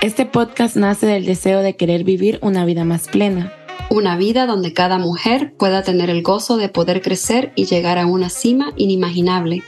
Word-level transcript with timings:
Este 0.00 0.26
podcast 0.26 0.76
nace 0.76 1.06
del 1.06 1.24
deseo 1.24 1.60
de 1.60 1.74
querer 1.74 2.04
vivir 2.04 2.38
una 2.40 2.64
vida 2.64 2.84
más 2.84 3.08
plena. 3.08 3.52
Una 3.90 4.16
vida 4.16 4.46
donde 4.46 4.72
cada 4.72 4.96
mujer 4.96 5.54
pueda 5.58 5.82
tener 5.82 6.08
el 6.08 6.22
gozo 6.22 6.56
de 6.56 6.68
poder 6.68 7.02
crecer 7.02 7.52
y 7.56 7.64
llegar 7.64 7.98
a 7.98 8.06
una 8.06 8.30
cima 8.30 8.72
inimaginable. 8.76 9.64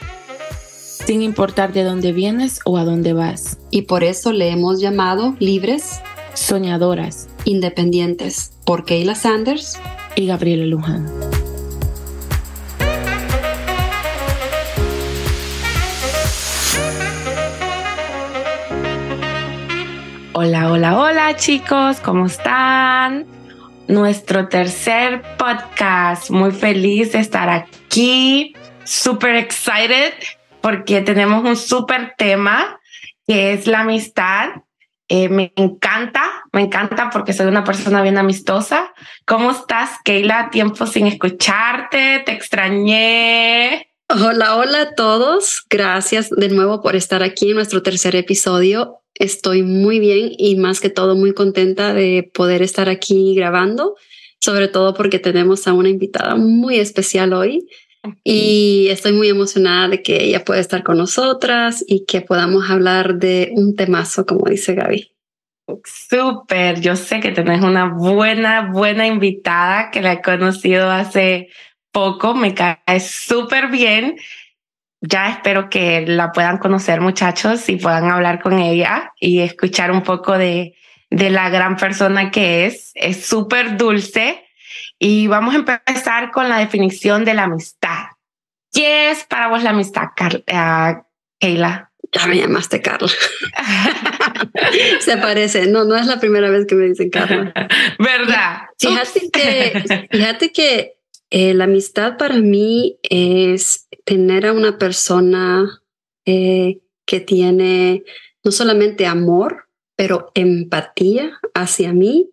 Sin 1.05 1.23
importar 1.23 1.73
de 1.73 1.83
dónde 1.83 2.13
vienes 2.13 2.61
o 2.65 2.79
a 2.79 2.85
dónde 2.85 3.13
vas. 3.13 3.59
Y 3.73 3.83
por 3.83 4.05
eso 4.05 4.33
le 4.33 4.51
hemos 4.51 4.81
llamado 4.81 5.35
libres, 5.41 6.01
soñadoras, 6.35 7.27
independientes, 7.45 8.53
por 8.65 8.85
Kayla 8.85 9.17
Sanders 9.17 9.81
y 10.15 10.27
Gabriela 10.27 10.65
Luján. 10.65 11.30
Hola, 20.43 20.73
hola, 20.73 20.99
hola 20.99 21.37
chicos, 21.37 22.01
¿cómo 22.01 22.25
están? 22.25 23.27
Nuestro 23.89 24.49
tercer 24.49 25.21
podcast. 25.37 26.31
Muy 26.31 26.51
feliz 26.51 27.13
de 27.13 27.19
estar 27.19 27.51
aquí. 27.51 28.55
Super 28.83 29.37
excited 29.37 30.15
porque 30.63 31.03
tenemos 31.03 31.45
un 31.45 31.57
super 31.57 32.15
tema 32.17 32.81
que 33.27 33.53
es 33.53 33.67
la 33.67 33.81
amistad. 33.81 34.49
Eh, 35.09 35.29
me 35.29 35.53
encanta, 35.57 36.23
me 36.55 36.63
encanta 36.63 37.11
porque 37.11 37.35
soy 37.35 37.45
una 37.49 37.63
persona 37.63 38.01
bien 38.01 38.17
amistosa. 38.17 38.95
¿Cómo 39.27 39.51
estás, 39.51 39.99
Keila? 40.07 40.49
Tiempo 40.49 40.87
sin 40.87 41.07
escucharte, 41.07 42.23
te 42.25 42.33
extrañé. 42.33 43.91
Hola, 44.09 44.57
hola 44.57 44.81
a 44.81 44.95
todos. 44.95 45.67
Gracias 45.69 46.31
de 46.31 46.49
nuevo 46.49 46.81
por 46.81 46.97
estar 46.97 47.23
aquí 47.23 47.51
en 47.51 47.57
nuestro 47.57 47.83
tercer 47.83 48.17
episodio. 48.17 49.00
Estoy 49.21 49.63
muy 49.63 50.01
bien 50.01 50.33
y 50.39 50.57
más 50.57 50.81
que 50.81 50.89
todo 50.89 51.15
muy 51.15 51.35
contenta 51.35 51.93
de 51.93 52.31
poder 52.33 52.63
estar 52.63 52.89
aquí 52.89 53.35
grabando, 53.35 53.95
sobre 54.41 54.67
todo 54.67 54.95
porque 54.95 55.19
tenemos 55.19 55.69
a 55.69 55.75
una 55.75 55.91
invitada 55.91 56.37
muy 56.37 56.79
especial 56.79 57.35
hoy 57.35 57.69
y 58.25 58.89
estoy 58.89 59.13
muy 59.13 59.29
emocionada 59.29 59.89
de 59.89 60.03
que 60.03 60.25
ella 60.25 60.43
pueda 60.43 60.59
estar 60.59 60.83
con 60.83 60.97
nosotras 60.97 61.85
y 61.87 62.07
que 62.07 62.23
podamos 62.23 62.71
hablar 62.71 63.17
de 63.17 63.53
un 63.55 63.77
temazo, 63.77 64.25
como 64.25 64.47
dice 64.49 64.75
Gaby. 64.75 65.13
Súper, 65.85 66.81
yo 66.81 66.97
sé 66.97 67.21
que 67.21 67.31
tenés 67.31 67.61
una 67.61 67.93
buena, 67.93 68.73
buena 68.73 69.07
invitada 69.07 69.91
que 69.91 70.01
la 70.01 70.15
he 70.15 70.23
conocido 70.23 70.91
hace 70.91 71.51
poco, 71.93 72.35
me 72.35 72.55
cae 72.55 73.01
súper 73.01 73.69
bien 73.69 74.17
ya 75.01 75.31
espero 75.31 75.71
que 75.71 76.05
la 76.07 76.33
puedan 76.33 76.59
conocer 76.59 77.01
muchachos 77.01 77.69
y 77.69 77.77
puedan 77.77 78.11
hablar 78.11 78.43
con 78.43 78.59
ella 78.59 79.13
y 79.19 79.41
escuchar 79.41 79.91
un 79.91 80.03
poco 80.03 80.37
de, 80.37 80.77
de 81.09 81.31
la 81.31 81.49
gran 81.49 81.77
persona 81.77 82.31
que 82.31 82.67
es. 82.67 82.93
Es 82.95 83.25
súper 83.25 83.77
dulce 83.77 84.47
y 84.99 85.27
vamos 85.27 85.55
a 85.55 85.59
empezar 85.59 86.31
con 86.31 86.49
la 86.49 86.59
definición 86.59 87.25
de 87.25 87.35
la 87.35 87.45
amistad. 87.45 88.09
¿Qué 88.73 89.11
es 89.11 89.25
para 89.25 89.49
vos 89.49 89.63
la 89.63 89.71
amistad, 89.71 90.09
Carla? 90.15 90.43
Uh, 90.47 91.03
Keila? 91.39 91.91
Ya 92.13 92.27
me 92.27 92.37
llamaste 92.37 92.83
Carla. 92.83 93.09
Se 95.01 95.17
parece. 95.17 95.67
No, 95.67 95.85
no 95.85 95.97
es 95.97 96.07
la 96.07 96.21
primera 96.21 96.51
vez 96.51 96.67
que 96.67 96.75
me 96.75 96.87
dicen 96.87 97.09
Carla. 97.09 97.53
¿Verdad? 97.99 98.63
Fíjate 98.79 99.31
que, 99.31 100.09
fíjate 100.11 100.53
que 100.53 101.00
eh, 101.31 101.55
la 101.55 101.65
amistad 101.65 102.17
para 102.17 102.39
mí 102.39 102.99
es 103.03 103.89
tener 104.05 104.47
a 104.47 104.53
una 104.53 104.79
persona 104.79 105.83
eh, 106.25 106.81
que 107.07 107.21
tiene 107.21 108.05
no 108.43 108.51
solamente 108.51 109.07
amor, 109.07 109.69
pero 109.97 110.33
empatía 110.35 111.39
hacia 111.55 111.93
mí, 111.93 112.31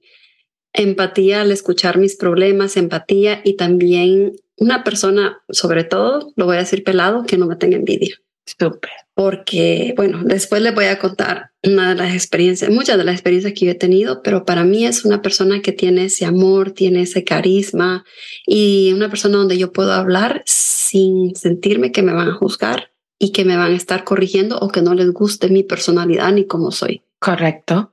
empatía 0.74 1.42
al 1.42 1.52
escuchar 1.52 1.98
mis 1.98 2.16
problemas, 2.16 2.78
empatía 2.78 3.42
y 3.44 3.56
también 3.56 4.34
una 4.56 4.84
persona, 4.84 5.44
sobre 5.50 5.84
todo, 5.84 6.34
lo 6.36 6.46
voy 6.46 6.56
a 6.56 6.60
decir 6.60 6.84
pelado, 6.84 7.24
que 7.26 7.38
no 7.38 7.46
me 7.46 7.56
tenga 7.56 7.78
envidia. 7.78 8.20
Súper. 8.48 8.92
Porque, 9.14 9.94
bueno, 9.98 10.22
después 10.24 10.62
les 10.62 10.74
voy 10.74 10.86
a 10.86 11.00
contar 11.00 11.52
una 11.64 11.90
de 11.90 11.96
las 11.96 12.14
experiencias, 12.14 12.72
muchas 12.72 12.98
de 12.98 13.04
las 13.04 13.16
experiencias 13.16 13.54
que 13.54 13.66
yo 13.66 13.72
he 13.72 13.76
tenido, 13.76 14.22
pero 14.24 14.46
para 14.46 14.64
mí 14.64 14.86
es 14.86 15.04
una 15.04 15.22
persona 15.22 15.62
que 15.62 15.74
tiene 15.74 16.06
ese 16.06 16.26
amor, 16.26 16.72
tiene 16.72 17.02
ese 17.02 17.24
carisma 17.24 18.06
y 18.46 18.94
una 18.94 19.10
persona 19.10 19.38
donde 19.38 19.58
yo 19.58 19.74
puedo 19.74 19.92
hablar 19.92 20.44
sin 20.46 21.36
sentirme 21.36 21.92
que 21.92 22.04
me 22.04 22.14
van 22.14 22.30
a 22.30 22.36
juzgar 22.36 22.92
y 23.20 23.32
que 23.32 23.44
me 23.44 23.58
van 23.58 23.74
a 23.74 23.78
estar 23.78 24.04
corrigiendo 24.04 24.58
o 24.60 24.70
que 24.70 24.82
no 24.82 24.94
les 24.94 25.12
guste 25.12 25.50
mi 25.50 25.64
personalidad 25.64 26.32
ni 26.32 26.46
cómo 26.46 26.72
soy. 26.72 27.02
Correcto. 27.20 27.92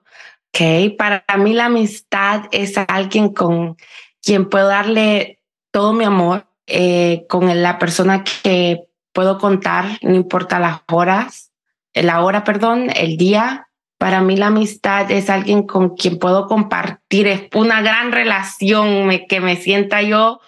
Ok, 0.51 0.97
para 0.97 1.25
mí 1.39 1.53
la 1.53 1.67
amistad 1.67 2.43
es 2.53 2.75
alguien 2.87 3.31
con 3.31 3.77
quien 4.23 4.49
puedo 4.49 4.69
darle 4.69 5.41
todo 5.73 5.93
mi 5.93 6.05
amor, 6.05 6.47
eh, 6.67 7.27
con 7.29 7.61
la 7.61 7.79
persona 7.79 8.23
que 8.23 8.87
puedo 9.15 9.39
contar, 9.39 9.99
no 10.03 10.15
importa 10.15 10.59
las 10.59 10.81
horas, 10.93 11.53
la 11.95 12.23
hora, 12.23 12.45
perdón, 12.45 12.91
el 12.95 13.17
día. 13.17 13.69
Para 13.97 14.21
mí 14.21 14.37
la 14.37 14.49
amistad 14.49 15.11
es 15.11 15.31
alguien 15.31 15.67
con 15.67 15.97
quien 15.97 16.19
puedo 16.19 16.47
compartir, 16.47 17.29
es 17.29 17.43
una 17.55 17.81
gran 17.81 18.13
relación, 18.13 19.09
que 19.29 19.41
me 19.41 19.57
sienta 19.57 20.03
yo 20.03 20.41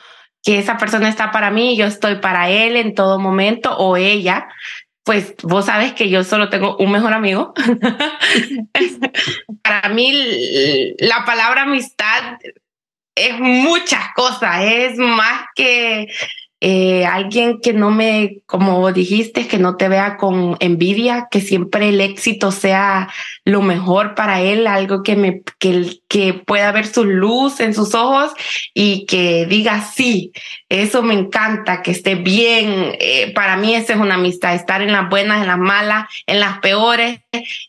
que 0.42 0.58
esa 0.58 0.76
persona 0.76 1.08
está 1.08 1.30
para 1.30 1.50
mí 1.50 1.72
y 1.72 1.76
yo 1.76 1.86
estoy 1.86 2.16
para 2.16 2.50
él 2.50 2.76
en 2.76 2.94
todo 2.94 3.18
momento 3.18 3.76
o 3.76 3.96
ella. 3.96 4.48
Pues 5.04 5.34
vos 5.42 5.66
sabes 5.66 5.92
que 5.92 6.10
yo 6.10 6.24
solo 6.24 6.50
tengo 6.50 6.76
un 6.76 6.90
mejor 6.90 7.12
amigo. 7.12 7.54
para 9.62 9.88
mí 9.88 10.94
la 10.98 11.24
palabra 11.24 11.62
amistad 11.62 12.38
es 13.14 13.40
muchas 13.40 14.12
cosas, 14.14 14.62
es 14.62 14.98
más 14.98 15.46
que 15.54 16.08
eh, 16.60 17.04
alguien 17.04 17.60
que 17.60 17.74
no 17.74 17.90
me, 17.90 18.38
como 18.46 18.90
dijiste, 18.90 19.46
que 19.46 19.58
no 19.58 19.76
te 19.76 19.88
vea 19.88 20.16
con 20.16 20.56
envidia, 20.60 21.28
que 21.30 21.40
siempre 21.40 21.90
el 21.90 22.00
éxito 22.00 22.50
sea 22.50 23.08
lo 23.44 23.60
mejor 23.60 24.14
para 24.14 24.40
él, 24.40 24.66
algo 24.66 25.02
que 25.02 25.16
me, 25.16 25.42
que, 25.58 26.00
que 26.08 26.32
pueda 26.34 26.72
ver 26.72 26.86
su 26.86 27.04
luz 27.04 27.60
en 27.60 27.74
sus 27.74 27.94
ojos 27.94 28.32
y 28.72 29.04
que 29.04 29.44
diga 29.46 29.82
sí, 29.82 30.32
eso 30.70 31.02
me 31.02 31.14
encanta, 31.14 31.82
que 31.82 31.90
esté 31.90 32.14
bien. 32.14 32.96
Eh, 33.00 33.32
para 33.34 33.56
mí 33.56 33.74
esa 33.74 33.92
es 33.92 33.98
una 33.98 34.14
amistad, 34.14 34.54
estar 34.54 34.80
en 34.80 34.92
las 34.92 35.10
buenas, 35.10 35.42
en 35.42 35.48
las 35.48 35.58
malas, 35.58 36.08
en 36.26 36.40
las 36.40 36.58
peores 36.60 37.20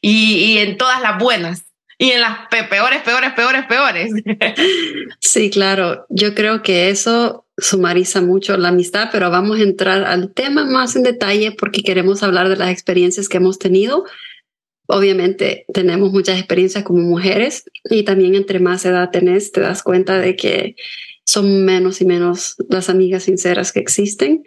y, 0.01 0.35
y 0.35 0.57
en 0.59 0.77
todas 0.77 1.01
las 1.01 1.17
buenas 1.17 1.65
y 1.97 2.11
en 2.11 2.21
las 2.21 2.47
peores, 2.47 3.01
peores, 3.01 3.33
peores, 3.33 3.65
peores. 3.65 4.11
Sí, 5.19 5.49
claro. 5.49 6.05
Yo 6.09 6.35
creo 6.35 6.61
que 6.61 6.89
eso 6.89 7.46
sumariza 7.57 8.21
mucho 8.21 8.55
la 8.57 8.69
amistad, 8.69 9.09
pero 9.11 9.31
vamos 9.31 9.59
a 9.59 9.63
entrar 9.63 10.03
al 10.03 10.31
tema 10.31 10.65
más 10.65 10.95
en 10.95 11.03
detalle 11.03 11.51
porque 11.51 11.81
queremos 11.81 12.21
hablar 12.23 12.49
de 12.49 12.57
las 12.57 12.69
experiencias 12.69 13.27
que 13.27 13.37
hemos 13.37 13.57
tenido. 13.57 14.05
Obviamente 14.87 15.65
tenemos 15.73 16.11
muchas 16.11 16.37
experiencias 16.37 16.83
como 16.83 17.01
mujeres 17.01 17.65
y 17.89 18.03
también 18.03 18.35
entre 18.35 18.59
más 18.59 18.85
edad 18.85 19.09
tenés, 19.11 19.51
te 19.51 19.61
das 19.61 19.83
cuenta 19.83 20.19
de 20.19 20.35
que 20.35 20.75
son 21.25 21.65
menos 21.65 21.99
y 21.99 22.05
menos 22.05 22.55
las 22.69 22.89
amigas 22.89 23.23
sinceras 23.23 23.73
que 23.73 23.79
existen. 23.79 24.43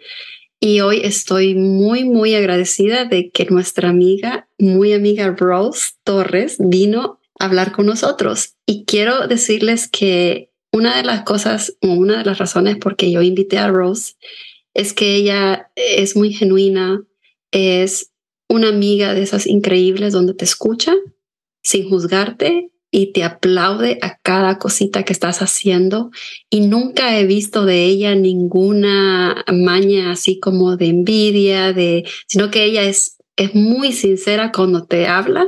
Y 0.59 0.79
hoy 0.81 1.01
estoy 1.03 1.55
muy, 1.55 2.05
muy 2.05 2.35
agradecida 2.35 3.05
de 3.05 3.29
que 3.29 3.45
nuestra 3.45 3.89
amiga, 3.89 4.47
muy 4.57 4.93
amiga 4.93 5.35
Rose 5.37 5.93
Torres, 6.03 6.57
vino 6.59 7.19
a 7.39 7.45
hablar 7.45 7.71
con 7.71 7.87
nosotros. 7.87 8.55
Y 8.65 8.85
quiero 8.85 9.27
decirles 9.27 9.87
que 9.89 10.50
una 10.71 10.97
de 10.97 11.03
las 11.03 11.23
cosas, 11.23 11.75
una 11.81 12.19
de 12.19 12.25
las 12.25 12.37
razones 12.37 12.77
por 12.77 12.95
que 12.95 13.11
yo 13.11 13.21
invité 13.21 13.57
a 13.57 13.67
Rose 13.67 14.15
es 14.73 14.93
que 14.93 15.15
ella 15.15 15.69
es 15.75 16.15
muy 16.15 16.33
genuina, 16.33 17.03
es 17.51 18.11
una 18.47 18.69
amiga 18.69 19.13
de 19.13 19.21
esas 19.21 19.47
increíbles 19.47 20.13
donde 20.13 20.33
te 20.33 20.45
escucha 20.45 20.93
sin 21.61 21.89
juzgarte 21.89 22.71
y 22.89 23.13
te 23.13 23.23
aplaude 23.23 23.97
a 24.01 24.17
cada 24.17 24.57
cosita 24.57 25.03
que 25.03 25.13
estás 25.13 25.41
haciendo. 25.41 26.11
Y 26.49 26.61
nunca 26.61 27.17
he 27.17 27.25
visto 27.25 27.65
de 27.65 27.85
ella 27.85 28.15
ninguna 28.15 29.45
maña 29.51 30.11
así 30.11 30.39
como 30.39 30.75
de 30.75 30.87
envidia, 30.87 31.71
de, 31.71 32.05
sino 32.27 32.51
que 32.51 32.65
ella 32.65 32.83
es, 32.83 33.17
es 33.37 33.55
muy 33.55 33.93
sincera 33.93 34.51
cuando 34.51 34.83
te 34.83 35.07
habla 35.07 35.47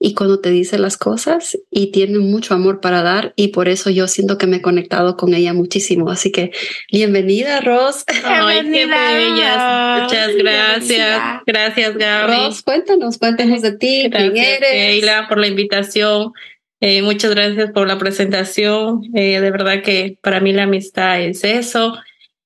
y 0.00 0.14
cuando 0.14 0.40
te 0.40 0.50
dice 0.50 0.78
las 0.78 0.96
cosas 0.96 1.58
y 1.70 1.90
tiene 1.90 2.18
mucho 2.18 2.54
amor 2.54 2.80
para 2.80 3.02
dar 3.02 3.32
y 3.34 3.48
por 3.48 3.68
eso 3.68 3.90
yo 3.90 4.06
siento 4.06 4.38
que 4.38 4.46
me 4.46 4.58
he 4.58 4.62
conectado 4.62 5.16
con 5.16 5.34
ella 5.34 5.52
muchísimo. 5.52 6.10
Así 6.10 6.30
que 6.30 6.52
bienvenida, 6.92 7.60
Ros. 7.60 8.04
Ay, 8.24 8.60
qué 8.70 8.86
bellas. 8.86 10.02
Muchas 10.02 10.36
gracias. 10.36 11.22
Gracias, 11.46 11.96
Gaby. 11.96 12.32
Ros, 12.32 12.62
cuéntanos, 12.62 13.18
cuéntanos 13.18 13.62
de 13.62 13.76
ti, 13.76 14.08
gracias, 14.08 14.32
quién 14.32 14.44
eres. 14.44 14.70
Keila, 14.70 15.26
por 15.28 15.38
la 15.38 15.48
invitación. 15.48 16.32
Eh, 16.80 17.02
muchas 17.02 17.34
gracias 17.34 17.72
por 17.72 17.88
la 17.88 17.98
presentación. 17.98 19.02
Eh, 19.14 19.40
de 19.40 19.50
verdad 19.50 19.82
que 19.82 20.16
para 20.22 20.38
mí 20.38 20.52
la 20.52 20.62
amistad 20.62 21.20
es 21.20 21.42
eso, 21.42 21.98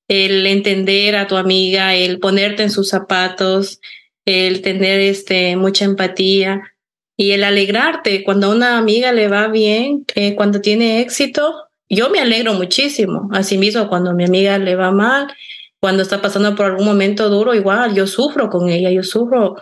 el 0.09 0.47
entender 0.47 1.17
a 1.17 1.27
tu 1.27 1.37
amiga, 1.37 1.95
el 1.95 2.19
ponerte 2.19 2.63
en 2.63 2.71
sus 2.71 2.89
zapatos, 2.89 3.79
el 4.25 4.63
tener 4.63 5.01
este, 5.01 5.57
mucha 5.57 5.85
empatía 5.85 6.72
y 7.23 7.31
el 7.31 7.45
alegrarte 7.45 8.25
cuando 8.25 8.49
a 8.49 8.51
una 8.51 8.79
amiga 8.79 9.13
le 9.13 9.29
va 9.29 9.47
bien, 9.47 10.05
eh, 10.17 10.35
cuando 10.35 10.61
tiene 10.61 11.01
éxito, 11.03 11.69
yo 11.89 12.11
me 12.11 12.19
alegro 12.19 12.53
muchísimo. 12.55 13.29
Asimismo, 13.31 13.89
cuando 13.89 14.11
a 14.11 14.13
mi 14.13 14.25
amiga 14.25 14.59
le 14.59 14.75
va 14.75 14.91
mal, 14.91 15.29
cuando 15.79 16.03
está 16.03 16.21
pasando 16.21 16.57
por 16.57 16.67
algún 16.67 16.85
momento 16.85 17.29
duro, 17.29 17.55
igual 17.55 17.95
yo 17.95 18.09
sufro 18.09 18.51
con 18.51 18.71
ella, 18.71 18.91
yo 18.91 19.05
sufro 19.05 19.55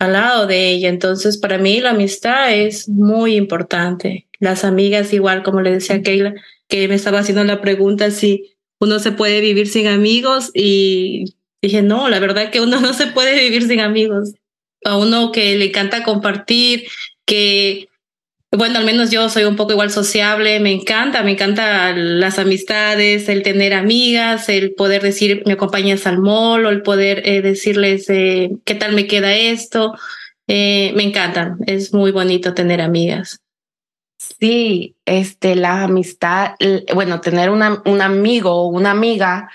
al 0.00 0.14
lado 0.14 0.48
de 0.48 0.70
ella. 0.70 0.88
Entonces, 0.88 1.36
para 1.38 1.58
mí 1.58 1.78
la 1.78 1.90
amistad 1.90 2.52
es 2.52 2.88
muy 2.88 3.36
importante. 3.36 4.26
Las 4.40 4.64
amigas, 4.64 5.12
igual 5.12 5.44
como 5.44 5.60
le 5.60 5.70
decía 5.70 6.02
Keila, 6.02 6.34
que 6.66 6.88
me 6.88 6.96
estaba 6.96 7.20
haciendo 7.20 7.44
la 7.44 7.60
pregunta 7.60 8.10
si 8.10 8.56
uno 8.80 8.98
se 8.98 9.12
puede 9.12 9.40
vivir 9.40 9.68
sin 9.68 9.86
amigos 9.86 10.50
y 10.54 11.36
dije, 11.62 11.82
no, 11.82 12.08
la 12.08 12.18
verdad 12.18 12.50
que 12.50 12.60
uno 12.60 12.80
no 12.80 12.92
se 12.94 13.06
puede 13.06 13.38
vivir 13.38 13.62
sin 13.68 13.78
amigos. 13.78 14.32
A 14.84 14.96
uno 14.96 15.32
que 15.32 15.56
le 15.56 15.66
encanta 15.66 16.04
compartir, 16.04 16.84
que, 17.24 17.88
bueno, 18.52 18.78
al 18.78 18.84
menos 18.84 19.10
yo 19.10 19.28
soy 19.28 19.44
un 19.44 19.56
poco 19.56 19.72
igual 19.72 19.90
sociable, 19.90 20.60
me 20.60 20.72
encanta, 20.72 21.22
me 21.22 21.32
encanta 21.32 21.92
las 21.94 22.38
amistades, 22.38 23.28
el 23.28 23.42
tener 23.42 23.74
amigas, 23.74 24.48
el 24.48 24.74
poder 24.74 25.02
decir, 25.02 25.42
me 25.46 25.54
acompañas 25.54 26.06
al 26.06 26.18
mall, 26.18 26.66
o 26.66 26.70
el 26.70 26.82
poder 26.82 27.22
eh, 27.26 27.42
decirles 27.42 28.08
eh, 28.08 28.50
qué 28.64 28.74
tal 28.74 28.94
me 28.94 29.06
queda 29.06 29.34
esto. 29.34 29.94
Eh, 30.48 30.92
me 30.94 31.02
encantan, 31.02 31.58
es 31.66 31.92
muy 31.92 32.12
bonito 32.12 32.54
tener 32.54 32.80
amigas. 32.80 33.40
Sí, 34.18 34.96
este, 35.04 35.56
la 35.56 35.84
amistad, 35.84 36.52
bueno, 36.94 37.20
tener 37.20 37.50
un 37.50 37.62
amigo 37.62 38.52
o 38.52 38.68
una 38.68 38.92
amiga 38.92 39.50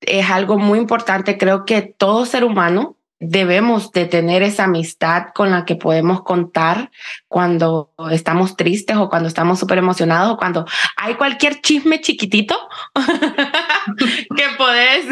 es 0.00 0.28
algo 0.30 0.58
muy 0.58 0.78
importante. 0.78 1.38
Creo 1.38 1.64
que 1.64 1.82
todo 1.82 2.26
ser 2.26 2.44
humano 2.44 2.96
debemos 3.20 3.92
de 3.92 4.06
tener 4.06 4.42
esa 4.42 4.64
amistad 4.64 5.26
con 5.34 5.50
la 5.50 5.64
que 5.64 5.76
podemos 5.76 6.22
contar 6.22 6.90
cuando 7.28 7.92
estamos 8.10 8.56
tristes 8.56 8.96
o 8.96 9.08
cuando 9.08 9.28
estamos 9.28 9.58
súper 9.58 9.78
emocionados 9.78 10.32
o 10.32 10.36
cuando 10.36 10.66
hay 10.96 11.14
cualquier 11.14 11.60
chisme 11.60 12.00
chiquitito 12.00 12.56
que 14.36 14.44
puedes 14.58 15.08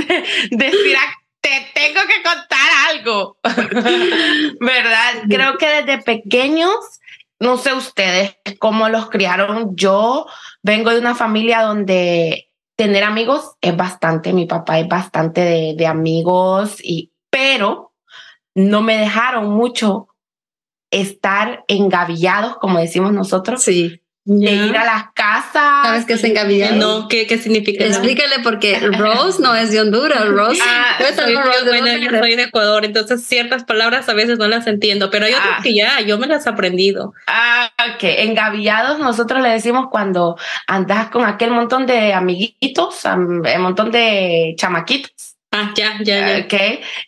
decir, 0.50 0.96
ah, 0.98 1.14
te 1.40 1.70
tengo 1.74 2.00
que 2.02 2.22
contar 2.22 2.68
algo, 2.90 3.36
¿verdad? 4.60 5.24
Creo 5.28 5.58
que 5.58 5.66
desde 5.82 6.02
pequeños 6.02 7.00
no 7.40 7.56
sé 7.56 7.72
ustedes 7.72 8.36
cómo 8.60 8.88
los 8.88 9.10
criaron. 9.10 9.74
Yo 9.74 10.26
vengo 10.62 10.90
de 10.90 11.00
una 11.00 11.16
familia 11.16 11.62
donde 11.62 12.48
tener 12.76 13.02
amigos 13.02 13.56
es 13.60 13.76
bastante, 13.76 14.32
mi 14.32 14.46
papá 14.46 14.78
es 14.78 14.86
bastante 14.86 15.40
de, 15.40 15.74
de 15.76 15.86
amigos, 15.86 16.76
y, 16.82 17.10
pero 17.30 17.91
no 18.54 18.82
me 18.82 18.98
dejaron 18.98 19.50
mucho 19.50 20.08
estar 20.90 21.64
engavillados, 21.68 22.58
como 22.58 22.78
decimos 22.78 23.12
nosotros. 23.12 23.62
Sí 23.62 24.02
de 24.24 24.52
ir 24.52 24.76
a 24.76 24.84
las 24.84 25.12
casas. 25.14 25.84
¿Sabes 25.84 26.04
qué 26.04 26.12
es 26.12 26.24
engavillado? 26.24 26.76
No, 26.76 27.08
¿qué, 27.08 27.26
qué 27.26 27.38
significa? 27.38 27.84
Explícale 27.84 28.36
porque 28.42 28.78
Rose 28.78 29.42
no 29.42 29.54
es 29.54 29.72
de 29.72 29.80
Honduras, 29.80 30.28
Rose. 30.28 30.60
Ah, 30.64 30.96
soy, 31.16 31.34
Rose 31.34 31.64
bueno, 31.66 31.96
yo 31.96 32.10
soy 32.10 32.36
de 32.36 32.44
Ecuador, 32.44 32.84
entonces 32.84 33.24
ciertas 33.24 33.64
palabras 33.64 34.08
a 34.08 34.14
veces 34.14 34.38
no 34.38 34.46
las 34.46 34.66
entiendo, 34.66 35.10
pero 35.10 35.26
hay 35.26 35.32
otras 35.32 35.56
ah. 35.58 35.60
que 35.62 35.74
ya, 35.74 36.00
yo 36.00 36.18
me 36.18 36.28
las 36.28 36.46
he 36.46 36.50
aprendido. 36.50 37.14
Ah, 37.26 37.70
ok. 37.94 38.02
Engavillados 38.02 39.00
nosotros 39.00 39.42
le 39.42 39.48
decimos 39.48 39.86
cuando 39.90 40.36
andas 40.68 41.10
con 41.10 41.24
aquel 41.24 41.50
montón 41.50 41.86
de 41.86 42.12
amiguitos, 42.12 43.04
un 43.04 43.42
montón 43.58 43.90
de 43.90 44.54
chamaquitos. 44.56 45.31
Ah, 45.52 45.72
ya, 45.76 45.98
ya, 46.02 46.38
ya. 46.38 46.44
Ok. 46.44 46.54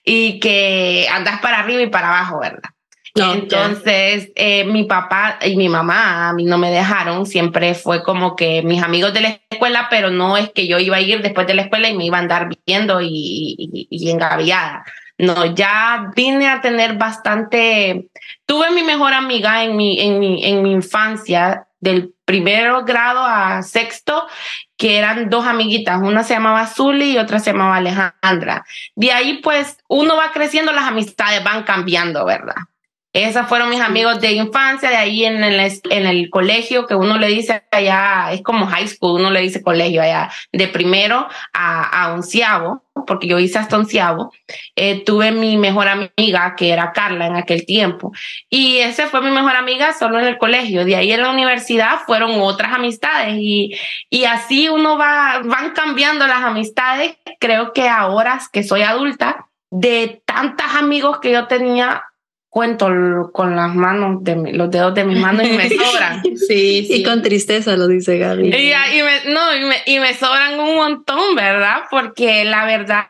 Y 0.04 0.38
que 0.38 1.08
andas 1.10 1.40
para 1.40 1.60
arriba 1.60 1.82
y 1.82 1.88
para 1.88 2.08
abajo, 2.08 2.40
¿verdad? 2.40 2.70
Entonces, 3.16 4.32
eh, 4.34 4.64
mi 4.64 4.84
papá 4.84 5.38
y 5.44 5.54
mi 5.54 5.68
mamá 5.68 6.28
a 6.28 6.32
mí 6.32 6.44
no 6.44 6.58
me 6.58 6.70
dejaron, 6.72 7.26
siempre 7.26 7.74
fue 7.74 8.02
como 8.02 8.34
que 8.34 8.62
mis 8.62 8.82
amigos 8.82 9.14
de 9.14 9.20
la 9.20 9.40
escuela, 9.50 9.86
pero 9.88 10.10
no 10.10 10.36
es 10.36 10.50
que 10.50 10.66
yo 10.66 10.80
iba 10.80 10.96
a 10.96 11.00
ir 11.00 11.22
después 11.22 11.46
de 11.46 11.54
la 11.54 11.62
escuela 11.62 11.88
y 11.88 11.96
me 11.96 12.06
iba 12.06 12.18
a 12.18 12.20
andar 12.20 12.48
viendo 12.66 13.00
y, 13.00 13.08
y, 13.08 13.86
y 13.88 14.10
engaviada. 14.10 14.84
No, 15.18 15.54
ya 15.54 16.10
vine 16.16 16.48
a 16.48 16.60
tener 16.60 16.98
bastante, 16.98 18.08
tuve 18.46 18.70
mi 18.70 18.82
mejor 18.82 19.12
amiga 19.12 19.62
en 19.62 19.76
mi, 19.76 20.00
en 20.00 20.18
mi, 20.18 20.44
en 20.44 20.62
mi 20.62 20.72
infancia, 20.72 21.66
del 21.84 22.14
primer 22.24 22.82
grado 22.84 23.20
a 23.22 23.62
sexto, 23.62 24.26
que 24.76 24.98
eran 24.98 25.28
dos 25.28 25.46
amiguitas, 25.46 26.00
una 26.02 26.24
se 26.24 26.34
llamaba 26.34 26.66
Zuli 26.66 27.12
y 27.12 27.18
otra 27.18 27.38
se 27.38 27.52
llamaba 27.52 27.76
Alejandra. 27.76 28.64
De 28.96 29.12
ahí 29.12 29.40
pues 29.42 29.78
uno 29.88 30.16
va 30.16 30.32
creciendo, 30.32 30.72
las 30.72 30.88
amistades 30.88 31.44
van 31.44 31.62
cambiando, 31.62 32.24
¿verdad? 32.24 32.54
Esos 33.14 33.46
fueron 33.46 33.70
mis 33.70 33.80
amigos 33.80 34.20
de 34.20 34.32
infancia, 34.32 34.90
de 34.90 34.96
ahí 34.96 35.24
en 35.24 35.42
el, 35.44 35.60
en 35.60 36.06
el 36.06 36.28
colegio, 36.30 36.86
que 36.86 36.96
uno 36.96 37.16
le 37.16 37.28
dice 37.28 37.62
allá, 37.70 38.32
es 38.32 38.42
como 38.42 38.66
high 38.66 38.88
school, 38.88 39.20
uno 39.20 39.30
le 39.30 39.40
dice 39.40 39.62
colegio 39.62 40.02
allá, 40.02 40.30
de 40.52 40.66
primero 40.66 41.28
a, 41.52 41.82
a 42.02 42.12
onceavo, 42.12 42.82
porque 43.06 43.28
yo 43.28 43.38
hice 43.38 43.58
hasta 43.58 43.76
onceavo. 43.76 44.32
Eh, 44.74 45.04
tuve 45.04 45.30
mi 45.30 45.56
mejor 45.56 45.86
amiga, 45.86 46.56
que 46.56 46.70
era 46.70 46.92
Carla 46.92 47.28
en 47.28 47.36
aquel 47.36 47.64
tiempo, 47.64 48.10
y 48.50 48.78
esa 48.78 49.06
fue 49.06 49.20
mi 49.20 49.30
mejor 49.30 49.54
amiga 49.54 49.92
solo 49.92 50.18
en 50.18 50.26
el 50.26 50.36
colegio. 50.36 50.84
De 50.84 50.96
ahí 50.96 51.12
en 51.12 51.22
la 51.22 51.30
universidad 51.30 52.00
fueron 52.06 52.32
otras 52.40 52.72
amistades, 52.72 53.36
y, 53.38 53.76
y 54.10 54.24
así 54.24 54.68
uno 54.68 54.98
va, 54.98 55.40
van 55.44 55.70
cambiando 55.70 56.26
las 56.26 56.42
amistades. 56.42 57.16
Creo 57.38 57.72
que 57.72 57.88
ahora 57.88 58.40
que 58.52 58.64
soy 58.64 58.82
adulta, 58.82 59.46
de 59.70 60.22
tantos 60.24 60.66
amigos 60.76 61.18
que 61.20 61.32
yo 61.32 61.46
tenía, 61.46 62.04
cuento 62.54 62.86
con 63.32 63.56
las 63.56 63.74
manos, 63.74 64.22
de 64.22 64.52
los 64.52 64.70
dedos 64.70 64.94
de 64.94 65.02
mis 65.02 65.18
manos 65.18 65.44
y 65.44 65.50
me 65.54 65.68
sobran. 65.76 66.22
sí, 66.22 66.36
sí. 66.86 66.86
Y 66.88 67.02
con 67.02 67.20
tristeza 67.20 67.76
lo 67.76 67.88
dice 67.88 68.16
Gaby. 68.16 68.46
Y, 68.46 68.70
y, 68.70 69.02
me, 69.02 69.32
no, 69.32 69.56
y, 69.56 69.64
me, 69.64 69.74
y 69.86 69.98
me 69.98 70.14
sobran 70.14 70.60
un 70.60 70.76
montón, 70.76 71.34
¿verdad? 71.34 71.78
Porque 71.90 72.44
la 72.44 72.64
verdad, 72.64 73.06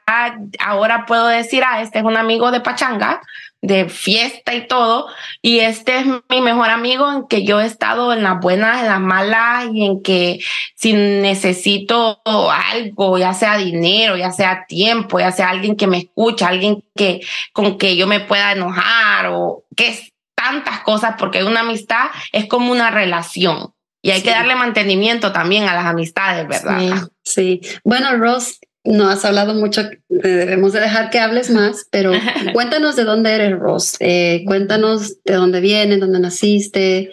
ahora 0.58 1.04
puedo 1.04 1.26
decir, 1.26 1.62
ah, 1.62 1.82
este 1.82 1.98
es 1.98 2.04
un 2.06 2.16
amigo 2.16 2.52
de 2.52 2.60
Pachanga, 2.60 3.20
de 3.64 3.88
fiesta 3.88 4.54
y 4.54 4.66
todo. 4.66 5.08
Y 5.40 5.60
este 5.60 5.98
es 5.98 6.06
mi 6.28 6.40
mejor 6.42 6.68
amigo 6.68 7.10
en 7.10 7.26
que 7.26 7.44
yo 7.44 7.60
he 7.60 7.66
estado 7.66 8.12
en 8.12 8.22
las 8.22 8.38
buenas, 8.40 8.82
en 8.82 8.88
las 8.88 9.00
malas 9.00 9.66
y 9.72 9.86
en 9.86 10.02
que 10.02 10.40
si 10.74 10.92
necesito 10.92 12.20
algo, 12.24 13.16
ya 13.16 13.32
sea 13.32 13.56
dinero, 13.56 14.16
ya 14.16 14.30
sea 14.32 14.66
tiempo, 14.66 15.18
ya 15.18 15.32
sea 15.32 15.48
alguien 15.48 15.76
que 15.76 15.86
me 15.86 15.98
escucha, 15.98 16.48
alguien 16.48 16.84
que 16.94 17.22
con 17.52 17.78
que 17.78 17.96
yo 17.96 18.06
me 18.06 18.20
pueda 18.20 18.52
enojar 18.52 19.28
o 19.30 19.64
que 19.74 19.88
es 19.88 20.12
tantas 20.34 20.80
cosas, 20.80 21.14
porque 21.18 21.42
una 21.42 21.60
amistad 21.60 22.06
es 22.32 22.46
como 22.46 22.70
una 22.70 22.90
relación. 22.90 23.72
Y 24.02 24.10
hay 24.10 24.22
que 24.22 24.30
darle 24.30 24.54
mantenimiento 24.54 25.32
también 25.32 25.66
a 25.66 25.74
las 25.74 25.86
amistades, 25.86 26.46
¿verdad? 26.46 27.08
Sí, 27.22 27.60
sí. 27.62 27.78
Bueno, 27.82 28.14
Ross, 28.18 28.60
no 28.84 29.08
has 29.08 29.24
hablado 29.24 29.54
mucho, 29.54 29.82
debemos 30.08 30.74
de 30.74 30.80
dejar 30.80 31.08
que 31.10 31.18
hables 31.18 31.50
más, 31.50 31.86
pero 31.90 32.12
cuéntanos 32.52 32.96
de 32.96 33.04
dónde 33.04 33.32
eres, 33.32 33.58
Ross. 33.58 33.96
Eh, 34.00 34.44
cuéntanos 34.46 35.22
de 35.24 35.34
dónde 35.34 35.60
vienes, 35.60 36.00
dónde 36.00 36.20
naciste, 36.20 37.10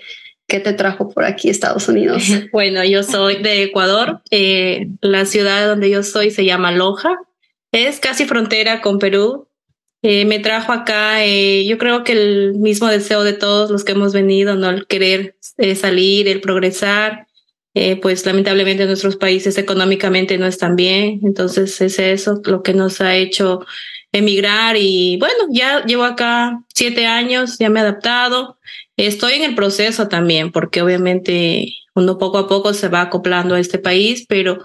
qué 0.48 0.60
te 0.60 0.74
trajo 0.74 1.10
por 1.10 1.24
aquí 1.24 1.50
Estados 1.50 1.88
Unidos. 1.88 2.24
Bueno, 2.52 2.84
yo 2.84 3.04
soy 3.04 3.42
de 3.42 3.64
Ecuador. 3.64 4.22
Eh, 4.32 4.90
la 5.00 5.26
ciudad 5.26 5.68
donde 5.68 5.90
yo 5.90 6.04
soy 6.04 6.30
se 6.30 6.44
llama 6.44 6.74
Loja. 6.74 7.18
Es 7.72 8.00
casi 8.00 8.26
frontera 8.26 8.82
con 8.82 9.00
Perú. 9.00 9.48
Eh, 10.04 10.26
me 10.26 10.40
trajo 10.40 10.74
acá, 10.74 11.24
yo 11.24 11.78
creo 11.78 12.04
que 12.04 12.14
el 12.14 12.56
mismo 12.56 12.88
deseo 12.88 13.24
de 13.24 13.34
todos 13.34 13.70
los 13.70 13.84
que 13.84 13.92
hemos 13.92 14.14
venido, 14.14 14.56
¿no? 14.56 14.72
El 14.72 14.88
querer 14.88 15.38
salir, 15.76 16.28
el 16.28 16.42
progresar. 16.42 17.28
Eh, 17.74 17.96
pues 18.02 18.26
lamentablemente 18.26 18.86
nuestros 18.86 19.16
países 19.16 19.58
económicamente 19.58 20.38
no 20.38 20.46
están 20.46 20.76
bien, 20.76 21.22
entonces 21.24 21.80
es 21.80 22.00
eso 22.00 22.42
lo 22.44 22.64
que 22.64 22.74
nos 22.74 23.00
ha 23.00 23.16
hecho 23.16 23.66
emigrar 24.12 24.76
y 24.78 25.18
bueno, 25.18 25.46
ya 25.52 25.86
llevo 25.86 26.04
acá 26.04 26.62
siete 26.74 27.06
años, 27.08 27.58
ya 27.60 27.70
me 27.70 27.80
he 27.80 27.84
adaptado, 27.84 28.58
estoy 28.98 29.34
en 29.36 29.44
el 29.44 29.56
proceso 29.56 30.10
también 30.10 30.52
porque 30.52 30.82
obviamente 30.82 31.74
uno 31.96 32.18
poco 32.18 32.40
a 32.40 32.48
poco 32.50 32.74
se 32.74 32.90
va 32.90 33.02
acoplando 33.02 33.56
a 33.56 33.60
este 33.60 33.80
país, 33.80 34.26
pero 34.28 34.60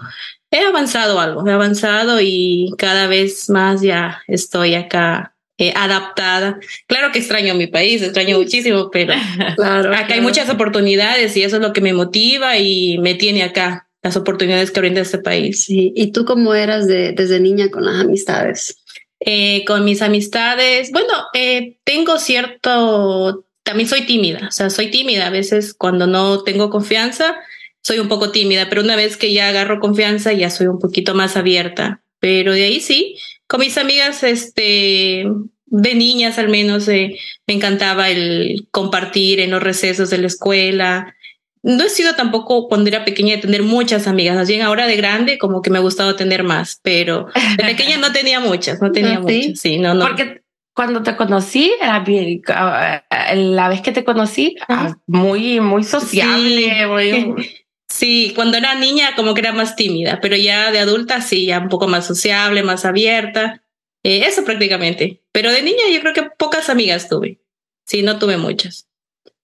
he 0.51 0.65
avanzado 0.65 1.21
algo, 1.21 1.47
he 1.47 1.51
avanzado 1.53 2.19
y 2.21 2.73
cada 2.77 3.07
vez 3.07 3.49
más 3.49 3.81
ya 3.81 4.21
estoy 4.27 4.75
acá 4.75 5.33
eh, 5.57 5.73
adaptada. 5.75 6.59
Claro 6.85 7.11
que 7.11 7.19
extraño 7.19 7.55
mi 7.55 7.67
país, 7.67 8.01
extraño 8.01 8.37
muchísimo, 8.37 8.89
pero 8.91 9.13
claro, 9.55 9.93
acá 9.95 10.13
hay 10.13 10.21
muchas 10.21 10.49
oportunidades 10.49 11.35
y 11.35 11.43
eso 11.43 11.55
es 11.55 11.61
lo 11.61 11.73
que 11.73 11.81
me 11.81 11.93
motiva 11.93 12.57
y 12.57 12.97
me 12.99 13.15
tiene 13.15 13.43
acá, 13.43 13.87
las 14.03 14.15
oportunidades 14.15 14.71
que 14.71 14.79
brinda 14.79 15.01
este 15.01 15.17
país. 15.17 15.63
Sí. 15.63 15.93
¿Y 15.95 16.11
tú 16.11 16.25
cómo 16.25 16.53
eras 16.53 16.87
de, 16.87 17.11
desde 17.11 17.39
niña 17.39 17.69
con 17.69 17.85
las 17.85 18.01
amistades? 18.01 18.77
Eh, 19.19 19.65
con 19.65 19.83
mis 19.83 20.03
amistades, 20.03 20.91
bueno, 20.91 21.11
eh, 21.33 21.77
tengo 21.83 22.19
cierto, 22.19 23.45
también 23.63 23.89
soy 23.89 24.01
tímida, 24.01 24.47
o 24.47 24.51
sea, 24.51 24.69
soy 24.69 24.91
tímida 24.91 25.25
a 25.25 25.31
veces 25.31 25.73
cuando 25.73 26.05
no 26.05 26.43
tengo 26.43 26.69
confianza, 26.69 27.35
soy 27.81 27.97
un 27.97 28.09
poco 28.09 28.31
tímida, 28.31 28.69
pero 28.69 28.83
una 28.83 28.95
vez 28.95 29.17
que 29.17 29.33
ya 29.33 29.47
agarro 29.47 29.79
confianza 29.79 30.33
ya 30.33 30.51
soy 30.51 30.67
un 30.67 30.77
poquito 30.77 31.15
más 31.15 31.35
abierta, 31.35 32.03
pero 32.19 32.53
de 32.53 32.65
ahí 32.65 32.79
sí, 32.79 33.17
con 33.47 33.61
mis 33.61 33.77
amigas, 33.77 34.23
este, 34.23 35.25
de 35.65 35.95
niñas 35.95 36.37
al 36.37 36.49
menos 36.49 36.87
eh, 36.87 37.17
me 37.45 37.53
encantaba 37.53 38.09
el 38.09 38.67
compartir 38.71 39.39
en 39.39 39.51
los 39.51 39.63
recesos 39.63 40.09
de 40.09 40.17
la 40.17 40.27
escuela. 40.27 41.15
No 41.63 41.83
he 41.83 41.89
sido 41.89 42.15
tampoco 42.15 42.67
cuando 42.67 42.89
era 42.89 43.03
pequeña 43.03 43.35
de 43.35 43.41
tener 43.41 43.63
muchas 43.63 44.07
amigas, 44.07 44.35
más 44.35 44.47
bien 44.47 44.61
ahora 44.61 44.87
de 44.87 44.95
grande 44.95 45.37
como 45.37 45.61
que 45.61 45.69
me 45.69 45.79
ha 45.79 45.81
gustado 45.81 46.15
tener 46.15 46.43
más, 46.43 46.79
pero 46.81 47.27
de 47.57 47.63
pequeña 47.63 47.97
no 47.97 48.11
tenía 48.11 48.39
muchas, 48.39 48.81
no 48.81 48.91
tenía 48.91 49.19
muchas, 49.21 49.59
sí, 49.59 49.77
no, 49.77 49.93
no. 49.93 50.07
Porque 50.07 50.41
cuando 50.73 51.01
te 51.03 51.15
conocí, 51.15 51.73
era 51.81 51.99
bien, 52.01 52.41
ah, 52.49 53.01
la 53.33 53.67
vez 53.67 53.81
que 53.81 53.91
te 53.91 54.03
conocí, 54.03 54.55
ah, 54.69 54.95
muy, 55.07 55.59
muy 55.59 55.83
sociable, 55.83 56.87
muy... 56.87 57.35
Sí, 57.89 58.33
cuando 58.35 58.57
era 58.57 58.75
niña 58.75 59.15
como 59.15 59.33
que 59.33 59.41
era 59.41 59.53
más 59.53 59.75
tímida, 59.75 60.19
pero 60.21 60.35
ya 60.35 60.71
de 60.71 60.79
adulta 60.79 61.21
sí, 61.21 61.45
ya 61.45 61.59
un 61.59 61.69
poco 61.69 61.87
más 61.87 62.05
sociable, 62.05 62.63
más 62.63 62.85
abierta. 62.85 63.63
Eh, 64.03 64.23
eso 64.25 64.43
prácticamente. 64.43 65.21
Pero 65.31 65.51
de 65.51 65.61
niña 65.61 65.83
yo 65.93 66.01
creo 66.01 66.13
que 66.13 66.29
pocas 66.37 66.69
amigas 66.69 67.09
tuve. 67.09 67.39
Sí, 67.85 68.03
no 68.03 68.19
tuve 68.19 68.37
muchas. 68.37 68.87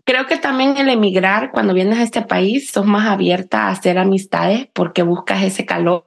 Creo 0.05 0.27
que 0.27 0.37
también 0.37 0.75
el 0.77 0.89
emigrar, 0.89 1.51
cuando 1.51 1.73
vienes 1.73 1.97
a 1.97 2.03
este 2.03 2.21
país, 2.23 2.69
sos 2.69 2.85
más 2.85 3.07
abierta 3.07 3.67
a 3.67 3.71
hacer 3.71 3.97
amistades 3.97 4.67
porque 4.73 5.01
buscas 5.01 5.43
ese 5.43 5.65
calor, 5.65 6.03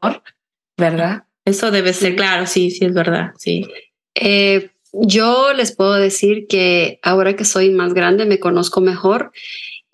¿verdad? 0.77 1.25
Eso 1.47 1.71
debe 1.71 1.95
ser, 1.95 2.17
claro, 2.17 2.47
sí, 2.47 2.71
sí, 2.71 2.85
es 2.85 2.93
verdad, 2.93 3.33
sí. 3.39 3.67
Eh, 4.15 4.71
yo 4.93 5.53
les 5.55 5.75
puedo 5.75 5.95
decir 5.95 6.47
que 6.47 6.99
ahora 7.03 7.37
que 7.37 7.45
soy 7.45 7.71
más 7.71 7.95
grande 7.95 8.27
me 8.27 8.39
conozco 8.39 8.81
mejor 8.81 9.33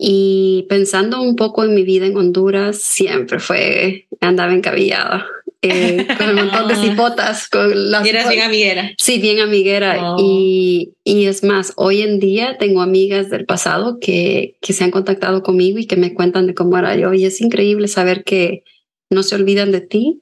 y 0.05 0.65
pensando 0.67 1.21
un 1.21 1.37
poco 1.37 1.63
en 1.63 1.73
mi 1.73 1.83
vida 1.83 2.05
en 2.05 2.17
Honduras, 2.17 2.77
siempre 2.77 3.39
fue, 3.39 4.05
andaba 4.19 4.53
encabillada. 4.53 5.25
Eh, 5.61 6.05
con 6.17 6.27
un 6.27 6.35
montón 6.35 6.67
de 6.67 6.75
cipotas. 6.89 7.47
Con 7.47 7.89
las, 7.89 8.05
eras 8.05 8.27
bien 8.27 8.41
amiguera. 8.41 8.91
Sí, 8.97 9.19
bien 9.19 9.39
amiguera. 9.39 10.17
Y, 10.19 10.91
y, 11.05 11.27
es 11.27 11.45
más, 11.45 11.71
hoy 11.77 12.01
en 12.01 12.19
día 12.19 12.57
tengo 12.57 12.81
amigas 12.81 13.29
del 13.29 13.45
pasado 13.45 13.97
que, 14.01 14.57
que 14.59 14.73
se 14.73 14.83
han 14.83 14.91
contactado 14.91 15.41
conmigo 15.41 15.79
y 15.79 15.87
que 15.87 15.95
me 15.95 16.13
cuentan 16.13 16.47
de 16.47 16.53
cómo 16.53 16.77
era 16.77 16.97
yo. 16.97 17.13
Y 17.13 17.23
es 17.23 17.39
increíble 17.39 17.87
saber 17.87 18.25
que 18.25 18.65
no 19.09 19.23
se 19.23 19.35
olvidan 19.35 19.71
de 19.71 19.79
ti 19.79 20.21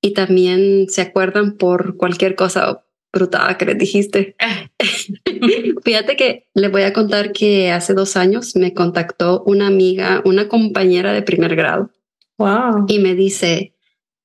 y 0.00 0.14
también 0.14 0.86
se 0.88 1.00
acuerdan 1.00 1.58
por 1.58 1.96
cualquier 1.96 2.34
cosa 2.34 2.84
brutada 3.12 3.58
que 3.58 3.66
les 3.66 3.78
dijiste. 3.78 4.36
Fíjate 5.84 6.16
que 6.16 6.46
les 6.54 6.70
voy 6.70 6.82
a 6.82 6.92
contar 6.92 7.32
que 7.32 7.70
hace 7.70 7.94
dos 7.94 8.16
años 8.16 8.56
me 8.56 8.72
contactó 8.72 9.42
una 9.44 9.66
amiga, 9.66 10.22
una 10.24 10.48
compañera 10.48 11.12
de 11.12 11.22
primer 11.22 11.54
grado. 11.54 11.90
Wow. 12.38 12.86
Y 12.88 12.98
me 12.98 13.14
dice, 13.14 13.74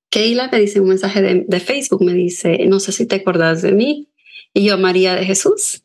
Keila 0.09 0.49
me 0.51 0.59
dice 0.59 0.79
un 0.79 0.89
mensaje 0.89 1.21
de, 1.21 1.59
Facebook, 1.59 2.03
me 2.03 2.13
dice, 2.13 2.65
no 2.67 2.79
sé 2.79 2.91
si 2.91 3.05
te 3.05 3.17
acordás 3.17 3.61
de 3.61 3.73
mí. 3.73 4.09
Y 4.53 4.65
yo, 4.65 4.77
María 4.77 5.15
de 5.15 5.25
Jesús. 5.25 5.83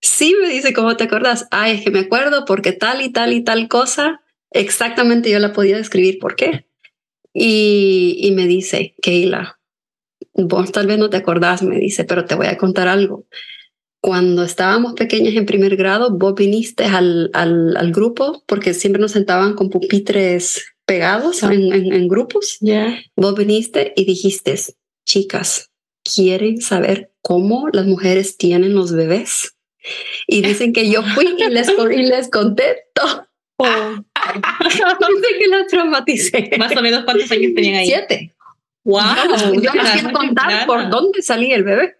Sí, 0.00 0.36
me 0.40 0.48
dice, 0.48 0.72
¿cómo 0.72 0.96
te 0.96 1.04
acordás? 1.04 1.48
Ay, 1.50 1.72
es 1.72 1.84
que 1.84 1.90
me 1.90 2.00
acuerdo 2.00 2.44
porque 2.44 2.72
tal 2.72 3.02
y 3.02 3.10
tal 3.10 3.32
y 3.32 3.42
tal 3.42 3.68
cosa, 3.68 4.20
exactamente 4.50 5.30
yo 5.30 5.38
la 5.38 5.52
podía 5.52 5.76
describir 5.76 6.18
por 6.18 6.36
qué. 6.36 6.66
Y, 7.32 8.16
y 8.20 8.30
me 8.30 8.46
dice, 8.46 8.94
Keila, 9.02 9.58
vos 10.34 10.72
tal 10.72 10.86
vez 10.86 10.98
no 10.98 11.10
te 11.10 11.16
acordás, 11.16 11.62
me 11.62 11.78
dice, 11.78 12.04
pero 12.04 12.24
te 12.24 12.34
voy 12.34 12.46
a 12.46 12.58
contar 12.58 12.88
algo. 12.88 13.26
Cuando 14.00 14.42
estábamos 14.42 14.92
pequeñas 14.94 15.34
en 15.34 15.46
primer 15.46 15.76
grado, 15.76 16.10
vos 16.10 16.34
viniste 16.34 16.84
al, 16.84 17.30
al, 17.32 17.76
al 17.76 17.92
grupo 17.92 18.42
porque 18.46 18.74
siempre 18.74 19.00
nos 19.00 19.12
sentaban 19.12 19.54
con 19.54 19.70
pupitres 19.70 20.74
pegados 20.84 21.42
en, 21.42 22.08
grupos. 22.08 22.58
Vos 23.16 23.34
viniste 23.34 23.92
y 23.96 24.04
dijiste, 24.04 24.54
chicas, 25.06 25.70
¿quieren 26.02 26.60
saber 26.60 27.12
cómo 27.22 27.68
las 27.72 27.86
mujeres 27.86 28.36
tienen 28.36 28.74
los 28.74 28.92
bebés? 28.92 29.56
Y 30.26 30.42
dicen 30.42 30.72
que 30.72 30.90
yo 30.90 31.02
fui 31.02 31.36
y 31.38 31.50
les, 31.50 31.68
y 31.68 32.02
les 32.02 32.28
conté 32.30 32.84
todo. 32.94 33.26
Oh. 33.56 33.66
que 35.38 35.46
las 35.48 35.66
traumaticé. 35.68 36.50
Más 36.58 36.76
o 36.76 36.82
menos 36.82 37.04
cuántos 37.04 37.30
años 37.30 37.52
tenían 37.54 37.76
ahí. 37.76 37.86
Siete. 37.86 38.33
Wow. 38.84 39.02
Yo, 39.60 39.72
les 39.72 39.90
quiero 39.92 40.12
contar 40.12 40.66
por 40.66 40.90
dónde 40.90 41.22
salía 41.22 41.56
el 41.56 41.64
bebé. 41.64 41.96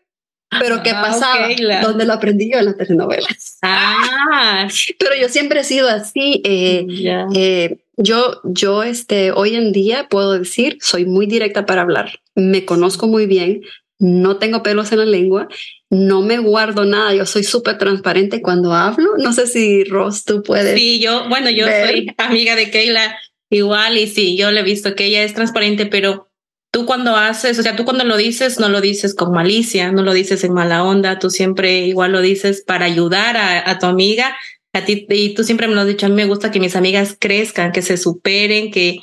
Pero 0.61 0.83
qué 0.83 0.91
ah, 0.91 1.03
pasaba, 1.03 1.49
donde 1.83 2.05
lo 2.05 2.13
aprendí 2.13 2.53
yo 2.53 2.59
en 2.59 2.67
las 2.67 2.77
telenovelas. 2.77 3.59
Ah. 3.63 4.69
Pero 4.99 5.17
yo 5.21 5.29
siempre 5.29 5.61
he 5.61 5.65
sido 5.65 5.89
así. 5.89 6.43
Eh, 6.45 6.87
eh, 7.35 7.79
yo, 7.97 8.41
yo, 8.45 8.83
este, 8.83 9.33
hoy 9.33 9.57
en 9.57 9.73
día 9.73 10.09
puedo 10.09 10.39
decir, 10.39 10.79
soy 10.81 11.07
muy 11.07 11.27
directa 11.27 11.67
para 11.67 11.83
hablar. 11.83 12.21
Me 12.35 12.65
conozco 12.65 13.07
muy 13.07 13.27
bien, 13.27 13.63
no 13.99 14.37
tengo 14.37 14.63
pelos 14.63 14.93
en 14.93 14.99
la 14.99 15.07
lengua, 15.07 15.49
no 15.91 16.23
me 16.23 16.39
guardo 16.39 16.85
nada, 16.85 17.15
yo 17.15 17.25
soy 17.27 17.45
súper 17.45 17.79
transparente 17.79 18.43
cuando 18.43 18.75
hablo. 18.75 19.11
No 19.19 19.33
sé 19.33 19.47
si 19.47 19.85
Ross, 19.85 20.25
tú 20.25 20.43
puedes. 20.43 20.75
Sí, 20.79 21.01
yo, 21.01 21.29
bueno, 21.29 21.51
yo 21.51 21.67
soy 21.67 22.13
amiga 22.19 22.57
de 22.57 22.71
Keila 22.71 23.17
igual 23.51 23.99
y 23.99 24.09
sí, 24.09 24.37
yo 24.37 24.51
le 24.51 24.61
he 24.61 24.65
visto 24.65 24.95
que 24.95 25.07
ella 25.07 25.23
es 25.23 25.35
transparente, 25.35 25.87
pero 25.87 26.29
tú 26.75 26.87
cuando 26.87 27.17
haces, 27.17 27.57
o 27.61 27.63
sea, 27.63 27.77
tú 27.77 27.85
cuando 27.85 28.03
lo 28.03 28.17
dices, 28.17 28.59
no 28.59 28.69
lo 28.69 28.81
dices 28.81 29.15
con 29.15 29.31
malicia, 29.31 29.93
no 29.93 30.03
lo 30.03 30.13
dices 30.13 30.43
en 30.43 30.53
mala 30.53 30.83
onda, 30.83 31.21
tú 31.21 31.31
siempre 31.31 31.87
igual 31.87 32.11
lo 32.11 32.21
dices 32.21 32.65
para 32.67 32.85
ayudar 32.85 33.37
a, 33.37 33.71
a 33.71 33.79
tu 33.79 33.87
amiga 33.87 34.35
a 34.73 34.85
ti, 34.85 35.07
y 35.09 35.35
tú 35.35 35.45
siempre 35.45 35.69
me 35.69 35.77
lo 35.77 35.83
has 35.83 35.87
dicho, 35.87 36.07
a 36.07 36.09
mí 36.09 36.17
me 36.17 36.25
gusta 36.25 36.51
que 36.51 36.59
mis 36.59 36.75
amigas 36.75 37.17
crezcan, 37.17 37.71
que 37.71 37.81
se 37.81 37.97
superen, 37.97 38.73
que 38.73 38.99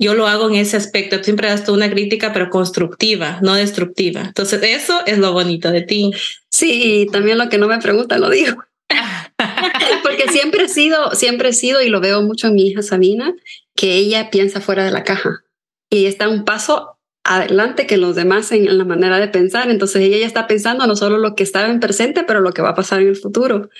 yo 0.00 0.14
lo 0.14 0.26
hago 0.26 0.50
en 0.50 0.56
ese 0.56 0.76
aspecto. 0.76 1.18
Tú 1.18 1.24
siempre 1.26 1.46
das 1.46 1.68
una 1.68 1.88
crítica, 1.88 2.32
pero 2.32 2.50
constructiva, 2.50 3.38
no 3.40 3.54
destructiva. 3.54 4.22
Entonces, 4.22 4.60
eso 4.64 5.06
es 5.06 5.18
lo 5.18 5.32
bonito 5.32 5.70
de 5.70 5.82
ti. 5.82 6.10
Sí, 6.50 7.02
y 7.02 7.06
también 7.06 7.38
lo 7.38 7.48
que 7.48 7.58
no 7.58 7.68
me 7.68 7.78
pregunta 7.78 8.18
lo 8.18 8.30
digo. 8.30 8.64
Porque 10.02 10.28
siempre 10.32 10.64
he 10.64 10.68
sido, 10.68 11.12
siempre 11.12 11.50
he 11.50 11.52
sido, 11.52 11.80
y 11.82 11.88
lo 11.88 12.00
veo 12.00 12.20
mucho 12.22 12.48
en 12.48 12.56
mi 12.56 12.66
hija 12.66 12.82
Sabina, 12.82 13.32
que 13.76 13.94
ella 13.94 14.28
piensa 14.28 14.60
fuera 14.60 14.84
de 14.84 14.90
la 14.90 15.04
caja 15.04 15.44
y 15.88 16.06
está 16.06 16.28
un 16.28 16.44
paso 16.44 16.98
adelante 17.24 17.86
que 17.86 17.96
los 17.96 18.16
demás 18.16 18.50
en 18.52 18.76
la 18.76 18.84
manera 18.84 19.18
de 19.18 19.28
pensar. 19.28 19.70
Entonces 19.70 20.02
ella 20.02 20.18
ya 20.18 20.26
está 20.26 20.46
pensando 20.46 20.86
no 20.86 20.96
solo 20.96 21.18
lo 21.18 21.34
que 21.34 21.42
estaba 21.42 21.68
en 21.68 21.80
presente, 21.80 22.24
pero 22.24 22.40
lo 22.40 22.52
que 22.52 22.62
va 22.62 22.70
a 22.70 22.74
pasar 22.74 23.00
en 23.02 23.08
el 23.08 23.16
futuro. 23.16 23.70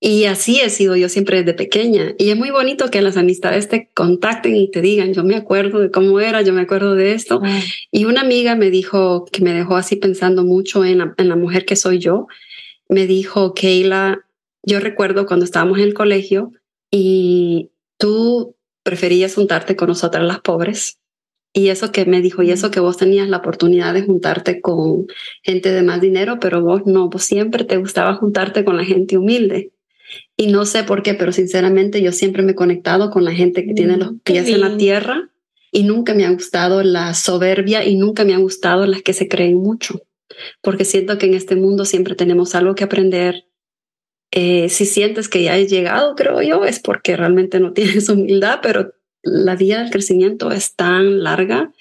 Y 0.00 0.26
así 0.26 0.60
he 0.60 0.70
sido 0.70 0.94
yo 0.94 1.08
siempre 1.08 1.38
desde 1.38 1.54
pequeña. 1.54 2.14
Y 2.18 2.30
es 2.30 2.36
muy 2.36 2.50
bonito 2.50 2.88
que 2.90 3.02
las 3.02 3.16
amistades 3.16 3.68
te 3.68 3.90
contacten 3.94 4.54
y 4.54 4.70
te 4.70 4.80
digan, 4.80 5.12
yo 5.12 5.24
me 5.24 5.34
acuerdo 5.34 5.80
de 5.80 5.90
cómo 5.90 6.20
era, 6.20 6.42
yo 6.42 6.52
me 6.52 6.60
acuerdo 6.60 6.94
de 6.94 7.14
esto. 7.14 7.42
Y 7.90 8.04
una 8.04 8.20
amiga 8.20 8.54
me 8.54 8.70
dijo, 8.70 9.24
que 9.24 9.42
me 9.42 9.52
dejó 9.52 9.76
así 9.76 9.96
pensando 9.96 10.44
mucho 10.44 10.84
en 10.84 10.98
la, 10.98 11.14
en 11.16 11.28
la 11.28 11.36
mujer 11.36 11.64
que 11.64 11.74
soy 11.74 11.98
yo, 11.98 12.28
me 12.88 13.06
dijo, 13.06 13.54
Keila, 13.54 14.24
yo 14.62 14.78
recuerdo 14.78 15.26
cuando 15.26 15.44
estábamos 15.44 15.78
en 15.78 15.84
el 15.84 15.94
colegio 15.94 16.52
y 16.92 17.70
tú 17.98 18.54
preferías 18.84 19.34
juntarte 19.34 19.74
con 19.74 19.88
nosotras 19.88 20.22
las 20.24 20.40
pobres. 20.40 20.97
Y 21.52 21.68
eso 21.68 21.92
que 21.92 22.04
me 22.04 22.20
dijo, 22.20 22.42
y 22.42 22.50
eso 22.50 22.70
que 22.70 22.80
vos 22.80 22.96
tenías 22.96 23.28
la 23.28 23.38
oportunidad 23.38 23.94
de 23.94 24.02
juntarte 24.02 24.60
con 24.60 25.06
gente 25.42 25.72
de 25.72 25.82
más 25.82 26.00
dinero, 26.00 26.38
pero 26.40 26.62
vos 26.62 26.82
no, 26.86 27.08
vos 27.08 27.24
siempre 27.24 27.64
te 27.64 27.78
gustaba 27.78 28.14
juntarte 28.14 28.64
con 28.64 28.76
la 28.76 28.84
gente 28.84 29.16
humilde. 29.16 29.72
Y 30.36 30.48
no 30.48 30.64
sé 30.66 30.84
por 30.84 31.02
qué, 31.02 31.14
pero 31.14 31.32
sinceramente 31.32 32.02
yo 32.02 32.12
siempre 32.12 32.42
me 32.42 32.52
he 32.52 32.54
conectado 32.54 33.10
con 33.10 33.24
la 33.24 33.32
gente 33.32 33.64
que 33.64 33.74
tiene 33.74 33.96
los 33.96 34.12
mm, 34.12 34.18
pies 34.20 34.48
en 34.48 34.60
la 34.60 34.76
tierra 34.76 35.30
y 35.70 35.82
nunca 35.82 36.14
me 36.14 36.24
ha 36.24 36.30
gustado 36.30 36.82
la 36.82 37.14
soberbia 37.14 37.84
y 37.84 37.96
nunca 37.96 38.24
me 38.24 38.34
ha 38.34 38.38
gustado 38.38 38.86
las 38.86 39.02
que 39.02 39.12
se 39.12 39.28
creen 39.28 39.56
mucho, 39.56 40.02
porque 40.62 40.84
siento 40.84 41.18
que 41.18 41.26
en 41.26 41.34
este 41.34 41.56
mundo 41.56 41.84
siempre 41.84 42.14
tenemos 42.14 42.54
algo 42.54 42.74
que 42.74 42.84
aprender. 42.84 43.46
Eh, 44.30 44.68
si 44.68 44.84
sientes 44.84 45.28
que 45.28 45.42
ya 45.42 45.54
has 45.54 45.68
llegado, 45.68 46.14
creo 46.14 46.42
yo, 46.42 46.64
es 46.64 46.80
porque 46.80 47.16
realmente 47.16 47.60
no 47.60 47.72
tienes 47.74 48.08
humildad, 48.08 48.60
pero 48.62 48.92
la 49.22 49.56
vía 49.56 49.78
del 49.78 49.90
crecimiento 49.90 50.50
es 50.50 50.74
tan 50.74 51.22
larga 51.22 51.72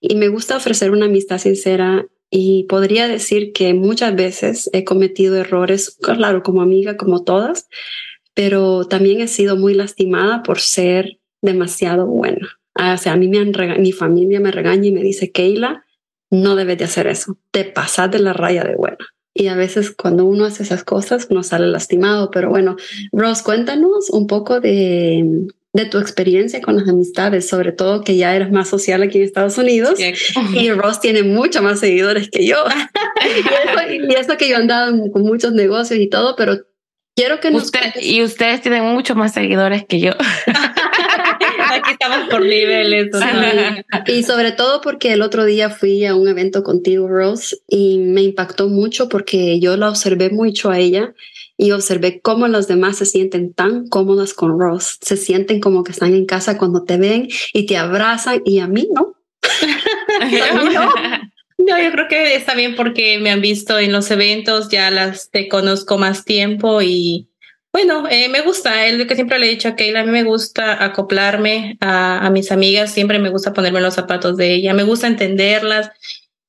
y 0.00 0.16
me 0.16 0.28
gusta 0.28 0.56
ofrecer 0.56 0.90
una 0.90 1.06
amistad 1.06 1.38
sincera 1.38 2.06
y 2.30 2.64
podría 2.64 3.08
decir 3.08 3.52
que 3.52 3.74
muchas 3.74 4.14
veces 4.16 4.70
he 4.72 4.84
cometido 4.84 5.36
errores, 5.36 5.96
claro, 6.00 6.42
como 6.42 6.62
amiga, 6.62 6.96
como 6.96 7.24
todas, 7.24 7.68
pero 8.34 8.86
también 8.88 9.20
he 9.20 9.28
sido 9.28 9.56
muy 9.56 9.74
lastimada 9.74 10.42
por 10.42 10.60
ser 10.60 11.18
demasiado 11.42 12.06
buena. 12.06 12.58
Ah, 12.74 12.94
o 12.94 12.98
sea, 12.98 13.12
a 13.12 13.16
mí 13.16 13.28
me 13.28 13.38
han 13.38 13.52
mi 13.82 13.92
familia 13.92 14.40
me 14.40 14.50
regaña 14.50 14.86
y 14.86 14.92
me 14.92 15.02
dice, 15.02 15.30
Keila, 15.30 15.84
no 16.30 16.56
debes 16.56 16.78
de 16.78 16.84
hacer 16.84 17.06
eso, 17.06 17.36
te 17.50 17.64
pasas 17.64 18.10
de 18.10 18.18
la 18.18 18.32
raya 18.32 18.64
de 18.64 18.76
buena. 18.76 19.06
Y 19.34 19.48
a 19.48 19.54
veces 19.54 19.90
cuando 19.90 20.24
uno 20.24 20.44
hace 20.44 20.62
esas 20.62 20.84
cosas, 20.84 21.28
uno 21.30 21.42
sale 21.42 21.66
lastimado. 21.66 22.30
Pero 22.30 22.50
bueno, 22.50 22.76
Ross, 23.12 23.42
cuéntanos 23.42 24.10
un 24.10 24.26
poco 24.26 24.60
de, 24.60 25.46
de 25.72 25.86
tu 25.86 25.98
experiencia 25.98 26.60
con 26.60 26.76
las 26.76 26.88
amistades, 26.88 27.48
sobre 27.48 27.72
todo 27.72 28.04
que 28.04 28.16
ya 28.16 28.34
eres 28.36 28.50
más 28.50 28.68
social 28.68 29.02
aquí 29.02 29.18
en 29.18 29.24
Estados 29.24 29.56
Unidos 29.56 29.98
y 30.54 30.70
Ross 30.70 31.00
tiene 31.00 31.22
mucho 31.22 31.62
más 31.62 31.80
seguidores 31.80 32.28
que 32.30 32.46
yo. 32.46 32.56
y, 33.90 34.14
eso, 34.14 34.36
que 34.36 34.48
yo 34.48 34.56
he 34.56 34.60
andado 34.60 35.10
con 35.12 35.22
muchos 35.22 35.52
negocios 35.52 35.98
y 35.98 36.08
todo, 36.08 36.36
pero 36.36 36.58
quiero 37.16 37.40
que 37.40 37.50
nos... 37.50 37.70
y 38.00 38.22
ustedes 38.22 38.60
tienen 38.60 38.84
mucho 38.84 39.14
más 39.14 39.32
seguidores 39.32 39.84
que 39.86 40.00
yo. 40.00 40.12
aquí 41.72 41.92
Estamos 41.92 42.28
por 42.28 42.42
niveles. 42.42 43.08
Y 44.06 44.22
sobre 44.24 44.52
todo 44.52 44.80
porque 44.80 45.12
el 45.12 45.22
otro 45.22 45.44
día 45.44 45.70
fui 45.70 46.04
a 46.04 46.14
un 46.14 46.28
evento 46.28 46.62
contigo, 46.62 47.08
Rose, 47.08 47.56
y 47.66 47.98
me 47.98 48.22
impactó 48.22 48.68
mucho 48.68 49.08
porque 49.08 49.58
yo 49.60 49.76
la 49.76 49.88
observé 49.88 50.30
mucho 50.30 50.70
a 50.70 50.78
ella 50.78 51.14
y 51.62 51.70
observé 51.70 52.20
cómo 52.20 52.48
los 52.48 52.66
demás 52.66 52.98
se 52.98 53.06
sienten 53.06 53.54
tan 53.54 53.86
cómodas 53.86 54.34
con 54.34 54.58
Rose. 54.58 54.96
Se 55.00 55.16
sienten 55.16 55.60
como 55.60 55.84
que 55.84 55.92
están 55.92 56.12
en 56.12 56.26
casa 56.26 56.58
cuando 56.58 56.82
te 56.82 56.96
ven 56.96 57.28
y 57.52 57.66
te 57.66 57.76
abrazan 57.76 58.42
y 58.44 58.58
a 58.58 58.66
mí 58.66 58.88
no. 58.92 59.14
no. 61.58 61.78
yo 61.78 61.92
creo 61.92 62.08
que 62.08 62.34
está 62.34 62.56
bien 62.56 62.74
porque 62.74 63.20
me 63.20 63.30
han 63.30 63.40
visto 63.40 63.78
en 63.78 63.92
los 63.92 64.10
eventos, 64.10 64.70
ya 64.70 64.90
las 64.90 65.30
te 65.30 65.48
conozco 65.48 65.98
más 65.98 66.24
tiempo 66.24 66.82
y 66.82 67.28
bueno, 67.72 68.08
eh, 68.10 68.28
me 68.28 68.40
gusta, 68.42 68.84
es 68.86 68.98
lo 68.98 69.06
que 69.06 69.14
siempre 69.14 69.38
le 69.38 69.46
he 69.46 69.50
dicho 69.50 69.68
a 69.68 69.76
Keila, 69.76 70.00
a 70.00 70.04
mí 70.04 70.10
me 70.10 70.24
gusta 70.24 70.84
acoplarme 70.84 71.78
a, 71.80 72.26
a, 72.26 72.30
mis 72.30 72.50
amigas, 72.50 72.92
siempre 72.92 73.18
me 73.20 73.30
gusta 73.30 73.54
ponerme 73.54 73.80
los 73.80 73.94
zapatos 73.94 74.36
de 74.36 74.52
ella, 74.52 74.74
me 74.74 74.82
gusta 74.82 75.06
entenderlas, 75.06 75.90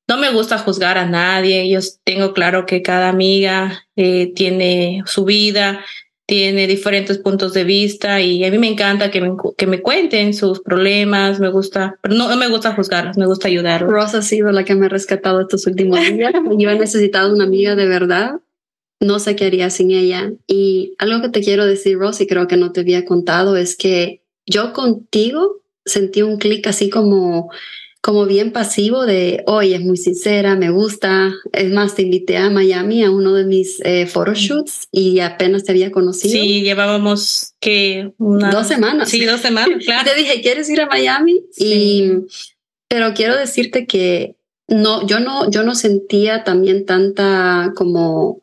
no 0.08 0.18
me 0.18 0.30
gusta 0.32 0.58
juzgar 0.58 0.98
a 0.98 1.06
nadie, 1.06 1.68
yo 1.68 1.80
tengo 2.04 2.32
claro 2.32 2.66
que 2.66 2.82
cada 2.82 3.08
amiga 3.08 3.86
eh, 3.96 4.32
tiene 4.34 5.02
su 5.06 5.24
vida, 5.24 5.80
tiene 6.26 6.66
diferentes 6.66 7.18
puntos 7.18 7.52
de 7.52 7.64
vista 7.64 8.20
y 8.20 8.44
a 8.44 8.50
mí 8.50 8.58
me 8.58 8.68
encanta 8.68 9.10
que 9.10 9.20
me, 9.20 9.36
que 9.56 9.66
me 9.66 9.82
cuenten 9.82 10.34
sus 10.34 10.60
problemas, 10.60 11.40
me 11.40 11.48
gusta, 11.48 11.98
pero 12.02 12.14
no, 12.14 12.28
no 12.28 12.36
me 12.36 12.48
gusta 12.48 12.74
juzgarlas, 12.74 13.18
me 13.18 13.26
gusta 13.26 13.48
ayudarlas. 13.48 13.90
Rosa 13.90 14.18
ha 14.18 14.22
sido 14.22 14.50
la 14.52 14.64
que 14.64 14.74
me 14.74 14.86
ha 14.86 14.88
rescatado 14.88 15.40
estos 15.40 15.66
últimos 15.66 16.00
días, 16.00 16.32
yo 16.58 16.70
he 16.70 16.78
necesitado 16.78 17.34
una 17.34 17.44
amiga 17.44 17.74
de 17.74 17.86
verdad 17.86 18.40
no 19.04 19.18
sé 19.18 19.36
qué 19.36 19.46
haría 19.46 19.70
sin 19.70 19.90
ella. 19.90 20.32
Y 20.46 20.94
algo 20.98 21.22
que 21.22 21.28
te 21.28 21.42
quiero 21.42 21.66
decir, 21.66 21.98
Rosy, 21.98 22.26
creo 22.26 22.48
que 22.48 22.56
no 22.56 22.72
te 22.72 22.80
había 22.80 23.04
contado, 23.04 23.56
es 23.56 23.76
que 23.76 24.22
yo 24.46 24.72
contigo 24.72 25.60
sentí 25.84 26.22
un 26.22 26.38
clic 26.38 26.66
así 26.66 26.90
como, 26.90 27.50
como 28.04 28.26
bien 28.26 28.52
pasivo 28.52 29.06
de, 29.06 29.42
oye, 29.46 29.76
es 29.76 29.80
muy 29.80 29.96
sincera, 29.96 30.56
me 30.56 30.68
gusta. 30.68 31.32
Es 31.52 31.72
más, 31.72 31.94
te 31.94 32.02
invité 32.02 32.36
a 32.36 32.50
Miami 32.50 33.02
a 33.02 33.10
uno 33.10 33.32
de 33.32 33.46
mis 33.46 33.80
eh, 33.82 34.06
photoshoots 34.06 34.88
y 34.92 35.20
apenas 35.20 35.64
te 35.64 35.72
había 35.72 35.90
conocido. 35.90 36.34
Sí, 36.34 36.60
llevábamos 36.60 37.54
que 37.60 38.12
dos 38.18 38.68
semanas. 38.68 39.08
Sí, 39.08 39.24
dos 39.24 39.40
semanas, 39.40 39.78
claro. 39.86 40.04
te 40.04 40.18
dije, 40.20 40.42
¿quieres 40.42 40.68
ir 40.68 40.82
a 40.82 40.86
Miami? 40.86 41.46
Y, 41.56 42.10
pero 42.88 43.14
quiero 43.14 43.36
decirte 43.36 43.86
que 43.86 44.36
no, 44.68 45.06
yo 45.06 45.18
no, 45.18 45.50
yo 45.50 45.62
no 45.62 45.74
sentía 45.74 46.44
también 46.44 46.84
tanta 46.84 47.72
como 47.74 48.42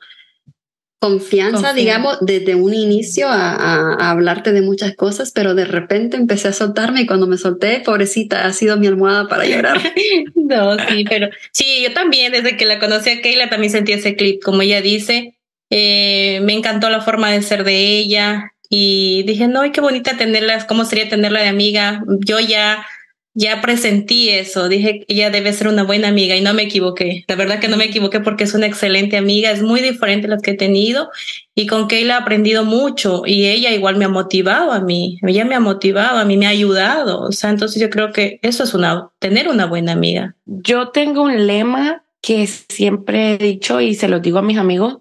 confianza, 1.01 1.73
digamos, 1.73 2.19
desde 2.21 2.53
un 2.53 2.75
inicio 2.75 3.27
a, 3.27 4.11
hablarte 4.11 4.53
de 4.53 4.61
muchas 4.61 4.95
cosas, 4.95 5.31
pero 5.31 5.55
de 5.55 5.65
repente 5.65 6.15
empecé 6.15 6.49
a 6.49 6.53
soltarme 6.53 7.01
y 7.01 7.05
cuando 7.07 7.25
me 7.25 7.39
solté, 7.39 7.81
pobrecita, 7.83 8.45
ha 8.45 8.53
sido 8.53 8.77
mi 8.77 8.85
almohada 8.85 9.27
para 9.27 9.47
llorar. 9.47 9.81
no, 10.35 10.77
sí, 10.77 11.03
pero 11.09 11.29
sí, 11.51 11.81
yo 11.83 11.91
también, 11.93 12.31
desde 12.31 12.55
que 12.55 12.67
la 12.67 12.77
conocí 12.77 13.09
a 13.09 13.19
Keila, 13.19 13.49
también 13.49 13.71
sentí 13.71 13.93
ese 13.93 14.15
clip, 14.15 14.43
como 14.43 14.61
ella 14.61 14.79
dice, 14.79 15.39
eh, 15.71 16.39
me 16.43 16.53
encantó 16.53 16.87
la 16.91 17.01
forma 17.01 17.31
de 17.31 17.41
ser 17.41 17.63
de 17.63 17.97
ella 17.97 18.53
y 18.69 19.23
dije, 19.23 19.47
no, 19.47 19.71
qué 19.71 19.81
bonita 19.81 20.17
tenerla, 20.17 20.67
cómo 20.67 20.85
sería 20.85 21.09
tenerla 21.09 21.41
de 21.41 21.47
amiga. 21.47 22.03
Yo 22.19 22.39
ya 22.39 22.85
ya 23.33 23.61
presentí 23.61 24.29
eso, 24.29 24.67
dije 24.67 25.05
ella 25.07 25.29
debe 25.29 25.53
ser 25.53 25.67
una 25.67 25.83
buena 25.83 26.09
amiga 26.09 26.35
y 26.35 26.41
no 26.41 26.53
me 26.53 26.63
equivoqué. 26.63 27.23
La 27.27 27.35
verdad 27.35 27.59
que 27.59 27.67
no 27.67 27.77
me 27.77 27.85
equivoqué 27.85 28.19
porque 28.19 28.43
es 28.43 28.53
una 28.53 28.65
excelente 28.65 29.17
amiga, 29.17 29.51
es 29.51 29.63
muy 29.63 29.81
diferente 29.81 30.27
a 30.27 30.31
las 30.31 30.41
que 30.41 30.51
he 30.51 30.57
tenido 30.57 31.09
y 31.55 31.65
con 31.67 31.87
Keila 31.87 32.15
he 32.15 32.17
aprendido 32.21 32.65
mucho 32.65 33.23
y 33.25 33.47
ella 33.47 33.71
igual 33.71 33.95
me 33.95 34.05
ha 34.05 34.09
motivado 34.09 34.71
a 34.71 34.81
mí, 34.81 35.17
ella 35.25 35.45
me 35.45 35.55
ha 35.55 35.59
motivado, 35.59 36.17
a 36.17 36.25
mí 36.25 36.37
me 36.37 36.47
ha 36.47 36.49
ayudado, 36.49 37.21
o 37.21 37.31
sea, 37.31 37.49
entonces 37.49 37.81
yo 37.81 37.89
creo 37.89 38.11
que 38.11 38.39
eso 38.41 38.63
es 38.63 38.73
una, 38.73 39.09
tener 39.19 39.47
una 39.47 39.65
buena 39.65 39.93
amiga. 39.93 40.35
Yo 40.45 40.89
tengo 40.89 41.23
un 41.23 41.47
lema 41.47 42.03
que 42.21 42.45
siempre 42.47 43.33
he 43.33 43.37
dicho 43.37 43.81
y 43.81 43.95
se 43.95 44.07
lo 44.07 44.19
digo 44.19 44.39
a 44.39 44.43
mis 44.43 44.57
amigos, 44.57 44.99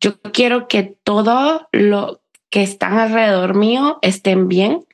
yo 0.00 0.20
quiero 0.32 0.66
que 0.66 0.94
todo 1.04 1.68
lo 1.72 2.20
que 2.50 2.62
están 2.62 2.98
alrededor 2.98 3.54
mío 3.54 3.98
estén 4.02 4.48
bien 4.48 4.84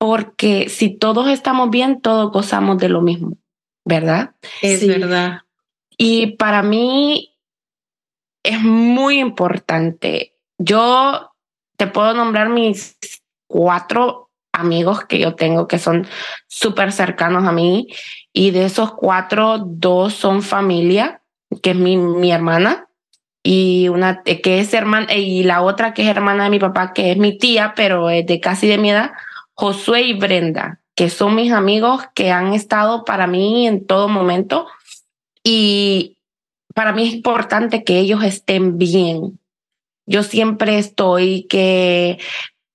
porque 0.00 0.70
si 0.70 0.96
todos 0.96 1.28
estamos 1.28 1.68
bien, 1.68 2.00
todos 2.00 2.32
gozamos 2.32 2.78
de 2.78 2.88
lo 2.88 3.02
mismo, 3.02 3.36
¿verdad? 3.84 4.30
Es 4.62 4.86
verdad. 4.86 5.42
Y 5.98 6.36
para 6.36 6.62
mí 6.62 7.36
es 8.42 8.62
muy 8.62 9.20
importante. 9.20 10.34
Yo 10.56 11.32
te 11.76 11.86
puedo 11.86 12.14
nombrar 12.14 12.48
mis 12.48 12.96
cuatro 13.46 14.30
amigos 14.52 15.04
que 15.04 15.18
yo 15.18 15.34
tengo 15.34 15.68
que 15.68 15.78
son 15.78 16.06
súper 16.48 16.92
cercanos 16.92 17.46
a 17.46 17.52
mí 17.52 17.88
y 18.32 18.52
de 18.52 18.64
esos 18.64 18.94
cuatro, 18.94 19.58
dos 19.58 20.14
son 20.14 20.42
familia, 20.42 21.20
que 21.62 21.72
es 21.72 21.76
mi, 21.76 21.98
mi 21.98 22.32
hermana 22.32 22.88
y 23.42 23.88
una 23.88 24.22
que 24.22 24.60
es 24.60 24.72
hermana 24.72 25.12
y 25.14 25.42
la 25.42 25.60
otra 25.60 25.92
que 25.92 26.04
es 26.04 26.08
hermana 26.08 26.44
de 26.44 26.50
mi 26.50 26.58
papá, 26.58 26.94
que 26.94 27.10
es 27.10 27.18
mi 27.18 27.36
tía, 27.36 27.74
pero 27.76 28.08
es 28.08 28.24
de 28.24 28.40
casi 28.40 28.66
de 28.66 28.78
mi 28.78 28.92
edad 28.92 29.10
Josué 29.60 30.04
y 30.04 30.14
Brenda, 30.14 30.80
que 30.94 31.10
son 31.10 31.34
mis 31.34 31.52
amigos 31.52 32.04
que 32.14 32.30
han 32.32 32.54
estado 32.54 33.04
para 33.04 33.26
mí 33.26 33.66
en 33.66 33.86
todo 33.86 34.08
momento 34.08 34.66
y 35.44 36.16
para 36.74 36.94
mí 36.94 37.06
es 37.06 37.12
importante 37.12 37.84
que 37.84 37.98
ellos 37.98 38.24
estén 38.24 38.78
bien. 38.78 39.38
Yo 40.06 40.22
siempre 40.22 40.78
estoy 40.78 41.46
que 41.46 42.18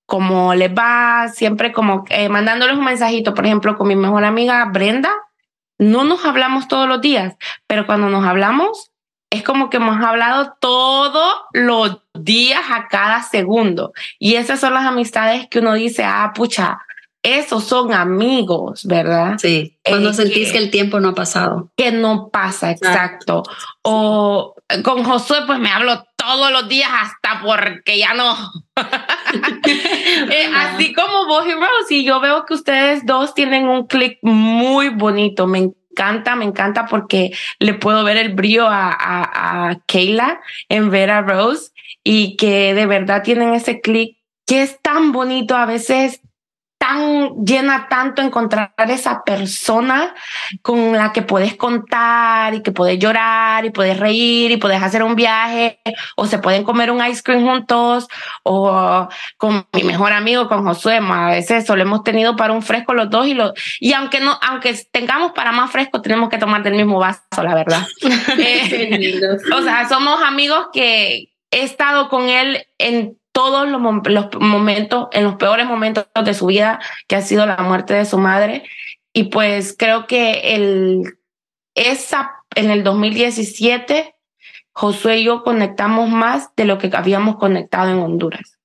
como 0.06 0.54
les 0.54 0.72
va, 0.72 1.26
siempre 1.26 1.72
como 1.72 2.04
eh, 2.08 2.28
mandándoles 2.28 2.76
un 2.76 2.84
mensajito, 2.84 3.34
por 3.34 3.46
ejemplo, 3.46 3.76
con 3.76 3.88
mi 3.88 3.96
mejor 3.96 4.24
amiga 4.24 4.64
Brenda, 4.66 5.10
no 5.78 6.04
nos 6.04 6.24
hablamos 6.24 6.68
todos 6.68 6.86
los 6.86 7.00
días, 7.00 7.34
pero 7.66 7.84
cuando 7.86 8.10
nos 8.10 8.24
hablamos, 8.24 8.92
es 9.30 9.42
como 9.42 9.70
que 9.70 9.78
hemos 9.78 10.02
hablado 10.02 10.56
todos 10.60 11.34
los 11.52 11.98
días 12.14 12.62
a 12.70 12.88
cada 12.88 13.22
segundo. 13.22 13.92
Y 14.18 14.34
esas 14.34 14.60
son 14.60 14.74
las 14.74 14.84
amistades 14.84 15.48
que 15.48 15.58
uno 15.58 15.74
dice, 15.74 16.04
ah, 16.04 16.32
pucha, 16.34 16.78
esos 17.22 17.64
son 17.64 17.92
amigos, 17.92 18.84
¿verdad? 18.86 19.34
Sí, 19.38 19.76
cuando 19.84 20.12
sentís 20.12 20.52
que, 20.52 20.58
el 20.58 20.70
tiempo 20.70 21.00
no 21.00 21.08
ha 21.08 21.14
pasado. 21.14 21.70
Que 21.76 21.90
no 21.90 22.28
pasa, 22.28 22.70
exacto. 22.70 23.42
O 23.82 24.54
con 24.84 25.02
Josué, 25.02 25.38
pues 25.44 25.58
me 25.58 25.70
hablo 25.70 26.06
todos 26.14 26.52
los 26.52 26.68
días 26.68 26.88
hasta 26.92 27.40
porque 27.42 27.98
ya 27.98 28.14
no. 28.14 28.36
Eh, 30.30 30.50
así 30.54 30.92
como 30.92 31.26
vos 31.26 31.44
y 31.46 31.52
Rose, 31.52 31.94
y 31.94 32.04
yo 32.04 32.20
veo 32.20 32.44
que 32.46 32.54
ustedes 32.54 33.04
dos 33.04 33.34
tienen 33.34 33.68
un 33.68 33.86
clic 33.86 34.18
muy 34.22 34.88
bonito. 34.88 35.46
Me 35.46 35.58
encanta, 35.58 35.85
me 36.36 36.44
encanta 36.44 36.86
porque 36.86 37.32
le 37.58 37.74
puedo 37.74 38.04
ver 38.04 38.16
el 38.16 38.32
a, 38.68 39.70
a 39.70 39.80
Kayla 39.86 40.40
en 40.68 40.90
ver 40.90 41.10
a 41.10 41.22
Rose 41.22 41.70
y 42.04 42.36
que 42.36 42.74
de 42.74 42.86
verdad 42.86 43.22
tienen 43.24 43.54
ese 43.54 43.80
clic 43.80 44.16
que 44.46 44.62
es 44.62 44.80
tan 44.80 45.10
bonito. 45.10 45.56
A 45.56 45.66
veces 45.66 46.20
tan 46.78 47.44
llena 47.44 47.88
tanto 47.88 48.22
encontrar 48.22 48.72
esa 48.88 49.22
persona 49.24 50.14
con 50.62 50.92
la 50.92 51.12
que 51.12 51.22
puedes 51.22 51.56
contar 51.56 52.54
y 52.54 52.62
que 52.62 52.72
puedes 52.72 52.98
llorar 52.98 53.64
y 53.64 53.70
puedes 53.70 53.98
reír 53.98 54.50
y 54.50 54.56
puedes 54.56 54.82
hacer 54.82 55.02
un 55.02 55.14
viaje 55.14 55.80
o 56.16 56.26
se 56.26 56.38
pueden 56.38 56.64
comer 56.64 56.90
un 56.90 57.04
ice 57.04 57.22
cream 57.22 57.46
juntos 57.46 58.08
o 58.42 59.08
con 59.38 59.66
mi 59.72 59.84
mejor 59.84 60.12
amigo 60.12 60.48
con 60.48 60.64
Josué 60.64 60.98
a 60.98 61.30
veces 61.30 61.66
solo 61.66 61.82
hemos 61.82 62.02
tenido 62.02 62.36
para 62.36 62.52
un 62.52 62.62
fresco 62.62 62.94
los 62.94 63.08
dos 63.08 63.26
y 63.26 63.34
los 63.34 63.52
y 63.80 63.94
aunque 63.94 64.20
no 64.20 64.38
aunque 64.42 64.74
tengamos 64.90 65.32
para 65.32 65.52
más 65.52 65.70
fresco 65.70 66.02
tenemos 66.02 66.28
que 66.28 66.38
tomar 66.38 66.62
del 66.62 66.74
mismo 66.74 66.98
vaso 66.98 67.22
la 67.42 67.54
verdad. 67.54 67.86
Eh, 68.38 69.20
o 69.56 69.62
sea 69.62 69.88
somos 69.88 70.22
amigos 70.22 70.68
que 70.72 71.30
he 71.50 71.62
estado 71.62 72.08
con 72.08 72.28
él 72.28 72.66
en 72.78 73.18
todos 73.36 73.68
los, 73.68 73.78
momentos, 74.40 75.08
en 75.12 75.24
los 75.24 75.34
peores 75.34 75.66
momentos 75.66 76.06
de 76.24 76.32
su 76.32 76.46
vida, 76.46 76.80
que 77.06 77.16
ha 77.16 77.20
sido 77.20 77.44
la 77.44 77.58
muerte 77.58 77.92
de 77.92 78.06
su 78.06 78.16
madre. 78.16 78.64
Y 79.12 79.24
pues 79.24 79.76
creo 79.78 80.06
que 80.06 80.54
el, 80.54 81.18
esa, 81.74 82.30
en 82.54 82.70
el 82.70 82.82
2017, 82.82 84.14
Josué 84.72 85.18
y 85.18 85.24
yo 85.24 85.42
conectamos 85.42 86.08
más 86.08 86.48
de 86.56 86.64
lo 86.64 86.78
que 86.78 86.90
habíamos 86.94 87.36
conectado 87.36 87.90
en 87.90 87.98
Honduras. 87.98 88.58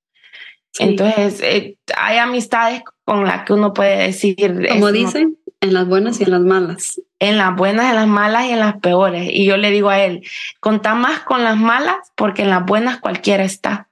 Entonces, 0.78 1.42
eh, 1.42 1.76
hay 1.94 2.16
amistades 2.16 2.82
con 3.04 3.24
las 3.24 3.44
que 3.44 3.52
uno 3.52 3.74
puede 3.74 3.98
decir... 3.98 4.66
Como 4.70 4.90
dicen, 4.90 5.36
en 5.60 5.74
las 5.74 5.86
buenas 5.86 6.18
y 6.18 6.24
en 6.24 6.30
las 6.30 6.40
malas. 6.40 6.98
En 7.18 7.36
las 7.36 7.54
buenas, 7.54 7.90
en 7.90 7.96
las 7.96 8.08
malas 8.08 8.46
y 8.46 8.52
en 8.52 8.60
las 8.60 8.78
peores. 8.78 9.28
Y 9.30 9.44
yo 9.44 9.58
le 9.58 9.70
digo 9.70 9.90
a 9.90 10.00
él, 10.00 10.26
contá 10.60 10.94
más 10.94 11.20
con 11.20 11.44
las 11.44 11.58
malas 11.58 11.96
porque 12.14 12.40
en 12.40 12.48
las 12.48 12.64
buenas 12.64 13.00
cualquiera 13.00 13.44
está. 13.44 13.90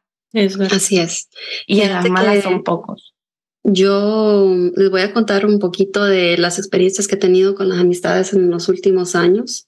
Así 0.71 0.99
es. 0.99 1.29
Y 1.67 1.81
en 1.81 1.93
las 1.93 2.09
malas 2.09 2.43
son 2.45 2.63
pocos. 2.63 3.15
Yo 3.63 4.55
les 4.77 4.91
voy 4.91 5.03
a 5.03 5.13
contar 5.13 5.45
un 5.45 5.59
poquito 5.59 6.05
de 6.05 6.39
las 6.39 6.59
experiencias 6.59 7.07
que 7.07 7.17
he 7.17 7.19
tenido 7.19 7.55
con 7.55 7.69
las 7.69 7.79
amistades 7.79 8.33
en 8.33 8.51
los 8.51 8.69
últimos 8.69 9.15
años. 9.15 9.67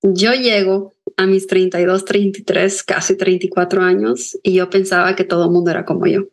Yo 0.00 0.32
llego 0.32 0.94
a 1.16 1.26
mis 1.26 1.46
32, 1.46 2.04
33, 2.04 2.82
casi 2.84 3.16
34 3.16 3.82
años 3.82 4.38
y 4.42 4.54
yo 4.54 4.70
pensaba 4.70 5.16
que 5.16 5.24
todo 5.24 5.46
el 5.46 5.50
mundo 5.50 5.70
era 5.70 5.84
como 5.84 6.06
yo. 6.06 6.28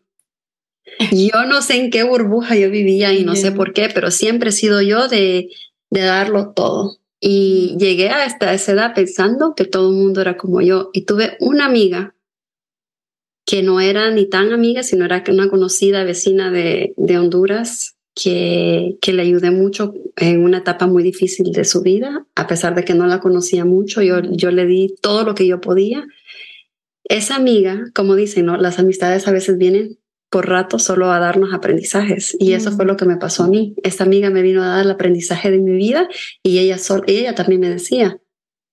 Yo 1.12 1.46
no 1.46 1.62
sé 1.62 1.78
en 1.78 1.90
qué 1.90 2.04
burbuja 2.04 2.56
yo 2.56 2.70
vivía 2.70 3.12
y 3.12 3.26
no 3.26 3.36
sé 3.36 3.52
por 3.52 3.74
qué, 3.74 3.90
pero 3.94 4.12
siempre 4.12 4.50
he 4.50 4.54
sido 4.54 4.82
yo 4.82 5.10
de, 5.10 5.50
de 5.90 6.02
darlo 6.02 6.52
todo. 6.52 7.00
Y 7.20 7.76
llegué 7.80 8.12
a 8.12 8.26
esta 8.26 8.54
esa 8.54 8.74
edad 8.74 8.94
pensando 8.94 9.56
que 9.56 9.66
todo 9.66 9.90
el 9.90 9.96
mundo 9.98 10.22
era 10.22 10.38
como 10.38 10.62
yo. 10.62 10.92
Y 10.94 11.02
tuve 11.02 11.36
una 11.42 11.66
amiga 11.66 12.15
que 13.46 13.62
no 13.62 13.80
era 13.80 14.12
ni 14.12 14.28
tan 14.28 14.52
amiga, 14.52 14.84
sino 14.84 15.06
era 15.06 15.24
una 15.30 15.50
conocida 15.50 16.04
vecina 16.04 16.52
de, 16.52 16.94
de 16.98 17.18
Honduras 17.18 17.96
que, 18.16 18.98
que, 19.02 19.14
le 19.14 19.22
ayudé 19.22 19.52
mucho 19.52 19.94
en 20.16 20.44
una 20.44 20.60
etapa 20.60 20.88
muy 20.88 21.04
difícil 21.04 21.52
de 21.52 21.66
su 21.66 21.82
vida, 21.82 22.26
a 22.36 22.48
pesar 22.48 22.74
de 22.74 22.84
que 22.84 22.96
no 22.96 23.06
la 23.06 23.20
conocía 23.20 23.66
mucho, 23.66 24.02
yo, 24.02 24.22
yo 24.22 24.52
le 24.52 24.66
di 24.66 24.96
todo 25.02 25.24
lo 25.24 25.36
que 25.36 25.46
yo 25.46 25.62
podía. 25.62 26.06
Esa 27.04 27.36
amiga, 27.36 27.84
como 27.94 28.16
dicen, 28.16 28.48
¿no? 28.48 28.58
las 28.58 28.80
amistades 28.80 29.28
a 29.28 29.32
veces 29.32 29.58
vienen 29.58 30.00
por 30.32 30.50
rato 30.50 30.80
solo 30.80 31.12
a 31.12 31.20
darnos 31.20 31.54
aprendizajes 31.54 32.36
y 32.40 32.54
eso 32.54 32.72
fue 32.72 32.86
lo 32.86 32.98
que 32.98 33.06
me 33.06 33.18
pasó 33.18 33.44
a 33.44 33.48
mí. 33.48 33.76
Esta 33.84 34.06
amiga 34.06 34.30
me 34.30 34.42
vino 34.42 34.64
a 34.64 34.68
dar 34.68 34.86
el 34.86 34.92
aprendizaje 34.92 35.52
de 35.52 35.60
mi 35.60 35.72
vida 35.74 36.10
y 36.42 36.58
ella, 36.60 36.78
sol, 36.78 37.04
ella 37.08 37.36
también 37.36 37.62
me 37.62 37.70
decía, 37.70 38.20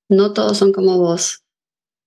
no 0.09 0.33
todos 0.33 0.57
son 0.57 0.73
como 0.73 0.99
vos, 0.99 1.42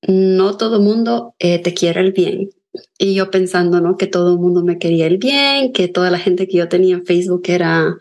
no 0.08 0.58
todo 0.58 0.80
mundo 0.80 1.36
eh, 1.40 1.60
te 1.60 1.74
quiere 1.74 2.02
el 2.02 2.12
bien. 2.12 2.50
Y 2.98 3.14
yo 3.16 3.32
pensando, 3.32 3.80
¿no? 3.80 3.98
Que 3.98 4.08
todo 4.08 4.34
el 4.34 4.40
mundo 4.40 4.64
me 4.64 4.78
quería 4.80 5.08
el 5.08 5.18
bien, 5.18 5.72
que 5.72 5.88
toda 5.88 6.12
la 6.12 6.20
gente 6.20 6.48
que 6.48 6.58
yo 6.58 6.68
tenía 6.68 6.96
en 6.96 7.06
Facebook 7.06 7.44
era 7.48 7.96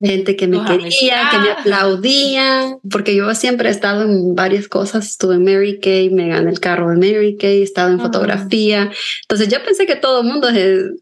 gente 0.00 0.36
que 0.36 0.46
me 0.46 0.64
quería, 0.64 1.28
que 1.30 1.38
me 1.38 1.50
aplaudía, 1.50 2.78
porque 2.88 3.16
yo 3.16 3.34
siempre 3.34 3.68
he 3.68 3.72
estado 3.72 4.04
en 4.04 4.34
varias 4.34 4.68
cosas, 4.68 5.08
estuve 5.08 5.34
en 5.34 5.44
Mary 5.44 5.80
Kay, 5.80 6.10
me 6.10 6.28
gané 6.28 6.50
el 6.50 6.60
carro 6.60 6.90
de 6.90 6.96
Mary 6.96 7.36
Kay, 7.36 7.60
he 7.60 7.62
estado 7.62 7.90
en 7.90 7.98
fotografía, 7.98 8.92
entonces 9.22 9.48
yo 9.48 9.62
pensé 9.64 9.86
que 9.86 9.96
todo 9.96 10.20
el 10.20 10.28
mundo 10.28 10.48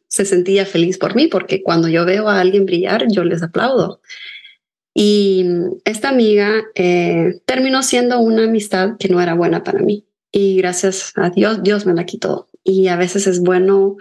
se, 0.09 0.25
sentía 0.25 0.65
feliz 0.65 0.97
por 0.97 1.15
mí, 1.15 1.27
porque 1.27 1.63
cuando 1.63 1.89
yo 1.89 2.07
veo 2.07 2.29
a 2.29 2.41
alguien 2.41 2.65
brillar, 2.65 3.07
yo 3.09 3.23
les 3.25 3.43
aplaudo. 3.43 4.01
Y 4.95 5.45
esta 5.85 6.09
amiga 6.09 6.63
eh, 6.75 7.41
terminó 7.45 7.83
siendo 7.83 8.19
una 8.21 8.45
amistad 8.45 8.97
que 8.99 9.09
no 9.11 9.21
era 9.21 9.35
buena 9.35 9.63
para 9.63 9.81
mí. 9.81 10.06
Y 10.39 10.55
gracias 10.59 11.15
a 11.17 11.31
Dios, 11.31 11.63
Dios 11.63 11.87
me 11.87 11.95
la 11.95 12.05
quitó. 12.05 12.47
Y 12.63 12.89
a 12.89 12.97
veces 12.97 13.27
es 13.27 13.41
bueno 13.41 13.97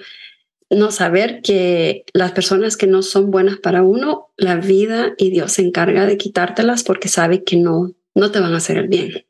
no 0.69 0.91
saber 0.91 1.41
que 1.41 2.03
las 2.13 2.33
personas 2.33 2.75
que 2.75 2.87
no 2.87 3.03
son 3.03 3.31
buenas 3.31 3.57
para 3.59 3.83
uno, 3.83 4.33
la 4.35 4.57
vida 4.57 5.13
y 5.17 5.29
Dios 5.29 5.53
se 5.53 5.61
encarga 5.61 6.05
de 6.05 6.17
quitártelas 6.17 6.83
porque 6.83 7.07
sabe 7.07 7.45
que 7.45 7.55
no, 7.55 7.95
no 8.13 8.31
te 8.31 8.41
van 8.41 8.53
a 8.53 8.57
hacer 8.57 8.75
el 8.75 8.89
bien. 8.89 9.25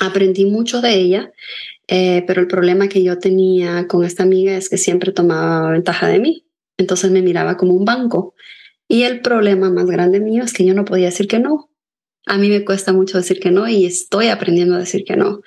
Aprendí 0.00 0.44
mucho 0.44 0.80
de 0.80 0.94
ella, 0.94 1.32
eh, 1.86 2.24
pero 2.26 2.40
el 2.40 2.48
problema 2.48 2.88
que 2.88 3.04
yo 3.04 3.20
tenía 3.20 3.86
con 3.86 4.02
esta 4.02 4.24
amiga 4.24 4.56
es 4.56 4.68
que 4.68 4.76
siempre 4.76 5.12
tomaba 5.12 5.70
ventaja 5.70 6.08
de 6.08 6.18
mí. 6.18 6.46
Entonces 6.78 7.12
me 7.12 7.22
miraba 7.22 7.56
como 7.58 7.74
un 7.74 7.84
banco. 7.84 8.34
Y 8.88 9.04
el 9.04 9.20
problema 9.20 9.70
más 9.70 9.86
grande 9.86 10.18
mío 10.18 10.42
es 10.42 10.52
que 10.52 10.64
yo 10.64 10.74
no 10.74 10.84
podía 10.84 11.06
decir 11.06 11.28
que 11.28 11.38
no. 11.38 11.70
A 12.26 12.38
mí 12.38 12.48
me 12.48 12.64
cuesta 12.64 12.92
mucho 12.92 13.18
decir 13.18 13.38
que 13.38 13.52
no 13.52 13.68
y 13.68 13.86
estoy 13.86 14.30
aprendiendo 14.30 14.74
a 14.74 14.80
decir 14.80 15.04
que 15.04 15.14
no. 15.14 15.42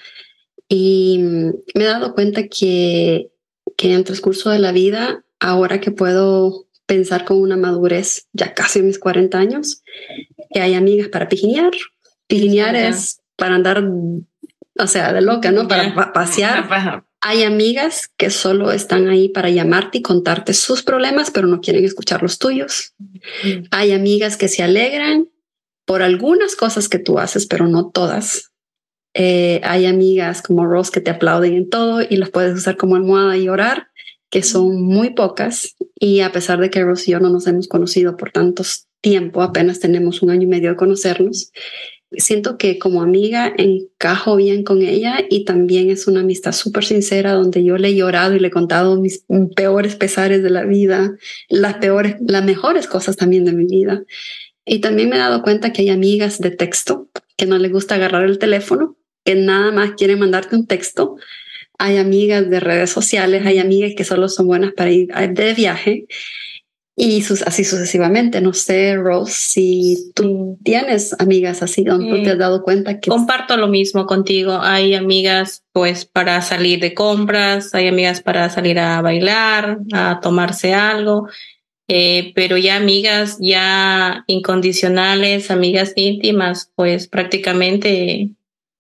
Y 0.76 1.20
me 1.76 1.84
he 1.84 1.88
dado 1.88 2.16
cuenta 2.16 2.48
que 2.48 3.34
que 3.78 3.88
en 3.88 3.94
el 3.96 4.04
transcurso 4.04 4.50
de 4.50 4.60
la 4.60 4.72
vida, 4.72 5.24
ahora 5.40 5.80
que 5.80 5.92
puedo 5.92 6.68
pensar 6.86 7.26
con 7.26 7.38
una 7.38 7.58
madurez, 7.58 8.28
ya 8.34 8.54
casi 8.54 8.80
a 8.80 8.84
mis 8.84 9.00
40 9.00 9.38
años, 9.38 9.84
que 10.52 10.62
hay 10.62 10.74
amigas 10.74 11.08
para 11.10 11.30
pijinear. 11.30 11.72
Pijinear 12.28 12.76
es 12.76 13.22
para 13.36 13.56
andar, 13.56 13.84
o 13.84 14.88
sea, 14.88 15.14
de 15.14 15.22
loca, 15.22 15.52
¿no? 15.52 15.68
Para 15.68 16.14
pasear. 16.14 16.68
Hay 17.26 17.44
amigas 17.44 18.12
que 18.18 18.30
solo 18.30 18.74
están 18.74 19.08
ahí 19.08 19.30
para 19.30 19.50
llamarte 19.50 20.00
y 20.00 20.02
contarte 20.02 20.54
sus 20.54 20.84
problemas, 20.84 21.32
pero 21.32 21.48
no 21.48 21.62
quieren 21.62 21.86
escuchar 21.86 22.22
los 22.22 22.38
tuyos. 22.38 22.96
Hay 23.72 23.94
amigas 23.94 24.36
que 24.36 24.50
se 24.50 24.62
alegran 24.62 25.30
por 25.86 26.02
algunas 26.02 26.58
cosas 26.58 26.90
que 26.90 27.00
tú 27.00 27.20
haces, 27.20 27.46
pero 27.46 27.68
no 27.68 27.92
todas. 27.92 28.52
Eh, 29.14 29.62
hay 29.64 29.86
amigas 29.86 30.42
como 30.42 30.66
Rose 30.66 30.92
que 30.92 31.02
te 31.02 31.12
aplauden 31.12 31.54
en 31.54 31.70
todo 31.70 32.02
y 32.02 32.18
los 32.18 32.30
puedes 32.30 32.56
usar 32.56 32.78
como 32.78 32.96
almohada 32.96 33.38
y 33.38 33.50
orar, 33.50 33.88
que 34.30 34.44
son 34.44 34.82
muy 34.82 35.12
pocas. 35.12 35.76
Y 36.00 36.22
a 36.22 36.32
pesar 36.32 36.60
de 36.60 36.70
que 36.70 36.84
Rose 36.84 37.06
y 37.08 37.12
yo 37.14 37.20
no 37.20 37.30
nos 37.30 37.48
hemos 37.48 37.68
conocido 37.68 38.18
por 38.18 38.32
tantos 38.32 38.88
tiempo, 39.02 39.42
apenas 39.42 39.80
tenemos 39.80 40.22
un 40.22 40.30
año 40.30 40.44
y 40.44 40.48
medio 40.48 40.70
de 40.70 40.76
conocernos, 40.78 41.52
siento 42.18 42.58
que 42.58 42.80
como 42.80 43.02
amiga 43.02 43.54
encajo 43.58 44.36
bien 44.36 44.64
con 44.64 44.82
ella 44.82 45.20
y 45.30 45.46
también 45.46 45.90
es 45.90 46.08
una 46.08 46.22
amistad 46.22 46.52
súper 46.52 46.86
sincera 46.86 47.34
donde 47.34 47.64
yo 47.64 47.78
le 47.78 47.90
he 47.90 47.96
llorado 47.96 48.36
y 48.36 48.40
le 48.40 48.48
he 48.48 48.52
contado 48.52 49.00
mis 49.00 49.26
peores 49.56 49.96
pesares 49.96 50.44
de 50.44 50.50
la 50.50 50.64
vida, 50.64 51.16
las 51.50 51.76
peores, 51.76 52.16
las 52.26 52.44
mejores 52.44 52.88
cosas 52.88 53.16
también 53.16 53.46
de 53.46 53.54
mi 53.54 53.66
vida. 53.66 54.04
Y 54.66 54.80
también 54.80 55.10
me 55.10 55.18
he 55.18 55.20
dado 55.20 55.42
cuenta 55.42 55.74
que 55.74 55.82
hay 55.82 55.90
amigas 55.90 56.40
de 56.40 56.52
texto 56.52 57.10
que 57.36 57.46
no 57.46 57.58
les 57.58 57.72
gusta 57.72 57.96
agarrar 57.96 58.24
el 58.24 58.40
teléfono 58.40 58.96
que 59.24 59.36
nada 59.36 59.72
más 59.72 59.92
quieren 59.92 60.20
mandarte 60.20 60.56
un 60.56 60.68
texto. 60.68 61.16
Hay 61.78 61.98
amigas 61.98 62.50
de 62.50 62.60
redes 62.60 62.92
sociales, 62.92 63.46
hay 63.46 63.60
amigas 63.60 63.94
que 63.96 64.04
solo 64.04 64.30
son 64.30 64.48
buenas 64.48 64.74
para 64.74 64.92
ir 64.92 65.08
de 65.08 65.54
viaje 65.54 66.08
y 66.96 67.24
sus, 67.24 67.42
así 67.42 67.64
sucesivamente. 67.64 68.40
No 68.42 68.54
sé, 68.54 68.96
Rose, 68.96 69.34
si 69.34 70.12
tú 70.14 70.60
tienes 70.64 71.16
amigas 71.20 71.64
así 71.64 71.84
donde 71.84 72.10
tú 72.10 72.24
te 72.24 72.32
has 72.32 72.38
dado 72.38 72.64
cuenta 72.64 73.00
que... 73.00 73.10
Comparto 73.10 73.58
lo 73.58 73.68
mismo 73.68 74.06
contigo. 74.06 74.60
Hay 74.62 74.94
amigas 74.94 75.64
pues 75.72 76.06
para 76.06 76.42
salir 76.42 76.80
de 76.80 76.94
compras, 76.94 77.74
hay 77.74 77.88
amigas 77.88 78.22
para 78.22 78.50
salir 78.50 78.78
a 78.80 79.02
bailar, 79.02 79.80
a 79.92 80.20
tomarse 80.22 80.74
algo. 80.74 81.28
Eh, 81.88 82.32
pero 82.36 82.58
ya 82.58 82.78
amigas 82.78 83.38
ya 83.42 84.24
incondicionales, 84.28 85.52
amigas 85.52 85.94
íntimas, 85.96 86.72
pues 86.76 87.08
prácticamente 87.08 88.30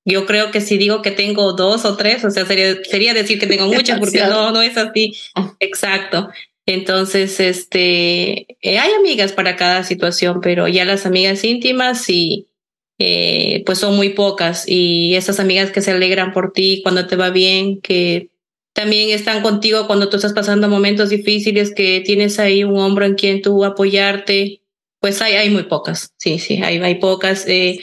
yo 0.06 0.26
creo 0.26 0.52
que 0.52 0.62
si 0.62 0.78
digo 0.78 1.02
que 1.02 1.12
tengo 1.12 1.54
dos 1.54 1.86
o 1.86 1.96
tres, 1.96 2.24
o 2.26 2.32
sea, 2.32 2.46
sería, 2.46 2.76
sería 2.84 3.14
decir 3.14 3.40
que 3.40 3.48
tengo 3.48 3.68
muchas, 3.74 4.00
porque 4.00 4.20
no, 4.20 4.52
no 4.52 4.62
es 4.62 4.78
así. 4.78 5.14
Exacto. 5.60 6.30
Entonces, 6.66 7.40
este, 7.40 8.58
eh, 8.62 8.80
hay 8.80 8.94
amigas 8.94 9.34
para 9.34 9.56
cada 9.56 9.84
situación, 9.84 10.40
pero 10.42 10.68
ya 10.68 10.86
las 10.86 11.06
amigas 11.06 11.44
íntimas 11.44 12.02
sí, 12.02 12.48
eh, 13.00 13.64
pues 13.66 13.80
son 13.80 13.96
muy 13.96 14.10
pocas. 14.10 14.66
Y 14.68 15.16
esas 15.16 15.40
amigas 15.40 15.72
que 15.72 15.82
se 15.82 15.92
alegran 15.92 16.32
por 16.32 16.54
ti 16.54 16.82
cuando 16.84 17.08
te 17.08 17.16
va 17.16 17.30
bien, 17.30 17.82
que 17.82 18.30
también 18.74 19.10
están 19.10 19.42
contigo 19.42 19.88
cuando 19.88 20.10
tú 20.10 20.16
estás 20.16 20.34
pasando 20.34 20.70
momentos 20.70 21.10
difíciles, 21.10 21.74
que 21.74 22.02
tienes 22.02 22.40
ahí 22.40 22.64
un 22.64 22.78
hombro 22.78 23.06
en 23.06 23.16
quien 23.16 23.42
tú 23.42 23.64
apoyarte, 23.66 24.62
pues 25.00 25.22
hay, 25.22 25.34
hay 25.34 25.50
muy 25.50 25.64
pocas. 25.64 26.14
Sí, 26.18 26.40
sí, 26.40 26.62
hay, 26.64 26.78
hay 26.78 26.96
pocas. 26.96 27.46
Eh, 27.48 27.80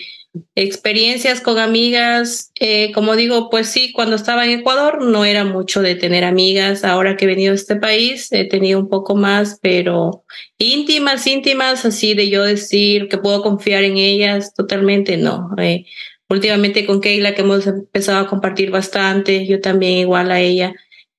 Experiencias 0.55 1.41
con 1.41 1.59
amigas, 1.59 2.53
eh, 2.61 2.93
como 2.93 3.17
digo, 3.17 3.51
pues 3.51 3.67
sí, 3.69 3.93
cuando 3.93 4.15
estaba 4.15 4.45
en 4.45 4.61
Ecuador 4.61 5.03
no 5.03 5.25
era 5.25 5.45
mucho 5.45 5.83
de 5.83 5.97
tener 5.97 6.23
amigas. 6.23 6.85
Ahora 6.85 7.17
que 7.17 7.25
he 7.25 7.29
venido 7.29 7.51
a 7.53 7.57
este 7.57 7.75
país 7.75 8.31
he 8.31 8.45
tenido 8.49 8.79
un 8.79 8.89
poco 8.89 9.17
más, 9.17 9.59
pero 9.61 10.25
íntimas, 10.59 11.27
íntimas, 11.27 11.85
así 11.85 12.15
de 12.15 12.31
yo 12.31 12.45
decir 12.45 13.09
que 13.09 13.19
puedo 13.19 13.43
confiar 13.43 13.83
en 13.83 13.97
ellas, 13.97 14.55
totalmente 14.55 15.17
no. 15.17 15.51
Eh, 15.59 15.87
últimamente 16.29 16.87
con 16.87 17.01
Keila 17.01 17.35
que 17.35 17.43
hemos 17.43 17.67
empezado 17.67 18.21
a 18.21 18.29
compartir 18.29 18.71
bastante, 18.71 19.47
yo 19.47 19.61
también 19.61 19.99
igual 19.99 20.31
a 20.31 20.41
ella. 20.41 20.75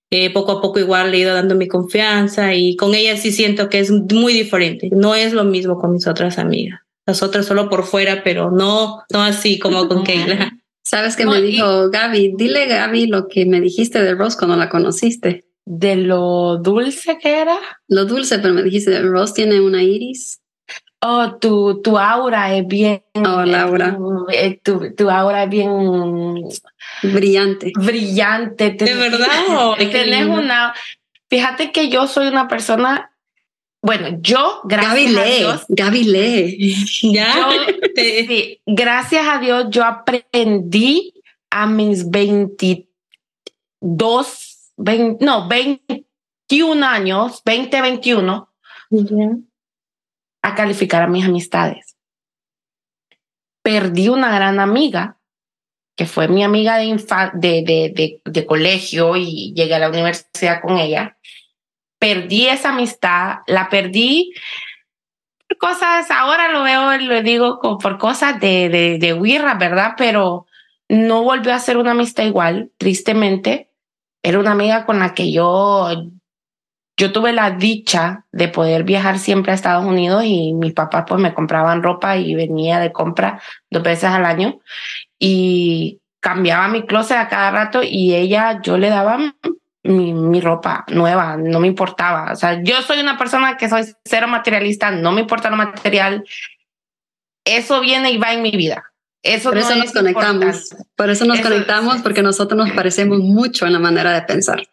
Eh, 0.10 0.30
poco 0.30 0.54
a 0.54 0.62
poco 0.62 0.80
igual 0.80 1.12
le 1.12 1.17
he 1.17 1.21
ido 1.21 1.34
dando 1.34 1.56
mi 1.56 1.67
confianza 1.67 2.54
y 2.54 2.78
con 2.78 2.95
ella 2.95 3.17
sí 3.17 3.32
siento 3.32 3.69
que 3.69 3.80
es 3.80 3.91
muy 3.91 4.34
diferente. 4.34 4.89
No 4.91 5.15
es 5.15 5.34
lo 5.34 5.43
mismo 5.43 5.78
con 5.80 5.91
mis 5.93 6.08
otras 6.08 6.38
amigas 6.38 6.80
nosotros 7.12 7.45
solo 7.45 7.69
por 7.69 7.84
fuera, 7.84 8.24
pero 8.24 8.52
no, 8.52 9.04
no 9.12 9.21
así 9.21 9.60
como 9.60 9.88
con 9.88 10.04
Keila. 10.04 10.52
¿Sabes 10.84 11.15
qué 11.15 11.26
me 11.26 11.41
dijo 11.41 11.89
Gaby? 11.89 12.36
Dile, 12.38 12.67
Gaby, 12.67 13.08
lo 13.08 13.28
que 13.28 13.45
me 13.45 13.60
dijiste 13.60 14.02
de 14.02 14.15
Rose 14.15 14.38
cuando 14.38 14.56
la 14.56 14.69
conociste. 14.69 15.45
¿De 15.65 15.95
lo 15.95 16.58
dulce 16.58 17.17
que 17.19 17.41
era? 17.41 17.58
Lo 17.88 18.06
dulce, 18.06 18.39
pero 18.39 18.54
me 18.54 18.63
dijiste, 18.63 19.00
Rose 19.02 19.34
tiene 19.34 19.60
una 19.60 19.84
iris. 19.84 20.41
Oh, 21.02 21.38
tu, 21.38 21.82
tu 21.82 21.97
aura 21.97 22.56
es 22.56 22.65
bien. 22.65 23.04
Oh, 23.15 23.43
Laura. 23.43 23.97
Eh, 24.32 24.60
tu, 24.63 24.93
tu, 24.95 25.10
aura 25.10 25.43
es 25.43 25.50
bien. 25.50 25.69
Brillante. 27.04 27.74
Brillante. 27.76 28.71
¿De 28.71 28.93
verdad? 28.93 29.28
Tenés 29.78 30.28
una. 30.28 30.74
Fíjate 31.30 31.71
que 31.71 31.89
yo 31.89 32.08
soy 32.08 32.28
una 32.28 32.47
persona 32.47 33.11
bueno, 33.84 34.20
yo, 34.22 34.62
gracias 34.65 35.17
a 35.17 35.24
Dios. 35.24 35.65
Gaby 35.67 36.04
lee. 36.04 36.76
¿Ya? 37.13 37.50
gracias 38.65 39.28
a 39.28 39.39
Dios, 39.39 39.65
yo 39.70 39.84
aprendí 39.84 41.15
a 41.50 41.65
mis 41.65 42.08
22, 42.10 44.74
no, 45.20 45.48
21 45.48 46.86
años, 46.86 47.41
20, 47.44 47.82
21, 47.82 48.54
a 50.44 50.56
calificar 50.56 51.02
a 51.02 51.08
mis 51.08 51.26
amistades. 51.26 51.98
Perdí 53.63 54.10
una 54.10 54.32
gran 54.34 54.60
amiga, 54.60 55.17
que 55.98 56.06
fue 56.06 56.28
mi 56.28 56.44
amiga 56.44 56.78
de, 56.78 56.96
de, 57.34 57.63
de, 57.96 58.22
de 58.24 58.46
colegio 58.46 59.17
y 59.17 59.56
llegué 59.56 59.74
a 59.74 59.80
la 59.80 59.89
universidad 59.89 60.62
con 60.62 60.78
ella 60.78 61.17
perdí 62.01 62.47
esa 62.47 62.69
amistad, 62.69 63.41
la 63.45 63.69
perdí 63.69 64.33
por 65.47 65.57
cosas, 65.59 66.09
ahora 66.09 66.51
lo 66.51 66.63
veo, 66.63 66.97
lo 66.97 67.21
digo 67.21 67.59
por 67.59 67.99
cosas 67.99 68.39
de, 68.39 68.69
de, 68.69 68.97
de 68.97 69.13
huirra, 69.13 69.53
¿verdad? 69.53 69.93
Pero 69.95 70.47
no 70.89 71.21
volvió 71.21 71.53
a 71.53 71.59
ser 71.59 71.77
una 71.77 71.91
amistad 71.91 72.23
igual, 72.23 72.71
tristemente. 72.79 73.69
Era 74.23 74.39
una 74.39 74.53
amiga 74.53 74.87
con 74.87 74.97
la 74.97 75.13
que 75.13 75.31
yo, 75.31 75.89
yo 76.97 77.11
tuve 77.11 77.33
la 77.33 77.51
dicha 77.51 78.25
de 78.31 78.47
poder 78.47 78.83
viajar 78.83 79.19
siempre 79.19 79.51
a 79.51 79.55
Estados 79.55 79.85
Unidos 79.85 80.23
y 80.25 80.53
mis 80.53 80.73
papás 80.73 81.05
pues 81.07 81.21
me 81.21 81.35
compraban 81.35 81.83
ropa 81.83 82.17
y 82.17 82.33
venía 82.33 82.79
de 82.79 82.91
compra 82.91 83.39
dos 83.69 83.83
veces 83.83 84.09
al 84.09 84.25
año 84.25 84.59
y 85.19 86.01
cambiaba 86.19 86.67
mi 86.67 86.83
closet 86.87 87.17
a 87.17 87.27
cada 87.27 87.51
rato 87.51 87.81
y 87.83 88.15
ella, 88.15 88.59
yo 88.63 88.79
le 88.79 88.89
daba 88.89 89.19
mi, 89.84 90.13
mi, 90.13 90.41
ropa 90.41 90.86
nueva, 90.89 91.38
no 91.38 91.60
me 91.60 91.67
importaba. 91.67 92.32
O 92.32 92.36
sea, 92.36 92.62
yo 92.62 92.82
soy 92.82 93.00
una 93.00 93.17
persona 93.17 93.58
que 93.58 93.70
soy 93.70 93.84
cero 94.06 94.28
materialista, 94.28 94.91
no 94.91 95.12
me 95.12 95.22
importa 95.22 95.50
lo 95.50 95.58
material. 95.58 96.24
Eso 97.46 97.82
viene 97.82 98.12
y 98.12 98.17
va 98.17 98.34
en 98.34 98.41
mi 98.41 98.52
vida. 98.52 98.91
Eso 99.24 99.50
por 99.50 99.58
eso 99.58 99.76
nos 99.76 99.91
conectamos. 99.91 100.76
Por 100.96 101.10
eso 101.10 101.26
nos 101.26 101.39
conectamos, 101.41 102.02
porque 102.02 102.24
nosotros 102.24 102.58
nos 102.58 102.72
parecemos 102.76 103.20
mucho 103.20 103.65
en 103.65 103.74
la 103.74 103.80
manera 103.80 104.13
de 104.13 104.22
pensar. 104.24 104.67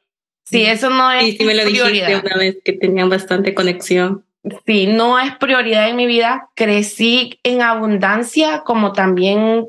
Sí, 0.45 0.65
eso 0.65 0.89
no 0.91 1.11
es. 1.11 1.25
Y 1.25 1.37
sí 1.37 1.45
me 1.45 1.55
lo 1.55 1.65
prioridad. 1.65 2.23
una 2.25 2.37
vez 2.37 2.59
que 2.65 2.73
tenían 2.73 3.11
bastante 3.11 3.55
conexión. 3.55 4.25
Sí, 4.65 4.87
no 4.87 5.19
es 5.19 5.37
prioridad 5.37 5.89
en 5.89 5.97
mi 5.97 6.07
vida. 6.07 6.49
Crecí 6.55 7.39
en 7.43 7.61
abundancia, 7.61 8.63
como 8.65 8.93
también, 8.93 9.69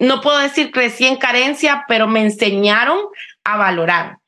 no 0.00 0.20
puedo 0.22 0.38
decir 0.38 0.70
crecí 0.70 1.06
en 1.06 1.16
carencia, 1.16 1.84
pero 1.88 2.06
me 2.06 2.22
enseñaron 2.22 2.98
a 3.44 3.56
valorar 3.58 4.18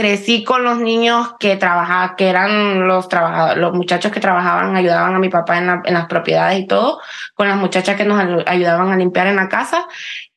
crecí 0.00 0.44
con 0.44 0.64
los 0.64 0.78
niños 0.78 1.34
que 1.38 1.56
trabajaban, 1.56 2.16
que 2.16 2.28
eran 2.28 2.88
los 2.88 3.06
trabajadores, 3.06 3.58
los 3.58 3.74
muchachos 3.74 4.10
que 4.10 4.18
trabajaban, 4.18 4.74
ayudaban 4.74 5.14
a 5.14 5.18
mi 5.18 5.28
papá 5.28 5.58
en, 5.58 5.68
en, 5.84 5.92
las 5.92 6.06
propiedades 6.06 6.58
y 6.58 6.66
todo, 6.66 7.00
con 7.34 7.48
las 7.48 7.58
muchachas 7.58 7.96
que 7.96 8.06
nos 8.06 8.18
ayudaban 8.46 8.90
a 8.90 8.96
limpiar 8.96 9.26
en 9.26 9.36
la 9.36 9.50
casa. 9.50 9.86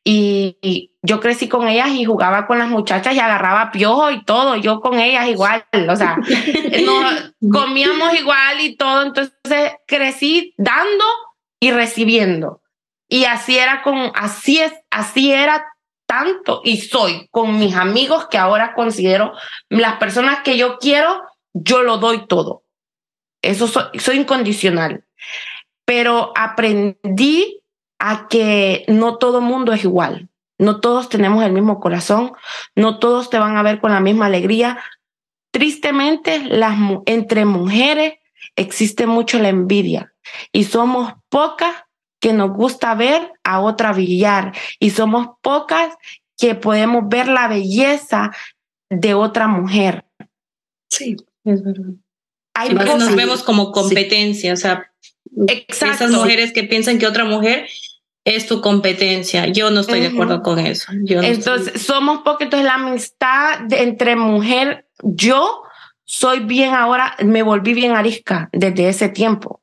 Y, 0.04 0.58
y, 0.62 0.91
yo 1.02 1.21
crecí 1.21 1.47
con 1.47 1.69
ellas 1.69 1.89
y 1.91 2.04
jugaba 2.04 2.45
con 2.45 2.60
las 2.60 2.67
muchachas 2.67 3.15
y 3.15 3.19
agarraba 3.19 3.71
piojo 3.71 4.12
y 4.12 4.26
todo, 4.26 4.58
yo 4.58 4.82
con 4.82 4.99
ellas 4.99 5.30
igual, 5.30 5.63
o 5.89 5.95
sea, 5.95 6.17
comíamos 7.52 8.13
igual 8.19 8.60
y 8.60 8.76
todo, 8.76 9.04
entonces 9.04 9.32
crecí 9.88 10.54
dando 10.58 11.06
y 11.62 11.71
recibiendo. 11.71 12.62
Y 13.08 13.26
así 13.26 13.58
era 13.58 13.82
con, 13.82 14.12
así 14.13 14.60
es, 14.60 14.73
así 14.91 15.32
era 15.32 15.73
y 16.63 16.78
soy 16.78 17.28
con 17.32 17.60
mis 17.60 17.76
amigos 17.76 18.28
que 18.28 18.38
ahora 18.38 18.73
considero 18.73 19.34
las 19.69 19.97
personas 19.97 20.39
que 20.43 20.58
yo 20.58 20.78
quiero, 20.78 21.21
yo 21.54 21.84
lo 21.84 21.97
doy 21.97 22.28
todo. 22.28 22.63
Eso 23.41 23.67
soy, 23.67 24.17
incondicional. 24.17 25.04
Pero 25.86 26.32
aprendí 26.36 27.62
a 27.99 28.28
que 28.28 28.86
no 28.88 29.17
todo 29.17 29.41
mundo 29.41 29.73
es 29.73 29.84
igual. 29.84 30.30
No 30.58 30.80
todos 30.80 31.10
tenemos 31.10 31.43
el 31.43 31.52
mismo 31.52 31.80
corazón, 31.80 32.34
no 32.76 32.99
todos 32.99 33.30
te 33.30 33.39
van 33.39 33.58
a 33.58 33.63
ver 33.63 33.82
con 33.82 33.91
la 33.91 33.99
misma 33.99 34.28
alegría. 34.28 34.82
Tristemente, 35.52 36.41
entre 37.06 37.45
mujeres 37.45 38.13
existe 38.56 39.08
mucho 39.08 39.39
la 39.39 39.49
envidia 39.49 40.13
y 40.52 40.63
somos 40.63 41.13
pocas 41.30 41.76
que 42.24 42.32
nos 42.32 42.52
gusta 42.52 42.96
ver 42.96 43.34
a 43.44 43.60
otra 43.60 43.92
brillar 43.92 44.54
y 44.80 44.92
somos 44.92 45.28
pocas 45.42 45.94
que 46.38 46.56
podemos 46.56 47.10
ver 47.10 47.28
la 47.28 47.50
belleza 47.50 48.32
de 48.90 49.14
otra 49.14 49.50
mujer. 49.50 50.06
Sí, 50.90 51.18
es 51.44 51.62
verdad. 51.62 51.96
Hay 52.54 52.74
nos 52.74 53.14
vemos 53.14 53.44
como 53.44 53.74
competencia, 53.74 54.54
o 54.54 54.56
sea, 54.56 54.90
esas 55.68 56.12
mujeres 56.12 56.54
que 56.54 56.64
piensan 56.64 56.98
que 56.98 57.08
otra 57.08 57.26
mujer 57.26 57.68
es 58.24 58.48
tu 58.48 58.62
competencia. 58.62 59.48
Yo 59.48 59.70
no 59.70 59.82
estoy 59.82 60.00
de 60.00 60.08
acuerdo 60.08 60.42
con 60.44 60.60
eso. 60.60 60.94
entonces, 60.94 61.82
somos 61.82 62.20
pocos, 62.20 62.44
entonces 62.44 62.66
la 62.66 62.76
amistad 62.76 63.60
de, 63.68 63.84
entre 63.84 64.16
mujer, 64.16 64.88
yo 65.04 65.64
soy 66.06 66.40
bien 66.40 66.74
ahora, 66.74 67.18
me 67.22 67.44
volví 67.44 67.74
bien 67.74 67.98
arisca 67.98 68.48
desde 68.54 68.88
ese 68.88 69.10
tiempo 69.10 69.62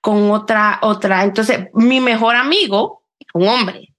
con 0.00 0.30
otra, 0.30 0.78
otra. 0.82 1.22
Entonces, 1.24 1.68
mi 1.74 2.00
mejor 2.00 2.36
amigo, 2.36 3.04
un 3.34 3.48
hombre, 3.48 3.90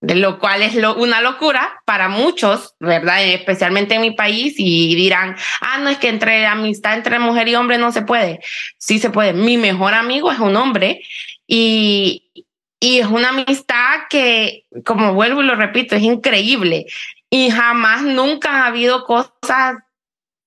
de 0.00 0.14
lo 0.14 0.38
cual 0.38 0.62
es 0.62 0.74
lo, 0.74 0.94
una 0.96 1.20
locura 1.20 1.80
para 1.84 2.08
muchos, 2.08 2.74
¿verdad? 2.78 3.24
Especialmente 3.24 3.94
en 3.94 4.02
mi 4.02 4.10
país 4.12 4.54
y 4.58 4.94
dirán, 4.94 5.36
ah, 5.60 5.78
no 5.78 5.88
es 5.88 5.98
que 5.98 6.08
entre 6.08 6.46
amistad 6.46 6.94
entre 6.94 7.18
mujer 7.18 7.48
y 7.48 7.54
hombre 7.54 7.78
no 7.78 7.90
se 7.92 8.02
puede. 8.02 8.40
Sí 8.78 8.98
se 8.98 9.10
puede. 9.10 9.32
Mi 9.32 9.56
mejor 9.56 9.94
amigo 9.94 10.30
es 10.30 10.38
un 10.38 10.56
hombre 10.56 11.02
y, 11.46 12.46
y 12.78 12.98
es 13.00 13.06
una 13.06 13.30
amistad 13.30 14.02
que, 14.10 14.66
como 14.84 15.14
vuelvo 15.14 15.42
y 15.42 15.46
lo 15.46 15.56
repito, 15.56 15.96
es 15.96 16.02
increíble 16.02 16.86
y 17.30 17.50
jamás 17.50 18.02
nunca 18.02 18.62
ha 18.62 18.66
habido 18.66 19.04
cosas 19.04 19.78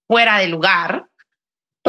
fuera 0.08 0.38
de 0.38 0.48
lugar. 0.48 1.09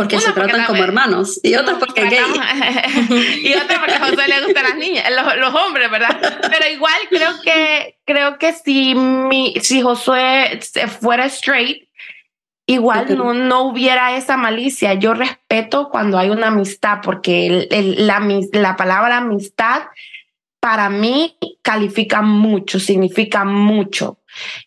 Porque 0.01 0.19
se 0.19 0.33
tratan 0.33 0.65
como 0.65 0.83
hermanos 0.83 1.39
y 1.43 1.55
otros 1.57 1.79
porque 1.79 2.05
gay. 2.05 2.19
y 3.45 3.53
otros 3.53 3.79
porque 3.79 3.95
a 3.95 4.01
José 4.01 4.29
le 4.29 4.47
gustan 4.47 4.65
las 4.65 4.77
niñas, 4.77 5.05
los, 5.39 5.55
hombres, 5.55 5.91
¿verdad? 5.91 6.19
Pero 6.41 6.71
igual 6.73 6.95
creo 7.11 7.33
que 7.43 7.99
creo 8.07 8.39
que 8.39 8.55
si 8.55 8.95
mi 8.95 9.55
si 9.61 9.83
Josué 9.83 10.59
fuera 11.01 11.27
straight, 11.27 11.89
igual 12.65 13.15
no, 13.15 13.35
no 13.35 13.65
hubiera 13.65 14.17
esa 14.17 14.39
malicia. 14.39 14.95
Yo 14.95 15.13
respeto 15.13 15.91
cuando 15.91 16.19
hay 16.19 16.31
una 16.31 16.47
amistad 16.47 17.01
porque 17.03 17.69
la, 17.99 18.27
la 18.53 18.77
palabra 18.77 19.19
amistad 19.19 19.83
para 20.61 20.89
mí 20.89 21.37
califica 21.61 22.23
mucho, 22.23 22.81
significa 22.81 23.45
mucho. 23.45 24.19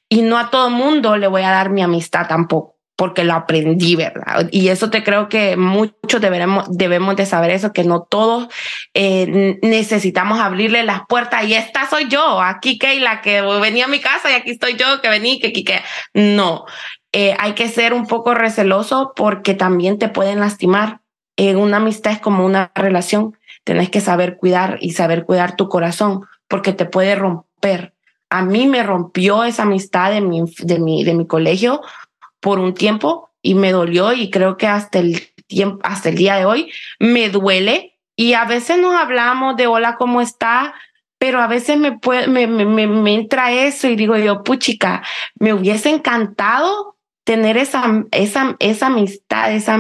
Y 0.08 0.22
no 0.22 0.38
a 0.38 0.52
todo 0.52 0.69
mundo 0.69 1.17
le 1.17 1.28
voy 1.28 1.41
a 1.41 1.50
dar 1.50 1.72
mi 1.72 1.82
amistad 1.82 2.28
tampoco 2.28 2.72
porque 2.95 3.23
lo 3.23 3.34
aprendí, 3.34 3.95
¿verdad? 3.95 4.47
Y 4.51 4.67
eso 4.67 4.89
te 4.89 5.03
creo 5.03 5.27
que 5.27 5.58
muchos 5.58 6.21
debemos 6.21 7.15
de 7.15 7.25
saber 7.25 7.51
eso, 7.51 7.73
que 7.73 7.84
no 7.84 8.03
todos 8.03 8.47
eh, 8.93 9.58
necesitamos 9.62 10.39
abrirle 10.39 10.84
las 10.84 11.01
puertas 11.08 11.45
y 11.45 11.56
esta 11.56 11.89
soy 11.89 12.08
yo, 12.08 12.41
aquí 12.41 12.79
la 12.99 13.21
que 13.21 13.41
venía 13.41 13.86
a 13.86 13.89
mi 13.89 13.99
casa 13.99 14.32
y 14.32 14.36
aquí 14.36 14.51
estoy 14.51 14.75
yo 14.75 15.01
que 15.01 15.10
vení, 15.10 15.39
que, 15.39 15.51
que, 15.51 15.82
no. 16.13 16.65
Eh, 17.12 17.36
hay 17.39 17.53
que 17.53 17.67
ser 17.67 17.93
un 17.93 18.08
poco 18.08 18.34
receloso 18.34 19.13
porque 19.15 19.53
también 19.53 19.99
te 19.99 20.10
pueden 20.10 20.39
lastimar. 20.39 21.01
En 21.36 21.58
una 21.58 21.77
amistad 21.77 22.13
es 22.13 22.19
como 22.19 22.45
una 22.45 22.71
relación, 22.75 23.38
tenés 23.63 23.89
que 23.89 24.01
saber 24.01 24.38
cuidar 24.38 24.77
y 24.82 24.91
saber 24.91 25.25
cuidar 25.25 25.56
tu 25.56 25.67
corazón 25.67 26.25
porque 26.47 26.73
te 26.73 26.86
puede 26.86 27.15
romper. 27.15 27.93
A 28.29 28.43
mí 28.43 28.67
me 28.67 28.84
rompió 28.84 29.43
esa 29.43 29.63
amistad 29.63 30.12
de 30.12 30.21
mi, 30.21 30.43
de 30.60 30.79
mi, 30.79 31.03
de 31.03 31.13
mi 31.13 31.25
colegio 31.25 31.82
por 32.43 32.60
un 32.60 32.73
tiempo 32.73 33.32
y 33.41 33.56
me 33.56 33.71
dolió 33.71 34.12
y 34.12 34.29
creo 34.29 34.58
que 34.58 34.67
hasta 34.67 34.99
el 34.99 35.34
tiempo, 35.47 35.79
hasta 35.84 36.10
el 36.10 36.15
día 36.15 36.36
de 36.36 36.43
hoy 36.43 36.71
me 36.99 37.29
duele 37.29 37.97
y 38.17 38.34
a 38.34 38.43
veces 38.43 38.77
nos 38.77 38.93
hablamos 38.95 39.56
de 39.56 39.65
hola, 39.65 39.95
¿cómo 39.95 40.19
está? 40.19 40.73
Pero 41.17 41.41
a 41.41 41.47
veces 41.47 41.77
me, 41.77 41.97
me, 42.27 42.47
me, 42.47 42.86
me, 42.86 43.13
entra 43.13 43.53
eso 43.53 43.88
y 43.88 43.95
digo 43.95 44.17
yo, 44.17 44.43
puchica, 44.43 45.03
me 45.39 45.53
hubiese 45.53 45.89
encantado 45.89 46.97
tener 47.23 47.56
esa, 47.56 48.03
esa, 48.12 48.58
esa 48.60 48.88
amistad, 48.88 49.53
esa, 49.53 49.79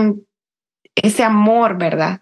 ese 0.95 1.23
amor, 1.23 1.77
¿verdad? 1.77 2.21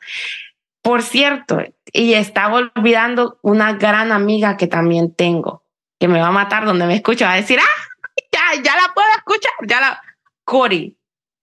Por 0.82 1.04
cierto, 1.04 1.60
y 1.94 2.16
estaba 2.16 2.56
olvidando 2.56 3.38
una 3.44 3.74
gran 3.74 4.12
amiga 4.12 4.58
que 4.58 4.66
también 4.66 5.14
tengo, 5.14 5.64
que 6.00 6.08
me 6.08 6.20
va 6.20 6.30
a 6.30 6.32
matar 6.32 6.66
donde 6.66 6.88
me 6.88 6.96
escucha, 6.96 7.28
va 7.28 7.34
a 7.34 7.42
decir, 7.42 7.60
ah, 7.60 8.16
ya, 8.32 8.60
ya 8.64 8.76
la 8.76 8.92
puedo 8.96 9.08
escuchar, 9.18 9.52
ya 9.68 9.80
la, 9.80 10.02
Cori 10.44 10.98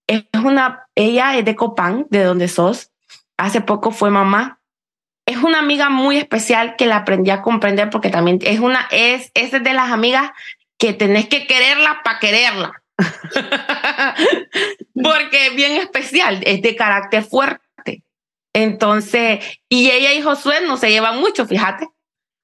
es 0.09 0.25
una, 0.43 0.87
ella 0.95 1.37
es 1.37 1.45
de 1.45 1.55
Copán, 1.55 2.07
de 2.09 2.23
donde 2.23 2.47
sos. 2.47 2.91
Hace 3.37 3.61
poco 3.61 3.91
fue 3.91 4.09
mamá. 4.09 4.59
Es 5.27 5.37
una 5.37 5.59
amiga 5.59 5.89
muy 5.89 6.17
especial 6.17 6.75
que 6.75 6.87
la 6.87 6.97
aprendí 6.97 7.29
a 7.29 7.43
comprender 7.43 7.91
porque 7.91 8.09
también 8.09 8.39
es 8.41 8.59
una, 8.59 8.87
es, 8.89 9.31
es 9.35 9.51
de 9.51 9.73
las 9.73 9.91
amigas 9.91 10.31
que 10.79 10.93
tenés 10.93 11.27
que 11.29 11.45
quererla 11.45 12.01
para 12.03 12.19
quererla. 12.19 12.83
porque 15.03 15.47
es 15.47 15.55
bien 15.55 15.73
especial, 15.73 16.41
es 16.43 16.63
de 16.63 16.75
carácter 16.75 17.23
fuerte. 17.23 18.03
Entonces, 18.53 19.45
y 19.69 19.91
ella 19.91 20.11
y 20.13 20.23
Josué 20.23 20.61
no 20.65 20.77
se 20.77 20.89
llevan 20.89 21.19
mucho, 21.19 21.45
fíjate, 21.45 21.87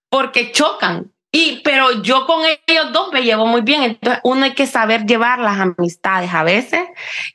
porque 0.09 0.51
chocan. 0.51 1.11
Y, 1.37 1.59
pero 1.65 2.01
yo 2.01 2.25
con 2.25 2.45
ellos 2.45 2.93
dos 2.93 3.11
me 3.11 3.21
llevo 3.21 3.45
muy 3.45 3.59
bien. 3.59 3.83
Entonces, 3.83 4.21
uno 4.23 4.45
hay 4.45 4.53
que 4.53 4.65
saber 4.65 5.05
llevar 5.05 5.39
las 5.39 5.59
amistades 5.59 6.33
a 6.33 6.43
veces. 6.43 6.79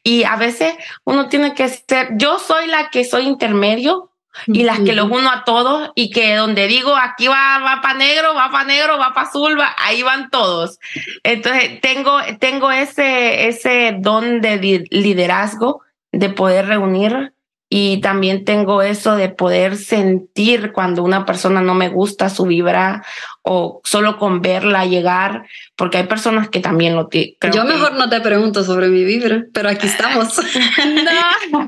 Y 0.03 0.25
a 0.25 0.37
veces 0.37 0.75
uno 1.05 1.29
tiene 1.29 1.53
que 1.53 1.69
ser, 1.69 2.09
yo 2.13 2.39
soy 2.39 2.67
la 2.67 2.89
que 2.89 3.05
soy 3.05 3.27
intermedio 3.27 4.11
y 4.47 4.63
las 4.63 4.81
que 4.81 4.95
los 4.95 5.11
uno 5.11 5.31
a 5.31 5.45
todos 5.45 5.91
y 5.95 6.09
que 6.09 6.35
donde 6.37 6.67
digo 6.67 6.97
aquí 6.97 7.29
va, 7.29 7.59
va 7.59 7.83
para 7.83 7.99
negro, 7.99 8.35
va 8.35 8.51
para 8.51 8.65
negro, 8.65 8.97
va 8.97 9.13
para 9.13 9.27
azul, 9.29 9.61
va, 9.61 9.77
ahí 9.77 10.03
van 10.03 10.31
todos. 10.31 10.79
Entonces, 11.23 11.83
tengo, 11.83 12.21
tengo 12.39 12.73
ese, 12.73 13.49
ese 13.49 13.95
don 13.99 14.41
de 14.41 14.87
liderazgo 14.89 15.83
de 16.11 16.31
poder 16.31 16.69
reunir 16.69 17.35
y 17.73 18.01
también 18.01 18.45
tengo 18.45 18.83
eso 18.83 19.15
de 19.15 19.29
poder 19.29 19.77
sentir 19.77 20.73
cuando 20.73 21.05
una 21.05 21.25
persona 21.25 21.63
no 21.63 21.75
me 21.75 21.89
gusta 21.89 22.29
su 22.29 22.45
vibra 22.45 23.05
o 23.43 23.81
solo 23.85 24.19
con 24.19 24.43
verla 24.43 24.87
llegar, 24.87 25.45
porque 25.77 25.99
hay 25.99 26.05
personas 26.05 26.49
que 26.49 26.59
también 26.59 26.97
lo 26.97 27.07
tienen. 27.07 27.37
Yo 27.53 27.65
mejor 27.65 27.95
no 27.95 28.11
te 28.11 28.21
pregunto 28.21 28.65
sobre 28.65 28.89
mi 28.89 29.05
vibra, 29.05 29.45
pero 29.55 29.69
aquí 29.69 29.87
estamos. 29.87 30.37
no, 31.53 31.63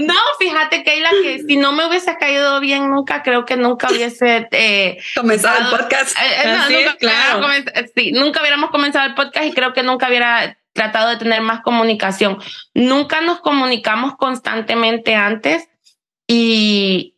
no, 0.00 0.14
fíjate, 0.40 0.82
Keila, 0.82 1.10
que 1.22 1.44
si 1.46 1.56
no 1.56 1.70
me 1.70 1.86
hubiese 1.86 2.16
caído 2.16 2.58
bien 2.58 2.90
nunca, 2.90 3.22
creo 3.22 3.44
que 3.44 3.56
nunca 3.56 3.86
hubiese 3.92 4.48
eh, 4.50 4.98
comenzado 5.14 5.56
el 5.60 5.78
podcast. 5.78 6.18
Eh, 6.18 6.48
eh, 6.48 6.78
nunca, 6.78 6.96
claro. 6.96 7.46
sí, 7.94 8.10
nunca 8.10 8.40
hubiéramos 8.40 8.70
comenzado 8.70 9.06
el 9.06 9.14
podcast 9.14 9.46
y 9.46 9.52
creo 9.52 9.72
que 9.72 9.84
nunca 9.84 10.08
hubiera 10.08 10.58
tratado 10.78 11.10
de 11.10 11.16
tener 11.16 11.42
más 11.42 11.60
comunicación. 11.60 12.38
Nunca 12.72 13.20
nos 13.20 13.40
comunicamos 13.40 14.16
constantemente 14.16 15.16
antes 15.16 15.68
y, 16.28 17.16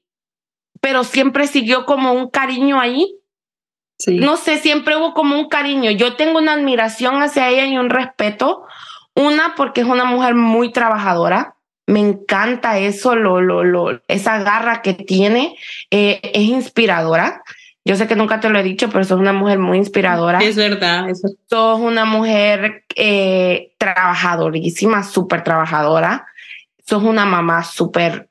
pero 0.80 1.04
siempre 1.04 1.46
siguió 1.46 1.84
como 1.84 2.14
un 2.14 2.30
cariño 2.30 2.80
ahí. 2.80 3.16
Sí. 3.98 4.16
No 4.16 4.38
sé, 4.38 4.56
siempre 4.56 4.96
hubo 4.96 5.12
como 5.12 5.38
un 5.38 5.48
cariño. 5.48 5.90
Yo 5.90 6.16
tengo 6.16 6.38
una 6.38 6.54
admiración 6.54 7.22
hacia 7.22 7.50
ella 7.50 7.66
y 7.66 7.76
un 7.76 7.90
respeto. 7.90 8.62
Una, 9.14 9.54
porque 9.56 9.82
es 9.82 9.86
una 9.86 10.06
mujer 10.06 10.34
muy 10.34 10.72
trabajadora. 10.72 11.56
Me 11.86 12.00
encanta 12.00 12.78
eso, 12.78 13.14
lo, 13.14 13.42
lo, 13.42 13.62
lo, 13.62 14.00
esa 14.08 14.42
garra 14.42 14.80
que 14.80 14.94
tiene. 14.94 15.54
Eh, 15.90 16.20
es 16.22 16.42
inspiradora. 16.44 17.42
Yo 17.90 17.96
sé 17.96 18.06
que 18.06 18.14
nunca 18.14 18.38
te 18.38 18.48
lo 18.48 18.56
he 18.56 18.62
dicho, 18.62 18.88
pero 18.88 19.02
sos 19.02 19.18
una 19.18 19.32
mujer 19.32 19.58
muy 19.58 19.76
inspiradora. 19.76 20.38
Es 20.38 20.54
verdad. 20.54 21.08
Sos 21.48 21.80
una 21.80 22.04
mujer 22.04 22.84
eh, 22.94 23.72
trabajadorísima, 23.78 25.02
súper 25.02 25.42
trabajadora. 25.42 26.24
Sos 26.86 27.02
una 27.02 27.24
mamá 27.24 27.64
súper, 27.64 28.28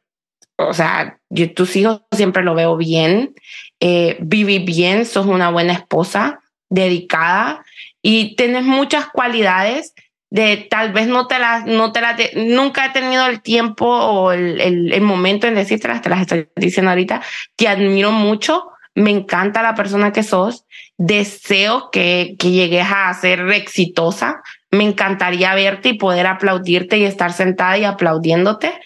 o 0.55 0.73
sea, 0.73 1.19
yo, 1.27 1.53
tus 1.53 1.75
hijos 1.75 2.03
siempre 2.13 2.41
lo 2.41 2.55
veo 2.55 2.77
bien. 2.77 3.35
Eh, 3.81 4.15
viví 4.21 4.59
bien, 4.59 5.05
sos 5.05 5.25
una 5.25 5.49
buena 5.49 5.73
esposa, 5.73 6.39
dedicada 6.69 7.65
y 8.01 8.37
tienes 8.37 8.63
muchas 8.63 9.07
cualidades 9.07 9.93
de 10.29 10.55
tal 10.69 10.93
vez 10.93 11.07
no 11.07 11.27
te 11.27 11.37
las, 11.37 11.65
no 11.65 11.91
te 11.91 11.99
las, 11.99 12.15
nunca 12.33 12.85
he 12.85 12.89
tenido 12.91 13.27
el 13.27 13.41
tiempo 13.41 13.85
o 13.87 14.31
el, 14.31 14.61
el, 14.61 14.93
el 14.93 15.01
momento 15.01 15.47
en 15.47 15.55
decírtelas, 15.55 16.01
te 16.01 16.07
las 16.07 16.21
estoy 16.21 16.47
diciendo 16.55 16.91
ahorita. 16.91 17.21
Te 17.57 17.67
admiro 17.67 18.13
mucho 18.13 18.71
me 18.95 19.11
encanta 19.11 19.61
la 19.61 19.75
persona 19.75 20.11
que 20.11 20.23
sos, 20.23 20.65
deseo 20.97 21.89
que, 21.91 22.35
que 22.37 22.51
llegues 22.51 22.87
a 22.89 23.13
ser 23.13 23.39
exitosa, 23.51 24.41
me 24.71 24.83
encantaría 24.83 25.55
verte 25.55 25.89
y 25.89 25.97
poder 25.97 26.27
aplaudirte 26.27 26.97
y 26.97 27.05
estar 27.05 27.33
sentada 27.33 27.77
y 27.77 27.85
aplaudiéndote. 27.85 28.79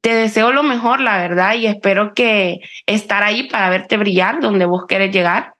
Te 0.00 0.14
deseo 0.14 0.52
lo 0.52 0.62
mejor, 0.62 1.00
la 1.00 1.18
verdad, 1.18 1.54
y 1.54 1.66
espero 1.66 2.14
que 2.14 2.60
estar 2.86 3.22
ahí 3.22 3.48
para 3.48 3.70
verte 3.70 3.96
brillar 3.96 4.40
donde 4.40 4.66
vos 4.66 4.86
querés 4.86 5.12
llegar. 5.12 5.54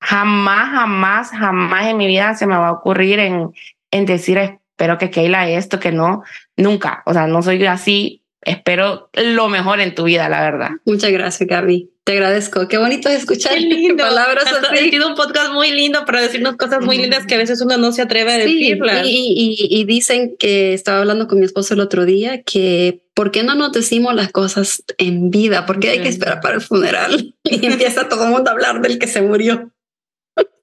Jamás, 0.00 0.70
jamás, 0.70 1.30
jamás 1.30 1.86
en 1.86 1.96
mi 1.96 2.06
vida 2.06 2.34
se 2.34 2.46
me 2.46 2.56
va 2.56 2.68
a 2.68 2.72
ocurrir 2.72 3.18
en, 3.18 3.52
en 3.90 4.06
decir, 4.06 4.38
espero 4.38 4.98
que 4.98 5.10
Keila 5.10 5.48
esto, 5.48 5.78
que 5.78 5.92
no, 5.92 6.22
nunca. 6.56 7.02
O 7.06 7.12
sea, 7.12 7.26
no 7.26 7.42
soy 7.42 7.64
así. 7.66 8.24
Espero 8.40 9.10
lo 9.14 9.48
mejor 9.48 9.80
en 9.80 9.94
tu 9.94 10.04
vida, 10.04 10.28
la 10.28 10.40
verdad. 10.40 10.70
Muchas 10.84 11.12
gracias, 11.12 11.48
Gaby. 11.48 11.91
Te 12.04 12.14
agradezco. 12.14 12.66
Qué 12.66 12.78
bonito 12.78 13.08
es 13.08 13.20
escuchar 13.20 13.60
lindo. 13.60 14.02
palabras 14.02 14.44
así. 14.46 14.76
Ha 14.76 14.90
sido 14.90 15.08
un 15.08 15.14
podcast 15.14 15.52
muy 15.52 15.70
lindo 15.70 16.04
para 16.04 16.20
decirnos 16.20 16.56
cosas 16.56 16.84
muy 16.84 16.98
lindas 16.98 17.26
que 17.26 17.36
a 17.36 17.38
veces 17.38 17.60
uno 17.60 17.78
no 17.78 17.92
se 17.92 18.02
atreve 18.02 18.32
a 18.32 18.38
decirlas. 18.38 19.06
Y, 19.06 19.68
y, 19.70 19.84
dicen 19.84 20.36
que 20.36 20.74
estaba 20.74 20.98
hablando 20.98 21.28
con 21.28 21.38
mi 21.38 21.44
esposo 21.44 21.74
el 21.74 21.80
otro 21.80 22.04
día 22.04 22.42
que 22.42 23.04
¿por 23.14 23.30
qué 23.30 23.44
no 23.44 23.54
nos 23.54 23.70
decimos 23.70 24.14
las 24.16 24.32
cosas 24.32 24.82
en 24.98 25.30
vida? 25.30 25.64
¿Por 25.64 25.78
qué 25.78 25.90
hay 25.90 26.00
que 26.00 26.08
esperar 26.08 26.40
para 26.40 26.56
el 26.56 26.60
funeral? 26.60 27.34
Y 27.44 27.66
empieza 27.66 28.08
todo 28.08 28.24
el 28.24 28.30
mundo 28.30 28.50
a 28.50 28.54
hablar 28.54 28.80
del 28.80 28.98
que 28.98 29.06
se 29.06 29.20
murió. 29.22 29.70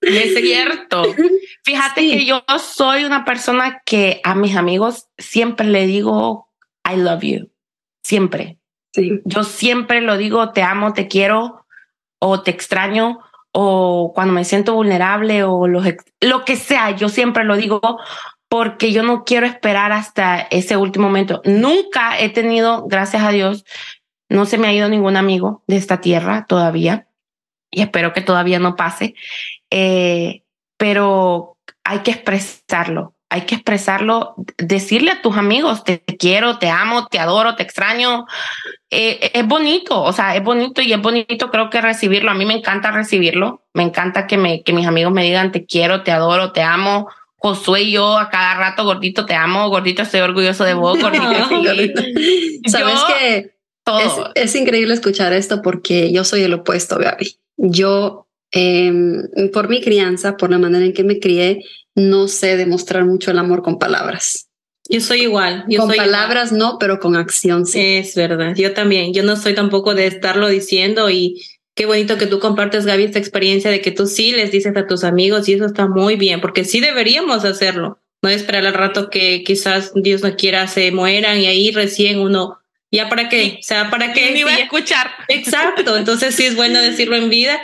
Es 0.01 0.33
cierto. 0.35 1.03
Fíjate 1.63 2.01
que 2.01 2.25
yo 2.25 2.43
soy 2.61 3.05
una 3.05 3.23
persona 3.23 3.81
que 3.85 4.19
a 4.23 4.35
mis 4.35 4.55
amigos 4.55 5.05
siempre 5.17 5.67
le 5.67 5.85
digo 5.85 6.49
I 6.85 6.97
love 6.97 7.21
you. 7.21 7.49
Siempre 8.03 8.58
yo 9.25 9.43
siempre 9.43 10.01
lo 10.01 10.17
digo, 10.17 10.51
te 10.51 10.63
amo, 10.63 10.93
te 10.93 11.07
quiero 11.07 11.65
o 12.19 12.41
te 12.41 12.51
extraño 12.51 13.19
o 13.51 14.11
cuando 14.13 14.33
me 14.33 14.45
siento 14.45 14.73
vulnerable 14.73 15.43
o 15.43 15.67
lo, 15.67 15.81
que 16.45 16.55
sea, 16.55 16.91
yo 16.91 17.09
siempre 17.09 17.43
lo 17.43 17.57
digo 17.57 17.81
porque 18.47 18.91
yo 18.91 19.03
no 19.03 19.23
quiero 19.23 19.45
esperar 19.45 19.91
hasta 19.91 20.41
ese 20.41 20.77
último 20.77 21.07
momento. 21.07 21.41
Nunca 21.45 22.19
he 22.19 22.29
tenido, 22.29 22.85
gracias 22.87 23.23
a 23.23 23.31
Dios, 23.31 23.65
no 24.27 24.45
se 24.45 24.57
me 24.57 24.67
ha 24.67 24.73
ido 24.73 24.89
ningún 24.89 25.17
amigo 25.17 25.63
de 25.67 25.77
esta 25.77 26.01
tierra 26.01 26.45
todavía 26.47 27.07
y 27.71 27.81
espero 27.81 28.13
que 28.13 28.21
todavía 28.21 28.59
no 28.59 28.75
pase, 28.75 29.15
eh, 29.69 30.43
pero 30.77 31.57
hay 31.83 31.99
que 31.99 32.11
expresarlo 32.11 33.13
hay 33.31 33.41
que 33.41 33.55
expresarlo, 33.55 34.33
decirle 34.57 35.11
a 35.11 35.21
tus 35.21 35.37
amigos, 35.37 35.83
te 35.83 36.03
quiero, 36.17 36.57
te 36.57 36.69
amo, 36.69 37.07
te 37.07 37.19
adoro, 37.19 37.55
te 37.55 37.61
extraño. 37.61 38.25
Eh, 38.89 39.31
es 39.35 39.47
bonito, 39.47 40.01
o 40.01 40.11
sea, 40.11 40.35
es 40.35 40.43
bonito 40.43 40.81
y 40.81 40.93
es 40.93 40.99
bonito 40.99 41.51
creo 41.51 41.69
que 41.69 41.79
recibirlo. 41.79 42.31
A 42.31 42.33
mí 42.33 42.45
me 42.45 42.55
encanta 42.55 42.89
recibirlo, 42.89 43.61
me 43.73 43.83
encanta 43.83 44.25
que, 44.25 44.37
me, 44.37 44.63
que 44.63 44.73
mis 44.73 44.87
amigos 44.87 45.13
me 45.13 45.23
digan, 45.23 45.51
te 45.51 45.65
quiero, 45.65 46.01
te 46.01 46.11
adoro, 46.11 46.51
te 46.51 46.63
amo. 46.63 47.07
Josué 47.35 47.83
y 47.83 47.91
yo 47.91 48.17
a 48.17 48.29
cada 48.29 48.55
rato, 48.55 48.83
gordito, 48.83 49.25
te 49.25 49.35
amo, 49.35 49.69
gordito, 49.69 50.01
estoy 50.01 50.21
orgulloso 50.21 50.65
de 50.65 50.73
vos, 50.73 50.99
gordito. 50.99 51.23
Sabes 52.65 52.99
que 53.07 53.53
es, 53.97 54.13
es, 54.35 54.55
increíble 54.55 54.93
escuchar 54.93 55.33
esto 55.33 55.61
porque 55.61 56.11
yo 56.11 56.23
soy 56.23 56.41
el 56.41 56.53
opuesto, 56.53 56.97
Gaby. 56.97 57.37
Yo, 57.57 58.27
em, 58.51 59.23
por 59.53 59.69
mi 59.69 59.81
crianza, 59.81 60.35
por 60.35 60.49
la 60.49 60.57
manera 60.57 60.85
en 60.85 60.93
que 60.93 61.03
me 61.03 61.19
crié, 61.19 61.63
no 61.95 62.27
sé 62.27 62.57
demostrar 62.57 63.05
mucho 63.05 63.31
el 63.31 63.39
amor 63.39 63.61
con 63.61 63.79
palabras. 63.79 64.49
Yo 64.89 65.01
soy 65.01 65.21
igual. 65.21 65.65
con 65.77 65.91
palabras 65.91 66.51
no, 66.51 66.77
pero 66.79 66.99
con 66.99 67.15
acción 67.15 67.65
sí. 67.65 67.79
Es 67.79 68.15
verdad. 68.15 68.55
Yo 68.55 68.73
también. 68.73 69.13
Yo 69.13 69.23
no 69.23 69.35
soy 69.35 69.53
tampoco 69.53 69.93
de 69.93 70.07
estarlo 70.07 70.49
diciendo 70.49 71.09
y 71.11 71.45
qué 71.75 71.85
bonito 71.85 72.17
que 72.17 72.25
tú 72.25 72.39
compartes, 72.39 72.85
Gaby, 72.85 73.03
esta 73.03 73.19
experiencia 73.19 73.69
de 73.69 73.81
que 73.81 73.91
tú 73.91 74.07
sí 74.07 74.31
les 74.31 74.51
dices 74.51 74.75
a 74.75 74.87
tus 74.87 75.03
amigos 75.03 75.47
y 75.47 75.53
eso 75.53 75.65
está 75.65 75.87
muy 75.87 76.15
bien, 76.15 76.41
porque 76.41 76.65
sí 76.65 76.79
deberíamos 76.79 77.45
hacerlo. 77.45 77.99
No 78.21 78.29
esperar 78.29 78.65
al 78.65 78.73
rato 78.73 79.09
que 79.09 79.43
quizás 79.45 79.93
Dios 79.95 80.21
no 80.21 80.35
quiera 80.35 80.67
se 80.67 80.91
mueran 80.91 81.39
y 81.39 81.45
ahí 81.45 81.71
recién 81.71 82.19
uno 82.19 82.59
ya 82.91 83.07
para 83.07 83.29
qué, 83.29 83.57
o 83.59 83.63
sea, 83.63 83.89
para 83.91 84.13
qué. 84.13 84.31
Ni 84.31 84.43
va 84.43 84.51
a 84.51 84.57
escuchar. 84.57 85.07
Exacto. 85.27 85.95
Entonces 85.95 86.35
sí 86.35 86.45
es 86.45 86.55
bueno 86.55 86.81
decirlo 86.81 87.15
en 87.15 87.29
vida 87.29 87.59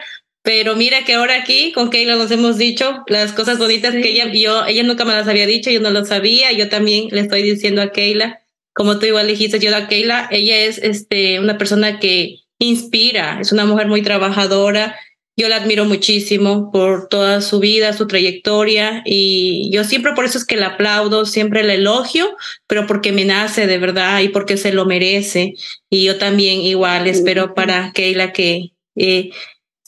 pero 0.45 0.75
mira 0.75 1.03
que 1.03 1.15
ahora 1.15 1.37
aquí 1.37 1.71
con 1.73 1.89
Keila 1.89 2.15
nos 2.15 2.29
hemos 2.29 2.57
dicho 2.57 3.03
las 3.07 3.33
cosas 3.33 3.57
bonitas 3.57 3.93
que 3.93 4.11
ella, 4.11 4.31
yo, 4.31 4.63
ella 4.67 4.83
nunca 4.83 5.03
me 5.03 5.13
las 5.13 5.27
había 5.27 5.47
dicho, 5.47 5.71
yo 5.71 5.81
no 5.81 5.89
lo 5.89 6.05
sabía, 6.05 6.51
yo 6.51 6.69
también 6.69 7.07
le 7.09 7.21
estoy 7.21 7.41
diciendo 7.41 7.81
a 7.81 7.91
Keila, 7.91 8.43
como 8.71 8.99
tú 8.99 9.07
igual 9.07 9.27
dijiste 9.27 9.59
yo 9.59 9.75
a 9.75 9.87
Keila, 9.87 10.29
ella 10.31 10.57
es 10.59 10.77
este, 10.77 11.39
una 11.39 11.57
persona 11.57 11.99
que 11.99 12.41
inspira, 12.59 13.39
es 13.41 13.51
una 13.51 13.65
mujer 13.65 13.87
muy 13.87 14.03
trabajadora, 14.03 14.95
yo 15.35 15.49
la 15.49 15.57
admiro 15.57 15.83
muchísimo 15.83 16.71
por 16.71 17.09
toda 17.09 17.41
su 17.41 17.59
vida, 17.59 17.93
su 17.93 18.05
trayectoria 18.05 19.01
y 19.03 19.71
yo 19.73 19.83
siempre 19.83 20.13
por 20.13 20.25
eso 20.25 20.37
es 20.37 20.45
que 20.45 20.57
la 20.57 20.67
aplaudo, 20.67 21.25
siempre 21.25 21.63
la 21.63 21.73
elogio, 21.73 22.37
pero 22.67 22.85
porque 22.85 23.11
me 23.11 23.25
nace 23.25 23.65
de 23.65 23.79
verdad 23.79 24.21
y 24.21 24.29
porque 24.29 24.57
se 24.57 24.71
lo 24.71 24.85
merece. 24.85 25.55
Y 25.89 26.05
yo 26.05 26.17
también 26.19 26.61
igual 26.61 27.07
espero 27.07 27.53
para 27.55 27.91
Keila 27.93 28.31
que 28.31 28.73
eh, 28.95 29.31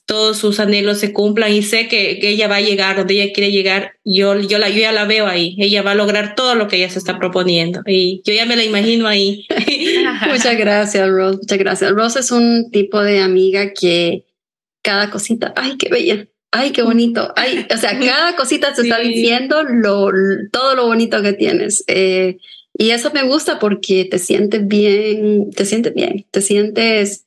todos 0.07 0.37
sus 0.37 0.61
anhelos 0.61 0.99
se 0.99 1.11
cumplan 1.11 1.51
y 1.51 1.61
sé 1.61 1.89
que, 1.89 2.17
que, 2.19 2.29
ella 2.29 2.47
va 2.47 2.55
a 2.55 2.61
llegar 2.61 2.95
donde 2.95 3.21
ella 3.21 3.33
quiere 3.33 3.51
llegar. 3.51 3.91
Yo, 4.05 4.39
yo, 4.39 4.57
la, 4.57 4.69
yo 4.69 4.79
ya 4.79 4.93
la 4.93 5.03
veo 5.03 5.27
ahí. 5.27 5.57
Ella 5.59 5.81
va 5.81 5.91
a 5.91 5.95
lograr 5.95 6.33
todo 6.33 6.55
lo 6.55 6.69
que 6.69 6.77
ella 6.77 6.89
se 6.89 6.97
está 6.97 7.19
proponiendo 7.19 7.81
y 7.85 8.21
yo 8.25 8.33
ya 8.33 8.45
me 8.45 8.55
la 8.55 8.63
imagino 8.63 9.05
ahí. 9.05 9.45
Muchas 10.29 10.57
gracias, 10.57 11.09
Rose. 11.09 11.39
Muchas 11.39 11.57
gracias. 11.57 11.91
Rose 11.91 12.19
es 12.21 12.31
un 12.31 12.71
tipo 12.71 13.01
de 13.01 13.19
amiga 13.19 13.73
que 13.73 14.23
cada 14.81 15.11
cosita, 15.11 15.53
ay, 15.57 15.75
qué 15.77 15.89
bella. 15.89 16.25
Ay, 16.51 16.71
qué 16.71 16.83
bonito. 16.83 17.33
Ay, 17.35 17.67
o 17.69 17.77
sea, 17.77 17.99
cada 17.99 18.37
cosita 18.37 18.73
te 18.73 18.83
está 18.83 18.99
diciendo 18.99 19.63
lo, 19.63 20.09
todo 20.53 20.73
lo 20.75 20.87
bonito 20.87 21.21
que 21.21 21.33
tienes. 21.33 21.83
Eh, 21.87 22.37
y 22.77 22.91
eso 22.91 23.11
me 23.13 23.23
gusta 23.23 23.59
porque 23.59 24.05
te 24.05 24.19
sientes 24.19 24.65
bien, 24.65 25.51
te 25.51 25.65
sientes 25.65 25.93
bien, 25.93 26.25
te 26.31 26.41
sientes 26.41 27.26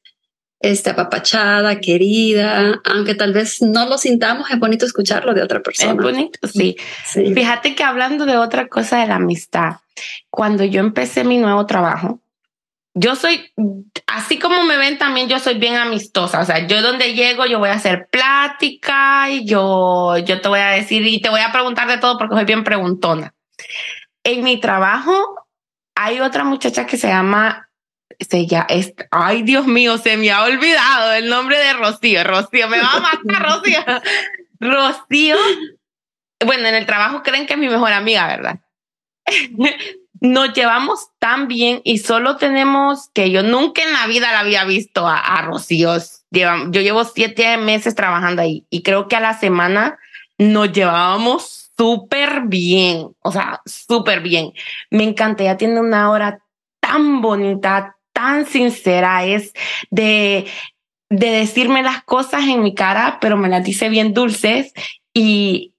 este, 0.60 0.90
apapachada, 0.90 1.80
querida, 1.80 2.80
aunque 2.84 3.14
tal 3.14 3.32
vez 3.32 3.62
no 3.62 3.88
lo 3.88 3.96
sintamos, 3.96 4.50
es 4.50 4.58
bonito 4.58 4.84
escucharlo 4.84 5.32
de 5.32 5.42
otra 5.42 5.60
persona. 5.60 5.92
Es 5.92 5.96
bonito, 5.96 6.46
sí. 6.46 6.76
Fíjate 7.04 7.74
que 7.74 7.82
hablando 7.82 8.26
de 8.26 8.36
otra 8.36 8.68
cosa 8.68 8.98
de 8.98 9.06
la 9.06 9.16
amistad, 9.16 9.76
cuando 10.28 10.64
yo 10.64 10.80
empecé 10.80 11.24
mi 11.24 11.38
nuevo 11.38 11.64
trabajo, 11.64 12.20
yo 12.92 13.16
soy, 13.16 13.50
así 14.06 14.38
como 14.38 14.64
me 14.64 14.76
ven 14.76 14.98
también, 14.98 15.28
yo 15.28 15.38
soy 15.38 15.58
bien 15.58 15.76
amistosa. 15.76 16.40
O 16.40 16.44
sea, 16.44 16.66
yo 16.66 16.82
donde 16.82 17.14
llego, 17.14 17.46
yo 17.46 17.58
voy 17.58 17.70
a 17.70 17.74
hacer 17.74 18.08
plática 18.10 19.30
y 19.30 19.46
yo, 19.46 20.18
yo 20.18 20.40
te 20.40 20.48
voy 20.48 20.60
a 20.60 20.70
decir 20.70 21.06
y 21.06 21.22
te 21.22 21.30
voy 21.30 21.40
a 21.40 21.52
preguntar 21.52 21.88
de 21.88 21.98
todo 21.98 22.18
porque 22.18 22.34
soy 22.34 22.44
bien 22.44 22.64
preguntona. 22.64 23.32
En 24.24 24.44
mi 24.44 24.60
trabajo 24.60 25.46
hay 25.94 26.20
otra 26.20 26.44
muchacha 26.44 26.84
que 26.84 26.98
se 26.98 27.08
llama 27.08 27.69
se 28.18 28.46
ya 28.46 28.66
es, 28.68 28.94
ay 29.10 29.42
Dios 29.42 29.66
mío, 29.66 29.98
se 29.98 30.16
me 30.16 30.30
ha 30.30 30.44
olvidado 30.44 31.12
el 31.12 31.28
nombre 31.28 31.58
de 31.58 31.72
Rocío. 31.74 32.24
Rocío, 32.24 32.68
me 32.68 32.80
va 32.80 32.92
a 32.92 33.00
matar 33.00 33.42
Rocío. 33.42 33.80
Rocío, 34.58 35.36
bueno, 36.44 36.68
en 36.68 36.74
el 36.74 36.86
trabajo 36.86 37.22
creen 37.22 37.46
que 37.46 37.54
es 37.54 37.58
mi 37.58 37.68
mejor 37.68 37.92
amiga, 37.92 38.26
¿verdad? 38.26 38.60
Nos 40.22 40.52
llevamos 40.52 41.08
tan 41.18 41.48
bien 41.48 41.80
y 41.82 41.98
solo 41.98 42.36
tenemos 42.36 43.08
que 43.14 43.30
yo 43.30 43.42
nunca 43.42 43.82
en 43.82 43.92
la 43.94 44.06
vida 44.06 44.32
la 44.32 44.40
había 44.40 44.64
visto 44.64 45.06
a, 45.06 45.18
a 45.18 45.42
Rocío. 45.42 45.96
yo 46.30 46.80
llevo 46.82 47.04
siete 47.04 47.56
meses 47.56 47.94
trabajando 47.94 48.42
ahí 48.42 48.66
y 48.68 48.82
creo 48.82 49.08
que 49.08 49.16
a 49.16 49.20
la 49.20 49.38
semana 49.38 49.98
nos 50.36 50.72
llevábamos 50.72 51.60
súper 51.76 52.42
bien, 52.46 53.08
o 53.20 53.32
sea, 53.32 53.62
súper 53.64 54.20
bien. 54.20 54.52
Me 54.90 55.04
encanta, 55.04 55.42
ella 55.42 55.56
tiene 55.56 55.80
una 55.80 56.10
hora 56.10 56.42
tan 56.80 57.22
bonita, 57.22 57.96
tan 58.12 58.46
sincera, 58.46 59.24
es 59.24 59.52
de, 59.90 60.46
de 61.08 61.30
decirme 61.30 61.82
las 61.82 62.02
cosas 62.04 62.44
en 62.48 62.62
mi 62.62 62.74
cara, 62.74 63.18
pero 63.20 63.36
me 63.36 63.48
las 63.48 63.64
dice 63.64 63.88
bien 63.88 64.14
dulces 64.14 64.72
y 65.14 65.72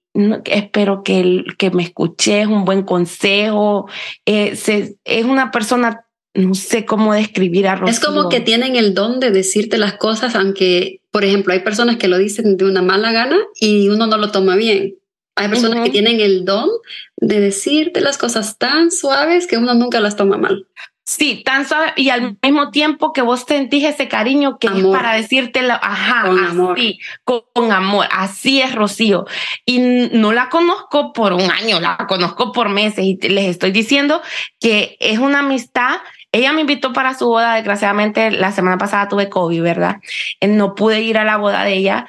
espero 0.44 1.02
que, 1.02 1.44
que 1.58 1.70
me 1.70 1.82
escuche, 1.82 2.42
es 2.42 2.46
un 2.46 2.64
buen 2.64 2.82
consejo, 2.82 3.88
eh, 4.26 4.58
es 5.04 5.24
una 5.24 5.50
persona, 5.50 6.06
no 6.34 6.54
sé 6.54 6.84
cómo 6.84 7.14
describir 7.14 7.66
a 7.66 7.76
Rocío. 7.76 7.92
Es 7.92 8.00
como 8.00 8.28
que 8.28 8.40
tienen 8.40 8.76
el 8.76 8.94
don 8.94 9.20
de 9.20 9.30
decirte 9.30 9.78
las 9.78 9.94
cosas, 9.94 10.34
aunque, 10.34 11.00
por 11.10 11.24
ejemplo, 11.24 11.52
hay 11.52 11.60
personas 11.60 11.96
que 11.96 12.08
lo 12.08 12.18
dicen 12.18 12.56
de 12.56 12.64
una 12.64 12.82
mala 12.82 13.12
gana 13.12 13.38
y 13.58 13.88
uno 13.88 14.06
no 14.06 14.18
lo 14.18 14.30
toma 14.30 14.56
bien. 14.56 14.96
Hay 15.34 15.48
personas 15.48 15.82
que 15.82 15.90
tienen 15.90 16.20
el 16.20 16.44
don 16.44 16.68
de 17.16 17.40
decirte 17.40 18.02
las 18.02 18.18
cosas 18.18 18.58
tan 18.58 18.90
suaves 18.90 19.46
que 19.46 19.56
uno 19.56 19.72
nunca 19.72 19.98
las 19.98 20.14
toma 20.14 20.36
mal. 20.36 20.66
Sí, 21.04 21.42
tan 21.44 21.66
suave 21.66 21.92
y 21.96 22.10
al 22.10 22.38
mismo 22.40 22.70
tiempo 22.70 23.12
que 23.12 23.22
vos 23.22 23.44
sentís 23.46 23.84
ese 23.84 24.06
cariño 24.06 24.58
que 24.58 24.68
es 24.68 24.84
para 24.86 25.14
decírtelo, 25.14 25.74
ajá, 25.74 26.28
con 26.28 26.44
amor. 26.44 26.78
Con, 27.24 27.72
amor. 27.72 28.06
Así 28.12 28.60
es 28.60 28.72
Rocío. 28.72 29.26
Y 29.66 29.80
no 29.80 30.32
la 30.32 30.48
conozco 30.48 31.12
por 31.12 31.32
un 31.32 31.50
año, 31.50 31.80
la 31.80 31.96
conozco 32.08 32.52
por 32.52 32.68
meses 32.68 33.04
y 33.04 33.16
les 33.28 33.46
estoy 33.46 33.72
diciendo 33.72 34.22
que 34.60 34.96
es 35.00 35.18
una 35.18 35.40
amistad. 35.40 35.96
Ella 36.30 36.52
me 36.52 36.60
invitó 36.60 36.92
para 36.92 37.14
su 37.14 37.26
boda, 37.26 37.56
desgraciadamente 37.56 38.30
la 38.30 38.52
semana 38.52 38.78
pasada 38.78 39.08
tuve 39.08 39.28
COVID, 39.28 39.60
¿verdad? 39.60 39.96
Eh, 40.40 40.46
no 40.46 40.76
pude 40.76 41.00
ir 41.00 41.18
a 41.18 41.24
la 41.24 41.36
boda 41.36 41.64
de 41.64 41.74
ella 41.74 42.06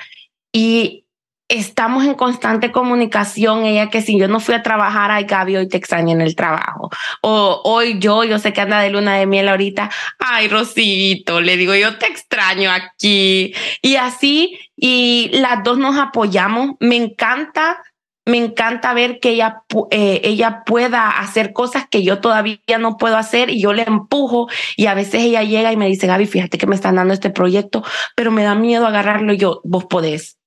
y 0.51 1.02
estamos 1.47 2.05
en 2.05 2.13
constante 2.15 2.71
comunicación. 2.71 3.65
Ella 3.65 3.89
que 3.89 4.01
si 4.01 4.17
yo 4.17 4.27
no 4.27 4.39
fui 4.39 4.55
a 4.55 4.63
trabajar, 4.63 5.11
ay 5.11 5.25
Gaby, 5.25 5.57
hoy 5.57 5.67
te 5.67 5.77
extraño 5.77 6.11
en 6.11 6.21
el 6.21 6.35
trabajo. 6.35 6.89
O 7.21 7.61
hoy 7.63 7.99
yo, 7.99 8.23
yo 8.23 8.39
sé 8.39 8.53
que 8.53 8.61
anda 8.61 8.79
de 8.81 8.89
luna 8.89 9.17
de 9.17 9.25
miel 9.25 9.49
ahorita. 9.49 9.89
Ay, 10.19 10.47
Rosito, 10.47 11.41
le 11.41 11.57
digo, 11.57 11.75
yo 11.75 11.97
te 11.97 12.07
extraño 12.07 12.71
aquí. 12.71 13.53
Y 13.81 13.95
así, 13.95 14.59
y 14.75 15.29
las 15.33 15.63
dos 15.63 15.77
nos 15.77 15.97
apoyamos. 15.97 16.71
Me 16.79 16.95
encanta. 16.95 17.81
Me 18.25 18.37
encanta 18.37 18.93
ver 18.93 19.19
que 19.19 19.31
ella, 19.31 19.63
eh, 19.91 20.21
ella 20.23 20.63
pueda 20.65 21.09
hacer 21.09 21.51
cosas 21.51 21.89
que 21.91 22.03
yo 22.03 22.21
todavía 22.21 22.57
no 22.79 22.95
puedo 22.95 23.17
hacer 23.17 23.49
y 23.49 23.61
yo 23.61 23.73
le 23.73 23.83
empujo 23.83 24.47
y 24.77 24.85
a 24.85 24.93
veces 24.93 25.23
ella 25.23 25.43
llega 25.43 25.73
y 25.73 25.75
me 25.75 25.87
dice, 25.87 26.07
Gaby, 26.07 26.25
fíjate 26.25 26.57
que 26.57 26.65
me 26.65 26.75
están 26.75 26.95
dando 26.95 27.13
este 27.13 27.31
proyecto, 27.31 27.83
pero 28.15 28.31
me 28.31 28.43
da 28.43 28.55
miedo 28.55 28.87
agarrarlo 28.87 29.33
y 29.33 29.37
yo, 29.39 29.59
vos 29.65 29.83
podés 29.89 30.37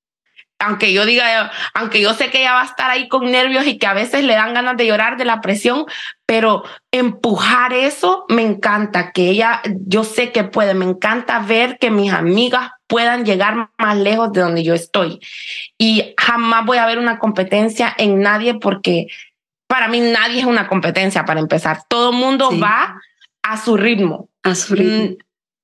aunque 0.59 0.93
yo 0.93 1.05
diga, 1.05 1.51
aunque 1.75 2.01
yo 2.01 2.15
sé 2.15 2.31
que 2.31 2.41
ella 2.41 2.55
va 2.55 2.63
a 2.63 2.67
estar 2.67 2.91
ahí 2.91 3.09
con 3.09 3.31
nervios 3.31 3.67
y 3.67 3.79
que 3.79 3.87
a 3.87 3.95
veces 3.95 4.25
le 4.25 4.35
dan 4.35 4.55
ganas 4.55 4.77
de 4.77 4.87
llorar 4.87 5.17
de 5.17 5.25
la 5.25 5.41
presión, 5.41 5.85
pero 6.25 6.65
empujar 6.91 7.73
eso 7.73 8.25
me 8.29 8.43
encanta, 8.43 9.13
que 9.13 9.29
ella, 9.29 9.61
yo 9.87 10.05
sé 10.05 10.33
que 10.33 10.45
puede, 10.45 10.75
me 10.75 10.87
encanta 10.87 11.41
ver 11.41 11.79
que 11.79 11.91
mis 11.91 12.13
amigas 12.13 12.71
puedan 12.87 13.25
llegar 13.25 13.71
más 13.79 13.97
lejos 13.97 14.33
de 14.33 14.41
donde 14.41 14.65
yo 14.65 14.75
estoy. 14.75 15.21
Y 15.77 16.15
jamás 16.17 16.65
voy 16.65 16.79
a 16.79 16.87
ver 16.87 16.99
una 16.99 17.19
competencia 17.19 17.95
en 17.99 18.21
nadie 18.21 18.55
porque 18.55 19.09
para 19.67 19.89
mí 19.89 20.01
nadie 20.01 20.41
es 20.41 20.47
una 20.47 20.69
competencia 20.69 21.25
para 21.25 21.41
empezar. 21.41 21.83
Todo 21.89 22.13
mundo 22.13 22.51
va 22.59 23.01
a 23.43 23.57
su 23.57 23.77
ritmo. 23.77 24.29
A 24.43 24.55
su 24.55 24.75
ritmo. 24.75 25.17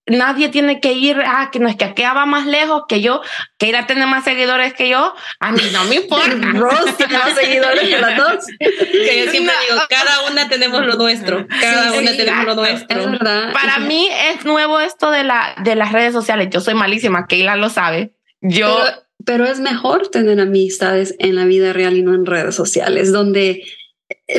Nadie 0.07 0.48
tiene 0.48 0.80
que 0.80 0.94
ir, 0.94 1.22
ah, 1.24 1.50
que 1.53 1.61
no 1.61 1.68
es 1.68 1.76
que 1.76 1.84
aquella 1.84 2.12
va 2.12 2.26
más 2.26 2.44
lejos 2.44 2.82
que 2.88 3.00
yo, 3.00 3.22
que 3.57 3.68
ir 3.68 3.76
a 3.76 3.86
tener 3.86 4.09
más 4.09 4.24
seguidores 4.24 4.74
que 4.74 4.88
yo, 4.88 5.14
a 5.38 5.53
mí 5.53 5.62
no 5.72 5.84
me 5.84 5.96
importa. 5.96 6.34
Ross 6.55 6.96
tiene 6.96 7.18
más 7.18 7.34
seguidores 7.34 7.88
que 7.88 7.98
las 7.98 8.16
dos. 8.16 8.44
Que 8.59 9.24
yo 9.24 9.30
siempre 9.30 9.55
digo, 9.68 9.80
cada 9.88 10.28
una 10.28 10.48
tenemos 10.48 10.84
lo 10.84 10.96
nuestro, 10.96 11.46
cada 11.61 11.92
una 11.92 12.11
tenemos 12.16 12.46
lo 12.46 12.55
nuestro. 12.57 13.18
Para 13.53 13.78
mí 13.78 14.09
es 14.32 14.44
nuevo 14.44 14.80
esto 14.80 15.12
de, 15.12 15.22
la, 15.22 15.55
de 15.62 15.76
las 15.76 15.92
redes 15.92 16.12
sociales, 16.12 16.48
yo 16.50 16.61
soy 16.61 16.74
malísima, 16.74 17.26
Keila 17.26 17.57
lo 17.57 17.70
sabe. 17.70 18.16
Yo... 18.40 18.78
Pero, 19.24 19.44
es 19.44 19.61
mejor 19.61 20.09
tener 20.09 20.40
amistades 20.40 21.14
en 21.20 21.36
la 21.36 21.44
vida 21.44 21.72
real 21.72 21.96
y 21.96 22.03
no 22.03 22.12
en 22.12 22.26
redes 22.26 22.57
sociales, 22.57 23.12
donde 23.12 23.62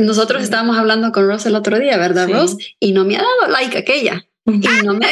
nosotros 0.02 0.44
estábamos 0.44 0.78
hablando 0.78 1.14
con 1.14 1.26
Ross 1.26 1.46
el 1.46 1.56
otro 1.56 1.80
día, 1.80 1.96
¿verdad, 1.96 2.30
Ross? 2.30 2.58
Y 2.82 2.92
no 2.92 3.06
me 3.06 3.16
ha 3.16 3.22
dado 3.22 3.50
like 3.50 3.78
aquella. 3.78 4.26
Y 4.52 4.86
no 4.86 4.94
me, 4.94 5.08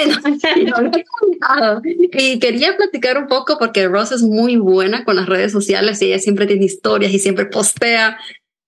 y 2.14 2.40
quería 2.40 2.76
platicar 2.76 3.18
un 3.18 3.28
poco 3.28 3.58
porque 3.58 3.88
Ross 3.88 4.12
es 4.12 4.24
muy 4.24 4.58
buena 4.58 5.06
con 5.06 5.16
las 5.16 5.28
redes 5.28 5.52
sociales 5.52 6.02
y 6.02 6.08
ella 6.08 6.20
siempre 6.20 6.48
tiene 6.48 6.66
historias 6.66 7.14
y 7.14 7.20
siempre 7.20 7.46
postea. 7.46 8.20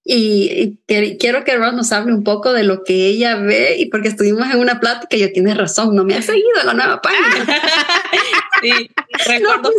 Y, 0.06 0.80
quiero 0.86 1.44
que 1.44 1.56
Ross 1.56 1.74
nos 1.74 1.92
hable 1.92 2.14
un 2.14 2.24
poco 2.24 2.52
de 2.52 2.64
lo 2.64 2.84
que 2.84 3.08
ella 3.08 3.36
ve 3.36 3.78
y 3.78 3.86
porque 3.88 4.10
estuvimos 4.10 4.50
en 4.52 4.60
una 4.60 4.80
plática 4.80 5.16
y 5.16 5.20
yo 5.20 5.32
tienes 5.32 5.58
razón, 5.58 5.96
no 5.96 6.04
me 6.04 6.16
ha 6.16 6.22
seguido 6.22 6.64
la 6.66 6.74
nueva 6.74 7.02
página. 7.02 7.62
sí, 8.62 8.90
recuerdo, 9.28 9.72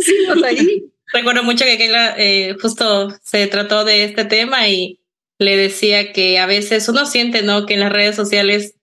ahí. 0.45 0.85
recuerdo 1.13 1.43
mucho 1.43 1.65
que 1.65 1.77
Keila 1.77 2.15
eh, 2.17 2.55
justo 2.61 3.09
se 3.23 3.47
trató 3.47 3.85
de 3.85 4.03
este 4.03 4.25
tema 4.25 4.67
y 4.67 4.99
le 5.37 5.57
decía 5.57 6.13
que 6.13 6.39
a 6.39 6.45
veces 6.45 6.87
uno 6.89 7.05
siente, 7.05 7.41
¿no? 7.41 7.65
Que 7.65 7.73
en 7.75 7.81
las 7.81 7.91
redes 7.91 8.15
sociales 8.15 8.75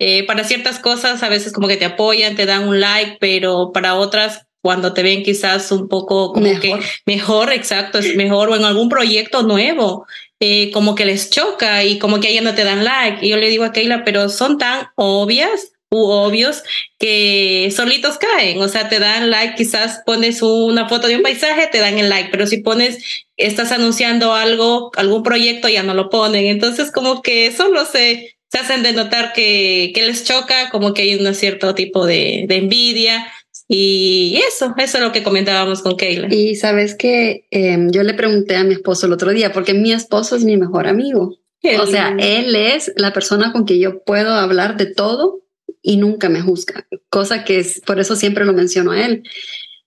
eh, 0.00 0.24
para 0.26 0.44
ciertas 0.44 0.78
cosas 0.78 1.22
a 1.22 1.28
veces 1.28 1.52
como 1.52 1.68
que 1.68 1.76
te 1.76 1.84
apoyan, 1.84 2.34
te 2.34 2.46
dan 2.46 2.66
un 2.66 2.80
like, 2.80 3.18
pero 3.20 3.70
para 3.70 3.96
otras 3.96 4.46
cuando 4.62 4.94
te 4.94 5.02
ven 5.02 5.22
quizás 5.22 5.70
un 5.72 5.88
poco 5.88 6.32
como 6.32 6.46
mejor. 6.46 6.60
que 6.60 6.86
mejor, 7.04 7.52
exacto, 7.52 7.98
es 7.98 8.16
mejor 8.16 8.48
o 8.48 8.56
en 8.56 8.64
algún 8.64 8.88
proyecto 8.88 9.42
nuevo, 9.42 10.06
eh, 10.40 10.70
como 10.72 10.94
que 10.94 11.04
les 11.04 11.28
choca 11.28 11.84
y 11.84 11.98
como 11.98 12.18
que 12.18 12.28
a 12.28 12.30
ella 12.30 12.40
no 12.40 12.54
te 12.54 12.64
dan 12.64 12.82
like. 12.82 13.24
Y 13.24 13.28
yo 13.28 13.36
le 13.36 13.50
digo 13.50 13.64
a 13.64 13.72
Keila, 13.72 14.02
pero 14.04 14.30
son 14.30 14.56
tan 14.56 14.88
obvias 14.94 15.72
u 15.90 16.04
obvios 16.04 16.62
que 16.98 17.70
solitos 17.76 18.16
caen, 18.16 18.60
o 18.62 18.68
sea, 18.68 18.88
te 18.88 19.00
dan 19.00 19.28
like, 19.28 19.56
quizás 19.56 20.00
pones 20.06 20.40
una 20.40 20.88
foto 20.88 21.08
de 21.08 21.16
un 21.16 21.22
paisaje, 21.22 21.66
te 21.66 21.80
dan 21.80 21.98
el 21.98 22.08
like, 22.08 22.30
pero 22.30 22.46
si 22.46 22.58
pones, 22.58 23.26
estás 23.36 23.70
anunciando 23.72 24.32
algo, 24.32 24.92
algún 24.96 25.22
proyecto, 25.22 25.68
ya 25.68 25.82
no 25.82 25.92
lo 25.92 26.08
ponen. 26.08 26.46
Entonces, 26.46 26.90
como 26.90 27.20
que 27.20 27.52
solo 27.52 27.84
se 27.84 28.39
se 28.50 28.58
hacen 28.58 28.82
de 28.82 28.92
notar 28.92 29.32
que, 29.32 29.92
que 29.94 30.06
les 30.06 30.24
choca, 30.24 30.70
como 30.70 30.92
que 30.92 31.02
hay 31.02 31.14
un 31.14 31.34
cierto 31.34 31.74
tipo 31.74 32.06
de, 32.06 32.46
de 32.48 32.56
envidia. 32.56 33.26
Y 33.68 34.40
eso, 34.48 34.74
eso 34.76 34.98
es 34.98 35.04
lo 35.04 35.12
que 35.12 35.22
comentábamos 35.22 35.82
con 35.82 35.96
Keila. 35.96 36.26
Y 36.34 36.56
sabes 36.56 36.96
que 36.96 37.46
em, 37.52 37.90
yo 37.90 38.02
le 38.02 38.14
pregunté 38.14 38.56
a 38.56 38.64
mi 38.64 38.74
esposo 38.74 39.06
el 39.06 39.12
otro 39.12 39.30
día, 39.30 39.52
porque 39.52 39.74
mi 39.74 39.92
esposo 39.92 40.34
es 40.34 40.44
mi 40.44 40.56
mejor 40.56 40.88
amigo. 40.88 41.38
o 41.80 41.86
sea, 41.86 42.16
él 42.18 42.56
es 42.56 42.92
la 42.96 43.12
persona 43.12 43.52
con 43.52 43.66
que 43.66 43.78
yo 43.78 44.02
puedo 44.02 44.32
hablar 44.34 44.76
de 44.76 44.86
todo 44.86 45.44
y 45.82 45.98
nunca 45.98 46.28
me 46.28 46.40
juzga, 46.40 46.86
cosa 47.08 47.44
que 47.44 47.58
es, 47.58 47.80
por 47.80 48.00
eso 48.00 48.16
siempre 48.16 48.44
lo 48.44 48.52
menciono 48.52 48.90
a 48.90 49.06
él. 49.06 49.22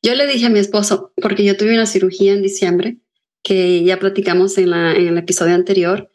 Yo 0.02 0.16
le 0.16 0.26
dije 0.26 0.46
a 0.46 0.50
mi 0.50 0.60
esposo, 0.60 1.12
porque 1.22 1.44
yo 1.44 1.58
tuve 1.58 1.74
una 1.74 1.86
cirugía 1.86 2.34
en 2.34 2.42
diciembre, 2.42 2.98
que 3.44 3.84
ya 3.84 4.00
platicamos 4.00 4.58
en, 4.58 4.70
la, 4.70 4.94
en 4.94 5.08
el 5.10 5.18
episodio 5.18 5.56
anterior, 5.56 6.10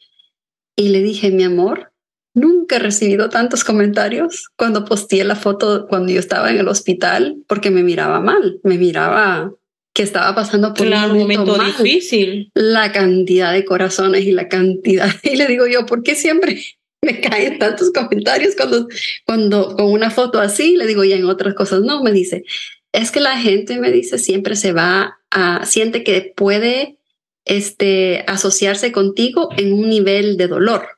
y 0.74 0.88
le 0.88 1.02
dije, 1.02 1.30
mi 1.30 1.44
amor, 1.44 1.92
Nunca 2.34 2.76
he 2.76 2.78
recibido 2.78 3.28
tantos 3.30 3.64
comentarios 3.64 4.48
cuando 4.56 4.84
posteé 4.84 5.24
la 5.24 5.36
foto 5.36 5.86
cuando 5.88 6.12
yo 6.12 6.20
estaba 6.20 6.50
en 6.50 6.58
el 6.58 6.68
hospital 6.68 7.36
porque 7.46 7.70
me 7.70 7.82
miraba 7.82 8.20
mal, 8.20 8.60
me 8.62 8.78
miraba 8.78 9.52
que 9.94 10.04
estaba 10.04 10.32
pasando 10.34 10.74
por 10.74 10.86
un 10.86 11.18
momento, 11.18 11.58
difícil. 11.58 12.52
La 12.54 12.92
cantidad 12.92 13.52
de 13.52 13.64
corazones 13.64 14.24
y 14.24 14.32
la 14.32 14.48
cantidad. 14.48 15.10
Y 15.24 15.36
le 15.36 15.46
digo 15.46 15.66
yo, 15.66 15.86
¿por 15.86 16.04
qué 16.04 16.14
siempre 16.14 16.62
me 17.02 17.20
caen 17.20 17.58
tantos 17.58 17.90
comentarios 17.90 18.54
cuando, 18.54 18.86
cuando 19.26 19.74
con 19.74 19.86
una 19.86 20.10
foto 20.10 20.38
así? 20.38 20.76
Le 20.76 20.86
digo, 20.86 21.02
ya 21.02 21.16
en 21.16 21.24
otras 21.24 21.54
cosas 21.54 21.80
no. 21.80 22.04
Me 22.04 22.12
dice, 22.12 22.44
es 22.92 23.10
que 23.10 23.18
la 23.18 23.38
gente 23.38 23.80
me 23.80 23.90
dice 23.90 24.18
siempre 24.18 24.54
se 24.54 24.72
va 24.72 25.18
a, 25.32 25.66
siente 25.66 26.04
que 26.04 26.32
puede 26.36 26.98
este, 27.44 28.24
asociarse 28.28 28.92
contigo 28.92 29.48
en 29.56 29.72
un 29.72 29.88
nivel 29.88 30.36
de 30.36 30.46
dolor 30.46 30.97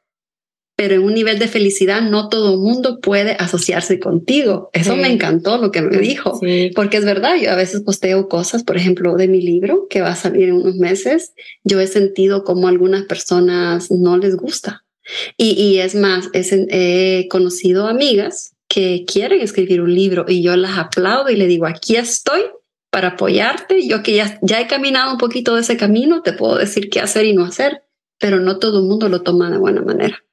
pero 0.80 0.94
en 0.94 1.02
un 1.02 1.12
nivel 1.12 1.38
de 1.38 1.46
felicidad 1.46 2.00
no 2.00 2.30
todo 2.30 2.54
el 2.54 2.58
mundo 2.58 3.00
puede 3.00 3.32
asociarse 3.32 4.00
contigo. 4.00 4.70
Eso 4.72 4.96
me 4.96 5.12
encantó 5.12 5.58
lo 5.58 5.72
que 5.72 5.82
me 5.82 5.98
dijo, 5.98 6.40
porque 6.74 6.96
es 6.96 7.04
verdad, 7.04 7.34
yo 7.38 7.50
a 7.50 7.54
veces 7.54 7.82
posteo 7.82 8.30
cosas, 8.30 8.64
por 8.64 8.78
ejemplo, 8.78 9.14
de 9.16 9.28
mi 9.28 9.42
libro 9.42 9.88
que 9.90 10.00
va 10.00 10.12
a 10.12 10.16
salir 10.16 10.48
en 10.48 10.54
unos 10.54 10.76
meses, 10.76 11.34
yo 11.64 11.80
he 11.80 11.86
sentido 11.86 12.44
como 12.44 12.66
a 12.66 12.70
algunas 12.70 13.02
personas 13.02 13.90
no 13.90 14.16
les 14.16 14.36
gusta. 14.36 14.86
Y, 15.36 15.50
y 15.50 15.80
es 15.80 15.94
más, 15.94 16.30
es, 16.32 16.48
he 16.50 17.28
conocido 17.28 17.86
amigas 17.86 18.54
que 18.66 19.04
quieren 19.06 19.42
escribir 19.42 19.82
un 19.82 19.94
libro 19.94 20.24
y 20.28 20.42
yo 20.42 20.56
las 20.56 20.78
aplaudo 20.78 21.28
y 21.28 21.36
le 21.36 21.46
digo, 21.46 21.66
aquí 21.66 21.96
estoy 21.96 22.40
para 22.90 23.08
apoyarte. 23.08 23.86
Yo 23.86 24.02
que 24.02 24.14
ya, 24.14 24.38
ya 24.40 24.62
he 24.62 24.66
caminado 24.66 25.12
un 25.12 25.18
poquito 25.18 25.56
de 25.56 25.60
ese 25.60 25.76
camino, 25.76 26.22
te 26.22 26.32
puedo 26.32 26.56
decir 26.56 26.88
qué 26.88 27.00
hacer 27.00 27.26
y 27.26 27.34
no 27.34 27.44
hacer, 27.44 27.82
pero 28.18 28.40
no 28.40 28.58
todo 28.58 28.78
el 28.78 28.86
mundo 28.86 29.10
lo 29.10 29.20
toma 29.20 29.50
de 29.50 29.58
buena 29.58 29.82
manera. 29.82 30.24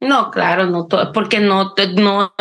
No, 0.00 0.30
claro, 0.30 0.66
no 0.66 0.86
todo, 0.86 1.12
porque 1.12 1.40
no, 1.40 1.74
no, 1.96 2.34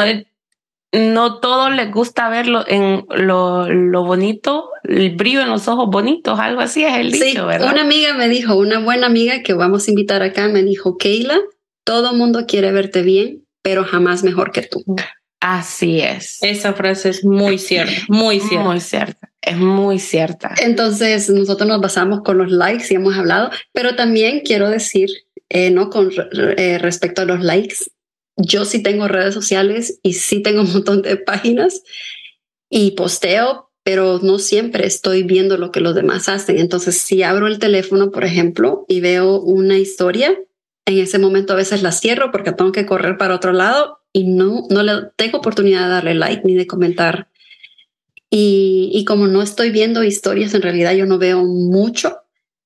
no 0.92 1.40
todo 1.40 1.70
les 1.70 1.92
gusta 1.92 2.30
verlo 2.30 2.64
en 2.68 3.06
lo, 3.10 3.70
lo, 3.70 4.04
bonito, 4.04 4.70
el 4.84 5.16
brillo 5.16 5.42
en 5.42 5.50
los 5.50 5.68
ojos 5.68 5.90
bonitos, 5.90 6.40
algo 6.40 6.62
así 6.62 6.84
es 6.84 6.98
el 6.98 7.12
dicho, 7.12 7.46
¿verdad? 7.46 7.72
Una 7.72 7.82
amiga 7.82 8.14
me 8.14 8.30
dijo, 8.30 8.56
una 8.56 8.80
buena 8.80 9.08
amiga 9.08 9.44
que 9.44 9.54
vamos 9.54 9.88
a 9.88 9.92
invitar 9.92 10.24
acá, 10.24 10.48
me 10.48 10.64
dijo, 10.64 10.98
Keila, 10.98 11.38
todo 11.84 12.14
mundo 12.14 12.46
quiere 12.48 12.72
verte 12.72 13.02
bien, 13.02 13.46
pero 13.62 13.84
jamás 13.84 14.24
mejor 14.24 14.52
que 14.52 14.62
tú. 14.64 14.84
Así 15.42 16.02
es. 16.02 16.38
Esa 16.42 16.74
frase 16.74 17.10
es 17.10 17.24
muy 17.24 17.58
cierta, 17.58 17.94
muy 18.10 18.40
cierta. 18.40 18.64
Muy 18.66 18.80
cierta, 18.82 19.32
es 19.42 19.58
muy 19.58 20.00
cierta. 20.00 20.54
Entonces, 20.62 21.30
nosotros 21.30 21.68
nos 21.68 21.80
basamos 21.80 22.22
con 22.22 22.38
los 22.38 22.52
likes 22.52 22.86
y 22.90 22.96
hemos 22.96 23.18
hablado, 23.18 23.50
pero 23.72 23.96
también 23.96 24.42
quiero 24.42 24.70
decir, 24.70 25.10
eh, 25.50 25.72
no 25.72 25.90
con 25.90 26.12
eh, 26.58 26.78
respecto 26.80 27.22
a 27.22 27.26
los 27.26 27.44
likes, 27.44 27.78
yo 28.38 28.66
sí 28.66 28.82
tengo 28.82 29.08
redes 29.08 29.34
sociales 29.34 30.00
y 30.02 30.14
sí 30.14 30.42
tengo 30.42 30.62
un 30.64 30.72
montón 30.72 31.02
de 31.02 31.18
páginas 31.18 31.84
y 32.70 32.92
posteo, 32.92 33.72
pero 33.84 34.20
no 34.22 34.40
siempre 34.40 34.86
estoy 34.86 35.24
viendo 35.24 35.58
lo 35.58 35.72
que 35.72 35.82
los 35.82 35.96
demás 35.96 36.30
hacen. 36.30 36.60
Entonces, 36.60 36.98
si 36.98 37.24
abro 37.24 37.48
el 37.48 37.60
teléfono, 37.60 38.12
por 38.12 38.24
ejemplo, 38.24 38.86
y 38.88 39.02
veo 39.02 39.40
una 39.40 39.78
historia, 39.78 40.38
en 40.86 40.98
ese 40.98 41.20
momento 41.20 41.54
a 41.54 41.58
veces 41.58 41.82
la 41.82 41.92
cierro 41.92 42.32
porque 42.32 42.52
tengo 42.52 42.72
que 42.72 42.86
correr 42.86 43.18
para 43.18 43.36
otro 43.36 43.54
lado 43.54 44.00
y 44.14 44.26
no, 44.26 44.66
no 44.70 44.84
le 44.84 44.94
tengo 45.16 45.38
oportunidad 45.38 45.84
de 45.84 45.90
darle 45.90 46.14
like 46.16 46.42
ni 46.46 46.56
de 46.56 46.68
comentar. 46.68 47.30
Y, 48.30 48.92
y 48.94 49.06
como 49.06 49.28
no 49.28 49.42
estoy 49.42 49.72
viendo 49.72 50.04
historias, 50.04 50.54
en 50.54 50.62
realidad 50.62 50.94
yo 50.94 51.06
no 51.06 51.18
veo 51.18 51.44
mucho. 51.44 52.18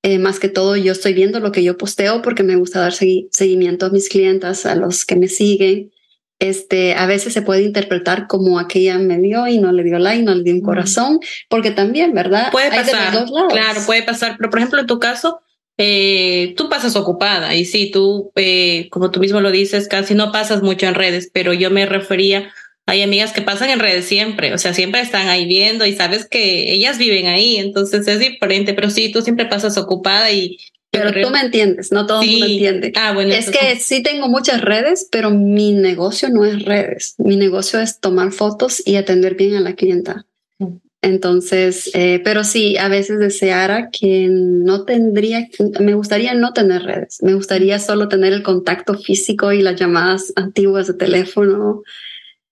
Eh, 0.05 0.19
más 0.19 0.39
que 0.39 0.49
todo, 0.49 0.75
yo 0.75 0.91
estoy 0.91 1.13
viendo 1.13 1.39
lo 1.39 1.53
que 1.53 1.63
yo 1.63 1.77
posteo 1.77 2.21
porque 2.21 2.43
me 2.43 2.57
gusta 2.57 2.81
dar 2.81 2.93
seguimiento 2.93 3.85
a 3.85 3.89
mis 3.89 4.09
clientas, 4.09 4.65
a 4.65 4.75
los 4.75 5.05
que 5.05 5.15
me 5.15 5.29
siguen. 5.29 5.91
Este, 6.39 6.93
a 6.95 7.05
veces 7.05 7.31
se 7.31 7.41
puede 7.41 7.63
interpretar 7.63 8.27
como 8.27 8.59
aquella 8.59 8.97
me 8.97 9.17
dio 9.19 9.47
y 9.47 9.59
no 9.59 9.71
le 9.71 9.81
dio 9.83 9.97
like, 9.99 10.23
no 10.23 10.35
le 10.35 10.43
dio 10.43 10.53
un 10.55 10.61
corazón, 10.61 11.21
porque 11.47 11.71
también, 11.71 12.13
¿verdad? 12.13 12.51
Puede 12.51 12.69
pasar, 12.69 13.25
claro, 13.49 13.81
puede 13.85 14.03
pasar, 14.03 14.35
pero 14.37 14.49
por 14.49 14.59
ejemplo, 14.59 14.81
en 14.81 14.87
tu 14.87 14.99
caso, 14.99 15.39
eh, 15.77 16.53
tú 16.57 16.67
pasas 16.67 16.97
ocupada 16.97 17.55
y 17.55 17.63
sí, 17.63 17.89
tú, 17.89 18.33
eh, 18.35 18.89
como 18.91 19.09
tú 19.09 19.21
mismo 19.21 19.39
lo 19.39 19.51
dices, 19.51 19.87
casi 19.87 20.15
no 20.15 20.33
pasas 20.33 20.61
mucho 20.61 20.85
en 20.85 20.95
redes, 20.95 21.31
pero 21.33 21.53
yo 21.53 21.71
me 21.71 21.85
refería 21.85 22.51
hay 22.85 23.01
amigas 23.01 23.31
que 23.31 23.41
pasan 23.41 23.69
en 23.69 23.79
redes 23.79 24.05
siempre, 24.05 24.53
o 24.53 24.57
sea, 24.57 24.73
siempre 24.73 25.01
están 25.01 25.29
ahí 25.29 25.45
viendo 25.45 25.85
y 25.85 25.95
sabes 25.95 26.27
que 26.27 26.73
ellas 26.73 26.97
viven 26.97 27.27
ahí, 27.27 27.57
entonces 27.57 28.07
es 28.07 28.19
diferente, 28.19 28.73
pero 28.73 28.89
sí, 28.89 29.11
tú 29.11 29.21
siempre 29.21 29.45
pasas 29.45 29.77
ocupada 29.77 30.31
y... 30.31 30.57
Pero 30.91 31.11
tú 31.23 31.31
me 31.31 31.39
entiendes, 31.39 31.91
no 31.91 32.05
todo 32.05 32.21
el 32.21 32.29
mundo 32.29 32.45
entiende. 32.45 32.93
Ah, 32.95 33.13
bueno, 33.13 33.33
es 33.33 33.49
que 33.49 33.79
sí 33.79 34.03
tengo 34.03 34.27
muchas 34.27 34.61
redes, 34.61 35.07
pero 35.11 35.31
mi 35.31 35.73
negocio 35.73 36.29
no 36.29 36.45
es 36.45 36.63
redes. 36.63 37.15
Mi 37.17 37.35
negocio 37.35 37.79
es 37.79 37.99
tomar 37.99 38.31
fotos 38.31 38.79
y 38.85 38.97
atender 38.97 39.33
bien 39.33 39.55
a 39.55 39.59
la 39.59 39.73
clienta. 39.73 40.27
Mm. 40.59 40.75
Entonces, 41.01 41.89
eh, 41.95 42.21
pero 42.23 42.43
sí, 42.43 42.77
a 42.77 42.89
veces 42.89 43.17
deseara 43.17 43.89
que 43.89 44.27
no 44.29 44.85
tendría, 44.85 45.47
me 45.79 45.95
gustaría 45.95 46.35
no 46.35 46.53
tener 46.53 46.83
redes, 46.83 47.17
me 47.23 47.33
gustaría 47.33 47.79
solo 47.79 48.07
tener 48.07 48.31
el 48.31 48.43
contacto 48.43 48.93
físico 48.93 49.51
y 49.51 49.63
las 49.63 49.79
llamadas 49.79 50.31
antiguas 50.35 50.85
de 50.85 50.93
teléfono 50.93 51.81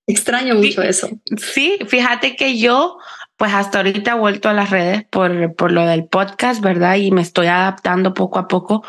Extraño 0.07 0.55
mucho 0.55 0.81
eso. 0.81 1.09
Sí, 1.37 1.79
fíjate 1.87 2.35
que 2.35 2.57
yo, 2.57 2.97
pues 3.37 3.53
hasta 3.53 3.79
ahorita 3.79 4.11
he 4.11 4.15
vuelto 4.15 4.49
a 4.49 4.53
las 4.53 4.69
redes 4.69 5.05
por, 5.09 5.55
por 5.55 5.71
lo 5.71 5.85
del 5.85 6.05
podcast, 6.05 6.61
¿verdad? 6.61 6.95
Y 6.95 7.11
me 7.11 7.21
estoy 7.21 7.47
adaptando 7.47 8.13
poco 8.13 8.39
a 8.39 8.47
poco. 8.47 8.83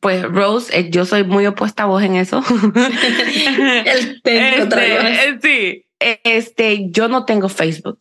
Pues 0.00 0.22
Rose, 0.22 0.78
eh, 0.78 0.90
yo 0.90 1.06
soy 1.06 1.24
muy 1.24 1.46
opuesta 1.46 1.84
a 1.84 1.86
vos 1.86 2.02
en 2.02 2.16
eso. 2.16 2.42
El 3.84 4.20
este, 4.24 5.38
sí, 5.42 5.84
este, 6.22 6.90
yo 6.90 7.08
no 7.08 7.24
tengo 7.24 7.48
Facebook, 7.48 7.98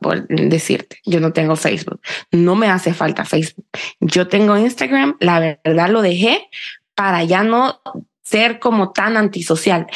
por 0.00 0.26
decirte, 0.28 1.00
yo 1.04 1.20
no 1.20 1.32
tengo 1.32 1.56
Facebook. 1.56 2.00
No 2.30 2.54
me 2.54 2.68
hace 2.68 2.92
falta 2.92 3.24
Facebook. 3.24 3.66
Yo 4.00 4.28
tengo 4.28 4.56
Instagram, 4.58 5.16
la 5.20 5.58
verdad 5.64 5.88
lo 5.88 6.02
dejé 6.02 6.48
para 6.94 7.24
ya 7.24 7.42
no 7.42 7.80
ser 8.22 8.58
como 8.58 8.92
tan 8.92 9.16
antisocial, 9.16 9.86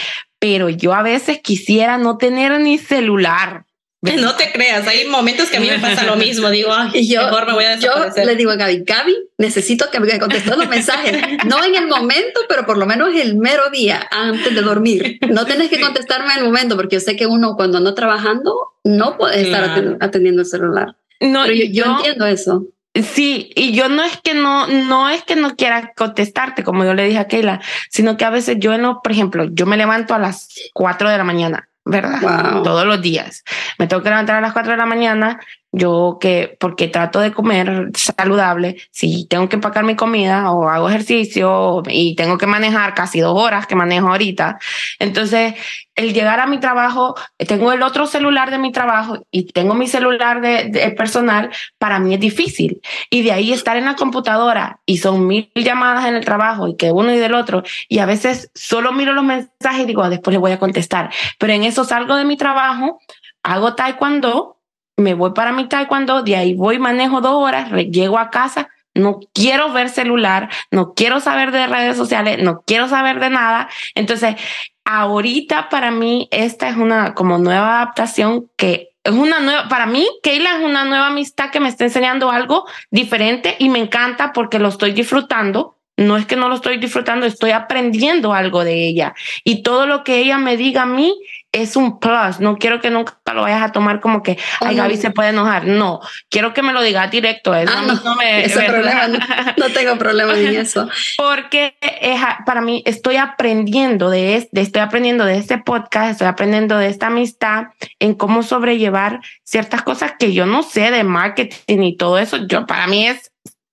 pero 0.40 0.68
yo 0.68 0.92
a 0.92 1.02
veces 1.02 1.40
quisiera 1.40 1.98
no 1.98 2.18
tener 2.18 2.58
ni 2.60 2.78
celular. 2.78 3.66
No 4.18 4.34
te 4.34 4.50
creas, 4.50 4.86
hay 4.88 5.06
momentos 5.06 5.50
que 5.50 5.58
a 5.58 5.60
mí 5.60 5.68
me 5.68 5.78
pasa 5.78 6.04
lo 6.04 6.16
mismo. 6.16 6.48
Digo, 6.48 6.70
yo, 6.94 7.22
mejor 7.24 7.46
me 7.46 7.52
voy 7.52 7.64
a 7.64 7.78
Yo 7.78 7.92
le 8.24 8.34
digo 8.34 8.50
a 8.50 8.56
Gaby, 8.56 8.84
Gaby, 8.84 9.14
necesito 9.36 9.90
que 9.90 10.00
me 10.00 10.18
contestes 10.18 10.56
los 10.56 10.68
mensajes. 10.68 11.18
No 11.44 11.62
en 11.62 11.74
el 11.74 11.86
momento, 11.86 12.40
pero 12.48 12.64
por 12.64 12.78
lo 12.78 12.86
menos 12.86 13.14
el 13.14 13.36
mero 13.36 13.68
día 13.70 14.08
antes 14.10 14.54
de 14.54 14.62
dormir. 14.62 15.18
No 15.28 15.44
tienes 15.44 15.68
que 15.68 15.80
contestarme 15.80 16.32
en 16.32 16.38
el 16.38 16.44
momento, 16.46 16.76
porque 16.76 16.96
yo 16.96 17.00
sé 17.00 17.14
que 17.14 17.26
uno 17.26 17.56
cuando 17.56 17.76
anda 17.76 17.94
trabajando 17.94 18.54
no 18.84 19.18
puede 19.18 19.42
estar 19.42 19.98
atendiendo 20.00 20.42
el 20.42 20.46
celular. 20.46 20.96
No, 21.20 21.46
yo, 21.46 21.64
yo 21.66 21.84
entiendo 21.84 22.24
eso. 22.24 22.66
Sí, 22.94 23.52
y 23.54 23.72
yo 23.72 23.88
no 23.88 24.02
es 24.02 24.20
que 24.20 24.34
no, 24.34 24.66
no 24.66 25.08
es 25.08 25.22
que 25.22 25.36
no 25.36 25.54
quiera 25.54 25.92
contestarte, 25.96 26.64
como 26.64 26.84
yo 26.84 26.92
le 26.92 27.04
dije 27.04 27.18
a 27.18 27.28
Keila, 27.28 27.60
sino 27.88 28.16
que 28.16 28.24
a 28.24 28.30
veces 28.30 28.56
yo 28.58 28.76
no, 28.78 29.00
por 29.00 29.12
ejemplo, 29.12 29.44
yo 29.52 29.64
me 29.64 29.76
levanto 29.76 30.12
a 30.12 30.18
las 30.18 30.48
4 30.74 31.08
de 31.08 31.16
la 31.16 31.24
mañana, 31.24 31.68
¿verdad? 31.84 32.62
Todos 32.64 32.84
los 32.86 33.00
días. 33.00 33.44
Me 33.78 33.86
tengo 33.86 34.02
que 34.02 34.08
levantar 34.08 34.36
a 34.36 34.40
las 34.40 34.52
4 34.52 34.72
de 34.72 34.78
la 34.78 34.86
mañana, 34.86 35.38
yo 35.72 36.18
que, 36.20 36.56
porque 36.58 36.88
trato 36.88 37.20
de 37.20 37.32
comer 37.32 37.90
saludable, 37.94 38.76
si 38.90 39.26
tengo 39.26 39.48
que 39.48 39.56
empacar 39.56 39.84
mi 39.84 39.94
comida 39.94 40.50
o 40.50 40.68
hago 40.68 40.88
ejercicio 40.88 41.82
y 41.88 42.16
tengo 42.16 42.38
que 42.38 42.46
manejar 42.46 42.94
casi 42.94 43.20
dos 43.20 43.38
horas 43.38 43.66
que 43.66 43.76
manejo 43.76 44.08
ahorita, 44.08 44.58
entonces 44.98 45.54
el 45.94 46.14
llegar 46.14 46.40
a 46.40 46.46
mi 46.46 46.58
trabajo, 46.58 47.14
tengo 47.36 47.72
el 47.72 47.82
otro 47.82 48.06
celular 48.06 48.50
de 48.50 48.58
mi 48.58 48.72
trabajo 48.72 49.26
y 49.30 49.44
tengo 49.52 49.74
mi 49.74 49.86
celular 49.86 50.40
de, 50.40 50.94
personal, 50.96 51.50
para 51.78 51.98
mí 51.98 52.14
es 52.14 52.20
difícil. 52.20 52.80
Y 53.10 53.22
de 53.22 53.32
ahí 53.32 53.52
estar 53.52 53.76
en 53.76 53.84
la 53.84 53.96
computadora 53.96 54.80
y 54.86 54.98
son 54.98 55.26
mil 55.26 55.50
llamadas 55.54 56.06
en 56.06 56.14
el 56.14 56.24
trabajo 56.24 56.68
y 56.68 56.76
que 56.76 56.90
uno 56.90 57.12
y 57.12 57.18
del 57.18 57.34
otro, 57.34 57.62
y 57.88 57.98
a 57.98 58.06
veces 58.06 58.50
solo 58.54 58.92
miro 58.92 59.12
los 59.12 59.24
mensajes 59.24 59.82
y 59.82 59.86
digo, 59.86 60.02
ah, 60.02 60.10
después 60.10 60.32
le 60.32 60.38
voy 60.38 60.52
a 60.52 60.58
contestar. 60.58 61.10
Pero 61.38 61.52
en 61.52 61.64
eso 61.64 61.84
salgo 61.84 62.16
de 62.16 62.24
mi 62.24 62.36
trabajo, 62.36 63.00
hago 63.42 63.74
taekwondo 63.74 64.56
me 65.00 65.14
voy 65.14 65.32
para 65.32 65.52
mi 65.52 65.68
taekwondo, 65.68 66.22
de 66.22 66.36
ahí 66.36 66.54
voy, 66.54 66.78
manejo 66.78 67.20
dos 67.20 67.34
horas, 67.34 67.70
llego 67.90 68.18
a 68.18 68.30
casa, 68.30 68.68
no 68.94 69.20
quiero 69.32 69.72
ver 69.72 69.88
celular, 69.88 70.50
no 70.70 70.94
quiero 70.94 71.20
saber 71.20 71.52
de 71.52 71.66
redes 71.66 71.96
sociales, 71.96 72.38
no 72.42 72.62
quiero 72.66 72.88
saber 72.88 73.20
de 73.20 73.30
nada. 73.30 73.68
Entonces, 73.94 74.36
ahorita 74.84 75.68
para 75.68 75.90
mí 75.90 76.28
esta 76.30 76.68
es 76.68 76.76
una 76.76 77.14
como 77.14 77.38
nueva 77.38 77.76
adaptación 77.76 78.48
que 78.56 78.90
es 79.02 79.12
una 79.12 79.40
nueva, 79.40 79.68
para 79.68 79.86
mí, 79.86 80.06
Keila 80.22 80.58
es 80.58 80.64
una 80.64 80.84
nueva 80.84 81.06
amistad 81.06 81.50
que 81.50 81.60
me 81.60 81.68
está 81.68 81.84
enseñando 81.84 82.30
algo 82.30 82.66
diferente 82.90 83.56
y 83.58 83.70
me 83.70 83.78
encanta 83.78 84.32
porque 84.32 84.58
lo 84.58 84.68
estoy 84.68 84.92
disfrutando. 84.92 85.76
No 85.96 86.16
es 86.16 86.26
que 86.26 86.36
no 86.36 86.48
lo 86.48 86.54
estoy 86.54 86.78
disfrutando, 86.78 87.26
estoy 87.26 87.50
aprendiendo 87.50 88.32
algo 88.32 88.64
de 88.64 88.86
ella. 88.88 89.14
Y 89.44 89.62
todo 89.62 89.86
lo 89.86 90.02
que 90.02 90.18
ella 90.18 90.38
me 90.38 90.56
diga 90.56 90.82
a 90.82 90.86
mí 90.86 91.14
es 91.52 91.76
un 91.76 91.98
plus. 91.98 92.40
No 92.40 92.56
quiero 92.56 92.80
que 92.80 92.90
nunca 92.90 93.16
lo 93.34 93.42
vayas 93.42 93.62
a 93.62 93.72
tomar 93.72 94.00
como 94.00 94.22
que, 94.22 94.38
ay, 94.60 94.76
Gaby 94.76 94.96
se 94.96 95.10
puede 95.10 95.30
enojar. 95.30 95.66
No, 95.66 96.00
quiero 96.28 96.52
que 96.54 96.62
me 96.62 96.72
lo 96.72 96.82
digas 96.82 97.10
directo. 97.10 97.52
Ah, 97.52 97.64
no, 98.04 98.16
me, 98.16 98.48
problema, 98.48 99.08
no, 99.56 99.68
tengo 99.70 99.98
problema 99.98 100.38
en 100.38 100.56
eso. 100.56 100.88
Porque 101.16 101.76
es, 101.80 102.20
para 102.46 102.60
mí 102.60 102.82
estoy 102.86 103.16
aprendiendo 103.16 104.10
de, 104.10 104.36
este, 104.36 104.60
estoy 104.60 104.82
aprendiendo 104.82 105.24
de 105.24 105.36
este 105.36 105.58
podcast, 105.58 106.12
estoy 106.12 106.28
aprendiendo 106.28 106.78
de 106.78 106.88
esta 106.88 107.08
amistad 107.08 107.66
en 107.98 108.14
cómo 108.14 108.42
sobrellevar 108.42 109.20
ciertas 109.42 109.82
cosas 109.82 110.12
que 110.18 110.32
yo 110.32 110.46
no 110.46 110.62
sé 110.62 110.90
de 110.90 111.04
marketing 111.04 111.82
y 111.82 111.96
todo 111.96 112.18
eso. 112.18 112.46
Yo, 112.46 112.66
para 112.66 112.86
mí 112.86 113.06
es 113.06 113.29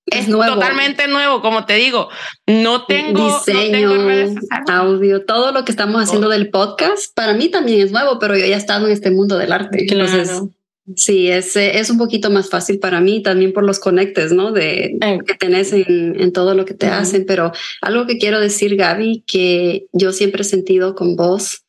es, 0.07 0.27
totalmente 0.27 1.07
nuevo, 1.07 1.41
como 1.41 1.65
te 1.65 1.73
digo. 1.75 2.09
No 2.45 2.85
tengo 2.85 3.39
diseño, 3.45 3.91
audio, 4.67 5.25
todo 5.25 5.51
lo 5.51 5.65
que 5.65 5.71
estamos 5.71 6.01
haciendo 6.01 6.29
del 6.29 6.49
podcast, 6.49 7.13
para 7.13 7.33
mí 7.33 7.49
también 7.49 7.81
es 7.81 7.91
nuevo, 7.91 8.17
pero 8.19 8.35
yo 8.35 8.45
ya 8.45 8.55
he 8.55 8.59
estado 8.59 8.87
en 8.87 8.93
este 8.93 9.11
mundo 9.11 9.37
del 9.37 9.51
arte. 9.51 9.85
Entonces, 9.89 10.43
sí, 10.95 11.29
es, 11.29 11.55
es 11.55 11.89
un 11.89 11.97
poquito 11.97 12.29
más 12.29 12.49
fácil 12.49 12.79
para 12.79 13.01
mí 13.01 13.21
también 13.21 13.51
por 13.51 13.63
los 13.63 13.79
conectes, 13.79 14.31
¿no? 14.31 14.51
De 14.51 14.97
que 15.25 15.33
tenés 15.35 15.73
en, 15.73 16.19
en, 16.19 16.31
todo 16.31 16.53
lo 16.53 16.65
que 16.65 16.73
te 16.73 16.87
hacen. 16.87 17.25
Pero 17.25 17.51
algo 17.81 18.05
que 18.05 18.17
quiero 18.17 18.39
decir, 18.39 18.75
Gaby, 18.77 19.23
que 19.27 19.87
yo 19.91 20.13
siempre 20.13 20.41
he 20.41 20.45
sentido 20.45 20.95
con 20.95 21.15
vos, 21.15 21.63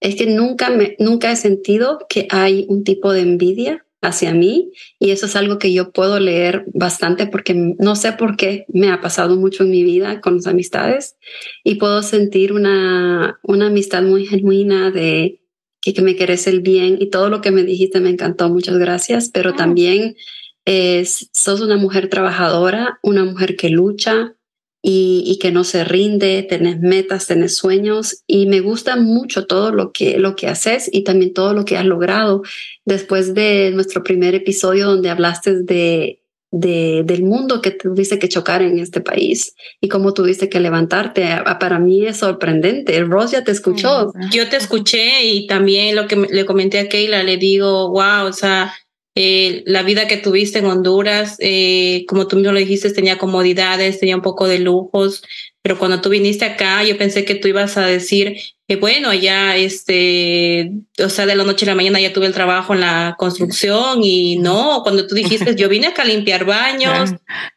es 0.00 0.16
que 0.16 0.26
nunca, 0.26 0.70
me, 0.70 0.96
nunca 0.98 1.30
he 1.30 1.36
sentido 1.36 2.06
que 2.08 2.26
hay 2.30 2.66
un 2.68 2.84
tipo 2.84 3.12
de 3.12 3.20
envidia 3.20 3.84
hacia 4.02 4.32
mí 4.32 4.72
y 4.98 5.10
eso 5.10 5.26
es 5.26 5.36
algo 5.36 5.58
que 5.58 5.72
yo 5.72 5.92
puedo 5.92 6.18
leer 6.20 6.64
bastante 6.72 7.26
porque 7.26 7.54
no 7.54 7.96
sé 7.96 8.12
por 8.12 8.36
qué 8.36 8.64
me 8.72 8.90
ha 8.90 9.00
pasado 9.00 9.36
mucho 9.36 9.64
en 9.64 9.70
mi 9.70 9.84
vida 9.84 10.20
con 10.20 10.36
las 10.36 10.46
amistades 10.46 11.16
y 11.64 11.74
puedo 11.74 12.02
sentir 12.02 12.52
una, 12.52 13.38
una 13.42 13.66
amistad 13.66 14.02
muy 14.02 14.26
genuina 14.26 14.90
de 14.90 15.42
que, 15.82 15.92
que 15.92 16.02
me 16.02 16.16
querés 16.16 16.46
el 16.46 16.60
bien 16.60 16.96
y 17.00 17.10
todo 17.10 17.28
lo 17.28 17.40
que 17.40 17.50
me 17.50 17.62
dijiste 17.62 18.00
me 18.00 18.10
encantó, 18.10 18.48
muchas 18.48 18.78
gracias, 18.78 19.30
pero 19.32 19.50
ah. 19.50 19.56
también 19.56 20.16
es, 20.64 21.28
sos 21.32 21.60
una 21.60 21.76
mujer 21.76 22.08
trabajadora, 22.08 22.98
una 23.02 23.24
mujer 23.24 23.56
que 23.56 23.68
lucha, 23.68 24.34
y, 24.82 25.38
que 25.40 25.50
no 25.50 25.64
se 25.64 25.84
rinde, 25.84 26.42
tenés 26.42 26.80
metas, 26.80 27.26
tenés 27.26 27.56
sueños 27.56 28.22
y 28.26 28.46
me 28.46 28.60
gusta 28.60 28.96
mucho 28.96 29.46
todo 29.46 29.72
lo 29.72 29.92
que, 29.92 30.18
lo 30.18 30.36
que 30.36 30.48
haces 30.48 30.88
y 30.90 31.04
también 31.04 31.34
todo 31.34 31.52
lo 31.52 31.64
que 31.64 31.76
has 31.76 31.84
logrado 31.84 32.42
después 32.84 33.34
de 33.34 33.72
nuestro 33.74 34.02
primer 34.02 34.34
episodio 34.34 34.86
donde 34.86 35.10
hablaste 35.10 35.62
de, 35.62 36.22
de, 36.50 37.02
del 37.04 37.22
mundo 37.22 37.60
que 37.60 37.70
tuviste 37.72 38.18
que 38.18 38.28
chocar 38.28 38.62
en 38.62 38.78
este 38.78 39.00
país 39.00 39.54
y 39.80 39.88
cómo 39.88 40.14
tuviste 40.14 40.48
que 40.48 40.60
levantarte. 40.60 41.28
Para 41.60 41.78
mí 41.78 42.06
es 42.06 42.18
sorprendente. 42.18 42.98
Ross 43.04 43.32
ya 43.32 43.44
te 43.44 43.52
escuchó. 43.52 44.12
Yo 44.30 44.48
te 44.48 44.56
escuché 44.56 45.24
y 45.24 45.46
también 45.46 45.94
lo 45.94 46.06
que 46.06 46.16
le 46.16 46.46
comenté 46.46 46.78
a 46.80 46.88
Keila, 46.88 47.22
le 47.22 47.36
digo, 47.36 47.90
wow, 47.90 48.26
o 48.28 48.32
sea, 48.32 48.72
eh, 49.16 49.64
la 49.66 49.82
vida 49.82 50.06
que 50.06 50.16
tuviste 50.16 50.60
en 50.60 50.66
Honduras, 50.66 51.36
eh, 51.40 52.04
como 52.06 52.28
tú 52.28 52.36
mismo 52.36 52.52
lo 52.52 52.60
dijiste, 52.60 52.92
tenía 52.92 53.18
comodidades, 53.18 53.98
tenía 53.98 54.14
un 54.14 54.22
poco 54.22 54.46
de 54.46 54.60
lujos, 54.60 55.22
pero 55.62 55.78
cuando 55.78 56.00
tú 56.00 56.10
viniste 56.10 56.44
acá, 56.44 56.84
yo 56.84 56.96
pensé 56.96 57.24
que 57.24 57.34
tú 57.34 57.48
ibas 57.48 57.76
a 57.76 57.86
decir 57.86 58.36
que 58.68 58.76
bueno, 58.76 59.12
ya 59.12 59.56
este, 59.56 60.70
o 61.04 61.08
sea, 61.08 61.26
de 61.26 61.34
la 61.34 61.42
noche 61.42 61.66
a 61.66 61.70
la 61.70 61.74
mañana 61.74 62.00
ya 62.00 62.12
tuve 62.12 62.26
el 62.26 62.32
trabajo 62.32 62.72
en 62.72 62.80
la 62.80 63.16
construcción 63.18 64.04
y 64.04 64.38
no, 64.38 64.82
cuando 64.84 65.08
tú 65.08 65.16
dijiste, 65.16 65.56
yo 65.56 65.68
vine 65.68 65.88
acá 65.88 66.02
a 66.02 66.06
limpiar 66.06 66.44
baños, 66.44 67.10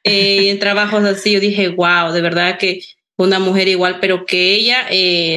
eh, 0.03 0.49
en 0.49 0.57
trabajos 0.57 1.03
así, 1.03 1.33
yo 1.33 1.39
dije, 1.39 1.69
wow, 1.69 2.11
de 2.11 2.21
verdad 2.21 2.57
que 2.57 2.81
una 3.15 3.37
mujer 3.37 3.67
igual, 3.67 3.99
pero 4.01 4.25
que 4.25 4.55
ella 4.55 4.87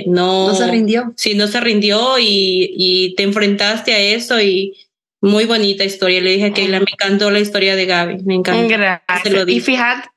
no, 0.07 0.49
no 0.49 0.55
se 0.55 0.67
rindió. 0.67 1.13
Sí, 1.15 1.35
no 1.35 1.47
se 1.47 1.61
rindió 1.61 2.19
y, 2.19 2.73
y 2.75 3.15
te 3.17 3.23
enfrentaste 3.23 3.93
a 3.93 4.01
eso 4.01 4.41
y 4.41 4.75
muy 5.21 5.45
bonita 5.45 5.85
historia. 5.85 6.21
Le 6.21 6.33
dije 6.33 6.53
que 6.53 6.69
me 6.69 6.77
encantó 6.79 7.31
la 7.31 7.41
historia 7.41 7.77
de 7.77 7.87
Gaby. 7.87 8.23
Me 8.25 8.35
encantó. 8.35 8.69
Gracias. 8.69 9.49
Y 9.49 9.61
fíjate, 9.61 10.09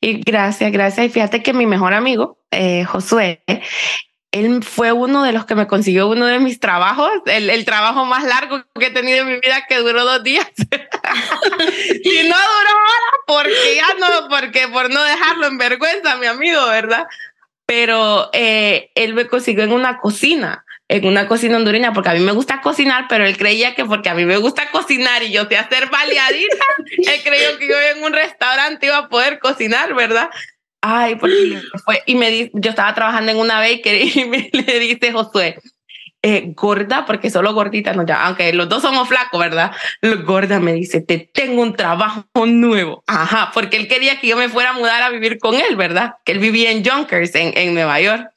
y 0.00 0.20
gracias, 0.20 0.72
gracias. 0.72 1.06
Y 1.06 1.10
fíjate 1.10 1.42
que 1.42 1.52
mi 1.52 1.66
mejor 1.66 1.94
amigo, 1.94 2.38
eh, 2.50 2.84
Josué, 2.84 3.42
él 4.34 4.64
fue 4.64 4.92
uno 4.92 5.22
de 5.22 5.32
los 5.32 5.46
que 5.46 5.54
me 5.54 5.66
consiguió 5.66 6.08
uno 6.08 6.26
de 6.26 6.40
mis 6.40 6.58
trabajos, 6.58 7.10
el, 7.26 7.50
el, 7.50 7.64
trabajo 7.64 8.04
más 8.04 8.24
largo 8.24 8.64
que 8.78 8.86
he 8.86 8.90
tenido 8.90 9.22
en 9.22 9.28
mi 9.28 9.34
vida, 9.34 9.64
que 9.68 9.78
duró 9.78 10.04
dos 10.04 10.22
días. 10.24 10.50
y 10.58 12.28
no 12.28 12.36
duró 12.36 12.70
ahora, 12.70 13.12
porque 13.26 13.76
ya 13.76 13.94
no, 14.00 14.28
porque 14.28 14.68
por 14.68 14.90
no 14.90 15.02
dejarlo 15.02 15.46
en 15.46 15.58
vergüenza, 15.58 16.16
mi 16.16 16.26
amigo, 16.26 16.66
¿verdad? 16.66 17.06
Pero 17.64 18.30
eh, 18.32 18.90
él 18.94 19.14
me 19.14 19.26
consiguió 19.26 19.64
en 19.64 19.72
una 19.72 19.98
cocina 19.98 20.64
en 20.88 21.06
una 21.06 21.26
cocina 21.26 21.56
hondureña 21.56 21.92
porque 21.92 22.10
a 22.10 22.14
mí 22.14 22.20
me 22.20 22.32
gusta 22.32 22.60
cocinar, 22.60 23.06
pero 23.08 23.24
él 23.24 23.36
creía 23.36 23.74
que 23.74 23.84
porque 23.84 24.10
a 24.10 24.14
mí 24.14 24.24
me 24.24 24.36
gusta 24.36 24.70
cocinar 24.70 25.22
y 25.22 25.32
yo 25.32 25.46
sé 25.46 25.56
hacer 25.56 25.88
baleadita, 25.88 26.64
él 26.98 27.20
creyó 27.22 27.58
que 27.58 27.68
yo 27.68 27.74
en 27.94 28.04
un 28.04 28.12
restaurante 28.12 28.86
iba 28.86 28.98
a 28.98 29.08
poder 29.08 29.38
cocinar, 29.38 29.94
¿verdad? 29.94 30.30
Ay, 30.82 31.16
porque 31.16 31.62
fue, 31.84 32.02
y 32.04 32.14
me 32.14 32.30
di, 32.30 32.50
yo 32.52 32.70
estaba 32.70 32.94
trabajando 32.94 33.32
en 33.32 33.38
una 33.38 33.58
bakery 33.58 34.12
y 34.14 34.24
me, 34.26 34.50
le 34.52 34.78
dice 34.78 35.12
Josué, 35.12 35.58
eh, 36.26 36.52
gorda, 36.54 37.04
porque 37.06 37.30
solo 37.30 37.52
gordita, 37.52 37.92
no 37.92 38.06
ya, 38.06 38.24
aunque 38.24 38.52
los 38.52 38.68
dos 38.68 38.82
somos 38.82 39.08
flacos, 39.08 39.38
¿verdad? 39.38 39.72
Gorda 40.24 40.58
me 40.58 40.72
dice, 40.72 41.02
te 41.02 41.18
tengo 41.18 41.60
un 41.60 41.74
trabajo 41.74 42.24
nuevo. 42.46 43.04
Ajá, 43.06 43.50
porque 43.52 43.76
él 43.76 43.88
quería 43.88 44.20
que 44.20 44.28
yo 44.28 44.36
me 44.38 44.48
fuera 44.48 44.70
a 44.70 44.72
mudar 44.72 45.02
a 45.02 45.10
vivir 45.10 45.38
con 45.38 45.54
él, 45.54 45.76
¿verdad? 45.76 46.14
Que 46.24 46.32
él 46.32 46.38
vivía 46.38 46.70
en 46.70 46.82
Junkers, 46.82 47.34
en, 47.34 47.52
en 47.56 47.74
Nueva 47.74 48.00
York. 48.00 48.30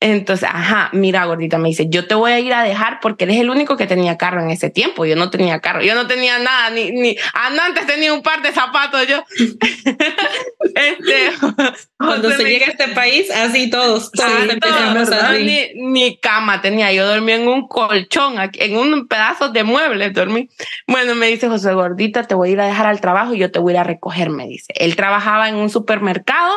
Entonces, 0.00 0.48
ajá, 0.48 0.90
mira, 0.92 1.24
gordita, 1.24 1.58
me 1.58 1.70
dice, 1.70 1.88
yo 1.88 2.06
te 2.06 2.14
voy 2.14 2.30
a 2.30 2.38
ir 2.38 2.54
a 2.54 2.62
dejar 2.62 3.00
porque 3.00 3.24
eres 3.24 3.38
el 3.38 3.50
único 3.50 3.76
que 3.76 3.88
tenía 3.88 4.16
carro 4.16 4.40
en 4.40 4.50
ese 4.50 4.70
tiempo. 4.70 5.04
Yo 5.04 5.16
no 5.16 5.28
tenía 5.28 5.58
carro, 5.58 5.82
yo 5.82 5.96
no 5.96 6.06
tenía 6.06 6.38
nada, 6.38 6.70
ni, 6.70 6.92
ni 6.92 7.16
antes 7.34 7.84
tenía 7.84 8.14
un 8.14 8.22
par 8.22 8.40
de 8.42 8.52
zapatos 8.52 9.08
yo. 9.08 9.24
este, 10.74 11.32
Cuando 11.98 12.30
se 12.30 12.44
llega 12.44 12.66
a 12.66 12.70
este 12.70 12.88
país, 12.88 13.28
así 13.28 13.70
todos, 13.70 14.12
todos 14.12 15.10
Ni, 15.40 15.72
ni, 15.74 16.16
cama 16.18 16.60
tenía, 16.60 16.92
yo 16.92 17.04
dormí 17.04 17.32
en 17.32 17.48
un 17.48 17.66
colchón, 17.66 18.36
en 18.52 18.76
un 18.76 19.08
pedazo 19.08 19.48
de 19.48 19.64
muebles 19.64 20.14
dormí. 20.14 20.48
Bueno, 20.86 21.16
me 21.16 21.26
dice 21.26 21.48
José 21.48 21.72
Gordita, 21.74 22.22
te 22.22 22.36
voy 22.36 22.50
a 22.50 22.52
ir 22.52 22.60
a 22.60 22.66
dejar 22.66 22.86
al 22.86 23.00
trabajo 23.00 23.34
y 23.34 23.38
yo 23.38 23.50
te 23.50 23.58
voy 23.58 23.72
a 23.72 23.74
ir 23.74 23.80
a 23.80 23.84
recoger, 23.84 24.30
me 24.30 24.46
dice. 24.46 24.72
Él 24.76 24.94
trabajaba 24.94 25.48
en 25.48 25.56
un 25.56 25.70
supermercado 25.70 26.54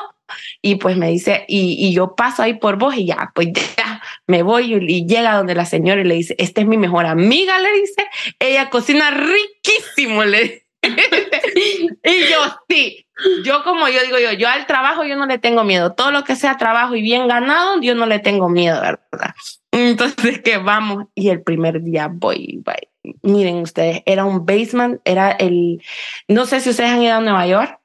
y 0.61 0.75
pues 0.75 0.97
me 0.97 1.09
dice, 1.09 1.45
y, 1.47 1.75
y, 1.79 1.93
yo 1.93 2.15
paso 2.15 2.43
ahí 2.43 2.55
por 2.55 2.77
vos 2.77 2.95
y 2.95 3.05
ya, 3.05 3.31
pues 3.33 3.49
ya 3.53 4.01
me 4.27 4.43
voy 4.43 4.73
y, 4.73 5.05
llega 5.05 5.35
donde 5.35 5.55
la 5.55 5.65
señora 5.65 6.01
y 6.01 6.05
le 6.05 6.15
dice, 6.15 6.35
esta 6.37 6.61
es 6.61 6.67
mi 6.67 6.77
mejor 6.77 7.05
amiga, 7.05 7.59
le 7.59 7.71
dice, 7.73 8.07
ella 8.39 8.69
cocina 8.69 9.11
riquísimo, 9.11 10.23
le 10.23 10.61
y 10.83 12.19
yo 12.29 12.39
sí, 12.67 13.05
yo 13.43 13.63
como 13.63 13.87
yo 13.87 14.01
digo 14.03 14.17
yo, 14.17 14.31
yo 14.31 14.47
al 14.47 14.65
trabajo 14.65 15.03
yo 15.03 15.15
no 15.15 15.27
le 15.27 15.37
tengo 15.37 15.63
miedo, 15.63 15.93
todo 15.93 16.11
lo 16.11 16.23
que 16.23 16.35
sea 16.35 16.57
trabajo 16.57 16.95
y 16.95 17.03
bien 17.03 17.27
ganado, 17.27 17.79
yo 17.81 17.93
no 17.93 18.07
le 18.07 18.17
tengo 18.17 18.49
miedo, 18.49 18.81
¿verdad? 18.81 19.35
Entonces 19.71 20.41
que 20.41 20.57
vamos 20.57 21.05
y 21.13 21.29
el 21.29 21.43
primer 21.43 21.83
día 21.83 22.09
voy, 22.11 22.61
voy. 22.65 23.13
miren 23.21 23.57
ustedes, 23.57 24.01
era 24.07 24.25
un 24.25 24.45
basement, 24.45 24.99
era 25.05 25.31
el, 25.31 25.83
no 26.27 26.45
sé 26.47 26.61
si 26.61 26.71
ustedes 26.71 26.89
han 26.89 27.03
ido 27.03 27.15
a 27.15 27.21
Nueva 27.21 27.45
York. 27.45 27.79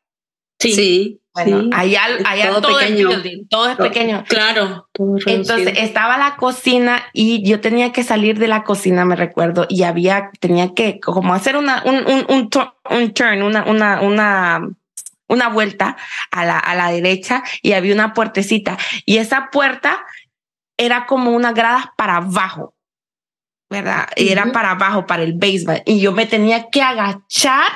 Sí. 0.58 0.72
sí. 0.72 1.20
Bueno, 1.36 1.68
allá, 1.76 2.02
allá 2.24 2.60
todo, 2.60 2.78
pequeño. 2.78 3.10
Es 3.10 3.48
todo 3.50 3.68
es 3.68 3.76
pequeño. 3.76 4.24
Claro. 4.26 4.88
Entonces 5.26 5.74
estaba 5.76 6.16
la 6.16 6.36
cocina 6.36 7.02
y 7.12 7.46
yo 7.46 7.60
tenía 7.60 7.92
que 7.92 8.04
salir 8.04 8.38
de 8.38 8.48
la 8.48 8.64
cocina, 8.64 9.04
me 9.04 9.16
recuerdo, 9.16 9.66
y 9.68 9.82
había, 9.82 10.30
tenía 10.40 10.72
que 10.72 10.98
como 10.98 11.34
hacer 11.34 11.56
una, 11.56 11.82
un, 11.84 11.96
un, 11.96 12.24
un, 12.28 12.50
un 12.90 13.12
turn, 13.12 13.42
una, 13.42 13.64
una, 13.64 14.00
una, 14.00 14.68
una 15.28 15.48
vuelta 15.50 15.98
a 16.30 16.46
la, 16.46 16.58
a 16.58 16.74
la 16.74 16.90
derecha 16.90 17.42
y 17.60 17.72
había 17.72 17.92
una 17.92 18.14
puertecita. 18.14 18.78
Y 19.04 19.18
esa 19.18 19.50
puerta 19.52 20.06
era 20.78 21.04
como 21.04 21.32
una 21.32 21.52
grada 21.52 21.92
para 21.98 22.16
abajo. 22.16 22.72
¿Verdad? 23.68 24.08
y 24.16 24.28
Era 24.28 24.52
para 24.52 24.70
abajo, 24.70 25.06
para 25.06 25.24
el 25.24 25.34
basement. 25.34 25.82
Y 25.86 26.00
yo 26.00 26.12
me 26.12 26.24
tenía 26.24 26.70
que 26.70 26.80
agachar 26.80 27.72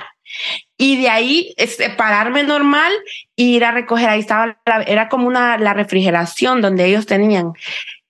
y 0.80 0.96
de 0.96 1.10
ahí 1.10 1.54
este, 1.58 1.90
pararme 1.90 2.42
normal 2.42 2.90
e 3.36 3.42
ir 3.42 3.64
a 3.66 3.70
recoger. 3.70 4.08
Ahí 4.08 4.20
estaba, 4.20 4.58
era 4.86 5.10
como 5.10 5.26
una, 5.26 5.58
la 5.58 5.74
refrigeración 5.74 6.62
donde 6.62 6.86
ellos 6.86 7.04
tenían. 7.04 7.52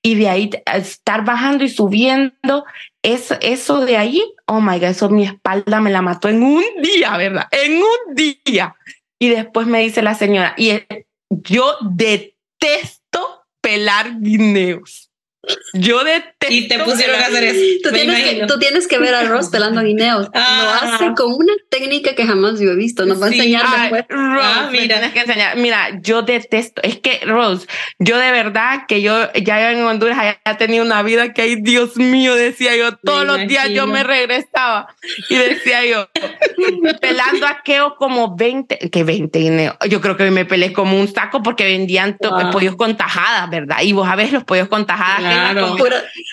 Y 0.02 0.14
de 0.14 0.28
ahí 0.28 0.50
estar 0.72 1.24
bajando 1.24 1.64
y 1.64 1.68
subiendo, 1.68 2.64
eso, 3.02 3.36
eso 3.40 3.84
de 3.84 3.96
ahí, 3.96 4.22
oh 4.46 4.60
my 4.60 4.78
God, 4.78 4.84
eso 4.84 5.10
mi 5.10 5.24
espalda 5.24 5.80
me 5.80 5.90
la 5.90 6.00
mató 6.00 6.28
en 6.28 6.44
un 6.44 6.62
día, 6.80 7.16
¿verdad? 7.16 7.48
En 7.50 7.78
un 7.78 8.14
día. 8.14 8.76
Y 9.18 9.30
después 9.30 9.66
me 9.66 9.80
dice 9.80 10.00
la 10.00 10.14
señora, 10.14 10.54
y 10.56 10.70
yo 11.28 11.76
detesto 11.80 13.46
pelar 13.60 14.20
guineos. 14.20 15.09
Yo 15.72 16.04
detesto. 16.04 16.46
Y 16.50 16.68
te 16.68 16.78
pusieron 16.80 17.16
a 17.16 17.26
hacer 17.26 17.44
eso. 17.44 17.60
Tú 17.82 17.90
tienes, 17.92 18.24
que, 18.24 18.46
tú 18.46 18.58
tienes, 18.58 18.86
que, 18.86 18.98
ver 18.98 19.14
a 19.14 19.24
Ross 19.24 19.48
pelando 19.48 19.82
guineos. 19.82 20.26
Lo 20.26 20.30
ah. 20.34 20.80
hace 20.82 21.14
con 21.14 21.32
una 21.32 21.52
técnica 21.70 22.14
que 22.14 22.26
jamás 22.26 22.60
yo 22.60 22.70
he 22.70 22.76
visto. 22.76 23.06
Nos 23.06 23.20
va 23.20 23.26
a 23.26 23.28
enseñar 23.30 23.64
después. 23.80 24.04
ah, 24.10 24.68
mira, 24.70 24.96
tienes 24.96 25.12
que 25.12 25.20
enseñar. 25.20 25.56
Mira, 25.56 26.00
yo 26.02 26.22
detesto. 26.22 26.82
Es 26.82 26.98
que, 26.98 27.20
Rose, 27.24 27.66
yo 27.98 28.18
de 28.18 28.30
verdad 28.32 28.84
que 28.86 29.00
yo 29.00 29.32
ya 29.32 29.72
en 29.72 29.82
Honduras 29.82 30.18
había 30.18 30.58
tenido 30.58 30.84
una 30.84 31.02
vida 31.02 31.32
que, 31.32 31.42
ay, 31.42 31.56
Dios 31.56 31.96
mío, 31.96 32.34
decía 32.34 32.76
yo, 32.76 32.96
todos 32.96 33.24
los 33.24 33.46
días 33.46 33.70
yo 33.70 33.86
me 33.86 34.02
regresaba 34.02 34.94
y 35.28 35.36
decía 35.36 35.84
yo, 35.86 36.08
pelando 37.00 37.46
aqueo 37.46 37.96
como 37.96 38.36
20, 38.36 38.90
que 38.90 39.04
20 39.04 39.38
guineos. 39.38 39.76
Yo 39.88 40.00
creo 40.00 40.16
que 40.16 40.30
me 40.30 40.44
pelé 40.44 40.72
como 40.72 40.98
un 40.98 41.08
saco 41.08 41.42
porque 41.42 41.64
vendían 41.64 42.18
pollos 42.52 42.76
con 42.76 42.96
tajadas, 42.96 43.48
¿verdad? 43.48 43.78
Y 43.82 43.92
vos 43.92 44.06
sabés 44.06 44.32
los 44.32 44.44
pollos 44.44 44.68
con 44.68 44.86
tajadas 44.86 45.29
Claro. 45.29 45.29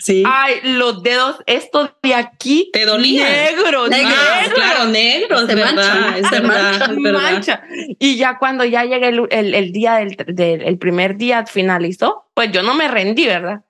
Sí. 0.01 0.23
Ay, 0.25 0.55
los 0.63 1.03
dedos, 1.03 1.37
estos 1.45 1.91
de 2.01 2.13
aquí. 2.13 2.69
Te 2.73 2.85
dolían. 2.85 3.29
Negros, 3.29 3.89
negros. 3.89 4.13
Claro, 4.53 4.85
negros, 4.85 5.41
es 5.49 5.55
verdad. 5.55 6.17
Es 6.17 6.31
verdad, 6.31 6.91
mancha. 6.97 7.63
Y 7.99 8.17
ya 8.17 8.37
cuando 8.37 8.65
ya 8.65 8.85
llegué 8.85 9.09
el, 9.09 9.27
el, 9.31 9.53
el 9.53 9.71
día 9.71 9.95
del, 9.95 10.15
del 10.27 10.61
el 10.63 10.77
primer 10.77 11.17
día 11.17 11.45
finalizó, 11.45 12.29
pues 12.33 12.51
yo 12.51 12.63
no 12.63 12.73
me 12.73 12.87
rendí, 12.87 13.25
¿verdad? 13.25 13.61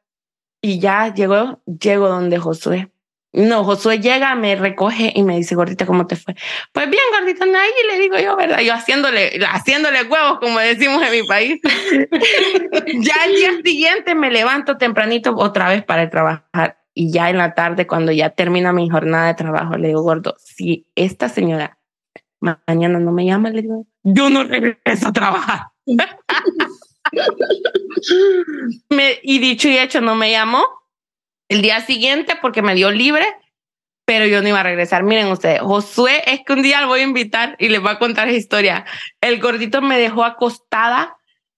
Y 0.61 0.79
ya 0.79 1.13
llegó, 1.13 1.61
llego 1.65 2.07
donde 2.07 2.39
Josué. 2.39 2.89
No, 3.33 3.63
Josué 3.63 3.99
llega, 3.99 4.33
me 4.35 4.55
recoge 4.55 5.11
y 5.13 5.23
me 5.23 5.35
dice, 5.35 5.53
gordita, 5.53 5.85
¿cómo 5.85 6.07
te 6.07 6.15
fue? 6.15 6.35
Pues 6.71 6.89
bien, 6.89 7.03
gordita, 7.17 7.43
ahí 7.43 7.71
le 7.91 7.99
digo 7.99 8.17
yo, 8.17 8.35
¿verdad? 8.35 8.61
Yo 8.61 8.73
haciéndole, 8.73 9.39
haciéndole 9.49 10.03
huevos, 10.03 10.39
como 10.39 10.59
decimos 10.59 11.03
en 11.03 11.11
mi 11.11 11.27
país. 11.27 11.61
ya 11.63 13.25
el 13.25 13.35
día 13.35 13.51
siguiente 13.63 14.15
me 14.15 14.31
levanto 14.31 14.77
tempranito 14.77 15.35
otra 15.35 15.69
vez 15.69 15.83
para 15.83 16.09
trabajar 16.09 16.79
y 16.93 17.11
ya 17.11 17.29
en 17.29 17.37
la 17.37 17.53
tarde, 17.53 17.85
cuando 17.85 18.11
ya 18.11 18.31
termina 18.31 18.73
mi 18.73 18.89
jornada 18.89 19.27
de 19.27 19.35
trabajo, 19.35 19.77
le 19.77 19.89
digo, 19.89 20.01
gordo, 20.01 20.35
si 20.39 20.87
esta 20.95 21.29
señora 21.29 21.77
mañana 22.39 22.97
no 22.97 23.11
me 23.11 23.25
llama, 23.25 23.51
le 23.51 23.61
digo, 23.61 23.85
yo 24.03 24.31
no 24.31 24.45
regreso 24.45 25.09
a 25.09 25.13
trabajar. 25.13 25.67
me, 28.89 29.19
y 29.21 29.39
dicho 29.39 29.67
y 29.69 29.77
hecho, 29.77 30.01
no 30.01 30.15
me 30.15 30.31
llamó 30.31 30.63
el 31.49 31.61
día 31.61 31.81
siguiente 31.81 32.37
porque 32.41 32.61
me 32.61 32.75
dio 32.75 32.91
libre, 32.91 33.25
pero 34.05 34.25
yo 34.25 34.41
no 34.41 34.49
iba 34.49 34.59
a 34.59 34.63
regresar. 34.63 35.03
Miren 35.03 35.27
ustedes, 35.27 35.61
Josué 35.61 36.23
es 36.25 36.41
que 36.45 36.53
un 36.53 36.61
día 36.61 36.81
lo 36.81 36.87
voy 36.87 37.01
a 37.01 37.03
invitar 37.03 37.55
y 37.59 37.69
les 37.69 37.81
voy 37.81 37.91
a 37.91 37.99
contar 37.99 38.27
esa 38.27 38.37
historia. 38.37 38.85
El 39.21 39.39
gordito 39.39 39.81
me 39.81 39.97
dejó 39.97 40.23
acostada 40.23 41.17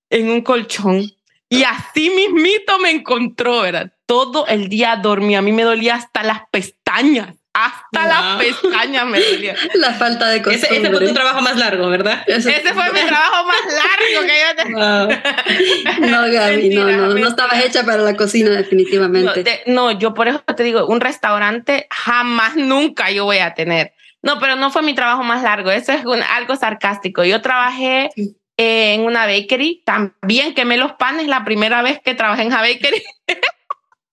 en 0.09 0.29
un 0.29 0.41
colchón 0.41 1.03
y 1.49 1.63
así 1.63 2.09
mismito 2.09 2.79
me 2.79 2.91
encontró, 2.91 3.61
¿verdad? 3.61 3.93
Todo 4.05 4.47
el 4.47 4.69
día 4.69 4.95
dormí, 4.95 5.35
a 5.35 5.41
mí 5.41 5.51
me 5.51 5.63
dolía 5.63 5.95
hasta 5.95 6.23
las 6.23 6.41
pestañas 6.51 7.38
hasta 7.65 8.07
las 8.07 8.37
pestañas 8.37 9.05
me 9.05 9.19
dolía. 9.19 9.55
La 9.75 9.93
falta 9.93 10.29
de 10.29 10.41
costumbre. 10.41 10.77
Ese, 10.77 10.89
fue 10.91 11.07
tu 11.07 11.13
trabajo 11.13 11.41
más 11.41 11.57
largo, 11.57 11.89
¿verdad? 11.89 12.23
Ese, 12.27 12.51
fue 12.73 12.91
mi 12.91 12.99
trabajo 13.07 13.45
más 13.47 13.61
largo 13.73 14.27
que 14.27 15.99
yo 15.99 16.07
No, 16.07 16.31
Gaby, 16.31 16.69
no, 16.69 16.91
no, 16.91 17.13
no 17.13 17.27
estabas 17.27 17.63
hecha 17.65 17.83
para 17.83 18.03
la 18.03 18.15
cocina 18.15 18.51
definitivamente. 18.51 19.63
No, 19.65 19.91
yo 19.91 20.13
por 20.13 20.27
eso 20.27 20.41
te 20.55 20.63
digo, 20.63 20.85
un 20.87 21.01
restaurante 21.01 21.87
jamás, 21.89 22.55
nunca 22.55 23.11
yo 23.11 23.25
voy 23.25 23.39
a 23.39 23.53
tener. 23.53 23.93
No, 24.21 24.39
pero 24.39 24.55
no 24.55 24.69
fue 24.69 24.81
mi 24.81 24.93
trabajo 24.93 25.23
más 25.23 25.43
largo, 25.43 25.71
eso 25.71 25.91
es 25.93 26.03
algo 26.29 26.55
sarcástico. 26.55 27.23
Yo 27.23 27.41
trabajé 27.41 28.09
en 28.57 29.01
una 29.01 29.25
bakery, 29.25 29.83
también 29.85 30.53
quemé 30.53 30.77
los 30.77 30.93
panes 30.93 31.27
la 31.27 31.45
primera 31.45 31.81
vez 31.81 32.01
que 32.03 32.15
trabajé 32.15 32.41
en 32.41 32.47
una 32.47 32.61
bakery. 32.61 33.03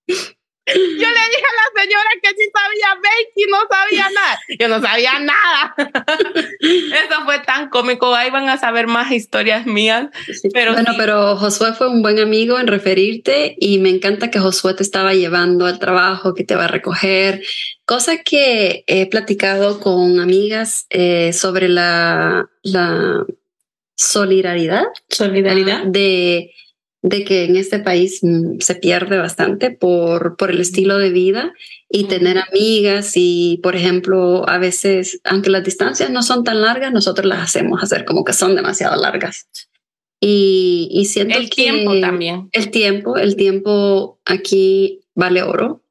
Yo 0.67 0.73
le 0.73 1.23
dije 1.29 1.45
a 1.47 1.55
la 1.55 1.81
señora 1.81 2.09
que 2.21 2.29
sí 2.29 2.49
sabía 2.53 2.95
bake 2.95 3.31
y 3.35 3.45
no 3.49 3.57
sabía 3.69 4.09
nada. 4.09 4.39
Yo 4.59 4.67
no 4.67 4.81
sabía 4.81 5.19
nada. 5.19 5.75
Eso 6.59 7.23
fue 7.25 7.39
tan 7.39 7.69
cómico. 7.69 8.13
Ahí 8.13 8.29
van 8.29 8.49
a 8.49 8.57
saber 8.57 8.87
más 8.87 9.11
historias 9.11 9.65
mías. 9.65 10.07
Pero 10.53 10.73
bueno, 10.73 10.93
pero 10.97 11.37
Josué 11.37 11.73
fue 11.73 11.89
un 11.89 12.01
buen 12.01 12.19
amigo 12.19 12.59
en 12.59 12.67
referirte 12.67 13.55
y 13.59 13.79
me 13.79 13.89
encanta 13.89 14.29
que 14.29 14.39
Josué 14.39 14.73
te 14.73 14.83
estaba 14.83 15.13
llevando 15.13 15.65
al 15.65 15.79
trabajo, 15.79 16.33
que 16.33 16.43
te 16.43 16.55
va 16.55 16.65
a 16.65 16.69
recoger. 16.69 17.41
Cosa 17.85 18.17
que 18.17 18.83
he 18.87 19.09
platicado 19.09 19.79
con 19.79 20.19
amigas 20.19 20.85
eh, 20.89 21.31
sobre 21.31 21.69
la, 21.69 22.49
la 22.63 23.25
solidaridad. 23.95 24.83
Solidaridad. 25.09 25.83
de 25.83 26.51
de 27.01 27.23
que 27.23 27.45
en 27.45 27.55
este 27.55 27.79
país 27.79 28.19
mm, 28.21 28.59
se 28.59 28.75
pierde 28.75 29.17
bastante 29.17 29.71
por, 29.71 30.35
por 30.35 30.49
el 30.49 30.59
estilo 30.59 30.97
de 30.97 31.11
vida 31.11 31.53
y 31.89 32.05
tener 32.05 32.37
amigas 32.37 33.13
y, 33.15 33.59
por 33.63 33.75
ejemplo, 33.75 34.47
a 34.49 34.57
veces, 34.57 35.21
aunque 35.23 35.49
las 35.49 35.63
distancias 35.63 36.09
no 36.09 36.23
son 36.23 36.43
tan 36.43 36.61
largas, 36.61 36.91
nosotros 36.91 37.25
las 37.25 37.41
hacemos 37.41 37.81
hacer 37.81 38.05
como 38.05 38.23
que 38.23 38.33
son 38.33 38.55
demasiado 38.55 38.99
largas. 39.01 39.47
Y, 40.19 40.89
y 40.91 41.05
siento 41.05 41.37
el 41.37 41.49
tiempo 41.49 41.99
también. 41.99 42.49
El 42.51 42.71
tiempo, 42.71 43.17
el 43.17 43.35
tiempo 43.35 44.19
aquí 44.25 45.01
vale 45.13 45.43
oro 45.43 45.83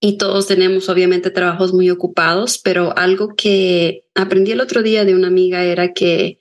y 0.00 0.16
todos 0.16 0.46
tenemos 0.46 0.88
obviamente 0.88 1.30
trabajos 1.30 1.72
muy 1.72 1.90
ocupados, 1.90 2.58
pero 2.58 2.96
algo 2.96 3.34
que 3.36 4.04
aprendí 4.14 4.52
el 4.52 4.60
otro 4.60 4.82
día 4.82 5.04
de 5.04 5.14
una 5.14 5.28
amiga 5.28 5.62
era 5.62 5.92
que 5.92 6.38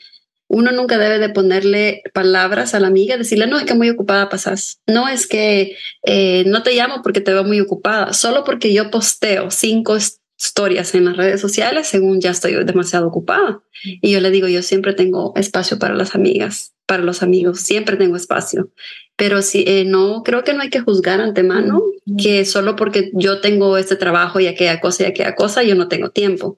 uno 0.50 0.72
nunca 0.72 0.97
debe 0.97 1.20
de 1.20 1.30
ponerle 1.30 2.02
palabras 2.12 2.74
a 2.74 2.80
la 2.80 2.88
amiga, 2.88 3.18
decirle, 3.18 3.45
no, 3.45 3.58
es 3.58 3.66
que 3.66 3.76
muy 3.76 3.89
ocupada 3.89 4.30
pasas. 4.30 4.82
No 4.88 5.08
es 5.08 5.28
que 5.28 5.78
eh, 6.04 6.43
no 6.47 6.64
te 6.64 6.74
llamo 6.74 7.02
porque 7.04 7.22
te 7.22 7.32
veo 7.32 7.43
muy 7.43 7.62
ocupada, 7.62 8.14
solo 8.14 8.43
porque 8.43 8.74
yo 8.74 8.89
posteo 8.89 9.52
cinco 9.52 9.95
historias 10.39 10.95
en 10.95 11.06
las 11.06 11.18
redes 11.18 11.39
sociales, 11.39 11.88
según 11.88 12.20
ya 12.20 12.32
estoy 12.32 12.56
demasiado 12.64 13.08
ocupada. 13.08 13.62
Y 13.84 14.12
yo 14.12 14.22
le 14.22 14.32
digo, 14.32 14.47
yo 14.47 14.64
siempre 14.64 14.93
tengo 14.93 15.34
espacio 15.36 15.78
para 15.78 15.93
las 15.93 16.16
amigas, 16.16 16.74
para 16.88 17.04
los 17.04 17.22
amigos, 17.22 17.60
siempre 17.60 17.95
tengo 17.95 18.16
espacio. 18.16 18.72
Pero 19.16 19.43
si 19.43 19.64
eh, 19.68 19.86
no, 19.86 20.24
creo 20.24 20.43
que 20.43 20.54
no 20.54 20.64
hay 20.64 20.72
que 20.72 20.80
juzgar 20.80 21.22
antemano 21.22 21.84
que 22.18 22.43
solo 22.45 22.76
porque 22.76 23.12
yo 23.14 23.39
tengo 23.39 23.78
este 23.78 23.95
trabajo 23.95 24.39
y 24.39 24.47
aquella 24.47 24.80
cosa 24.82 25.04
y 25.04 25.06
aquella 25.06 25.36
cosa, 25.36 25.62
yo 25.62 25.76
no 25.76 25.88
tengo 25.88 26.10
tiempo 26.10 26.58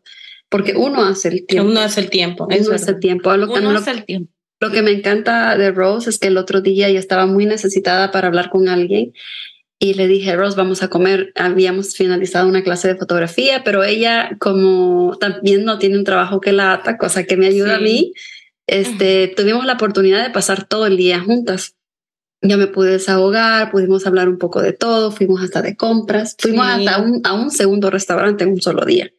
porque 0.51 0.73
uno 0.75 1.05
hace 1.05 1.29
el 1.29 1.45
tiempo. 1.47 1.71
Uno 1.71 1.79
hace 1.79 2.01
el 2.01 2.09
tiempo. 2.09 2.45
Uno 2.45 2.75
hace 2.75 2.91
el 2.91 2.99
tiempo. 2.99 3.35
Lo, 3.37 3.49
uno 3.49 3.69
hace 3.71 3.91
el 3.91 4.03
tiempo. 4.03 4.33
Lo 4.59 4.69
que 4.69 4.81
me 4.81 4.91
encanta 4.91 5.57
de 5.57 5.71
Rose 5.71 6.09
es 6.09 6.19
que 6.19 6.27
el 6.27 6.37
otro 6.37 6.59
día 6.59 6.89
ella 6.89 6.99
estaba 6.99 7.25
muy 7.25 7.45
necesitada 7.45 8.11
para 8.11 8.27
hablar 8.27 8.49
con 8.49 8.67
alguien 8.67 9.13
y 9.79 9.93
le 9.93 10.07
dije, 10.07 10.35
Rose, 10.35 10.57
vamos 10.57 10.83
a 10.83 10.89
comer. 10.89 11.31
Habíamos 11.35 11.95
finalizado 11.95 12.49
una 12.49 12.63
clase 12.63 12.89
de 12.89 12.97
fotografía, 12.97 13.63
pero 13.63 13.81
ella 13.83 14.35
como 14.39 15.17
también 15.21 15.63
no 15.63 15.79
tiene 15.79 15.97
un 15.97 16.03
trabajo 16.03 16.41
que 16.41 16.51
la 16.51 16.73
ata, 16.73 16.97
cosa 16.97 17.23
que 17.23 17.37
me 17.37 17.47
ayuda 17.47 17.77
a 17.77 17.79
mí, 17.79 18.11
este, 18.67 19.29
tuvimos 19.29 19.65
la 19.65 19.73
oportunidad 19.73 20.21
de 20.21 20.31
pasar 20.31 20.67
todo 20.67 20.85
el 20.85 20.97
día 20.97 21.21
juntas. 21.21 21.75
Yo 22.41 22.57
me 22.57 22.67
pude 22.67 22.91
desahogar, 22.91 23.71
pudimos 23.71 24.05
hablar 24.05 24.27
un 24.27 24.37
poco 24.37 24.61
de 24.61 24.73
todo, 24.73 25.11
fuimos 25.11 25.41
hasta 25.41 25.61
de 25.61 25.77
compras, 25.77 26.35
fuimos 26.37 26.67
hasta 26.67 27.01
un, 27.01 27.21
a 27.23 27.33
un 27.33 27.51
segundo 27.51 27.89
restaurante 27.89 28.43
en 28.43 28.51
un 28.51 28.61
solo 28.61 28.83
día. 28.83 29.11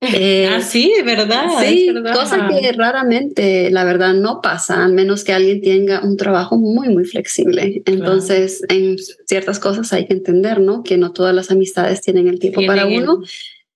Eh, 0.00 0.48
ah, 0.48 0.60
sí, 0.60 0.92
verdad. 1.04 1.48
Sí, 1.60 1.92
cosa 2.14 2.48
que 2.48 2.72
raramente, 2.72 3.70
la 3.70 3.84
verdad, 3.84 4.14
no 4.14 4.40
pasa, 4.40 4.84
al 4.84 4.92
menos 4.92 5.24
que 5.24 5.32
alguien 5.32 5.60
tenga 5.60 6.00
un 6.04 6.16
trabajo 6.16 6.56
muy, 6.56 6.88
muy 6.88 7.04
flexible. 7.04 7.82
Entonces, 7.84 8.62
en 8.68 8.96
ciertas 9.26 9.58
cosas 9.58 9.92
hay 9.92 10.06
que 10.06 10.14
entender, 10.14 10.60
¿no? 10.60 10.84
Que 10.84 10.98
no 10.98 11.12
todas 11.12 11.34
las 11.34 11.50
amistades 11.50 12.00
tienen 12.00 12.28
el 12.28 12.38
tiempo 12.38 12.62
para 12.66 12.86
uno. 12.86 13.22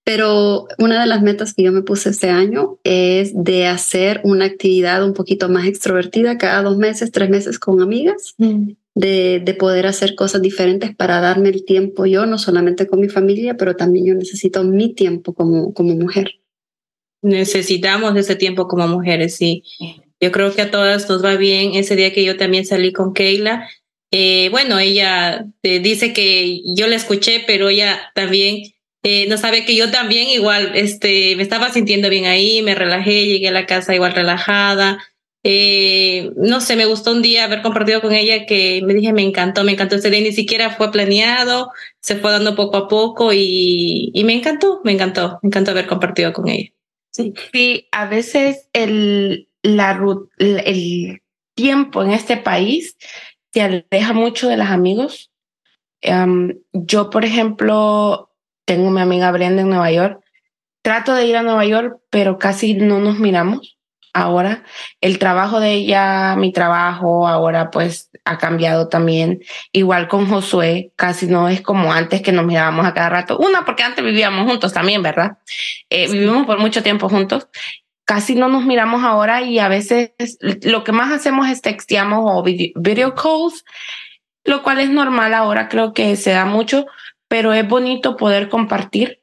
Pero 0.04 0.66
una 0.78 1.00
de 1.00 1.06
las 1.06 1.22
metas 1.22 1.54
que 1.54 1.62
yo 1.62 1.70
me 1.70 1.82
puse 1.82 2.10
este 2.10 2.28
año 2.28 2.78
es 2.82 3.30
de 3.34 3.66
hacer 3.66 4.20
una 4.24 4.46
actividad 4.46 5.04
un 5.04 5.14
poquito 5.14 5.48
más 5.48 5.66
extrovertida 5.66 6.38
cada 6.38 6.62
dos 6.62 6.76
meses, 6.76 7.12
tres 7.12 7.30
meses 7.30 7.58
con 7.58 7.80
amigas. 7.80 8.34
Mm 8.38 8.72
de, 8.94 9.56
poder 9.58 9.86
hacer 9.86 10.14
cosas 10.14 10.42
diferentes 10.42 10.94
para 10.94 11.20
darme 11.20 11.48
el 11.48 11.64
tiempo 11.64 12.06
yo, 12.06 12.26
no 12.26 12.38
solamente 12.38 12.86
con 12.86 13.00
mi 13.00 13.08
familia, 13.08 13.56
pero 13.56 13.76
también 13.76 14.06
yo 14.06 14.14
necesito 14.14 14.64
mi 14.64 14.94
tiempo 14.94 15.34
como, 15.34 15.72
como 15.72 15.94
mujer. 15.94 16.40
Necesitamos 17.22 18.16
ese 18.16 18.36
tiempo 18.36 18.66
como 18.66 18.88
mujeres, 18.88 19.36
sí. 19.36 19.62
Yo 20.20 20.32
creo 20.32 20.52
que 20.54 20.62
a 20.62 20.70
todas 20.70 21.08
nos 21.08 21.24
va 21.24 21.36
bien. 21.36 21.74
Ese 21.74 21.96
día 21.96 22.12
que 22.12 22.24
yo 22.24 22.36
también 22.36 22.64
salí 22.64 22.92
con 22.92 23.12
Keila, 23.12 23.68
eh, 24.10 24.48
bueno, 24.50 24.78
ella 24.78 25.46
eh, 25.62 25.78
dice 25.78 26.12
que 26.12 26.60
yo 26.76 26.86
la 26.86 26.96
escuché, 26.96 27.42
pero 27.46 27.70
ella 27.70 28.12
también 28.14 28.62
eh, 29.02 29.26
no 29.28 29.38
sabe 29.38 29.64
que 29.64 29.74
yo 29.74 29.90
también 29.90 30.28
igual, 30.28 30.72
este, 30.74 31.34
me 31.36 31.42
estaba 31.42 31.72
sintiendo 31.72 32.08
bien 32.08 32.26
ahí, 32.26 32.62
me 32.62 32.74
relajé, 32.74 33.26
llegué 33.26 33.48
a 33.48 33.52
la 33.52 33.66
casa 33.66 33.94
igual 33.94 34.14
relajada. 34.14 34.98
Eh, 35.44 36.30
no 36.36 36.60
sé, 36.60 36.76
me 36.76 36.86
gustó 36.86 37.10
un 37.10 37.22
día 37.22 37.44
haber 37.44 37.62
compartido 37.62 38.00
con 38.00 38.12
ella 38.12 38.46
que 38.46 38.80
me 38.84 38.94
dije, 38.94 39.12
me 39.12 39.22
encantó, 39.22 39.64
me 39.64 39.72
encantó 39.72 39.96
este 39.96 40.10
día, 40.10 40.20
ni 40.20 40.32
siquiera 40.32 40.70
fue 40.70 40.92
planeado, 40.92 41.72
se 42.00 42.16
fue 42.16 42.30
dando 42.30 42.54
poco 42.54 42.76
a 42.76 42.88
poco 42.88 43.32
y, 43.32 44.12
y 44.14 44.24
me 44.24 44.34
encantó, 44.34 44.80
me 44.84 44.92
encantó, 44.92 45.40
me 45.42 45.48
encantó 45.48 45.72
haber 45.72 45.88
compartido 45.88 46.32
con 46.32 46.48
ella. 46.48 46.70
Sí, 47.10 47.34
sí 47.52 47.88
a 47.90 48.06
veces 48.06 48.68
el, 48.72 49.48
la, 49.62 50.00
el 50.38 51.22
tiempo 51.54 52.02
en 52.02 52.12
este 52.12 52.36
país 52.36 52.96
te 53.50 53.62
aleja 53.62 54.12
mucho 54.12 54.48
de 54.48 54.56
los 54.56 54.68
amigos. 54.68 55.30
yo, 56.72 57.10
por 57.10 57.24
ejemplo, 57.24 58.30
tengo 58.64 58.90
mi 58.90 59.00
amiga 59.00 59.32
Brenda 59.32 59.62
en 59.62 59.68
Nueva 59.68 59.90
York. 59.90 60.20
Trato 60.82 61.14
de 61.14 61.26
ir 61.26 61.36
a 61.36 61.42
Nueva 61.42 61.64
York, 61.66 62.00
pero 62.10 62.38
casi 62.38 62.74
no 62.74 63.00
nos 63.00 63.18
miramos 63.18 63.78
ahora. 64.12 64.64
El 65.00 65.18
trabajo 65.18 65.60
de 65.60 65.72
ella, 65.72 66.36
mi 66.36 66.52
trabajo 66.52 67.26
ahora 67.26 67.70
pues 67.70 68.10
ha 68.24 68.38
cambiado 68.38 68.88
también. 68.88 69.42
Igual 69.72 70.08
con 70.08 70.28
Josué, 70.28 70.92
casi 70.96 71.26
no 71.26 71.48
es 71.48 71.60
como 71.60 71.92
antes 71.92 72.22
que 72.22 72.32
nos 72.32 72.44
mirábamos 72.44 72.86
a 72.86 72.94
cada 72.94 73.08
rato. 73.08 73.38
Una, 73.38 73.64
porque 73.64 73.82
antes 73.82 74.04
vivíamos 74.04 74.48
juntos 74.48 74.72
también, 74.72 75.02
¿verdad? 75.02 75.38
Eh, 75.90 76.10
vivimos 76.10 76.46
por 76.46 76.58
mucho 76.58 76.82
tiempo 76.82 77.08
juntos. 77.08 77.48
Casi 78.04 78.34
no 78.34 78.48
nos 78.48 78.64
miramos 78.64 79.04
ahora 79.04 79.42
y 79.42 79.58
a 79.58 79.68
veces 79.68 80.12
lo 80.62 80.84
que 80.84 80.92
más 80.92 81.12
hacemos 81.12 81.48
es 81.48 81.62
texteamos 81.62 82.20
o 82.24 82.42
video 82.42 83.14
calls, 83.14 83.64
lo 84.44 84.62
cual 84.62 84.80
es 84.80 84.90
normal 84.90 85.32
ahora, 85.34 85.68
creo 85.68 85.92
que 85.92 86.16
se 86.16 86.32
da 86.32 86.44
mucho, 86.44 86.86
pero 87.28 87.52
es 87.54 87.66
bonito 87.66 88.16
poder 88.16 88.48
compartir 88.48 89.22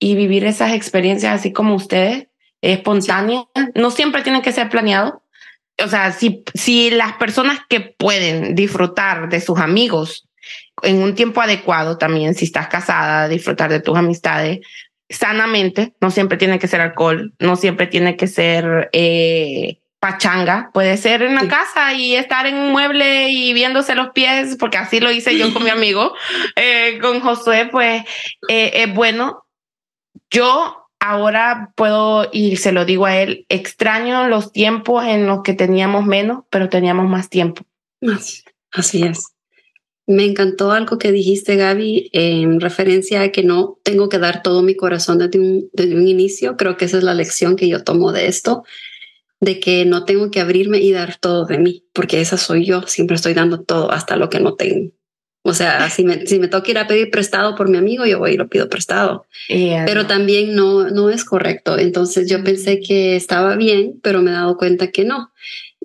y 0.00 0.16
vivir 0.16 0.44
esas 0.44 0.72
experiencias 0.72 1.34
así 1.34 1.52
como 1.52 1.76
ustedes 1.76 2.28
espontánea, 2.62 3.44
no 3.74 3.90
siempre 3.90 4.22
tiene 4.22 4.42
que 4.42 4.52
ser 4.52 4.68
planeado. 4.68 5.22
O 5.82 5.88
sea, 5.88 6.12
si, 6.12 6.42
si 6.54 6.90
las 6.90 7.14
personas 7.14 7.60
que 7.68 7.80
pueden 7.80 8.54
disfrutar 8.54 9.28
de 9.28 9.40
sus 9.40 9.58
amigos 9.58 10.26
en 10.82 11.02
un 11.02 11.14
tiempo 11.14 11.40
adecuado 11.40 11.98
también, 11.98 12.34
si 12.34 12.46
estás 12.46 12.68
casada, 12.68 13.28
disfrutar 13.28 13.70
de 13.70 13.80
tus 13.80 13.96
amistades 13.96 14.60
sanamente, 15.08 15.94
no 16.00 16.10
siempre 16.10 16.38
tiene 16.38 16.58
que 16.58 16.68
ser 16.68 16.80
alcohol, 16.80 17.32
no 17.38 17.56
siempre 17.56 17.86
tiene 17.86 18.16
que 18.16 18.26
ser 18.26 18.88
eh, 18.92 19.78
pachanga, 20.00 20.70
puede 20.72 20.96
ser 20.96 21.22
en 21.22 21.34
la 21.34 21.48
casa 21.48 21.92
y 21.92 22.16
estar 22.16 22.46
en 22.46 22.56
un 22.56 22.72
mueble 22.72 23.30
y 23.30 23.52
viéndose 23.52 23.94
los 23.94 24.10
pies, 24.10 24.56
porque 24.58 24.78
así 24.78 25.00
lo 25.00 25.10
hice 25.10 25.36
yo 25.38 25.52
con 25.52 25.64
mi 25.64 25.70
amigo, 25.70 26.14
eh, 26.56 26.98
con 27.00 27.20
Josué, 27.20 27.68
pues 27.70 28.02
eh, 28.48 28.70
es 28.74 28.94
bueno. 28.94 29.44
Yo 30.30 30.85
ahora 31.10 31.72
puedo, 31.76 32.28
y 32.32 32.56
se 32.56 32.72
lo 32.72 32.84
digo 32.84 33.06
a 33.06 33.20
él, 33.20 33.46
extraño 33.48 34.28
los 34.28 34.52
tiempos 34.52 35.04
en 35.04 35.26
los 35.26 35.42
que 35.42 35.54
teníamos 35.54 36.04
menos, 36.04 36.44
pero 36.50 36.68
teníamos 36.68 37.08
más 37.08 37.28
tiempo. 37.28 37.64
Así 38.72 39.02
es. 39.02 39.32
Me 40.06 40.24
encantó 40.24 40.70
algo 40.70 40.98
que 40.98 41.10
dijiste, 41.10 41.56
Gaby, 41.56 42.10
en 42.12 42.60
referencia 42.60 43.22
a 43.22 43.30
que 43.30 43.42
no 43.42 43.78
tengo 43.82 44.08
que 44.08 44.18
dar 44.18 44.42
todo 44.42 44.62
mi 44.62 44.76
corazón 44.76 45.18
desde 45.18 45.40
un, 45.40 45.68
desde 45.72 45.96
un 45.96 46.06
inicio. 46.06 46.56
Creo 46.56 46.76
que 46.76 46.84
esa 46.84 46.98
es 46.98 47.02
la 47.02 47.14
lección 47.14 47.56
que 47.56 47.68
yo 47.68 47.82
tomo 47.82 48.12
de 48.12 48.28
esto 48.28 48.62
de 49.40 49.60
que 49.60 49.84
no 49.84 50.04
tengo 50.04 50.30
que 50.30 50.40
abrirme 50.40 50.78
y 50.78 50.92
dar 50.92 51.18
todo 51.18 51.44
de 51.44 51.58
mí, 51.58 51.84
porque 51.92 52.20
esa 52.20 52.36
soy 52.36 52.64
yo, 52.64 52.82
siempre 52.82 53.16
estoy 53.16 53.34
dando 53.34 53.62
todo 53.62 53.90
hasta 53.92 54.16
lo 54.16 54.30
que 54.30 54.40
no 54.40 54.54
tengo. 54.54 54.92
O 55.46 55.54
sea, 55.54 55.88
si 55.90 56.02
me, 56.02 56.26
si 56.26 56.40
me 56.40 56.48
toca 56.48 56.72
ir 56.72 56.78
a 56.78 56.88
pedir 56.88 57.08
prestado 57.10 57.54
por 57.54 57.68
mi 57.68 57.78
amigo, 57.78 58.04
yo 58.04 58.18
voy 58.18 58.32
y 58.32 58.36
lo 58.36 58.48
pido 58.48 58.68
prestado. 58.68 59.26
pero 59.48 60.06
también 60.08 60.56
no, 60.56 60.90
no 60.90 61.08
es 61.08 61.24
correcto. 61.24 61.78
Entonces 61.78 62.28
yo 62.28 62.42
pensé 62.42 62.80
que 62.80 63.14
estaba 63.14 63.54
bien, 63.54 64.00
pero 64.02 64.22
me 64.22 64.32
he 64.32 64.34
dado 64.34 64.56
cuenta 64.56 64.90
que 64.90 65.04
no. 65.04 65.30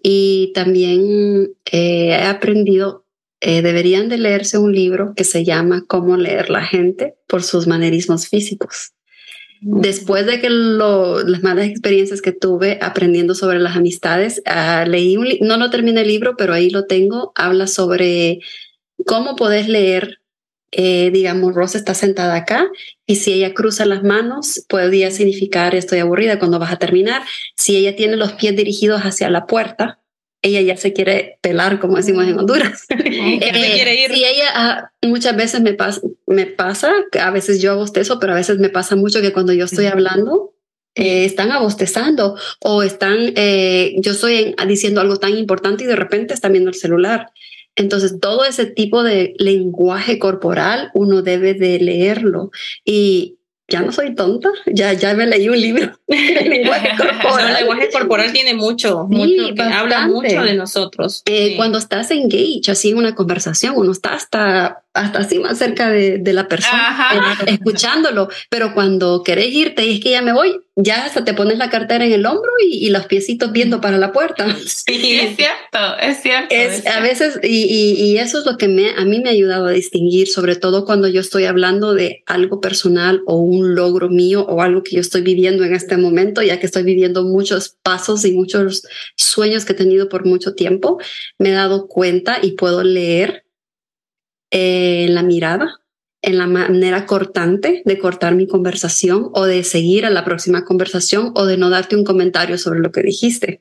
Y 0.01 0.51
también 0.55 1.51
eh, 1.72 2.07
he 2.09 2.26
aprendido, 2.26 3.05
eh, 3.39 3.62
deberían 3.62 4.09
de 4.09 4.18
leerse 4.18 4.57
un 4.57 4.74
libro 4.74 5.14
que 5.16 5.26
se 5.26 5.43
llama 5.45 5.86
Cómo 5.88 6.18
leer 6.18 6.49
la 6.49 6.66
gente 6.66 7.14
por 7.28 7.43
sus 7.43 7.68
manerismos 7.68 8.28
físicos. 8.28 8.93
Después 9.64 10.26
de 10.26 10.41
que 10.41 10.49
las 10.49 11.43
malas 11.43 11.68
experiencias 11.68 12.24
que 12.24 12.32
tuve 12.32 12.80
aprendiendo 12.82 13.36
sobre 13.36 13.59
las 13.59 13.76
amistades, 13.76 14.41
uh, 14.47 14.89
leí 14.89 15.18
un 15.18 15.28
no 15.41 15.57
lo 15.57 15.70
terminé 15.70 16.01
el 16.01 16.07
libro, 16.07 16.36
pero 16.36 16.55
ahí 16.55 16.72
lo 16.72 16.88
tengo. 16.88 17.32
Habla 17.36 17.68
sobre 17.68 18.39
cómo 19.05 19.35
podés 19.35 19.67
leer, 19.67 20.19
eh, 20.71 21.09
digamos, 21.11 21.53
Rosa 21.53 21.77
está 21.77 21.93
sentada 21.93 22.35
acá 22.35 22.67
y 23.05 23.17
si 23.17 23.33
ella 23.33 23.53
cruza 23.53 23.85
las 23.85 24.03
manos, 24.03 24.65
podría 24.69 25.11
significar 25.11 25.75
estoy 25.75 25.99
aburrida 25.99 26.39
cuando 26.39 26.59
vas 26.59 26.71
a 26.71 26.79
terminar. 26.79 27.23
Si 27.55 27.75
ella 27.75 27.95
tiene 27.95 28.15
los 28.15 28.33
pies 28.33 28.55
dirigidos 28.55 29.01
hacia 29.01 29.29
la 29.29 29.47
puerta, 29.47 29.99
ella 30.41 30.61
ya 30.61 30.77
se 30.77 30.93
quiere 30.93 31.37
pelar, 31.41 31.79
como 31.79 31.97
decimos 31.97 32.25
en 32.25 32.39
Honduras. 32.39 32.85
eh, 32.89 34.09
y 34.13 34.23
ella 34.23 34.45
ah, 34.53 34.91
muchas 35.03 35.35
veces 35.35 35.61
me, 35.61 35.73
pasa, 35.73 36.01
me 36.25 36.47
pasa, 36.47 36.91
a 37.19 37.31
veces 37.31 37.61
yo 37.61 37.73
abostezo, 37.73 38.19
pero 38.19 38.33
a 38.33 38.37
veces 38.37 38.57
me 38.57 38.69
pasa 38.69 38.95
mucho 38.95 39.21
que 39.21 39.33
cuando 39.33 39.53
yo 39.53 39.65
estoy 39.65 39.85
hablando, 39.85 40.53
eh, 40.95 41.25
están 41.25 41.51
abostezando 41.51 42.37
o 42.59 42.83
están, 42.83 43.33
eh, 43.35 43.93
yo 43.99 44.13
estoy 44.13 44.55
diciendo 44.67 44.99
algo 44.99 45.17
tan 45.17 45.37
importante 45.37 45.83
y 45.83 45.87
de 45.87 45.95
repente 45.95 46.33
están 46.33 46.53
viendo 46.53 46.69
el 46.69 46.75
celular. 46.75 47.29
Entonces, 47.82 48.19
todo 48.19 48.45
ese 48.45 48.65
tipo 48.65 49.03
de 49.03 49.34
lenguaje 49.38 50.19
corporal 50.19 50.91
uno 50.93 51.21
debe 51.21 51.53
de 51.53 51.79
leerlo 51.79 52.51
y 52.86 53.38
ya 53.71 53.82
no 53.82 53.91
soy 53.91 54.13
tonta, 54.13 54.49
ya, 54.67 54.91
ya 54.93 55.13
me 55.13 55.25
leí 55.25 55.47
un 55.47 55.59
libro 55.59 55.91
de 56.07 56.17
lenguaje 56.49 56.89
corporal. 56.97 57.47
el 57.49 57.53
lenguaje 57.53 57.89
corporal 57.89 58.34
tiene 58.34 58.53
mucho, 58.53 59.07
mucho 59.07 59.53
habla 59.73 60.07
mucho 60.07 60.43
de 60.43 60.53
nosotros. 60.53 61.23
Eh, 61.25 61.55
cuando 61.55 61.77
estás 61.77 62.11
engaged, 62.11 62.69
así 62.69 62.89
en 62.89 62.97
una 62.97 63.15
conversación, 63.15 63.73
uno 63.77 63.91
está 63.91 64.13
hasta 64.13 64.84
hasta 64.93 65.19
así 65.19 65.39
más 65.39 65.57
cerca 65.57 65.89
de, 65.89 66.17
de 66.17 66.33
la 66.33 66.47
persona, 66.47 67.37
escuchándolo. 67.45 68.29
Pero 68.49 68.73
cuando 68.73 69.23
querés 69.23 69.53
irte 69.53 69.85
y 69.85 69.95
es 69.95 69.99
que 70.01 70.11
ya 70.11 70.21
me 70.21 70.33
voy, 70.33 70.59
ya 70.75 71.05
hasta 71.05 71.23
te 71.23 71.33
pones 71.33 71.57
la 71.57 71.69
cartera 71.69 72.05
en 72.05 72.11
el 72.11 72.25
hombro 72.25 72.51
y, 72.65 72.85
y 72.85 72.89
los 72.89 73.05
piecitos 73.05 73.51
viendo 73.51 73.81
para 73.81 73.97
la 73.97 74.11
puerta. 74.11 74.47
Sí, 74.71 75.19
es 75.19 75.35
cierto, 75.35 75.97
es 76.01 76.21
cierto. 76.21 76.53
Es, 76.53 76.85
A 76.87 76.99
veces, 77.01 77.39
y, 77.43 77.63
y, 77.63 78.03
y, 78.03 78.17
eso 78.17 78.39
es 78.39 78.45
lo 78.45 78.57
que 78.57 78.67
me, 78.67 78.91
a 78.91 79.05
mí 79.05 79.19
me 79.19 79.29
ha 79.29 79.31
ayudado 79.31 79.67
a 79.67 79.71
distinguir, 79.71 80.27
sobre 80.27 80.55
todo 80.55 80.85
cuando 80.85 81.07
yo 81.07 81.21
estoy 81.21 81.45
hablando 81.45 81.93
de 81.93 82.23
algo 82.25 82.61
personal 82.61 83.21
o 83.25 83.35
un 83.37 83.75
logro 83.75 84.09
mío 84.09 84.45
o 84.47 84.61
algo 84.61 84.83
que 84.83 84.95
yo 84.95 85.01
estoy 85.01 85.21
viviendo 85.21 85.63
en 85.63 85.73
este 85.73 85.97
momento, 85.97 86.41
ya 86.41 86.59
que 86.59 86.65
estoy 86.65 86.83
viviendo 86.83 87.23
muchos 87.23 87.75
pasos 87.83 88.25
y 88.25 88.31
muchos 88.31 88.83
sueños 89.15 89.65
que 89.65 89.73
he 89.73 89.75
tenido 89.75 90.09
por 90.09 90.25
mucho 90.25 90.55
tiempo, 90.55 90.99
me 91.37 91.49
he 91.49 91.53
dado 91.53 91.87
cuenta 91.87 92.39
y 92.41 92.51
puedo 92.51 92.83
leer 92.83 93.40
eh, 94.51 95.05
en 95.05 95.15
la 95.15 95.23
mirada, 95.23 95.81
en 96.21 96.37
la 96.37 96.45
manera 96.45 97.05
cortante 97.05 97.81
de 97.85 97.97
cortar 97.97 98.35
mi 98.35 98.47
conversación 98.47 99.29
o 99.33 99.45
de 99.45 99.63
seguir 99.63 100.05
a 100.05 100.09
la 100.09 100.23
próxima 100.23 100.65
conversación 100.65 101.31
o 101.35 101.45
de 101.45 101.57
no 101.57 101.69
darte 101.69 101.95
un 101.95 102.03
comentario 102.03 102.57
sobre 102.57 102.79
lo 102.79 102.91
que 102.91 103.01
dijiste. 103.01 103.59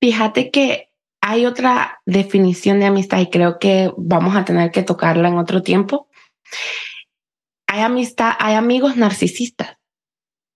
Fíjate 0.00 0.50
que 0.50 0.90
hay 1.20 1.46
otra 1.46 2.00
definición 2.06 2.80
de 2.80 2.86
amistad 2.86 3.20
y 3.20 3.30
creo 3.30 3.58
que 3.58 3.92
vamos 3.96 4.36
a 4.36 4.44
tener 4.44 4.70
que 4.70 4.82
tocarla 4.82 5.28
en 5.28 5.38
otro 5.38 5.62
tiempo. 5.62 6.08
Hay 7.66 7.80
amistad, 7.80 8.32
hay 8.38 8.54
amigos 8.54 8.96
narcisistas. 8.96 9.78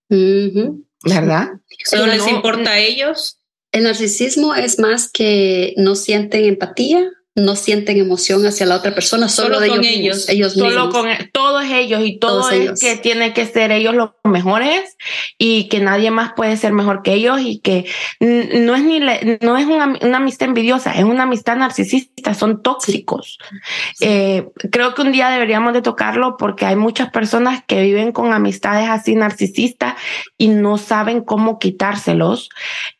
¿Verdad? 0.09 1.49
¿Solo 1.85 2.07
les 2.07 2.27
importa 2.29 2.73
a 2.73 2.79
ellos? 2.79 3.41
El 3.73 3.85
narcisismo 3.85 4.55
es 4.55 4.79
más 4.79 5.11
que 5.11 5.75
no 5.77 5.95
sienten 5.95 6.45
empatía 6.45 7.11
no 7.37 7.55
sienten 7.55 7.99
emoción 7.99 8.47
hacia 8.47 8.65
la 8.65 8.77
otra 8.77 8.95
persona, 8.95 9.29
solo, 9.29 9.61
de 9.61 9.69
ellos, 9.69 10.27
ellos, 10.31 10.55
solo 10.55 10.89
con 10.89 11.07
todos 11.33 11.65
ellos 11.67 12.01
y 12.03 12.19
todo 12.19 12.51
es 12.51 12.81
que 12.81 12.97
tiene 12.97 13.35
que 13.35 13.45
ser 13.45 13.73
ellos 13.73 13.95
los 13.95 14.11
mejores 14.25 14.97
y 15.37 15.69
que 15.69 15.81
nadie 15.81 16.11
más 16.11 16.33
puede 16.35 16.57
ser 16.57 16.73
mejor 16.73 17.03
que 17.03 17.13
ellos 17.13 17.39
y 17.43 17.59
que 17.59 17.85
no 18.21 18.75
es 18.75 18.83
ni 18.83 19.01
no 19.01 19.59
es 19.59 19.67
una, 19.67 19.99
una, 20.01 20.17
amistad 20.17 20.49
envidiosa, 20.49 20.93
es 20.93 21.05
una 21.05 21.25
amistad 21.25 21.57
narcisista, 21.57 22.33
son 22.33 22.63
tóxicos. 22.63 23.39
Eh, 24.01 24.49
creo 24.73 24.95
que 24.95 25.03
un 25.03 25.13
día 25.13 25.29
deberíamos 25.29 25.75
de 25.75 25.83
tocarlo 25.83 26.39
porque 26.39 26.65
hay 26.65 26.77
muchas 26.77 27.11
personas 27.11 27.63
que 27.67 27.83
viven 27.83 28.13
con 28.13 28.33
amistades 28.33 28.89
así 28.89 29.15
narcisistas 29.15 29.95
y 30.39 30.49
no 30.49 30.79
saben 30.79 31.21
cómo 31.21 31.59
quitárselos 31.59 32.49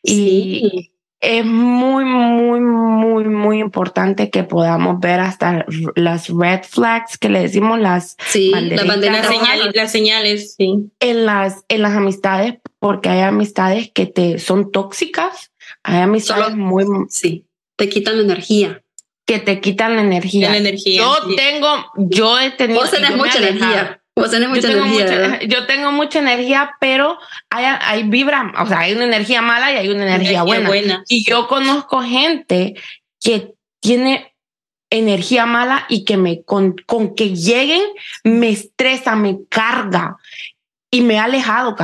y 0.03 0.91
es 1.19 1.45
muy, 1.45 2.05
muy, 2.05 2.59
muy, 2.59 3.23
muy 3.25 3.59
importante 3.59 4.29
que 4.29 4.43
podamos 4.43 4.99
ver 4.99 5.19
hasta 5.19 5.65
las 5.95 6.29
red 6.29 6.61
flags 6.63 7.17
que 7.17 7.29
le 7.29 7.41
decimos 7.41 7.79
las 7.79 8.15
sí, 8.27 8.51
la 8.51 8.83
bandera, 8.83 9.23
señal, 9.23 9.71
las 9.73 9.91
señales, 9.91 10.55
sí. 10.55 10.91
En 10.99 11.25
las, 11.25 11.63
en 11.69 11.81
las 11.81 11.93
amistades, 11.93 12.55
porque 12.79 13.09
hay 13.09 13.21
amistades 13.21 13.89
que 13.91 14.05
te 14.05 14.37
son 14.37 14.71
tóxicas, 14.71 15.51
hay 15.83 16.01
amistades 16.01 16.55
muy, 16.55 16.85
sí, 17.09 17.45
te 17.75 17.89
quitan 17.89 18.17
la 18.17 18.23
energía. 18.23 18.83
Que 19.25 19.39
te 19.39 19.59
quitan 19.59 19.97
la 19.97 20.03
energía. 20.03 20.51
La 20.51 20.57
energía 20.57 21.01
yo 21.01 21.35
tengo, 21.35 21.67
yo 21.97 22.39
he 22.39 22.51
tenido. 22.51 22.79
Vos 22.79 22.91
tenés 22.91 23.13
mucha 23.17 23.39
energía 23.39 24.01
yo 25.47 25.65
tengo 25.67 25.91
mucha, 25.91 26.19
energía, 26.19 26.71
pero 26.79 27.17
hay, 27.49 27.65
hay 27.65 28.03
vibra, 28.03 28.53
o 28.59 28.65
sea, 28.65 28.79
hay 28.79 28.93
una 28.93 29.05
energía 29.05 29.41
mala 29.41 29.71
y 29.71 29.77
hay 29.77 29.89
una 29.89 30.05
energía, 30.05 30.43
buena. 30.43 31.03
Y 31.07 31.23
yo 31.23 31.47
conozco 31.47 32.01
gente 32.01 32.75
que 33.21 33.53
tiene 33.79 34.33
energía 34.89 35.45
mala 35.45 35.85
y 35.89 36.05
que 36.05 36.17
me 36.17 36.43
con, 36.43 36.75
con 36.85 37.13
que 37.13 37.35
lleguen 37.35 37.83
me 38.23 38.49
estresa, 38.49 39.15
me 39.15 39.39
carga 39.49 40.17
y 40.89 41.01
me 41.01 41.19
ha 41.19 41.25
alejado, 41.25 41.75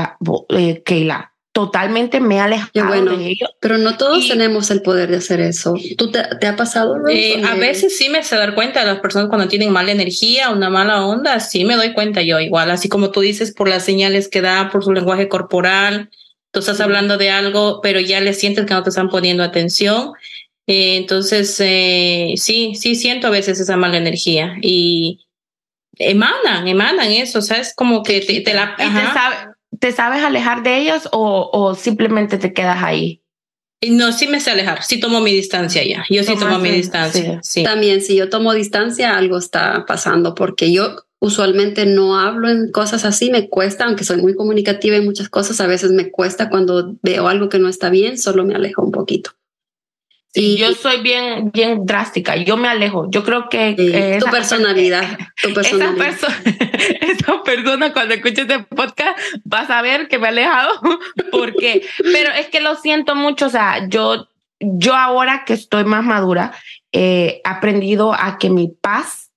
eh, 0.50 0.82
Keila 0.86 1.33
totalmente 1.54 2.20
me 2.20 2.40
alejado 2.40 3.18
de 3.18 3.28
ellos. 3.28 3.52
Pero 3.60 3.78
no 3.78 3.96
todos 3.96 4.28
tenemos 4.28 4.72
el 4.72 4.82
poder 4.82 5.12
de 5.12 5.18
hacer 5.18 5.40
eso. 5.40 5.76
¿Tú 5.98 6.12
te, 6.12 6.20
ha 6.20 6.56
pasado? 6.56 7.08
Eh, 7.08 7.42
a 7.46 7.56
veces 7.56 7.96
sí 7.96 8.10
me 8.10 8.24
se 8.24 8.36
dar 8.36 8.56
cuenta 8.56 8.80
de 8.80 8.88
las 8.88 9.00
personas 9.00 9.30
cuando 9.30 9.48
tienen 9.48 9.72
mala 9.72 9.92
energía, 9.92 10.50
una 10.50 10.72
mala 10.72 11.06
onda, 11.06 11.40
sí 11.40 11.64
me 11.64 11.76
doy 11.76 11.94
cuenta 11.94 12.24
yo 12.24 12.40
igual, 12.40 12.72
así 12.72 12.90
como 12.90 13.12
tú 13.12 13.22
dices 13.22 13.54
por 13.54 13.70
las 13.70 13.86
señales 13.86 14.28
que 14.28 14.42
da, 14.42 14.70
por 14.72 14.84
su 14.84 14.92
lenguaje 14.92 15.30
corporal, 15.30 16.10
tú 16.52 16.60
estás 16.60 16.82
hablando 16.82 17.18
de 17.18 17.30
algo, 17.30 17.82
pero 17.82 18.00
ya 18.00 18.20
le 18.20 18.34
sientes 18.34 18.66
que 18.66 18.74
no 18.74 18.82
te 18.82 18.90
están 18.90 19.10
poniendo 19.10 19.44
atención. 19.44 20.14
Eh, 20.66 20.96
entonces, 20.96 21.56
eh, 21.60 22.34
sí, 22.36 22.74
sí 22.74 22.96
siento 22.96 23.28
a 23.28 23.32
veces 23.32 23.60
esa 23.60 23.78
mala 23.78 23.98
energía 23.98 24.56
y 24.60 25.20
emanan, 25.98 26.68
emanan 26.68 27.12
eso, 27.12 27.40
o 27.40 27.42
sea, 27.44 27.58
es 27.58 27.76
como 27.76 28.02
que 28.02 28.22
te, 28.22 28.54
la... 28.56 28.76
¿Te 28.76 28.84
sabes 29.92 30.24
alejar 30.24 30.64
de 30.64 30.78
ellos 30.78 31.10
o, 31.12 31.50
o 31.52 31.76
simplemente 31.76 32.38
te 32.38 32.54
quedas 32.54 32.82
ahí? 32.84 33.24
No, 33.90 34.14
sí 34.14 34.28
me 34.28 34.40
sé 34.40 34.52
alejar, 34.52 34.84
sí 34.84 35.00
tomo 35.00 35.20
mi 35.20 35.34
distancia 35.34 35.84
ya. 35.84 36.06
Yo 36.10 36.24
sí 36.24 36.36
tomo 36.40 36.58
mi 36.60 36.70
distancia. 36.70 37.40
Sí. 37.44 37.64
También, 37.64 38.02
si 38.02 38.16
yo 38.16 38.30
tomo 38.30 38.54
distancia, 38.54 39.18
algo 39.18 39.38
está 39.38 39.86
pasando, 39.86 40.36
porque 40.36 40.72
yo 40.72 41.04
usualmente 41.20 41.86
no 41.86 42.18
hablo 42.18 42.50
en 42.50 42.72
cosas 42.72 43.06
así, 43.06 43.30
me 43.30 43.50
cuesta, 43.50 43.86
aunque 43.86 44.04
soy 44.04 44.18
muy 44.18 44.36
comunicativa 44.36 44.96
en 44.96 45.06
muchas 45.06 45.30
cosas, 45.30 45.60
a 45.62 45.68
veces 45.68 45.92
me 45.92 46.12
cuesta 46.12 46.50
cuando 46.50 46.96
veo 47.02 47.28
algo 47.28 47.50
que 47.50 47.60
no 47.60 47.70
está 47.70 47.90
bien, 47.90 48.18
solo 48.18 48.46
me 48.46 48.56
alejo 48.56 48.82
un 48.82 48.92
poquito. 48.92 49.32
Y 50.36 50.58
yo 50.58 50.74
soy 50.74 51.02
bien, 51.02 51.52
bien 51.52 51.86
drástica. 51.86 52.36
Yo 52.38 52.58
me 52.58 52.68
alejo. 52.68 53.08
Yo 53.10 53.24
creo 53.24 53.50
que 53.50 54.20
tu 54.20 54.32
personalidad, 54.32 55.18
tu 55.42 55.54
personalidad. 55.54 56.08
Esa, 56.08 56.28
esa, 57.02 57.44
persona 57.44 57.94
cuando 57.94 58.16
escuche 58.16 58.42
este 58.42 58.60
podcast 58.60 59.20
vas 59.44 59.70
a 59.70 59.82
ver 59.84 60.08
que 60.08 60.18
me 60.18 60.26
he 60.26 60.30
alejado 60.30 60.80
porque, 61.32 61.86
pero 62.12 62.32
es 62.32 62.48
que 62.48 62.62
lo 62.62 62.76
siento 62.76 63.16
mucho. 63.16 63.46
O 63.46 63.50
sea, 63.50 63.88
yo, 63.88 64.28
yo 64.60 64.96
ahora 64.96 65.44
que 65.46 65.54
estoy 65.54 65.84
más 65.84 66.04
madura, 66.04 66.54
he 66.92 67.42
aprendido 67.44 68.14
a 68.14 68.40
que 68.40 68.50
mi 68.50 68.70
paz 68.70 69.30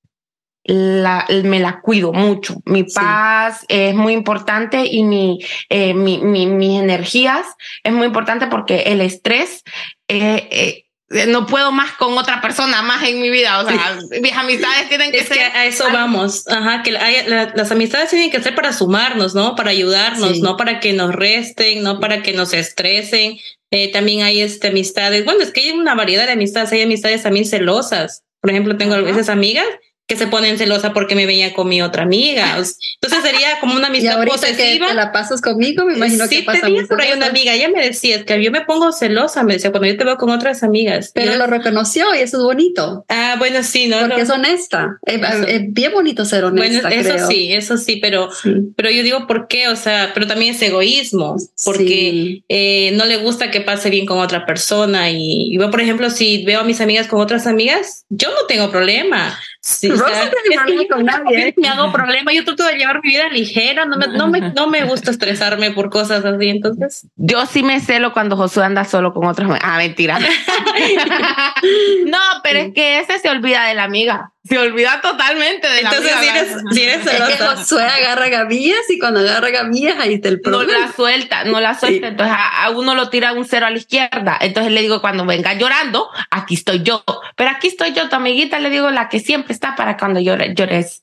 la, 0.65 1.27
me 1.45 1.61
la 1.61 1.81
cuido 1.81 2.13
mucho. 2.13 2.57
Mi 2.65 2.85
paz 2.85 3.67
es 3.69 3.95
muy 3.95 4.15
importante 4.15 4.85
y 4.87 5.03
mi, 5.03 5.41
eh, 5.69 5.93
mi, 5.93 6.19
mi, 6.19 6.47
mis 6.47 6.81
energías 6.81 7.47
es 7.85 7.93
muy 7.93 8.07
importante 8.07 8.47
porque 8.47 8.85
el 8.87 9.01
estrés 9.01 9.63
eh, 10.09 10.49
eh, 10.51 10.86
no 11.09 11.47
puedo 11.47 11.71
más 11.71 11.93
con 11.93 12.19
otra 12.19 12.41
persona 12.41 12.83
más 12.83 13.05
en 13.09 13.21
mi 13.21 13.31
vida. 13.31 13.61
O 13.61 13.67
sea, 13.67 13.99
mis 14.21 14.33
amistades 14.33 14.89
tienen 14.89 15.13
que 15.13 15.19
es 15.19 15.29
ser. 15.29 15.37
Que 15.37 15.45
a 15.45 15.67
eso 15.67 15.85
vamos. 15.93 16.47
Ajá, 16.49 16.83
que 16.83 16.93
las 16.93 17.71
amistades 17.71 18.11
tienen 18.11 18.31
que 18.31 18.43
ser 18.43 18.55
para 18.55 18.73
sumarnos, 18.73 19.35
¿no? 19.35 19.55
Para 19.55 19.71
ayudarnos, 19.71 20.41
no 20.41 20.57
para 20.57 20.81
que 20.81 20.93
nos 20.93 21.15
resten, 21.15 21.83
no 21.83 22.01
para 22.01 22.23
que 22.23 22.33
nos 22.33 22.53
estresen. 22.53 23.39
Eh, 23.71 23.93
también 23.93 24.23
hay 24.23 24.41
este, 24.41 24.69
amistades. 24.69 25.25
Bueno, 25.25 25.43
es 25.43 25.53
que 25.53 25.61
hay 25.61 25.71
una 25.71 25.95
variedad 25.95 26.27
de 26.27 26.33
amistades. 26.33 26.73
Hay 26.73 26.83
amistades 26.83 27.23
también 27.23 27.47
celosas. 27.47 28.25
Por 28.41 28.51
ejemplo, 28.51 28.77
tengo 28.77 28.95
a 28.95 29.01
veces 29.01 29.29
amigas 29.29 29.67
que 30.07 30.17
se 30.17 30.29
ponen 30.29 30.57
celosa 30.57 30.93
porque 30.93 31.17
me 31.17 31.27
veía 31.27 31.53
con 31.53 31.69
mi 31.69 31.83
otra 31.83 32.05
amiga. 32.05 32.57
Entonces 32.57 33.23
sería 33.23 33.59
como 33.61 33.75
una 33.75 33.87
amistad 33.89 34.23
y 34.23 34.27
posesiva. 34.27 34.87
Que 34.87 34.93
te 34.93 34.95
la 34.95 35.13
pasas 35.13 35.41
conmigo, 35.41 35.85
me 35.85 35.95
imagino 35.95 36.27
sí, 36.27 36.39
que 36.39 36.43
pasa 36.45 36.67
tenía 36.67 36.85
por 36.85 37.01
ahí 37.01 37.13
una 37.13 37.27
amiga, 37.27 37.55
ella 37.55 37.69
me 37.69 37.83
decía, 37.83 38.17
es 38.17 38.25
que 38.25 38.43
yo 38.43 38.53
me 38.53 38.61
pongo 38.61 38.93
celosa, 38.93 39.43
me 39.43 39.55
decía, 39.55 39.71
cuando 39.71 39.89
yo 39.89 39.97
te 39.97 40.05
veo 40.05 40.17
con 40.17 40.31
otras 40.31 40.63
amigas. 40.63 41.11
Pero 41.13 41.35
lo 41.35 41.47
reconoció 41.47 42.15
y 42.15 42.19
eso 42.19 42.37
es 42.39 42.43
bonito. 42.45 43.05
Ah, 43.09 43.35
bueno, 43.39 43.63
sí, 43.65 43.89
¿no? 43.89 43.99
Porque 43.99 44.23
es 44.23 44.31
honesta. 44.31 44.99
Es, 45.05 45.21
bien 45.69 45.93
bonito 45.93 46.25
ser 46.25 46.45
honesta, 46.45 46.89
Bueno, 46.89 47.03
eso 47.03 47.27
sí, 47.27 47.53
eso 47.53 47.77
sí, 47.77 47.97
pero, 47.97 48.31
pero 48.77 48.91
yo 48.91 49.03
digo, 49.03 49.27
¿por 49.27 49.49
qué? 49.49 49.69
O 49.69 49.77
sea, 49.77 50.13
pero 50.15 50.27
también 50.29 50.55
es 50.55 50.63
egoísmo, 50.63 51.37
porque 51.65 52.43
eh, 52.49 52.93
no 52.95 53.07
le 53.07 53.17
gusta 53.17 53.51
que 53.51 53.61
pase 53.61 53.91
bien 53.91 54.07
con 54.07 54.19
otra 54.19 54.47
persona 54.47 55.11
y, 55.11 55.53
y 55.53 55.59
yo, 55.59 55.71
por 55.71 55.81
ejemplo, 55.81 56.11
si 56.11 56.45
veo 56.45 56.61
a 56.61 56.65
mis 56.65 56.81
amigas 56.81 57.09
con 57.09 57.21
otras 57.21 57.47
amigas, 57.47 58.05
yo 58.09 58.31
no 58.31 58.47
tengo 58.47 58.71
problema. 58.71 59.37
Sí, 59.67 59.89
Rosa 59.89 60.31
no 60.31 60.89
con 60.89 61.05
nadie. 61.05 61.53
Me 61.57 61.67
hago 61.67 61.91
problema, 61.91 62.33
yo 62.33 62.45
trato 62.45 62.63
de 62.63 62.75
llevar 62.75 63.03
mi 63.03 63.11
vida 63.11 63.29
ligera, 63.31 63.85
no 63.85 63.97
me, 63.97 64.07
no, 64.07 64.29
me, 64.29 64.41
no 64.53 64.69
me 64.69 64.85
gusta 64.85 65.11
estresarme 65.11 65.73
por 65.73 65.91
cosas 65.91 66.25
así, 66.25 66.49
entonces. 66.49 67.09
Yo 67.17 67.45
sí 67.47 67.65
me 67.65 67.81
celo 67.81 68.13
cuando 68.13 68.37
Josué 68.37 68.65
anda 68.65 68.85
solo 68.85 69.13
con 69.13 69.27
otras. 69.27 69.51
Ah, 69.61 69.79
mentira. 69.79 70.21
no, 72.07 72.19
pero 72.45 72.61
es 72.61 72.75
que 72.75 73.01
ese 73.01 73.19
se 73.19 73.29
olvida 73.29 73.67
de 73.67 73.75
la 73.75 73.83
amiga 73.83 74.31
se 74.49 74.59
olvida 74.59 75.01
totalmente 75.01 75.67
de 75.69 75.81
Entonces, 75.81 76.11
la 76.11 76.19
amiga. 76.19 76.33
Si 76.35 76.39
eres, 76.39 76.63
si 76.73 76.83
eres 76.83 77.07
es 77.07 77.37
que 77.37 77.45
Josué 77.45 77.83
agarra 77.83 78.29
gavillas 78.29 78.79
y 78.89 78.99
cuando 78.99 79.21
agarra 79.21 79.51
gavillas 79.51 79.99
ahí 79.99 80.15
está 80.15 80.29
el 80.29 80.41
problema. 80.41 80.73
No 80.73 80.87
la 80.87 80.93
suelta, 80.93 81.45
no 81.45 81.61
la 81.61 81.79
suelta. 81.79 82.07
Sí. 82.07 82.11
Entonces 82.13 82.37
a, 82.39 82.71
uno 82.71 82.95
lo 82.95 83.09
tira 83.09 83.33
un 83.33 83.45
cero 83.45 83.67
a 83.67 83.71
la 83.71 83.79
izquierda. 83.79 84.37
Entonces 84.41 84.73
le 84.73 84.83
digo, 84.83 85.01
cuando 85.01 85.25
venga 85.25 85.55
llorando, 85.55 86.09
aquí 86.31 86.55
estoy 86.55 86.83
yo. 86.83 87.05
Pero 87.35 87.51
aquí 87.51 87.69
estoy 87.69 87.93
yo, 87.93 88.09
tu 88.09 88.17
amiguita, 88.17 88.59
le 88.59 88.71
digo, 88.71 88.91
la 88.91 89.09
que 89.09 89.21
siempre 89.21 89.53
está 89.57 89.75
para 89.75 89.97
cuando 89.97 90.21
llore, 90.21 90.55
llores. 90.55 91.01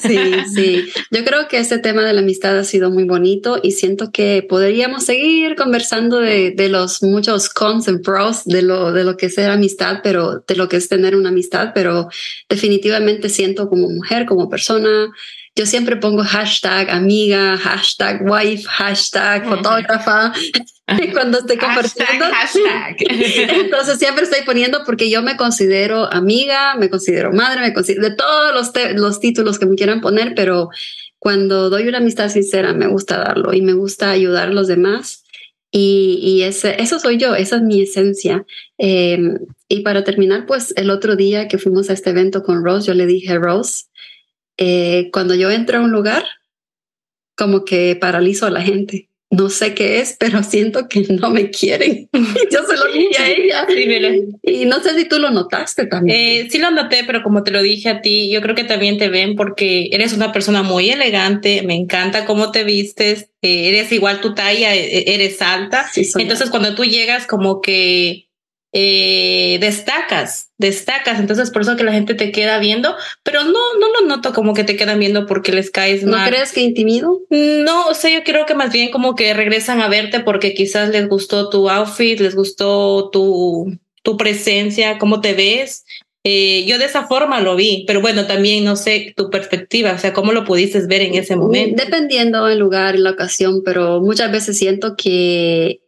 Sí, 0.00 0.18
sí. 0.54 0.88
Yo 1.10 1.24
creo 1.24 1.48
que 1.48 1.58
este 1.58 1.78
tema 1.78 2.02
de 2.02 2.12
la 2.12 2.20
amistad 2.20 2.56
ha 2.56 2.64
sido 2.64 2.90
muy 2.90 3.04
bonito 3.04 3.58
y 3.62 3.72
siento 3.72 4.12
que 4.12 4.46
podríamos 4.48 5.04
seguir 5.04 5.56
conversando 5.56 6.20
de, 6.20 6.52
de 6.52 6.68
los 6.68 7.02
muchos 7.02 7.48
cons 7.48 7.88
and 7.88 8.02
pros 8.02 8.44
de 8.44 8.62
lo, 8.62 8.92
de 8.92 9.04
lo 9.04 9.16
que 9.16 9.26
es 9.26 9.34
ser 9.34 9.50
amistad, 9.50 10.00
pero 10.02 10.44
de 10.46 10.56
lo 10.56 10.68
que 10.68 10.76
es 10.76 10.88
tener 10.88 11.16
una 11.16 11.30
amistad, 11.30 11.72
pero 11.74 12.08
definitivamente 12.48 13.28
siento 13.28 13.68
como 13.68 13.88
mujer, 13.88 14.26
como 14.26 14.48
persona. 14.48 15.08
Yo 15.58 15.66
siempre 15.66 15.96
pongo 15.96 16.22
hashtag 16.22 16.88
amiga, 16.88 17.56
hashtag 17.56 18.22
wife, 18.22 18.62
hashtag 18.68 19.44
fotógrafa 19.44 20.32
cuando 21.12 21.38
estoy 21.38 21.56
compartiendo. 21.56 22.26
Hashtag, 22.26 22.96
hashtag. 22.96 22.96
Entonces 23.64 23.98
siempre 23.98 24.22
estoy 24.22 24.42
poniendo 24.46 24.84
porque 24.86 25.10
yo 25.10 25.20
me 25.20 25.36
considero 25.36 26.04
amiga, 26.12 26.76
me 26.76 26.88
considero 26.88 27.32
madre, 27.32 27.60
me 27.60 27.74
considero 27.74 28.08
de 28.08 28.14
todos 28.14 28.54
los, 28.54 28.70
los 28.94 29.18
títulos 29.18 29.58
que 29.58 29.66
me 29.66 29.74
quieran 29.74 30.00
poner, 30.00 30.36
pero 30.36 30.68
cuando 31.18 31.70
doy 31.70 31.88
una 31.88 31.98
amistad 31.98 32.28
sincera 32.28 32.72
me 32.72 32.86
gusta 32.86 33.18
darlo 33.18 33.52
y 33.52 33.60
me 33.60 33.72
gusta 33.72 34.12
ayudar 34.12 34.50
a 34.50 34.52
los 34.52 34.68
demás. 34.68 35.24
Y, 35.72 36.20
y 36.22 36.42
ese, 36.42 36.80
eso 36.80 37.00
soy 37.00 37.18
yo, 37.18 37.34
esa 37.34 37.56
es 37.56 37.62
mi 37.62 37.82
esencia. 37.82 38.46
Eh, 38.78 39.18
y 39.68 39.80
para 39.80 40.04
terminar, 40.04 40.46
pues 40.46 40.72
el 40.76 40.88
otro 40.90 41.16
día 41.16 41.48
que 41.48 41.58
fuimos 41.58 41.90
a 41.90 41.94
este 41.94 42.10
evento 42.10 42.44
con 42.44 42.64
Rose, 42.64 42.86
yo 42.86 42.94
le 42.94 43.06
dije, 43.06 43.36
Rose, 43.38 43.87
eh, 44.58 45.08
cuando 45.12 45.34
yo 45.34 45.50
entro 45.50 45.78
a 45.78 45.82
un 45.82 45.92
lugar, 45.92 46.24
como 47.36 47.64
que 47.64 47.96
paralizo 47.96 48.46
a 48.46 48.50
la 48.50 48.60
gente. 48.60 49.08
No 49.30 49.50
sé 49.50 49.74
qué 49.74 50.00
es, 50.00 50.16
pero 50.18 50.42
siento 50.42 50.88
que 50.88 51.00
no 51.20 51.30
me 51.30 51.50
quieren. 51.50 52.08
yo 52.50 52.62
se 52.64 52.76
lo 52.76 52.92
dije 52.92 53.22
a 53.22 53.28
ella. 53.28 53.66
Sí, 53.68 54.28
y 54.42 54.64
no 54.64 54.80
sé 54.80 54.94
si 54.96 55.04
tú 55.04 55.18
lo 55.18 55.30
notaste 55.30 55.86
también. 55.86 56.18
Eh, 56.18 56.48
sí 56.50 56.58
lo 56.58 56.70
noté, 56.70 57.04
pero 57.06 57.22
como 57.22 57.44
te 57.44 57.50
lo 57.50 57.62
dije 57.62 57.90
a 57.90 58.00
ti, 58.00 58.30
yo 58.30 58.40
creo 58.40 58.54
que 58.54 58.64
también 58.64 58.98
te 58.98 59.08
ven 59.08 59.36
porque 59.36 59.90
eres 59.92 60.14
una 60.14 60.32
persona 60.32 60.62
muy 60.62 60.90
elegante, 60.90 61.62
me 61.62 61.74
encanta 61.74 62.24
cómo 62.24 62.50
te 62.50 62.64
vistes, 62.64 63.28
eh, 63.42 63.68
eres 63.68 63.92
igual 63.92 64.20
tu 64.20 64.34
talla, 64.34 64.74
eres 64.74 65.40
alta. 65.42 65.86
Sí, 65.92 66.10
Entonces 66.16 66.48
cuando 66.50 66.74
tú 66.74 66.84
llegas 66.84 67.26
como 67.26 67.60
que 67.60 68.27
eh, 68.72 69.58
destacas, 69.60 70.50
destacas, 70.58 71.18
entonces 71.20 71.50
por 71.50 71.62
eso 71.62 71.76
que 71.76 71.84
la 71.84 71.92
gente 71.92 72.14
te 72.14 72.30
queda 72.30 72.58
viendo, 72.58 72.94
pero 73.22 73.44
no, 73.44 73.52
no 73.52 74.00
lo 74.00 74.06
noto 74.06 74.34
como 74.34 74.52
que 74.52 74.64
te 74.64 74.76
quedan 74.76 74.98
viendo 74.98 75.26
porque 75.26 75.52
les 75.52 75.70
caes 75.70 76.02
¿No 76.02 76.16
mal. 76.16 76.28
crees 76.28 76.52
que 76.52 76.60
intimido? 76.60 77.22
No, 77.30 77.86
o 77.86 77.94
sea, 77.94 78.10
yo 78.10 78.24
creo 78.24 78.44
que 78.44 78.54
más 78.54 78.70
bien 78.70 78.90
como 78.90 79.14
que 79.14 79.32
regresan 79.32 79.80
a 79.80 79.88
verte 79.88 80.20
porque 80.20 80.52
quizás 80.52 80.90
les 80.90 81.08
gustó 81.08 81.48
tu 81.48 81.70
outfit, 81.70 82.20
les 82.20 82.34
gustó 82.34 83.08
tu, 83.10 83.78
tu 84.02 84.16
presencia, 84.18 84.98
cómo 84.98 85.20
te 85.20 85.32
ves. 85.32 85.84
Eh, 86.24 86.66
yo 86.66 86.78
de 86.78 86.84
esa 86.84 87.06
forma 87.06 87.40
lo 87.40 87.56
vi, 87.56 87.84
pero 87.86 88.02
bueno, 88.02 88.26
también 88.26 88.64
no 88.64 88.76
sé 88.76 89.14
tu 89.16 89.30
perspectiva, 89.30 89.92
o 89.94 89.98
sea, 89.98 90.12
cómo 90.12 90.32
lo 90.32 90.44
pudiste 90.44 90.78
ver 90.86 91.00
en 91.00 91.14
ese 91.14 91.36
momento. 91.36 91.82
Dependiendo 91.82 92.44
del 92.44 92.58
lugar 92.58 92.96
y 92.96 92.98
la 92.98 93.12
ocasión, 93.12 93.62
pero 93.64 94.00
muchas 94.02 94.30
veces 94.30 94.58
siento 94.58 94.94
que 94.94 95.80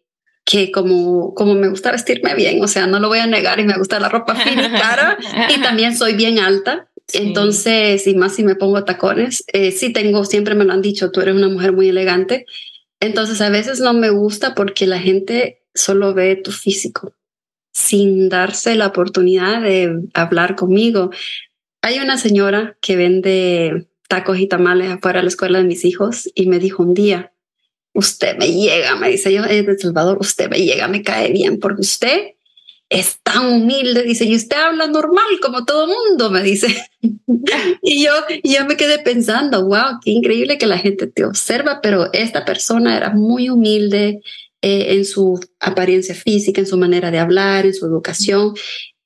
que 0.50 0.72
como, 0.72 1.32
como 1.34 1.54
me 1.54 1.68
gusta 1.68 1.92
vestirme 1.92 2.34
bien, 2.34 2.60
o 2.60 2.66
sea, 2.66 2.88
no 2.88 2.98
lo 2.98 3.06
voy 3.06 3.20
a 3.20 3.26
negar 3.26 3.60
y 3.60 3.64
me 3.64 3.78
gusta 3.78 4.00
la 4.00 4.08
ropa 4.08 4.34
fina 4.44 4.66
y 4.66 4.70
cara 4.70 5.16
y 5.48 5.60
también 5.60 5.96
soy 5.96 6.14
bien 6.14 6.40
alta. 6.40 6.88
Sí. 7.06 7.18
Entonces, 7.18 8.04
y 8.06 8.14
más 8.16 8.34
si 8.34 8.42
me 8.42 8.56
pongo 8.56 8.84
tacones, 8.84 9.44
eh, 9.52 9.70
sí 9.70 9.92
tengo, 9.92 10.24
siempre 10.24 10.56
me 10.56 10.64
lo 10.64 10.72
han 10.72 10.82
dicho, 10.82 11.12
tú 11.12 11.20
eres 11.20 11.36
una 11.36 11.48
mujer 11.48 11.72
muy 11.72 11.88
elegante. 11.88 12.46
Entonces, 12.98 13.40
a 13.40 13.48
veces 13.48 13.78
no 13.78 13.92
me 13.92 14.10
gusta 14.10 14.54
porque 14.56 14.86
la 14.86 14.98
gente 14.98 15.62
solo 15.72 16.14
ve 16.14 16.34
tu 16.34 16.50
físico 16.50 17.14
sin 17.72 18.28
darse 18.28 18.74
la 18.74 18.88
oportunidad 18.88 19.62
de 19.62 20.02
hablar 20.14 20.56
conmigo. 20.56 21.10
Hay 21.82 22.00
una 22.00 22.18
señora 22.18 22.76
que 22.80 22.96
vende 22.96 23.88
tacos 24.08 24.38
y 24.40 24.48
tamales 24.48 24.90
afuera 24.90 25.20
de 25.20 25.24
la 25.24 25.28
escuela 25.28 25.58
de 25.58 25.64
mis 25.64 25.84
hijos 25.84 26.28
y 26.34 26.46
me 26.46 26.58
dijo 26.58 26.82
un 26.82 26.94
día, 26.94 27.32
usted 27.92 28.36
me 28.38 28.52
llega, 28.52 28.96
me 28.96 29.10
dice 29.10 29.32
yo, 29.32 29.42
de 29.42 29.78
Salvador, 29.78 30.18
usted 30.20 30.48
me 30.48 30.58
llega, 30.58 30.88
me 30.88 31.02
cae 31.02 31.32
bien, 31.32 31.58
porque 31.58 31.82
usted 31.82 32.34
es 32.88 33.20
tan 33.22 33.46
humilde, 33.46 34.02
dice, 34.02 34.24
y 34.24 34.34
usted 34.34 34.56
habla 34.56 34.88
normal 34.88 35.38
como 35.40 35.64
todo 35.64 35.86
mundo, 35.86 36.28
me 36.30 36.42
dice. 36.42 36.66
y 37.82 38.04
yo, 38.04 38.10
yo 38.42 38.66
me 38.66 38.76
quedé 38.76 38.98
pensando, 38.98 39.64
wow, 39.64 40.00
qué 40.04 40.10
increíble 40.10 40.58
que 40.58 40.66
la 40.66 40.78
gente 40.78 41.06
te 41.06 41.24
observa, 41.24 41.80
pero 41.80 42.12
esta 42.12 42.44
persona 42.44 42.96
era 42.96 43.10
muy 43.10 43.48
humilde 43.48 44.20
eh, 44.62 44.94
en 44.94 45.04
su 45.04 45.40
apariencia 45.60 46.16
física, 46.16 46.60
en 46.60 46.66
su 46.66 46.76
manera 46.76 47.12
de 47.12 47.20
hablar, 47.20 47.64
en 47.64 47.74
su 47.74 47.86
educación. 47.86 48.54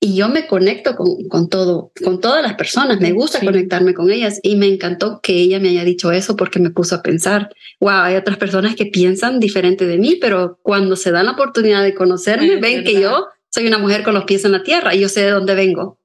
Y 0.04 0.16
yo 0.16 0.28
me 0.28 0.46
conecto 0.46 0.96
con, 0.96 1.26
con 1.30 1.48
todo, 1.48 1.90
con 2.04 2.20
todas 2.20 2.42
las 2.42 2.56
personas, 2.56 3.00
me 3.00 3.12
gusta 3.12 3.40
sí. 3.40 3.46
conectarme 3.46 3.94
con 3.94 4.10
ellas 4.10 4.38
y 4.42 4.56
me 4.56 4.66
encantó 4.66 5.20
que 5.22 5.32
ella 5.32 5.58
me 5.60 5.70
haya 5.70 5.82
dicho 5.82 6.12
eso 6.12 6.36
porque 6.36 6.58
me 6.58 6.68
puso 6.68 6.96
a 6.96 7.02
pensar, 7.02 7.48
wow, 7.80 8.02
hay 8.02 8.16
otras 8.16 8.36
personas 8.36 8.76
que 8.76 8.84
piensan 8.84 9.40
diferente 9.40 9.86
de 9.86 9.96
mí, 9.96 10.18
pero 10.20 10.58
cuando 10.62 10.96
se 10.96 11.10
dan 11.10 11.24
la 11.24 11.32
oportunidad 11.32 11.82
de 11.82 11.94
conocerme, 11.94 12.56
es 12.56 12.60
ven 12.60 12.84
verdad. 12.84 12.90
que 12.92 13.00
yo 13.00 13.26
soy 13.48 13.66
una 13.66 13.78
mujer 13.78 14.02
con 14.02 14.12
los 14.12 14.24
pies 14.24 14.44
en 14.44 14.52
la 14.52 14.62
tierra 14.62 14.94
y 14.94 15.00
yo 15.00 15.08
sé 15.08 15.22
de 15.22 15.30
dónde 15.30 15.54
vengo. 15.54 15.98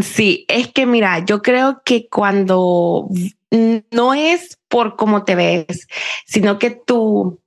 Sí, 0.00 0.44
es 0.46 0.68
que 0.68 0.86
mira, 0.86 1.24
yo 1.24 1.42
creo 1.42 1.82
que 1.84 2.08
cuando 2.08 3.08
no 3.90 4.14
es 4.14 4.58
por 4.68 4.94
cómo 4.94 5.24
te 5.24 5.34
ves, 5.34 5.88
sino 6.24 6.60
que 6.60 6.70
tu, 6.70 7.40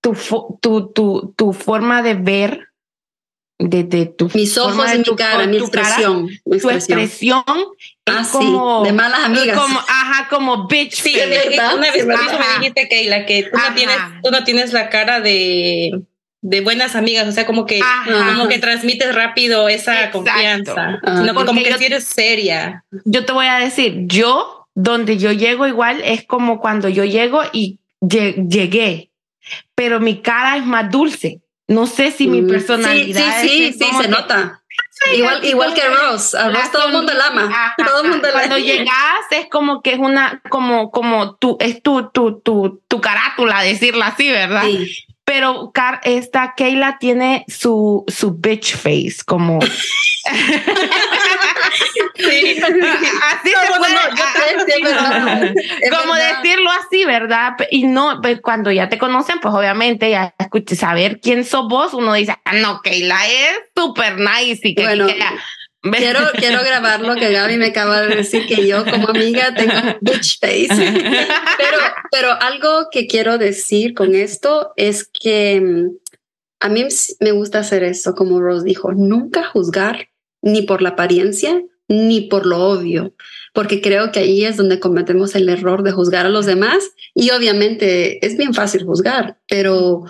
tu, 0.00 0.16
tu, 0.60 0.92
tu, 0.92 1.34
tu 1.36 1.52
forma 1.52 2.02
de 2.02 2.14
ver 2.14 2.66
de, 3.58 3.84
de 3.84 4.06
tu 4.06 4.30
mis 4.34 4.56
ojos 4.58 4.86
y 4.94 4.98
mi 4.98 5.16
cara, 5.16 5.46
mi 5.46 5.56
expresión, 5.56 6.28
cara, 6.28 6.40
mi 6.44 6.56
expresión. 6.56 6.60
Tu 6.60 6.70
expresión 6.70 7.44
ah, 8.06 8.20
es 8.20 8.28
como 8.28 8.82
sí, 8.82 8.88
de 8.88 8.92
malas 8.92 9.24
amigas. 9.24 9.58
Como, 9.58 9.78
ajá, 9.78 10.28
como 10.28 10.66
bitch. 10.66 10.94
Sí, 10.94 11.14
una 11.14 11.90
vez 11.90 12.02
sí, 12.02 12.06
me 12.06 12.58
dijiste, 12.58 12.88
Keila, 12.88 13.26
que 13.26 13.44
tú 13.44 13.56
no, 13.56 13.74
tienes, 13.74 13.96
tú 14.22 14.30
no 14.30 14.44
tienes 14.44 14.72
la 14.72 14.90
cara 14.90 15.20
de 15.20 16.02
de 16.42 16.60
buenas 16.60 16.94
amigas, 16.94 17.26
o 17.26 17.32
sea, 17.32 17.44
como 17.44 17.66
que, 17.66 17.80
como 18.04 18.46
que 18.46 18.58
transmites 18.60 19.12
rápido 19.14 19.68
esa 19.68 20.12
confianza, 20.12 21.00
sino 21.04 21.34
como 21.34 21.52
que 21.52 21.76
si 21.76 21.84
eres 21.86 22.04
seria. 22.04 22.84
Yo 23.04 23.24
te 23.24 23.32
voy 23.32 23.46
a 23.46 23.58
decir, 23.58 24.04
yo, 24.06 24.68
donde 24.74 25.18
yo 25.18 25.32
llego 25.32 25.66
igual, 25.66 26.00
es 26.04 26.24
como 26.24 26.60
cuando 26.60 26.88
yo 26.88 27.04
llego 27.04 27.40
y 27.52 27.80
llegué, 28.00 29.10
pero 29.74 29.98
mi 29.98 30.22
cara 30.22 30.56
es 30.56 30.64
más 30.64 30.88
dulce. 30.88 31.40
No 31.68 31.86
sé 31.86 32.12
si 32.12 32.28
mi 32.28 32.42
mm. 32.42 32.48
personalidad 32.48 33.40
sí, 33.42 33.48
sí, 33.48 33.72
sí, 33.72 33.84
sí, 33.84 34.02
se 34.02 34.08
nota. 34.08 34.62
Igual, 35.14 35.44
igual 35.44 35.74
que 35.74 35.82
Rose, 35.88 36.36
a 36.36 36.48
Rose 36.48 36.70
todo 36.72 36.86
el 36.86 36.92
mundo 36.92 37.12
la 37.12 37.26
ama. 37.26 37.74
todo 37.86 38.02
el 38.02 38.10
mundo 38.10 38.28
Cuando 38.32 38.58
llegas 38.58 39.20
es 39.30 39.46
como 39.50 39.82
que 39.82 39.92
es 39.92 39.98
una, 39.98 40.40
como, 40.48 40.90
como 40.90 41.36
tu, 41.36 41.56
es 41.60 41.82
tu, 41.82 42.08
tu, 42.10 42.40
tu, 42.40 42.82
tu 42.88 43.00
carátula, 43.00 43.62
decirlo 43.62 44.04
así, 44.04 44.30
¿verdad? 44.30 44.64
Sí. 44.64 45.05
Pero 45.26 45.72
esta 46.04 46.54
Keila 46.56 46.98
tiene 46.98 47.44
su, 47.48 48.04
su 48.06 48.32
bitch 48.32 48.76
face, 48.76 49.16
como. 49.26 49.58
sí. 52.14 52.60
Así 52.62 53.50
se 53.50 53.68
como 55.90 56.14
decirlo 56.14 56.70
así, 56.70 57.04
¿verdad? 57.04 57.56
Y 57.72 57.86
no, 57.88 58.20
pues, 58.22 58.40
cuando 58.40 58.70
ya 58.70 58.88
te 58.88 58.98
conocen, 58.98 59.40
pues 59.40 59.52
obviamente 59.52 60.10
ya 60.10 60.32
escuché 60.38 60.76
saber 60.76 61.20
quién 61.20 61.44
sos 61.44 61.66
vos, 61.68 61.92
uno 61.92 62.14
dice, 62.14 62.36
ah, 62.44 62.52
no, 62.54 62.80
Keila 62.82 63.26
es 63.26 63.58
súper 63.74 64.20
nice 64.20 64.60
y 64.62 64.76
que 64.76 64.82
bueno, 64.82 65.08
Quiero, 65.92 66.20
quiero 66.34 66.62
grabar 66.62 67.00
lo 67.00 67.14
que 67.14 67.32
Gaby 67.32 67.56
me 67.56 67.66
acaba 67.66 68.02
de 68.02 68.16
decir, 68.16 68.46
que 68.46 68.66
yo 68.66 68.84
como 68.84 69.08
amiga 69.08 69.54
tengo 69.54 69.74
bitch 70.00 70.38
face. 70.40 70.68
Pero, 70.68 71.78
pero 72.10 72.32
algo 72.40 72.88
que 72.90 73.06
quiero 73.06 73.38
decir 73.38 73.94
con 73.94 74.14
esto 74.14 74.72
es 74.76 75.08
que 75.08 75.60
mm, 75.60 75.90
a 76.60 76.68
mí 76.68 76.86
me 77.20 77.32
gusta 77.32 77.60
hacer 77.60 77.84
eso, 77.84 78.14
como 78.14 78.40
Rose 78.40 78.64
dijo, 78.64 78.92
nunca 78.92 79.44
juzgar 79.44 80.08
ni 80.42 80.62
por 80.62 80.82
la 80.82 80.90
apariencia 80.90 81.62
ni 81.88 82.22
por 82.22 82.46
lo 82.46 82.64
obvio, 82.64 83.14
porque 83.52 83.80
creo 83.80 84.10
que 84.10 84.18
ahí 84.18 84.44
es 84.44 84.56
donde 84.56 84.80
cometemos 84.80 85.34
el 85.36 85.48
error 85.48 85.82
de 85.82 85.92
juzgar 85.92 86.26
a 86.26 86.30
los 86.30 86.46
demás 86.46 86.90
y 87.14 87.30
obviamente 87.30 88.24
es 88.26 88.36
bien 88.36 88.54
fácil 88.54 88.84
juzgar, 88.84 89.38
pero 89.48 90.02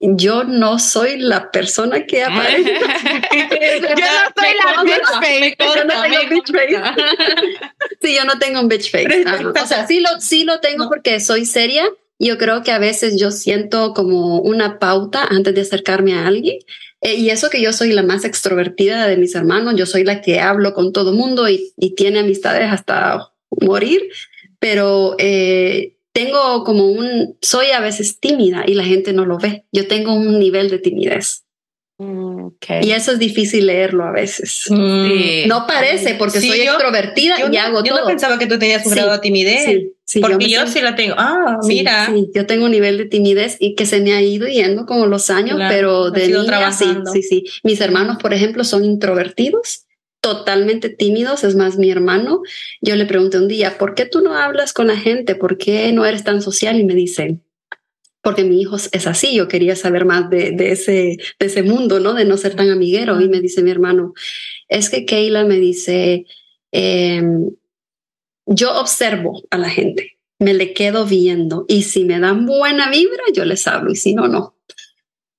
yo 0.00 0.44
no 0.44 0.78
soy 0.78 1.18
la 1.18 1.50
persona 1.50 2.06
que 2.06 2.22
aparece. 2.22 2.72
yo 2.72 3.44
no 3.44 4.06
soy 4.36 4.54
la 4.64 4.82
bitch 4.82 5.06
face. 5.20 5.56
Yo 5.58 5.84
no 5.84 6.00
tengo 6.02 6.28
bitch 6.30 6.52
face. 6.52 6.80
sí, 8.00 8.14
yo 8.14 8.24
no 8.24 8.38
tengo 8.38 8.60
un 8.60 8.68
bitch 8.68 8.90
face. 8.90 9.24
o 9.26 9.66
sea, 9.66 9.86
sí 9.86 10.00
lo, 10.00 10.20
sí 10.20 10.44
lo 10.44 10.60
tengo 10.60 10.88
porque 10.88 11.20
soy 11.20 11.46
seria. 11.46 11.84
Yo 12.20 12.36
creo 12.36 12.62
que 12.62 12.72
a 12.72 12.78
veces 12.78 13.18
yo 13.18 13.30
siento 13.30 13.94
como 13.94 14.40
una 14.40 14.78
pauta 14.78 15.24
antes 15.24 15.54
de 15.54 15.60
acercarme 15.60 16.14
a 16.14 16.26
alguien. 16.26 16.58
Eh, 17.00 17.14
y 17.14 17.30
eso 17.30 17.48
que 17.48 17.60
yo 17.60 17.72
soy 17.72 17.92
la 17.92 18.02
más 18.02 18.24
extrovertida 18.24 19.06
de 19.06 19.16
mis 19.16 19.34
hermanos, 19.36 19.74
yo 19.76 19.86
soy 19.86 20.02
la 20.02 20.20
que 20.20 20.40
hablo 20.40 20.74
con 20.74 20.92
todo 20.92 21.12
mundo 21.12 21.48
y, 21.48 21.72
y 21.76 21.94
tiene 21.94 22.18
amistades 22.18 22.72
hasta 22.72 23.30
morir, 23.50 24.02
pero 24.58 25.14
eh, 25.18 25.97
tengo 26.12 26.64
como 26.64 26.86
un, 26.86 27.36
soy 27.40 27.70
a 27.70 27.80
veces 27.80 28.18
tímida 28.20 28.64
y 28.66 28.74
la 28.74 28.84
gente 28.84 29.12
no 29.12 29.24
lo 29.24 29.38
ve. 29.38 29.64
Yo 29.72 29.86
tengo 29.86 30.14
un 30.14 30.38
nivel 30.38 30.70
de 30.70 30.78
timidez. 30.78 31.44
Mm, 32.00 32.50
y 32.82 32.92
eso 32.92 33.10
es 33.10 33.18
difícil 33.18 33.66
leerlo 33.66 34.04
a 34.04 34.12
veces. 34.12 34.66
Mm. 34.70 35.48
No 35.48 35.66
parece 35.66 36.14
porque 36.14 36.40
soy 36.40 36.60
extrovertida 36.60 37.36
y 37.50 37.56
hago 37.56 37.78
todo. 37.78 37.86
Yo 37.86 38.00
no 38.00 38.06
pensaba 38.06 38.38
que 38.38 38.46
tú 38.46 38.58
tenías 38.58 38.86
un 38.86 38.92
grado 38.92 39.12
de 39.12 39.18
timidez. 39.18 39.90
Sí, 40.04 40.20
porque 40.20 40.48
yo, 40.48 40.66
sí 40.66 40.80
la 40.80 40.94
tengo. 40.94 41.16
Ah, 41.18 41.58
mira. 41.64 42.08
yo 42.34 42.46
tengo 42.46 42.64
un 42.64 42.70
nivel 42.70 42.98
de 42.98 43.04
timidez 43.04 43.56
y 43.58 43.74
que 43.74 43.84
se 43.84 44.00
me 44.00 44.14
ha 44.14 44.22
ido 44.22 44.46
yendo 44.46 44.86
con 44.86 45.10
los 45.10 45.28
años, 45.28 45.58
pero 45.68 46.10
de 46.10 46.28
niña 46.28 46.72
sí, 46.72 46.86
sí, 47.12 47.22
sí. 47.22 47.44
Mis 47.62 47.80
hermanos, 47.80 48.16
por 48.20 48.32
ejemplo, 48.32 48.64
son 48.64 48.84
introvertidos 48.84 49.87
totalmente 50.20 50.88
tímidos, 50.88 51.44
es 51.44 51.54
más 51.54 51.78
mi 51.78 51.90
hermano. 51.90 52.42
Yo 52.80 52.96
le 52.96 53.06
pregunté 53.06 53.38
un 53.38 53.48
día, 53.48 53.78
¿por 53.78 53.94
qué 53.94 54.06
tú 54.06 54.20
no 54.20 54.34
hablas 54.34 54.72
con 54.72 54.88
la 54.88 54.96
gente? 54.96 55.34
¿Por 55.34 55.58
qué 55.58 55.92
no 55.92 56.04
eres 56.04 56.24
tan 56.24 56.42
social? 56.42 56.78
Y 56.78 56.84
me 56.84 56.94
dice, 56.94 57.40
porque 58.22 58.44
mi 58.44 58.60
hijo 58.60 58.76
es 58.76 59.06
así, 59.06 59.34
yo 59.34 59.48
quería 59.48 59.76
saber 59.76 60.04
más 60.04 60.28
de, 60.28 60.54
ese, 60.70 61.16
de 61.38 61.46
ese 61.46 61.62
mundo, 61.62 62.00
¿no? 62.00 62.14
De 62.14 62.24
no 62.24 62.36
ser 62.36 62.54
tan 62.56 62.70
amiguero. 62.70 63.20
Y 63.20 63.28
me 63.28 63.40
dice 63.40 63.62
mi 63.62 63.70
hermano, 63.70 64.12
es 64.68 64.90
que 64.90 65.06
Keila 65.06 65.44
me 65.44 65.56
dice, 65.56 66.26
em, 66.72 67.50
yo 68.46 68.74
observo 68.78 69.42
a 69.50 69.58
la 69.58 69.70
gente, 69.70 70.18
me 70.38 70.54
le 70.54 70.72
quedo 70.72 71.06
viendo 71.06 71.64
y 71.68 71.82
si 71.82 72.04
me 72.04 72.18
dan 72.18 72.46
buena 72.46 72.90
vibra, 72.90 73.22
yo 73.32 73.44
les 73.44 73.66
hablo 73.66 73.92
y 73.92 73.96
si 73.96 74.14
no, 74.14 74.28
no. 74.28 74.56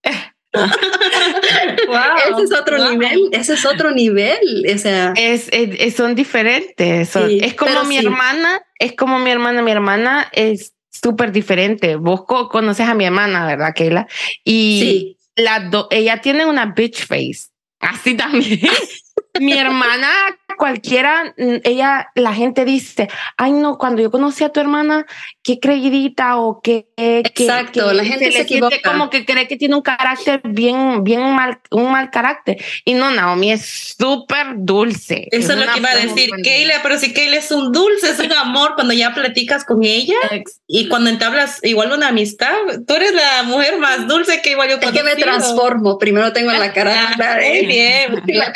ese 0.54 2.44
es 2.44 2.52
otro 2.54 2.90
nivel, 2.90 3.30
ese 3.32 3.54
es 3.54 3.66
otro 3.66 3.92
nivel, 3.92 4.66
o 4.74 4.78
sea, 4.78 5.14
es, 5.16 5.50
son 5.96 6.16
diferentes, 6.16 7.16
es 7.16 7.54
como 7.56 7.84
mi 7.84 7.98
hermana, 7.98 8.62
es 8.80 8.94
como 8.94 9.20
mi 9.20 9.30
hermana, 9.30 9.62
mi 9.62 9.72
hermana 9.72 10.30
es 10.32 10.74
súper 10.90 11.32
diferente. 11.32 11.96
Vos 11.96 12.24
conoces 12.26 12.88
a 12.88 12.94
mi 12.94 13.06
hermana, 13.06 13.46
¿verdad, 13.46 13.74
Keila? 13.74 14.08
Y 14.44 15.18
la 15.36 15.70
ella 15.92 16.22
tiene 16.22 16.46
una 16.46 16.68
bitch 16.68 17.06
face, 17.06 17.50
así 17.80 18.16
también. 18.16 18.62
mi 19.40 19.54
hermana 19.54 20.10
cualquiera, 20.58 21.34
ella, 21.38 22.10
la 22.16 22.34
gente 22.34 22.66
dice, 22.66 23.08
ay 23.38 23.54
no, 23.54 23.78
cuando 23.78 24.02
yo 24.02 24.12
conocí 24.12 24.44
a 24.44 24.50
tu 24.50 24.60
hermana, 24.60 25.06
qué 25.42 25.60
creidita 25.60 26.38
o 26.38 26.62
qué... 26.62 26.90
Exacto, 26.98 27.94
la 27.94 28.04
gente 28.04 28.32
se, 28.32 28.42
equivoca. 28.42 28.76
Como 28.84 29.10
que 29.10 29.26
cree 29.26 29.48
que 29.48 29.56
tiene 29.56 29.76
un 29.76 29.82
carácter 29.82 30.42
bien, 30.44 31.04
bien 31.06 31.22
mal, 31.34 31.60
un 31.72 31.92
mal 31.92 32.12
carácter. 32.12 32.58
Y 32.84 32.94
no, 32.94 33.10
Naomi 33.10 33.54
es 33.54 33.96
súper 33.98 34.48
dulce. 34.58 35.28
Eso 35.32 35.54
es, 35.54 35.60
lo 35.60 35.72
que 35.72 35.80
iba 35.80 35.92
a 35.92 35.96
decir 35.96 36.30
Keila, 36.44 36.82
pero 36.84 36.98
si 36.98 37.14
Keila 37.14 37.38
es 37.38 37.52
un 37.52 37.72
dulce, 37.72 38.10
es 38.10 38.20
un 38.20 38.34
amor 38.34 38.76
cuando 38.76 38.94
ya 38.94 39.14
platicas 39.14 39.64
con 39.64 39.84
ella 39.84 40.18
y 40.68 40.90
cuando 40.90 41.10
entablas 41.10 41.64
igual 41.64 41.94
una 41.94 42.10
amistad, 42.10 42.54
tú 42.86 42.96
eres 42.96 43.14
la 43.14 43.44
mujer 43.44 43.80
más 43.80 44.08
dulce 44.08 44.42
que 44.42 44.52
igual 44.52 44.70
yo 44.70 44.78
Es 44.82 44.92
que 44.92 45.04
me 45.04 45.16
transformo, 45.16 45.98
primero 45.98 46.34
tengo 46.34 46.52
la 46.52 46.74
cara 46.74 47.16
Muy 47.48 47.66
bien. 47.66 48.24
La 48.28 48.52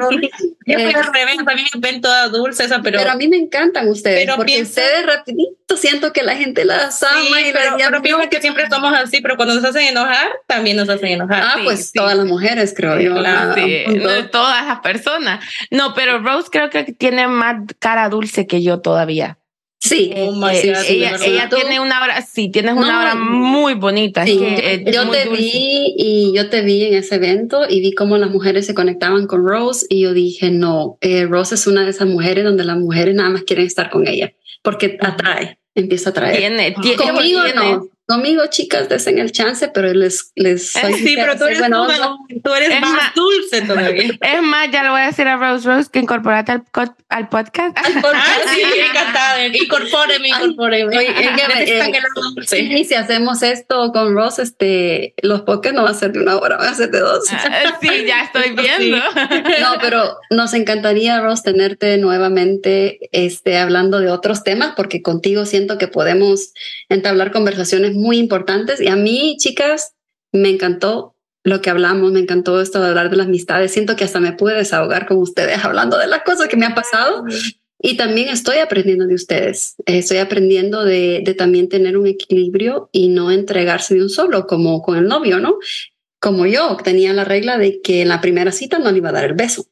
carátula 0.00 0.28
y 0.66 0.72
luego... 0.74 1.50
a 1.50 1.54
mí 1.54 1.62
me 1.74 1.80
ven 1.80 2.00
toda 2.00 2.28
dulce 2.28 2.64
esa, 2.64 2.80
pero... 2.82 2.98
Pero 2.98 3.10
a 3.10 3.16
mí 3.16 3.28
me 3.28 3.36
encantan 3.36 3.88
ustedes, 3.88 4.24
pero 4.24 4.36
porque 4.36 4.62
ustedes 4.62 5.06
rapidito 5.06 5.76
siento 5.76 6.12
que 6.12 6.22
la 6.22 6.36
gente 6.36 6.64
las 6.64 7.02
ama 7.02 7.40
y 7.40 7.52
pero, 7.52 7.76
pero 7.76 8.02
pienso 8.02 8.28
que 8.28 8.40
siempre 8.40 8.68
somos 8.68 8.92
así, 8.92 9.20
pero 9.20 9.36
cuando 9.36 9.54
nos 9.54 9.64
hacen 9.64 9.88
enojar, 9.88 10.28
también 10.46 10.76
nos 10.76 10.88
hacen 10.88 11.08
enojar. 11.08 11.42
Ah, 11.42 11.56
pues 11.64 11.92
todas 11.92 12.16
las 12.16 12.26
mujeres, 12.26 12.74
creo 12.76 13.00
yo. 13.00 13.14
todas 14.30 14.66
las 14.66 14.80
personas. 14.80 15.44
No, 15.70 15.94
pero 15.94 16.18
Rose 16.20 16.48
creo 16.50 16.70
que 16.70 16.84
tiene 16.84 17.26
más 17.26 17.56
cara 17.78 18.08
dulce 18.08 18.46
que 18.46 18.62
yo 18.62 18.80
todavía. 18.80 19.39
Sí, 19.82 20.10
eh, 20.14 20.28
eh, 20.28 20.72
ella, 20.88 21.16
ella 21.24 21.48
tiene 21.48 21.80
una 21.80 22.04
hora, 22.04 22.20
sí, 22.20 22.50
tienes 22.50 22.74
una 22.74 23.00
hora 23.00 23.14
muy 23.14 23.72
bonita. 23.72 24.26
yo 24.26 25.10
te 25.10 25.28
vi 25.30 25.94
y 25.96 26.32
yo 26.34 26.50
te 26.50 26.60
vi 26.60 26.84
en 26.84 26.94
ese 26.94 27.14
evento 27.14 27.62
y 27.66 27.80
vi 27.80 27.92
cómo 27.92 28.18
las 28.18 28.30
mujeres 28.30 28.66
se 28.66 28.74
conectaban 28.74 29.26
con 29.26 29.46
Rose 29.46 29.86
y 29.88 30.02
yo 30.02 30.12
dije, 30.12 30.50
no, 30.50 30.98
eh, 31.00 31.24
Rose 31.24 31.54
es 31.54 31.66
una 31.66 31.84
de 31.84 31.90
esas 31.90 32.08
mujeres 32.08 32.44
donde 32.44 32.64
las 32.64 32.76
mujeres 32.76 33.14
nada 33.14 33.30
más 33.30 33.42
quieren 33.44 33.64
estar 33.64 33.88
con 33.88 34.06
ella 34.06 34.34
porque 34.62 34.98
atrae, 35.00 35.58
empieza 35.74 36.10
a 36.10 36.12
atraer. 36.12 36.36
Tiene, 36.36 36.74
tiene, 36.82 36.96
Conmigo 36.98 37.40
no, 37.54 37.88
Conmigo, 38.10 38.42
chicas, 38.50 38.88
desen 38.88 39.20
el 39.20 39.30
chance, 39.30 39.68
pero 39.68 39.92
les, 39.92 40.32
les 40.34 40.72
soy 40.72 40.94
Sí, 40.94 41.14
pero 41.14 41.38
tú 41.38 41.44
eres, 41.44 41.60
bueno, 41.60 41.86
tú 42.42 42.52
eres 42.52 42.80
más, 42.80 43.14
dulce 43.14 43.62
todavía. 43.62 44.18
Es 44.20 44.42
más, 44.42 44.68
ya 44.72 44.82
le 44.82 44.90
voy 44.90 45.00
a 45.02 45.06
decir 45.06 45.28
a 45.28 45.36
Rose 45.36 45.64
Rose 45.64 45.88
que 45.92 46.00
incorporate 46.00 46.50
al, 46.50 46.64
al 47.08 47.28
podcast. 47.28 47.78
Al 47.78 47.92
podcast, 48.02 48.16
ah, 48.16 48.52
sí, 48.52 48.62
encantada. 48.80 49.46
Incorpóreme, 49.46 50.28
incorpóreme. 50.28 50.98
Oye, 50.98 51.08
eh, 51.08 52.62
y 52.80 52.84
si 52.84 52.94
hacemos 52.94 53.44
esto 53.44 53.92
con 53.92 54.12
Rose, 54.12 54.42
este, 54.42 55.14
los 55.22 55.42
podcasts 55.42 55.76
no 55.76 55.84
van 55.84 55.94
a 55.94 55.96
ser 55.96 56.10
de 56.10 56.18
una 56.18 56.36
hora, 56.36 56.56
van 56.56 56.70
a 56.70 56.74
ser 56.74 56.90
de 56.90 56.98
dos. 56.98 57.22
Ah, 57.30 57.78
sí, 57.80 57.90
ya 58.08 58.24
estoy 58.24 58.56
viendo. 58.56 58.96
No, 58.96 59.78
pero 59.80 60.16
nos 60.30 60.52
encantaría, 60.52 61.20
Rose, 61.20 61.44
tenerte 61.44 61.96
nuevamente 61.98 63.08
este, 63.12 63.56
hablando 63.56 64.00
de 64.00 64.10
otros 64.10 64.42
temas, 64.42 64.72
porque 64.76 65.00
contigo 65.00 65.46
siento 65.46 65.78
que 65.78 65.86
podemos 65.86 66.52
entablar 66.88 67.30
conversaciones 67.30 67.99
muy 68.00 68.18
importantes. 68.18 68.80
Y 68.80 68.88
a 68.88 68.96
mí, 68.96 69.36
chicas, 69.38 69.94
me 70.32 70.48
encantó 70.48 71.14
lo 71.42 71.60
que 71.60 71.70
hablamos, 71.70 72.12
me 72.12 72.20
encantó 72.20 72.60
esto 72.60 72.80
de 72.80 72.88
hablar 72.88 73.10
de 73.10 73.16
las 73.16 73.26
amistades. 73.26 73.72
Siento 73.72 73.96
que 73.96 74.04
hasta 74.04 74.20
me 74.20 74.32
pude 74.32 74.54
desahogar 74.54 75.06
con 75.06 75.18
ustedes 75.18 75.64
hablando 75.64 75.98
de 75.98 76.06
las 76.06 76.22
cosas 76.22 76.48
que 76.48 76.56
me 76.56 76.66
han 76.66 76.74
pasado. 76.74 77.24
Y 77.82 77.96
también 77.96 78.28
estoy 78.28 78.58
aprendiendo 78.58 79.06
de 79.06 79.14
ustedes. 79.14 79.76
Estoy 79.86 80.18
aprendiendo 80.18 80.84
de, 80.84 81.22
de, 81.24 81.34
también 81.34 81.68
tener 81.68 81.96
un 81.96 82.06
equilibrio 82.06 82.90
y 82.92 83.08
no 83.08 83.30
entregarse 83.30 83.94
de 83.94 84.02
un 84.02 84.10
solo, 84.10 84.46
como 84.46 84.82
con 84.82 84.98
el 84.98 85.06
novio, 85.06 85.40
¿no? 85.40 85.56
Como 86.20 86.44
yo 86.44 86.76
tenía 86.84 87.14
la 87.14 87.24
regla 87.24 87.56
de 87.56 87.80
que 87.80 88.02
en 88.02 88.08
la 88.08 88.20
primera 88.20 88.52
cita 88.52 88.78
no 88.78 88.90
le 88.90 88.98
iba 88.98 89.08
a 89.08 89.12
dar 89.12 89.24
el 89.24 89.34
beso. 89.34 89.64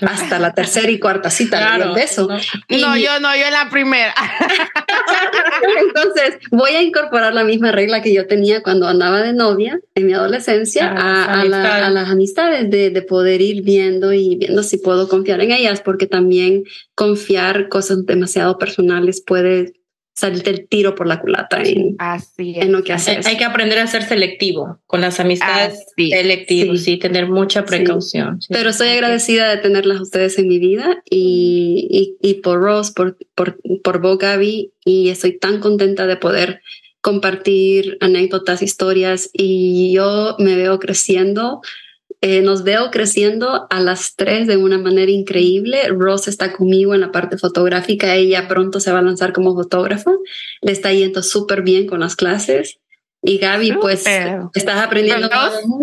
Hasta 0.00 0.38
la 0.38 0.52
tercera 0.52 0.90
y 0.90 0.98
cuarta 0.98 1.30
cita 1.30 1.58
claro, 1.58 1.94
beso. 1.94 2.28
No. 2.28 2.36
no, 2.78 2.96
yo 2.96 3.20
no, 3.20 3.36
yo 3.36 3.44
en 3.46 3.52
la 3.52 3.68
primera. 3.70 4.14
Entonces, 5.80 6.38
voy 6.50 6.72
a 6.72 6.82
incorporar 6.82 7.34
la 7.34 7.44
misma 7.44 7.72
regla 7.72 8.02
que 8.02 8.12
yo 8.12 8.26
tenía 8.26 8.62
cuando 8.62 8.88
andaba 8.88 9.22
de 9.22 9.32
novia 9.32 9.80
en 9.94 10.06
mi 10.06 10.12
adolescencia 10.12 10.90
a, 10.90 11.40
a, 11.40 11.44
la, 11.44 11.86
a 11.86 11.90
las 11.90 12.08
amistades, 12.08 12.68
de, 12.70 12.90
de, 12.90 13.02
poder 13.02 13.40
ir 13.40 13.62
viendo 13.62 14.12
y 14.12 14.36
viendo 14.36 14.62
si 14.62 14.78
puedo 14.78 15.08
confiar 15.08 15.40
en 15.40 15.52
ellas, 15.52 15.80
porque 15.80 16.06
también 16.06 16.64
confiar 16.94 17.68
cosas 17.68 18.04
demasiado 18.06 18.58
personales 18.58 19.22
puede 19.24 19.74
salirte 20.14 20.50
el 20.50 20.68
tiro 20.68 20.94
por 20.94 21.06
la 21.06 21.20
culata 21.20 21.62
en, 21.62 21.96
Así 21.98 22.54
en 22.56 22.72
lo 22.72 22.84
que 22.84 22.92
haces. 22.92 23.26
Hay 23.26 23.36
que 23.36 23.44
aprender 23.44 23.78
a 23.78 23.86
ser 23.86 24.02
selectivo 24.02 24.78
con 24.86 25.00
las 25.00 25.18
amistades 25.20 25.86
Así, 25.86 26.10
selectivos, 26.10 26.80
sí. 26.80 26.92
sí. 26.92 26.96
tener 26.98 27.28
mucha 27.28 27.64
precaución. 27.64 28.40
Sí. 28.40 28.48
Pero 28.50 28.70
estoy 28.70 28.88
agradecida 28.88 29.48
de 29.48 29.56
tenerlas 29.56 30.00
ustedes 30.00 30.38
en 30.38 30.48
mi 30.48 30.58
vida 30.58 31.02
y, 31.08 32.16
y, 32.20 32.28
y 32.28 32.34
por 32.34 32.60
Rose, 32.60 32.92
por, 32.94 33.16
por, 33.34 33.58
por 33.82 34.00
vos, 34.00 34.18
Gaby, 34.18 34.72
y 34.84 35.08
estoy 35.08 35.38
tan 35.38 35.60
contenta 35.60 36.06
de 36.06 36.16
poder 36.16 36.60
compartir 37.00 37.98
anécdotas, 38.00 38.62
historias 38.62 39.28
y 39.32 39.92
yo 39.92 40.36
me 40.38 40.54
veo 40.54 40.78
creciendo 40.78 41.60
eh, 42.24 42.40
nos 42.40 42.62
veo 42.62 42.92
creciendo 42.92 43.66
a 43.68 43.80
las 43.80 44.14
tres 44.14 44.46
de 44.46 44.56
una 44.56 44.78
manera 44.78 45.10
increíble. 45.10 45.88
Rose 45.88 46.30
está 46.30 46.52
conmigo 46.52 46.94
en 46.94 47.00
la 47.00 47.10
parte 47.10 47.36
fotográfica. 47.36 48.14
Ella 48.14 48.46
pronto 48.46 48.78
se 48.78 48.92
va 48.92 49.00
a 49.00 49.02
lanzar 49.02 49.32
como 49.32 49.56
fotógrafa. 49.56 50.12
Le 50.60 50.70
está 50.70 50.92
yendo 50.92 51.24
súper 51.24 51.62
bien 51.62 51.88
con 51.88 51.98
las 51.98 52.14
clases. 52.14 52.78
Y 53.24 53.38
Gaby, 53.38 53.72
pues, 53.72 54.04
estás 54.54 54.80
aprendiendo. 54.80 55.28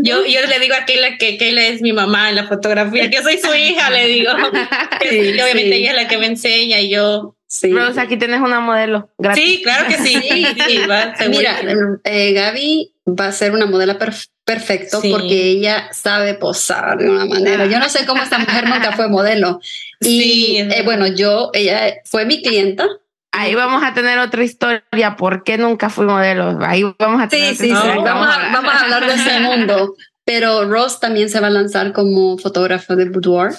Yo, 0.02 0.26
yo 0.26 0.40
le 0.48 0.60
digo 0.60 0.76
a 0.76 0.86
Keila 0.86 1.18
que 1.18 1.38
Keila 1.38 1.68
es 1.68 1.82
mi 1.82 1.92
mamá 1.92 2.30
en 2.30 2.36
la 2.36 2.48
fotografía, 2.48 3.10
que 3.10 3.22
soy 3.22 3.38
su 3.38 3.54
hija, 3.54 3.90
le 3.90 4.08
digo. 4.08 4.32
Sí, 5.10 5.16
y 5.16 5.42
obviamente 5.42 5.72
sí. 5.72 5.74
ella 5.74 5.92
es 5.92 5.96
la 5.96 6.08
que 6.08 6.18
me 6.18 6.26
enseña 6.26 6.80
y 6.82 6.90
yo 6.90 7.36
Sí. 7.50 7.72
Rose, 7.72 8.00
aquí 8.00 8.16
tienes 8.16 8.42
una 8.42 8.60
modelo. 8.60 9.10
Gratis. 9.18 9.44
Sí, 9.44 9.62
claro 9.64 9.88
que 9.88 9.98
sí. 9.98 10.14
sí 10.68 10.78
va, 10.88 11.16
Mira, 11.28 11.60
eh, 12.04 12.32
Gaby 12.32 12.94
va 13.08 13.26
a 13.26 13.32
ser 13.32 13.54
una 13.54 13.66
modelo 13.66 13.98
perfecta 13.98 14.40
perfecto 14.50 15.00
sí. 15.00 15.12
porque 15.12 15.52
ella 15.52 15.90
sabe 15.92 16.34
posar 16.34 16.98
de 16.98 17.08
una 17.08 17.26
manera. 17.26 17.68
Yo 17.68 17.78
no 17.78 17.88
sé 17.88 18.08
cómo 18.08 18.24
esta 18.24 18.40
mujer 18.40 18.68
nunca 18.68 18.94
fue 18.94 19.08
modelo. 19.08 19.60
Y 20.00 20.22
sí, 20.22 20.58
eh, 20.58 20.82
bueno, 20.84 21.06
yo, 21.06 21.52
ella 21.54 21.94
fue 22.06 22.26
mi 22.26 22.42
clienta. 22.42 22.88
Ahí 23.32 23.54
vamos 23.54 23.84
a 23.84 23.94
tener 23.94 24.18
otra 24.18 24.44
historia. 24.44 25.16
¿Por 25.16 25.44
qué 25.44 25.60
nunca 25.60 25.92
fui 25.92 26.08
modelo? 26.08 26.58
Ahí 26.62 26.84
vamos 26.98 27.22
a 27.22 27.28
tener. 27.28 27.56
Sí, 27.56 27.68
sí, 27.68 27.68
sí. 27.68 27.74
Vamos, 27.74 28.28
a, 28.28 28.52
vamos 28.52 28.74
a 28.74 28.80
hablar 28.80 29.06
de 29.06 29.14
ese 29.14 29.40
mundo. 29.40 29.96
Pero 30.26 30.66
Ross 30.66 31.00
también 31.00 31.30
se 31.30 31.40
va 31.40 31.48
a 31.48 31.52
lanzar 31.52 31.94
como 31.94 32.40
fotógrafo 32.40 32.96
de 32.96 33.06
boudoir. 33.06 33.52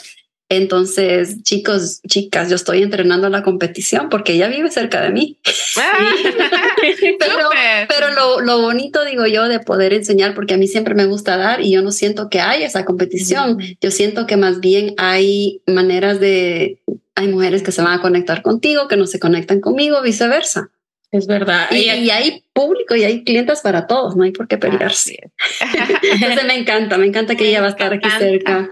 Entonces, 0.52 1.44
chicos, 1.44 2.00
chicas, 2.08 2.50
yo 2.50 2.56
estoy 2.56 2.82
entrenando 2.82 3.28
la 3.28 3.44
competición 3.44 4.08
porque 4.08 4.32
ella 4.32 4.48
vive 4.48 4.68
cerca 4.68 5.00
de 5.00 5.10
mí. 5.10 5.38
pero 7.20 7.50
pero 7.88 8.10
lo, 8.12 8.40
lo, 8.40 8.60
bonito, 8.60 9.04
digo 9.04 9.26
yo, 9.26 9.48
de 9.48 9.60
poder 9.60 9.92
enseñar, 9.92 10.34
porque 10.34 10.54
a 10.54 10.56
mí 10.56 10.66
siempre 10.66 10.96
me 10.96 11.06
gusta 11.06 11.36
dar 11.36 11.60
y 11.60 11.70
yo 11.70 11.82
no 11.82 11.92
siento 11.92 12.28
que 12.28 12.40
hay 12.40 12.64
esa 12.64 12.84
competición. 12.84 13.58
Mm. 13.58 13.76
Yo 13.80 13.92
siento 13.92 14.26
que 14.26 14.36
más 14.36 14.58
bien 14.58 14.94
hay 14.98 15.62
maneras 15.68 16.18
de, 16.18 16.80
hay 17.14 17.28
mujeres 17.28 17.62
que 17.62 17.70
se 17.70 17.82
van 17.82 18.00
a 18.00 18.02
conectar 18.02 18.42
contigo, 18.42 18.88
que 18.88 18.96
no 18.96 19.06
se 19.06 19.20
conectan 19.20 19.60
conmigo, 19.60 20.02
viceversa. 20.02 20.70
Es 21.12 21.28
verdad. 21.28 21.68
Y, 21.70 21.90
y, 21.90 22.10
hay 22.10 22.44
público 22.52 22.96
y 22.96 23.04
hay 23.04 23.22
clientes 23.22 23.60
para 23.60 23.86
todos, 23.86 24.16
no 24.16 24.24
hay 24.24 24.32
por 24.32 24.48
qué 24.48 24.58
pelearse. 24.58 25.30
Entonces 26.12 26.44
me 26.44 26.56
encanta, 26.56 26.98
me 26.98 27.06
encanta 27.06 27.36
que 27.36 27.48
ella 27.48 27.60
va 27.60 27.68
a 27.68 27.70
estar 27.70 27.92
aquí 27.92 28.08
cerca. 28.18 28.68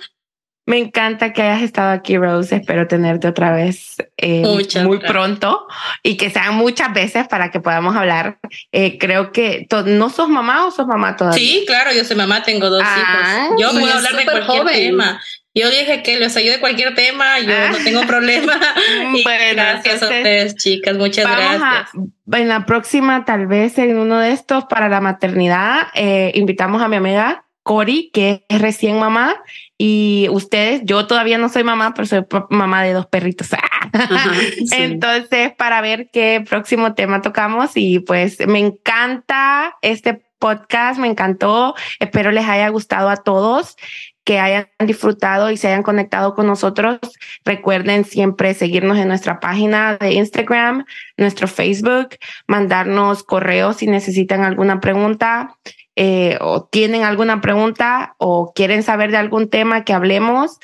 Me 0.68 0.76
encanta 0.76 1.32
que 1.32 1.40
hayas 1.40 1.62
estado 1.62 1.92
aquí, 1.92 2.18
Rose. 2.18 2.54
Espero 2.54 2.86
tenerte 2.86 3.26
otra 3.26 3.52
vez 3.52 3.96
eh, 4.18 4.42
muy 4.42 4.64
gracias. 4.64 5.10
pronto 5.10 5.66
y 6.02 6.18
que 6.18 6.28
sean 6.28 6.56
muchas 6.56 6.92
veces 6.92 7.26
para 7.26 7.50
que 7.50 7.58
podamos 7.58 7.96
hablar. 7.96 8.38
Eh, 8.70 8.98
creo 8.98 9.32
que 9.32 9.66
no 9.86 10.10
sos 10.10 10.28
mamá 10.28 10.66
o 10.66 10.70
sos 10.70 10.86
mamá 10.86 11.16
todavía. 11.16 11.38
Sí, 11.38 11.64
claro, 11.66 11.90
yo 11.94 12.04
soy 12.04 12.16
mamá, 12.16 12.42
tengo 12.42 12.68
dos 12.68 12.82
ah, 12.84 13.46
hijos. 13.48 13.62
Yo 13.62 13.80
puedo 13.80 13.94
hablar 13.94 14.14
de 14.14 14.24
cualquier 14.24 14.58
joven. 14.58 14.74
tema. 14.74 15.22
Yo 15.54 15.70
dije 15.70 16.02
que 16.02 16.18
les 16.18 16.36
ayude 16.36 16.60
cualquier 16.60 16.94
tema, 16.94 17.40
yo 17.40 17.54
ah. 17.54 17.70
no 17.72 17.78
tengo 17.82 18.02
problema. 18.02 18.52
bueno, 19.24 19.54
gracias 19.54 19.94
entonces, 19.94 20.02
a 20.02 20.04
ustedes, 20.04 20.54
chicas, 20.56 20.96
muchas 20.98 21.24
gracias. 21.24 21.62
A, 21.62 22.38
en 22.38 22.48
la 22.48 22.66
próxima, 22.66 23.24
tal 23.24 23.46
vez 23.46 23.78
en 23.78 23.96
uno 23.96 24.18
de 24.18 24.32
estos 24.32 24.66
para 24.66 24.90
la 24.90 25.00
maternidad, 25.00 25.86
eh, 25.94 26.30
invitamos 26.34 26.82
a 26.82 26.88
mi 26.88 26.96
amiga 26.96 27.46
Cori, 27.68 28.10
que 28.14 28.46
es 28.48 28.62
recién 28.62 28.98
mamá, 28.98 29.36
y 29.76 30.26
ustedes, 30.30 30.80
yo 30.84 31.06
todavía 31.06 31.36
no 31.36 31.50
soy 31.50 31.64
mamá, 31.64 31.92
pero 31.92 32.06
soy 32.06 32.24
mamá 32.48 32.82
de 32.82 32.94
dos 32.94 33.04
perritos. 33.04 33.52
Ajá, 33.92 34.32
sí. 34.56 34.64
Entonces, 34.72 35.52
para 35.52 35.82
ver 35.82 36.08
qué 36.10 36.42
próximo 36.48 36.94
tema 36.94 37.20
tocamos 37.20 37.72
y 37.74 37.98
pues 37.98 38.38
me 38.46 38.58
encanta 38.58 39.76
este 39.82 40.22
podcast, 40.38 40.98
me 40.98 41.08
encantó, 41.08 41.74
espero 42.00 42.32
les 42.32 42.48
haya 42.48 42.70
gustado 42.70 43.10
a 43.10 43.18
todos 43.18 43.76
que 44.24 44.40
hayan 44.40 44.68
disfrutado 44.78 45.50
y 45.50 45.58
se 45.58 45.68
hayan 45.68 45.82
conectado 45.82 46.34
con 46.34 46.46
nosotros. 46.46 46.98
Recuerden 47.44 48.04
siempre 48.04 48.54
seguirnos 48.54 48.96
en 48.96 49.08
nuestra 49.08 49.40
página 49.40 49.98
de 49.98 50.14
Instagram, 50.14 50.86
nuestro 51.18 51.48
Facebook, 51.48 52.16
mandarnos 52.46 53.24
correos 53.24 53.76
si 53.76 53.86
necesitan 53.86 54.44
alguna 54.44 54.80
pregunta 54.80 55.56
eh, 56.00 56.38
o 56.40 56.62
tienen 56.62 57.02
alguna 57.02 57.40
pregunta 57.40 58.14
o 58.18 58.52
quieren 58.54 58.84
saber 58.84 59.10
de 59.10 59.16
algún 59.16 59.50
tema 59.50 59.84
que 59.84 59.92
hablemos. 59.92 60.58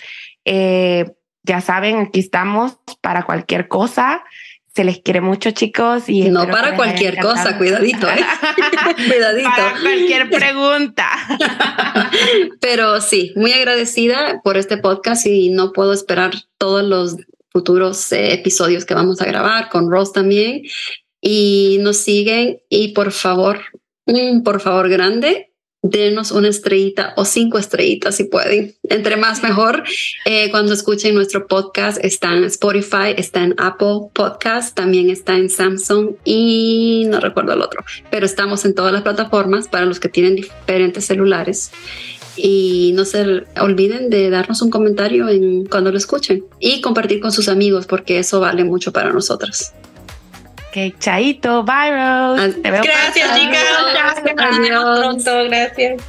Eh, 0.45 1.11
ya 1.43 1.61
saben, 1.61 1.97
aquí 1.97 2.21
estamos 2.21 2.77
para 3.01 3.25
cualquier 3.25 3.67
cosa. 3.67 4.23
Se 4.77 4.85
les 4.85 5.01
quiere 5.01 5.21
mucho, 5.21 5.51
chicos. 5.51 6.09
Y 6.09 6.29
no 6.31 6.47
para 6.47 6.77
cualquier 6.77 7.19
cosa, 7.19 7.59
cuidadito, 7.59 8.09
¿eh? 8.09 8.25
cuidadito. 9.09 9.51
Para 9.51 9.81
cualquier 9.81 10.31
pregunta. 10.31 11.09
Pero 12.61 13.01
sí, 13.01 13.33
muy 13.35 13.53
agradecida 13.53 14.41
por 14.45 14.57
este 14.57 14.77
podcast 14.77 15.27
y 15.27 15.49
no 15.49 15.73
puedo 15.73 15.93
esperar 15.93 16.31
todos 16.59 16.85
los 16.85 17.17
futuros 17.51 18.13
eh, 18.13 18.35
episodios 18.35 18.85
que 18.85 18.95
vamos 18.95 19.21
a 19.21 19.25
grabar 19.25 19.69
con 19.69 19.91
Rose 19.91 20.13
también. 20.13 20.63
Y 21.21 21.79
nos 21.81 21.97
siguen 21.97 22.61
y 22.69 22.93
por 22.93 23.11
favor, 23.11 23.59
mm, 24.07 24.43
por 24.43 24.61
favor, 24.61 24.89
grande, 24.89 25.55
denos 25.85 26.33
una 26.33 26.49
estrellita 26.49 27.13
o 27.17 27.25
cinco 27.27 27.59
estrellitas 27.59 28.17
si 28.17 28.25
pueden. 28.25 28.75
Entre 28.85 29.17
más 29.17 29.43
mejor. 29.43 29.85
Eh, 30.25 30.51
cuando 30.51 30.73
escuchen 30.73 31.15
nuestro 31.15 31.47
podcast 31.47 32.03
está 32.03 32.33
en 32.35 32.45
Spotify, 32.45 33.15
está 33.17 33.45
en 33.45 33.55
Apple 33.59 34.09
Podcast, 34.15 34.75
también 34.75 35.11
está 35.11 35.37
en 35.37 35.51
Samsung 35.51 36.17
y 36.25 37.05
no 37.09 37.21
recuerdo 37.21 37.53
el 37.53 37.61
otro, 37.61 37.85
pero 38.11 38.25
estamos 38.25 38.65
en 38.65 38.75
todas 38.75 38.93
las 38.93 39.03
plataformas 39.03 39.69
para 39.69 39.85
los 39.85 40.01
que 40.01 40.09
tienen 40.09 40.37
diferentes 40.37 41.05
celulares. 41.05 41.71
Y 42.37 42.93
no 42.97 43.05
se 43.05 43.45
olviden 43.61 44.11
de 44.11 44.29
darnos 44.29 44.61
un 44.63 44.71
comentario 44.71 45.29
en 45.29 45.67
cuando 45.67 45.93
lo 45.93 45.99
escuchen 45.99 46.45
y 46.59 46.81
compartir 46.81 47.21
con 47.21 47.31
sus 47.31 47.49
amigos 47.49 47.87
porque 47.87 48.19
eso 48.19 48.41
vale 48.41 48.65
mucho 48.65 48.93
para 48.93 49.13
nosotras. 49.13 49.73
Ok, 50.75 50.97
chaito, 50.99 51.63
bye 51.63 51.93
Rose. 51.93 52.61
Te 52.61 52.69
veo 52.69 52.83
gracias, 52.83 53.39
chicas. 53.39 53.63
Gracias. 53.93 54.35
Adiós. 54.37 54.99
pronto, 54.99 55.45
gracias. 55.49 56.03